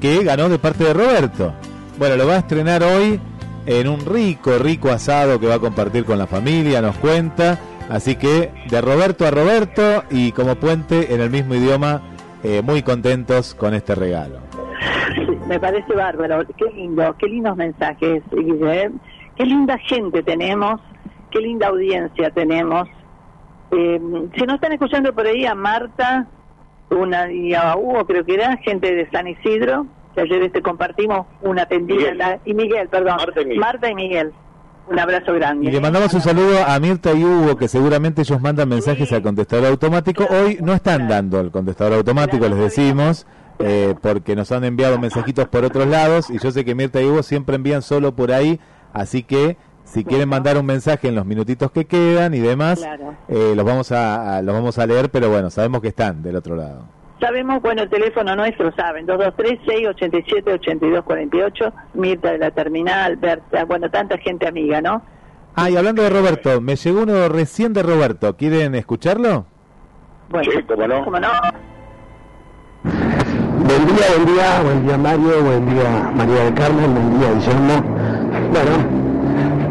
que 0.00 0.24
ganó 0.24 0.48
de 0.48 0.58
parte 0.58 0.84
de 0.84 0.94
Roberto. 0.94 1.52
Bueno, 1.98 2.16
lo 2.16 2.26
va 2.26 2.36
a 2.36 2.38
estrenar 2.38 2.82
hoy 2.82 3.20
en 3.66 3.88
un 3.88 4.04
rico, 4.06 4.58
rico 4.58 4.90
asado 4.90 5.38
que 5.38 5.46
va 5.46 5.56
a 5.56 5.60
compartir 5.60 6.04
con 6.04 6.18
la 6.18 6.26
familia, 6.26 6.80
nos 6.80 6.96
cuenta. 6.96 7.58
Así 7.90 8.16
que 8.16 8.50
de 8.70 8.80
Roberto 8.80 9.26
a 9.26 9.30
Roberto 9.30 10.04
y 10.10 10.32
como 10.32 10.54
puente 10.56 11.12
en 11.12 11.20
el 11.20 11.28
mismo 11.30 11.54
idioma, 11.54 12.00
eh, 12.44 12.62
muy 12.62 12.82
contentos 12.82 13.54
con 13.54 13.74
este 13.74 13.94
regalo. 13.94 14.38
Me 15.48 15.58
parece 15.58 15.92
bárbaro. 15.94 16.46
Qué 16.56 16.66
lindo, 16.74 17.14
qué 17.18 17.26
lindos 17.26 17.56
mensajes, 17.56 18.22
Guille. 18.30 18.92
Qué 19.36 19.44
linda 19.44 19.76
gente 19.78 20.22
tenemos, 20.22 20.80
qué 21.30 21.40
linda 21.40 21.68
audiencia 21.68 22.30
tenemos. 22.30 22.88
Eh, 23.72 24.00
si 24.36 24.42
nos 24.44 24.54
están 24.56 24.72
escuchando 24.72 25.12
por 25.14 25.26
ahí 25.26 25.44
a 25.46 25.54
Marta, 25.54 26.26
una 26.90 27.30
y 27.32 27.54
a 27.54 27.76
Hugo, 27.76 28.04
creo 28.06 28.24
que 28.24 28.34
era, 28.34 28.56
gente 28.58 28.94
de 28.94 29.08
San 29.10 29.26
Isidro, 29.28 29.86
que 30.14 30.20
ayer 30.22 30.42
este 30.42 30.60
compartimos 30.62 31.26
una 31.42 31.66
tendida, 31.66 31.98
Miguel. 31.98 32.18
la- 32.18 32.38
y 32.44 32.54
Miguel, 32.54 32.88
perdón, 32.88 33.16
Marta 33.16 33.40
y 33.40 33.44
Miguel. 33.44 33.60
Marta 33.60 33.90
y 33.90 33.94
Miguel. 33.94 34.32
Un 34.88 34.98
abrazo 34.98 35.32
grande. 35.34 35.66
Y 35.68 35.70
le 35.70 35.80
mandamos 35.80 36.12
un 36.14 36.20
saludo 36.20 36.64
a 36.66 36.78
Mirta 36.80 37.12
y 37.12 37.24
Hugo, 37.24 37.56
que 37.56 37.68
seguramente 37.68 38.22
ellos 38.22 38.40
mandan 38.40 38.68
mensajes 38.68 39.12
al 39.12 39.22
contestador 39.22 39.66
automático. 39.66 40.26
Hoy 40.28 40.58
no 40.60 40.72
están 40.74 41.06
dando 41.08 41.38
el 41.40 41.50
contestador 41.52 41.94
automático, 41.94 42.48
les 42.48 42.58
decimos, 42.58 43.24
eh, 43.60 43.94
porque 44.02 44.34
nos 44.34 44.50
han 44.50 44.64
enviado 44.64 44.98
mensajitos 44.98 45.46
por 45.48 45.64
otros 45.64 45.86
lados. 45.86 46.28
Y 46.30 46.38
yo 46.38 46.50
sé 46.50 46.64
que 46.64 46.74
Mirta 46.74 47.00
y 47.00 47.06
Hugo 47.06 47.22
siempre 47.22 47.54
envían 47.56 47.82
solo 47.82 48.16
por 48.16 48.32
ahí. 48.32 48.58
Así 48.92 49.22
que 49.22 49.56
si 49.84 50.04
quieren 50.04 50.28
mandar 50.28 50.58
un 50.58 50.66
mensaje 50.66 51.06
en 51.08 51.14
los 51.14 51.24
minutitos 51.26 51.70
que 51.70 51.84
quedan 51.84 52.34
y 52.34 52.38
demás, 52.40 52.80
Claro. 52.80 53.14
eh, 53.28 53.52
los, 53.54 53.64
vamos 53.64 53.92
a, 53.92 54.38
a- 54.38 54.42
los 54.42 54.54
vamos 54.54 54.78
a 54.78 54.86
leer, 54.86 55.10
pero 55.10 55.30
bueno, 55.30 55.50
sabemos 55.50 55.80
que 55.82 55.88
están 55.88 56.22
del 56.22 56.34
otro 56.36 56.56
lado. 56.56 56.84
Sabemos, 57.20 57.60
bueno, 57.60 57.82
el 57.82 57.90
teléfono 57.90 58.34
nuestro, 58.34 58.72
saben, 58.74 59.06
223-687-8248, 59.06 61.72
Mirta 61.94 62.32
de 62.32 62.38
la 62.38 62.50
Terminal, 62.50 63.16
Berta, 63.16 63.64
bueno, 63.66 63.90
tanta 63.90 64.16
gente 64.18 64.48
amiga, 64.48 64.80
¿no? 64.80 65.02
Ah, 65.54 65.68
y 65.68 65.76
hablando 65.76 66.02
de 66.02 66.08
Roberto, 66.10 66.60
me 66.62 66.76
llegó 66.76 67.02
uno 67.02 67.28
recién 67.28 67.72
de 67.74 67.82
Roberto. 67.82 68.36
¿Quieren 68.36 68.74
escucharlo? 68.74 69.44
Bueno, 70.30 70.50
Sí, 70.52 70.62
cómo 70.62 70.86
no. 70.86 71.04
¿cómo 71.04 71.20
no? 71.20 71.28
Buen 72.84 73.86
día, 73.86 74.06
buen 74.16 74.26
día, 74.34 74.62
buen 74.62 74.86
día 74.86 74.96
Mario, 74.96 75.42
buen 75.42 75.68
día 75.74 76.10
María 76.14 76.44
del 76.44 76.54
Carmen, 76.54 76.94
buen 76.94 77.18
día 77.18 77.32
Guillermo. 77.34 77.82
Bueno, 78.50 78.70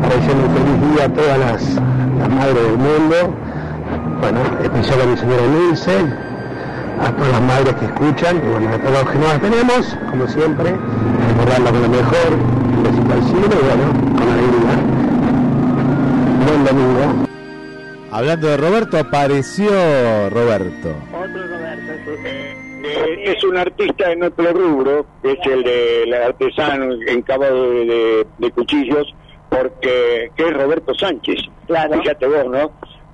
agradeciendo 0.03 0.45
un 0.45 0.51
feliz 0.53 0.77
día 0.95 1.05
a 1.05 1.09
todas 1.13 1.39
las, 1.39 1.75
las 2.19 2.29
madres 2.29 2.61
del 2.63 2.77
mundo. 2.77 3.15
Bueno, 4.21 4.39
especial 4.61 5.01
a 5.01 5.05
mi 5.05 5.17
señora 5.17 5.41
Nilce, 5.47 5.97
a 7.01 7.11
todas 7.15 7.31
las 7.31 7.41
madres 7.41 7.73
que 7.75 7.85
escuchan, 7.85 8.37
y 8.37 8.49
bueno, 8.49 8.69
a 8.69 8.77
todos 8.77 8.91
los 9.03 9.11
que 9.11 9.17
no 9.17 9.27
las 9.27 9.41
tenemos, 9.41 9.97
como 10.11 10.27
siempre, 10.27 10.71
recordarla 11.29 11.71
con 11.71 11.81
lo 11.81 11.89
mejor, 11.89 12.33
un 12.33 12.83
besito 12.83 13.13
al 13.13 13.23
cielo 13.23 13.47
y 13.47 13.65
bueno, 13.65 14.17
con 14.17 14.29
alegría. 14.29 14.75
Buen 16.45 16.65
domingo. 16.65 17.25
Hablando 18.11 18.47
de 18.47 18.57
Roberto, 18.57 18.97
apareció 18.97 19.69
Roberto. 20.29 20.89
Otro 21.13 21.47
Roberto, 21.47 21.93
sí. 22.23 22.29
Eh, 22.81 23.23
es 23.35 23.43
un 23.43 23.57
artista 23.57 24.09
de 24.09 24.15
nuestro 24.15 24.51
rubro, 24.53 25.05
que 25.21 25.33
es 25.33 25.39
el 25.45 25.63
del 25.63 26.13
artesano 26.13 26.93
encabado 27.07 27.69
de, 27.71 27.85
de- 27.85 28.27
de 28.39 28.51
cuchillos, 28.51 29.13
porque 29.49 30.31
que 30.35 30.43
es 30.47 30.53
Roberto 30.53 30.93
Sánchez. 30.95 31.39
Claro. 31.67 31.99
Fíjate 32.01 32.25
vos, 32.27 32.45
¿no? 32.49 32.71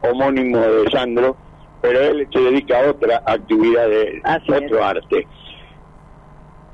Homónimo 0.09 0.59
de 0.59 0.89
Sandro, 0.91 1.35
pero 1.85 1.99
él 2.01 2.27
se 2.33 2.39
dedica 2.39 2.79
a 2.83 2.89
otra 2.89 3.21
actividad, 3.27 3.87
de 3.87 4.19
Así 4.23 4.51
otro 4.51 4.77
es. 4.79 4.83
arte. 4.83 5.27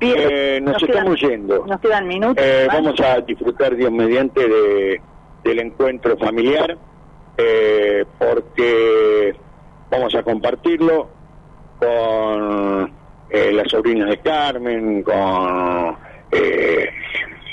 Bien, 0.00 0.16
Eh, 0.18 0.60
nos, 0.62 0.72
nos 0.74 0.82
estamos 0.82 1.16
quedan- 1.20 1.30
yendo. 1.30 1.66
Nos 1.66 1.80
quedan 1.80 2.08
minutos. 2.08 2.42
Eh, 2.44 2.66
vamos 2.72 2.98
a 3.00 3.20
disfrutar, 3.20 3.76
Dios 3.76 3.92
mediante, 3.92 4.48
de, 4.48 5.00
del 5.44 5.58
encuentro 5.60 6.16
familiar, 6.16 6.76
eh, 7.36 8.04
porque 8.18 9.34
vamos 9.90 10.14
a 10.14 10.22
compartirlo 10.22 11.08
con 11.78 12.92
eh, 13.30 13.52
las 13.52 13.68
sobrinas 13.70 14.08
de 14.08 14.16
Carmen, 14.18 15.02
con, 15.02 15.96
eh, 16.32 16.88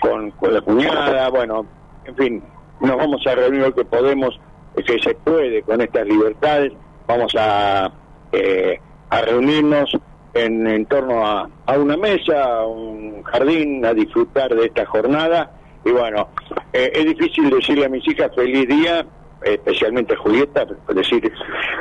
con, 0.02 0.32
con 0.32 0.54
la 0.54 0.62
cuñada, 0.62 1.30
bueno, 1.30 1.66
en 2.06 2.16
fin, 2.16 2.44
nos 2.80 2.96
vamos 2.98 3.26
a 3.28 3.36
reunir 3.36 3.62
lo 3.64 3.76
que 3.76 3.84
podemos, 3.86 4.40
que 4.76 4.98
se 5.00 5.14
puede 5.16 5.62
con 5.64 5.82
estas 5.82 6.08
libertades, 6.08 6.72
vamos 7.10 7.36
a, 7.36 7.92
eh, 8.32 8.80
a 9.10 9.22
reunirnos 9.22 9.92
en, 10.34 10.66
en 10.66 10.86
torno 10.86 11.28
a, 11.28 11.50
a 11.66 11.78
una 11.78 11.98
mesa, 11.98 12.60
a 12.60 12.66
un 12.66 13.24
jardín, 13.24 13.84
a 13.84 13.94
disfrutar 13.94 14.56
de 14.56 14.68
esta 14.68 14.86
jornada 14.86 15.60
y 15.86 15.92
bueno, 15.92 16.30
eh, 16.74 16.92
es 16.94 17.06
difícil 17.06 17.50
decirle 17.50 17.86
a 17.86 17.90
mis 17.90 18.08
hijas 18.08 18.30
feliz 18.36 18.68
día, 18.68 19.06
especialmente 19.42 20.14
a 20.14 20.18
Julieta, 20.18 20.68
decir 20.94 21.32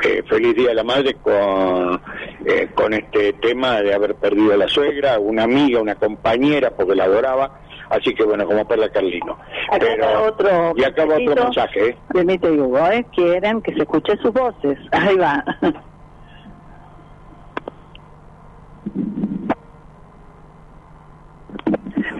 eh, 0.03 0.23
feliz 0.27 0.55
día 0.55 0.71
a 0.71 0.73
la 0.73 0.83
madre 0.83 1.15
con, 1.15 2.01
eh, 2.45 2.69
con 2.73 2.93
este 2.93 3.33
tema 3.33 3.81
de 3.81 3.93
haber 3.93 4.15
perdido 4.15 4.53
a 4.53 4.57
la 4.57 4.67
suegra, 4.67 5.19
una 5.19 5.43
amiga, 5.43 5.81
una 5.81 5.95
compañera, 5.95 6.71
porque 6.71 6.95
la 6.95 7.03
adoraba. 7.03 7.59
Así 7.89 8.13
que 8.13 8.23
bueno, 8.23 8.45
como 8.45 8.67
Perla 8.67 8.89
Carlino. 8.89 9.37
Acá 9.71 9.85
está 9.87 10.21
otro 10.21 10.73
y 10.75 10.83
acá 10.83 11.05
va 11.05 11.15
otro 11.15 11.43
mensaje, 11.45 11.89
¿eh? 11.89 11.97
de 12.13 12.25
Mito 12.25 12.53
y 12.53 12.59
Hugo, 12.59 12.77
¿eh? 12.87 13.05
Quieren 13.13 13.61
que 13.61 13.73
se 13.73 13.79
escuche 13.79 14.15
sus 14.17 14.31
voces. 14.31 14.77
Ahí 14.91 15.15
va. 15.15 15.43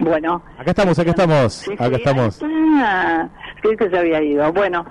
Bueno. 0.00 0.42
Acá 0.58 0.70
estamos, 0.70 0.98
acá 0.98 1.10
estamos, 1.10 1.68
acá 1.78 1.96
estamos. 1.96 2.40
Ah, 2.42 3.28
creí 3.62 3.76
que 3.76 3.90
se 3.90 3.98
había 3.98 4.22
ido. 4.22 4.52
Bueno. 4.52 4.84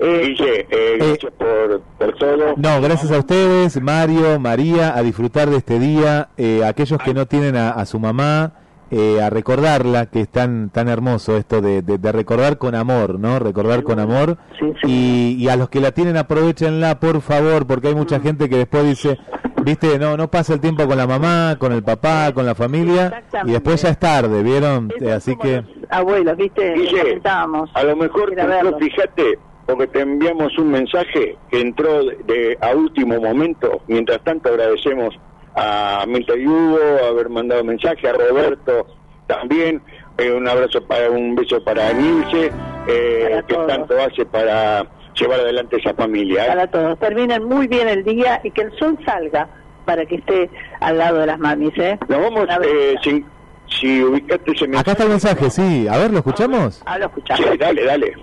Eh, 0.00 0.34
Guille, 0.36 0.66
eh, 0.70 0.96
gracias 0.98 1.32
por, 1.34 1.80
por 1.98 2.14
todo. 2.16 2.54
No, 2.56 2.80
gracias 2.80 3.12
a 3.12 3.18
ustedes, 3.18 3.80
Mario, 3.80 4.40
María, 4.40 4.96
a 4.96 5.02
disfrutar 5.02 5.48
de 5.50 5.58
este 5.58 5.78
día. 5.78 6.28
Eh, 6.36 6.64
aquellos 6.64 6.98
que 7.00 7.14
no 7.14 7.26
tienen 7.26 7.56
a, 7.56 7.70
a 7.70 7.84
su 7.86 7.98
mamá, 8.00 8.52
eh, 8.96 9.20
a 9.20 9.28
recordarla, 9.28 10.06
que 10.06 10.20
es 10.20 10.28
tan, 10.28 10.70
tan 10.70 10.88
hermoso 10.88 11.36
esto 11.36 11.60
de, 11.60 11.82
de- 11.82 11.98
de 11.98 12.12
recordar 12.12 12.58
con 12.58 12.74
amor, 12.76 13.18
¿no? 13.18 13.38
Recordar 13.40 13.82
con 13.82 13.98
amor. 13.98 14.36
Y, 14.84 15.36
y 15.38 15.48
a 15.48 15.56
los 15.56 15.68
que 15.68 15.80
la 15.80 15.90
tienen, 15.90 16.16
aprovechenla, 16.16 17.00
por 17.00 17.20
favor, 17.20 17.66
porque 17.66 17.88
hay 17.88 17.94
mucha 17.94 18.20
gente 18.20 18.48
que 18.48 18.56
después 18.58 18.84
dice, 18.84 19.18
viste, 19.64 19.98
no, 19.98 20.16
no 20.16 20.28
pasa 20.30 20.54
el 20.54 20.60
tiempo 20.60 20.86
con 20.86 20.96
la 20.96 21.06
mamá, 21.06 21.56
con 21.58 21.72
el 21.72 21.82
papá, 21.82 22.32
con 22.32 22.46
la 22.46 22.54
familia, 22.54 23.24
y 23.44 23.50
después 23.50 23.82
ya 23.82 23.88
es 23.88 23.98
tarde, 23.98 24.42
¿vieron? 24.42 24.92
Eh, 25.00 25.10
así 25.12 25.36
que... 25.36 25.62
abuelos, 25.90 26.36
¿viste? 26.36 26.74
Guille, 26.74 27.20
a 27.24 27.82
lo 27.82 27.96
mejor 27.96 28.32
fíjate, 28.78 29.38
porque 29.66 29.86
te 29.88 30.00
enviamos 30.02 30.56
un 30.58 30.70
mensaje 30.70 31.36
que 31.50 31.60
entró 31.60 32.04
de, 32.04 32.16
de- 32.26 32.58
a 32.60 32.74
último 32.76 33.18
momento. 33.20 33.80
Mientras 33.88 34.22
tanto 34.22 34.50
agradecemos 34.50 35.14
a 35.54 36.04
Milton 36.06 36.40
y 36.40 36.46
Hugo 36.46 36.78
haber 37.08 37.28
mandado 37.28 37.64
mensaje, 37.64 38.08
a 38.08 38.12
Roberto 38.12 38.86
también. 39.26 39.82
Eh, 40.18 40.30
un 40.30 40.46
abrazo 40.46 40.80
para 40.86 41.10
un 41.10 41.34
beso 41.34 41.62
para 41.64 41.92
Nilce, 41.92 42.52
eh, 42.86 43.42
que 43.48 43.54
tanto 43.66 43.94
hace 44.00 44.24
para 44.26 44.86
llevar 45.14 45.40
adelante 45.40 45.76
esa 45.76 45.94
familia. 45.94 46.44
¿eh? 46.44 46.48
Para 46.48 46.66
todos. 46.68 46.98
Terminen 46.98 47.44
muy 47.44 47.66
bien 47.66 47.88
el 47.88 48.04
día 48.04 48.40
y 48.44 48.50
que 48.50 48.62
el 48.62 48.78
sol 48.78 48.96
salga 49.04 49.48
para 49.84 50.06
que 50.06 50.16
esté 50.16 50.50
al 50.80 50.98
lado 50.98 51.18
de 51.18 51.26
las 51.26 51.38
mamis, 51.38 51.76
¿eh? 51.76 51.98
Nos 52.08 52.20
vamos, 52.20 52.48
eh, 52.64 52.94
si, 53.02 53.24
si 53.68 54.02
ubicaste 54.02 54.52
ese 54.52 54.66
mensaje. 54.66 54.80
Acá 54.80 54.92
está 54.92 55.04
el 55.04 55.10
mensaje, 55.10 55.50
sí. 55.50 55.88
A 55.88 55.98
ver, 55.98 56.10
¿lo 56.10 56.18
escuchamos? 56.18 56.82
Ah, 56.86 56.98
lo 56.98 57.06
escuchamos. 57.06 57.46
Sí, 57.50 57.58
dale, 57.58 57.84
dale. 57.84 58.14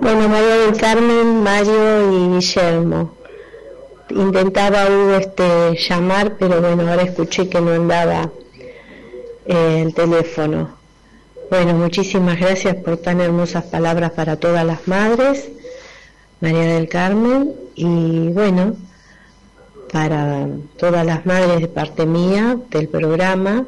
Bueno, 0.00 0.28
María 0.28 0.56
del 0.56 0.76
Carmen, 0.78 1.42
Mario 1.42 2.12
y 2.12 2.28
Guillermo. 2.34 3.19
Intentaba 4.10 4.86
Hugo 4.86 5.14
este, 5.14 5.76
llamar, 5.76 6.36
pero 6.38 6.60
bueno, 6.60 6.88
ahora 6.88 7.02
escuché 7.02 7.48
que 7.48 7.60
no 7.60 7.72
andaba 7.72 8.30
eh, 9.46 9.82
el 9.82 9.94
teléfono. 9.94 10.70
Bueno, 11.50 11.74
muchísimas 11.74 12.38
gracias 12.38 12.76
por 12.76 12.96
tan 12.96 13.20
hermosas 13.20 13.64
palabras 13.64 14.12
para 14.12 14.36
todas 14.36 14.64
las 14.64 14.86
madres, 14.86 15.48
María 16.40 16.74
del 16.74 16.88
Carmen, 16.88 17.52
y 17.74 18.28
bueno, 18.28 18.76
para 19.92 20.46
todas 20.76 21.04
las 21.04 21.26
madres 21.26 21.60
de 21.60 21.68
parte 21.68 22.06
mía 22.06 22.56
del 22.70 22.88
programa, 22.88 23.66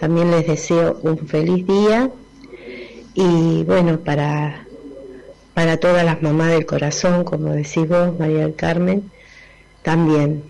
también 0.00 0.32
les 0.32 0.46
deseo 0.48 0.98
un 1.02 1.18
feliz 1.18 1.64
día 1.66 2.10
y 3.14 3.62
bueno, 3.62 4.00
para, 4.00 4.66
para 5.54 5.76
todas 5.76 6.04
las 6.04 6.22
mamás 6.22 6.50
del 6.50 6.66
corazón, 6.66 7.22
como 7.22 7.52
decís 7.52 7.88
vos, 7.88 8.18
María 8.18 8.40
del 8.40 8.56
Carmen, 8.56 9.11
también, 9.82 10.44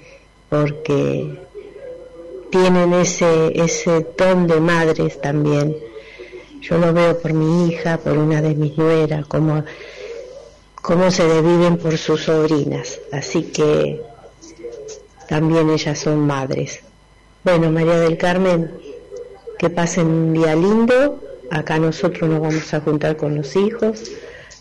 porque 0.49 1.39
tienen 2.51 2.93
ese, 2.93 3.53
ese 3.55 4.07
don 4.17 4.47
de 4.47 4.61
madres 4.61 5.21
también. 5.21 5.75
Yo 6.61 6.79
lo 6.79 6.93
veo 6.93 7.19
por 7.19 7.33
mi 7.33 7.69
hija, 7.69 7.99
por 7.99 8.17
una 8.19 8.41
de 8.43 8.55
mis 8.55 8.77
nueras, 8.77 9.27
como 9.27 9.65
cómo 10.83 11.11
se 11.11 11.25
desviven 11.25 11.79
por 11.79 11.97
sus 11.97 12.25
sobrinas. 12.25 13.01
Así 13.11 13.45
que 13.45 14.03
también 15.29 15.71
ellas 15.71 15.99
son 15.99 16.27
madres. 16.27 16.81
Bueno, 17.43 17.71
María 17.71 17.99
del 17.99 18.19
Carmen, 18.19 18.71
que 19.59 19.71
pasen 19.71 20.07
un 20.07 20.33
día 20.35 20.55
lindo. 20.55 21.21
Acá 21.51 21.79
nosotros 21.79 22.29
nos 22.29 22.41
vamos 22.41 22.75
a 22.75 22.81
juntar 22.81 23.17
con 23.17 23.35
los 23.35 23.57
hijos, 23.57 24.11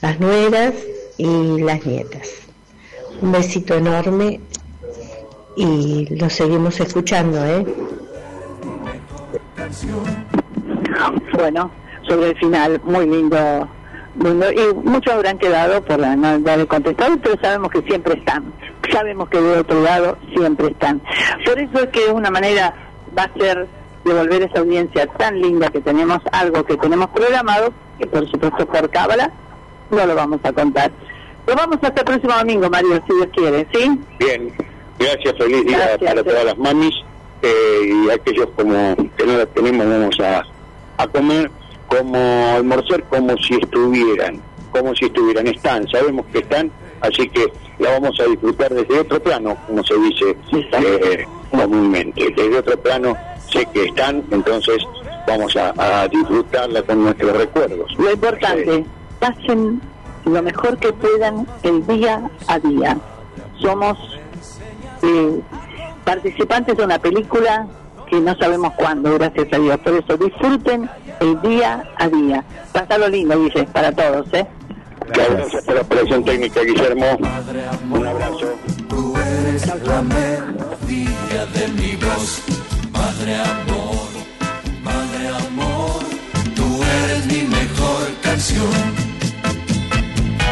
las 0.01 0.19
nueras 0.19 0.73
y 1.17 1.61
las 1.61 1.85
nietas. 1.85 2.29
Un 3.21 3.31
besito 3.31 3.75
enorme 3.75 4.39
y 5.55 6.07
lo 6.15 6.29
seguimos 6.29 6.79
escuchando, 6.79 7.43
¿eh? 7.45 7.65
Bueno, 11.33 11.71
sobre 12.07 12.29
el 12.29 12.37
final, 12.37 12.81
muy 12.83 13.07
lindo. 13.07 13.67
Bueno, 14.15 14.45
y 14.51 14.73
muchos 14.75 15.13
habrán 15.13 15.37
quedado 15.37 15.81
por 15.83 15.99
la- 15.99 16.15
no 16.15 16.27
haber 16.27 16.67
contestado, 16.67 17.15
pero 17.23 17.35
sabemos 17.41 17.69
que 17.71 17.81
siempre 17.83 18.15
están. 18.15 18.53
Sabemos 18.91 19.29
que 19.29 19.39
de 19.39 19.59
otro 19.59 19.81
lado 19.81 20.17
siempre 20.35 20.67
están. 20.67 21.01
Por 21.45 21.57
eso 21.59 21.79
es 21.83 21.87
que 21.87 22.11
una 22.11 22.29
manera 22.29 22.73
va 23.17 23.23
a 23.23 23.39
ser 23.39 23.67
devolver 24.03 24.43
esa 24.43 24.59
audiencia 24.59 25.07
tan 25.17 25.39
linda 25.41 25.69
que 25.69 25.79
tenemos, 25.79 26.19
algo 26.31 26.65
que 26.65 26.75
tenemos 26.77 27.07
programado, 27.11 27.71
que 27.99 28.07
por 28.07 28.29
supuesto 28.29 28.65
por 28.65 28.89
cábala 28.89 29.31
no 29.91 30.05
lo 30.05 30.15
vamos 30.15 30.39
a 30.43 30.51
contar. 30.51 30.91
Lo 31.47 31.55
vamos 31.55 31.77
hasta 31.81 32.01
el 32.01 32.05
próximo 32.05 32.33
domingo, 32.37 32.69
Mario, 32.69 33.01
si 33.07 33.15
Dios 33.15 33.27
quiere, 33.33 33.67
¿sí? 33.73 33.99
Bien, 34.19 34.53
gracias, 34.99 35.35
feliz 35.37 35.65
día 35.65 35.77
Gracias, 35.77 36.09
para 36.09 36.21
eh. 36.21 36.23
todas 36.23 36.45
las 36.45 36.57
mamis 36.57 36.95
eh, 37.41 38.05
y 38.05 38.09
aquellos 38.09 38.47
como 38.55 38.95
que 39.17 39.25
no 39.25 39.37
las 39.37 39.47
tenemos 39.53 39.87
vamos 39.87 40.19
a, 40.19 40.43
a 40.97 41.07
comer 41.07 41.51
como 41.87 42.17
almorzar 42.55 43.03
como 43.03 43.35
si 43.37 43.55
estuvieran, 43.55 44.41
como 44.71 44.95
si 44.95 45.05
estuvieran, 45.05 45.47
están, 45.47 45.87
sabemos 45.89 46.25
que 46.31 46.39
están, 46.39 46.71
así 47.01 47.27
que 47.27 47.51
la 47.79 47.91
vamos 47.91 48.17
a 48.19 48.23
disfrutar 48.25 48.73
desde 48.73 48.99
otro 48.99 49.21
plano, 49.21 49.57
como 49.67 49.83
se 49.83 49.97
dice 49.97 50.37
eh, 50.53 51.25
comúnmente, 51.49 52.33
desde 52.35 52.57
otro 52.59 52.79
plano 52.79 53.17
sé 53.51 53.67
que 53.73 53.85
están, 53.85 54.23
entonces 54.31 54.77
vamos 55.27 55.55
a, 55.57 55.73
a 55.75 56.07
disfrutarla 56.07 56.81
con 56.83 57.03
nuestros 57.03 57.35
recuerdos. 57.35 57.91
Lo 57.97 58.11
importante, 58.11 58.85
pasen 59.19 59.81
lo 60.25 60.41
mejor 60.41 60.77
que 60.77 60.93
puedan 60.93 61.47
el 61.63 61.85
día 61.87 62.29
a 62.47 62.59
día. 62.59 62.97
Somos 63.59 63.97
eh, 65.03 65.41
participantes 66.03 66.77
de 66.77 66.83
una 66.83 66.99
película 66.99 67.67
que 68.11 68.19
no 68.19 68.35
sabemos 68.37 68.73
cuándo, 68.73 69.13
gracias 69.17 69.47
a 69.53 69.57
Dios. 69.57 69.79
Por 69.79 69.93
eso 69.93 70.17
disfruten 70.17 70.89
el 71.21 71.41
día 71.41 71.83
a 71.97 72.09
día. 72.09 72.43
Pasalo 72.73 73.07
lindo, 73.07 73.39
dice, 73.39 73.63
para 73.71 73.91
todos, 73.91 74.25
¿eh? 74.33 74.45
Gracias 75.07 75.63
por 75.63 75.75
la 75.75 75.81
operación 75.81 76.23
técnica, 76.23 76.61
Guillermo. 76.61 77.17
Un 77.91 78.07
abrazo. 78.07 78.53
Tú 78.89 79.15
eres 79.17 79.65
la 79.67 80.01
melodía 80.01 81.45
de 81.53 81.67
mi 81.69 81.95
voz, 81.95 82.41
madre 82.91 83.35
amor, 83.35 84.09
madre 84.83 85.27
amor. 85.47 86.03
Tú 86.55 86.83
eres 87.03 87.25
mi 87.27 87.43
mejor 87.47 88.07
canción, 88.21 88.93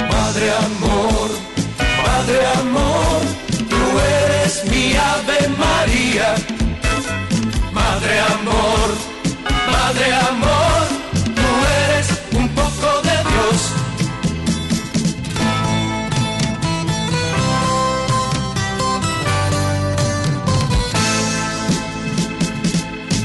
madre 0.10 0.52
amor, 0.52 1.30
madre 2.06 2.40
amor. 2.62 3.49
Eres 3.98 4.64
mi 4.66 4.96
ave 4.96 5.48
María, 5.58 6.36
madre 7.72 8.20
amor, 8.20 8.88
madre 9.72 10.14
amor. 10.14 10.82
Tú 11.38 11.48
eres 11.86 12.08
un 12.34 12.48
poco 12.50 13.02
de 13.08 13.16
Dios. 13.30 13.60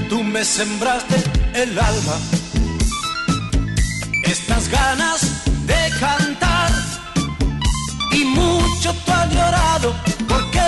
Tú 0.08 0.22
me 0.22 0.44
sembraste 0.44 1.16
el 1.54 1.78
alma, 1.78 2.16
estas 4.24 4.68
ganas 4.68 5.20
de 5.66 5.90
cantar 6.00 6.70
y 8.12 8.24
mucho 8.24 8.92
tú 9.04 9.12
has 9.12 9.32
llorado 9.32 9.94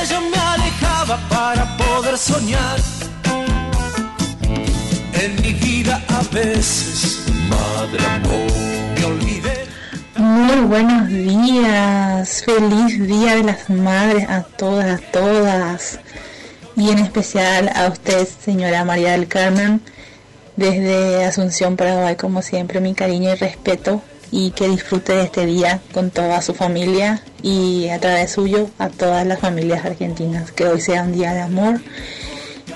yo 0.08 0.20
me 0.20 0.36
alejaba 0.36 1.18
para 1.28 1.76
poder 1.76 2.18
soñar. 2.18 2.78
En 5.14 5.34
mi 5.42 5.52
vida 5.54 6.02
a 6.08 6.22
veces, 6.34 7.24
madre 7.48 8.06
amor, 8.06 8.52
me 8.94 9.04
olvidé. 9.04 9.66
Muy 10.16 10.60
buenos 10.66 11.08
días, 11.08 12.42
feliz 12.44 13.06
Día 13.06 13.36
de 13.36 13.44
las 13.44 13.70
Madres 13.70 14.28
a 14.28 14.42
todas, 14.42 15.00
a 15.00 15.10
todas, 15.10 16.00
y 16.76 16.90
en 16.90 16.98
especial 16.98 17.70
a 17.74 17.88
usted, 17.88 18.26
señora 18.26 18.84
María 18.84 19.12
del 19.12 19.28
Carmen, 19.28 19.80
Desde 20.56 21.24
Asunción, 21.24 21.76
Paraguay, 21.76 22.16
como 22.16 22.42
siempre, 22.42 22.80
mi 22.80 22.94
cariño 22.94 23.32
y 23.32 23.34
respeto 23.34 24.02
y 24.30 24.50
que 24.50 24.68
disfrute 24.68 25.14
de 25.14 25.24
este 25.24 25.46
día 25.46 25.80
con 25.92 26.10
toda 26.10 26.42
su 26.42 26.54
familia 26.54 27.22
y 27.42 27.88
a 27.88 27.98
través 28.00 28.32
suyo 28.32 28.70
a 28.78 28.88
todas 28.88 29.26
las 29.26 29.40
familias 29.40 29.84
argentinas. 29.84 30.52
Que 30.52 30.66
hoy 30.66 30.80
sea 30.80 31.02
un 31.02 31.12
día 31.12 31.32
de 31.34 31.42
amor 31.42 31.80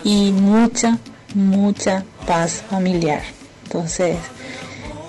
y 0.04 0.32
mucha, 0.32 0.98
mucha 1.34 2.04
paz 2.26 2.62
familiar. 2.68 3.22
Entonces, 3.64 4.16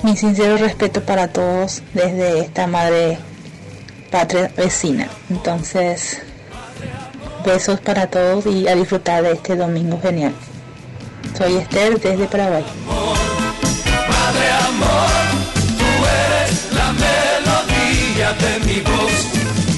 mi 0.03 0.17
sincero 0.17 0.57
respeto 0.57 1.01
para 1.01 1.27
todos 1.27 1.81
desde 1.93 2.39
esta 2.39 2.67
madre 2.67 3.19
patria 4.11 4.51
vecina. 4.55 5.07
Entonces, 5.29 6.21
besos 7.45 7.79
para 7.79 8.07
todos 8.07 8.45
y 8.45 8.67
a 8.67 8.75
disfrutar 8.75 9.23
de 9.23 9.31
este 9.33 9.55
domingo 9.55 9.99
genial. 10.01 10.33
Soy 11.37 11.55
Esther 11.57 11.99
desde 11.99 12.25
Paraguay. 12.25 12.63
Madre 14.09 14.49
amor, 14.67 15.20
de 18.39 18.59
mi 18.65 18.79
voz. 18.81 19.15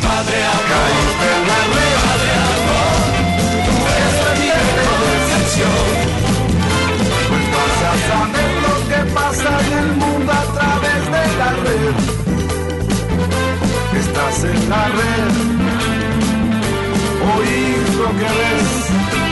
Madre 0.04 0.40
amor. 0.44 0.92
Madre 2.06 2.32
amor, 2.54 3.02
tú 3.66 3.74
eres 3.94 4.16
mi 4.40 4.48
mejor. 4.78 5.18
Pues 7.30 7.46
vas 7.54 7.80
a 7.90 7.94
saber 8.10 8.52
lo 8.66 8.76
que 8.90 9.00
pasa 9.14 9.50
en 9.66 9.74
el 9.78 9.90
mundo 9.96 10.32
a 10.32 10.46
través 10.58 11.02
de 11.14 11.24
la 11.40 11.50
red. 11.64 11.96
Estás 14.00 14.38
en 14.44 14.70
la 14.70 14.84
red, 15.00 15.34
oír 17.36 17.84
lo 17.98 18.10
que 18.20 18.30
ves. 18.40 18.93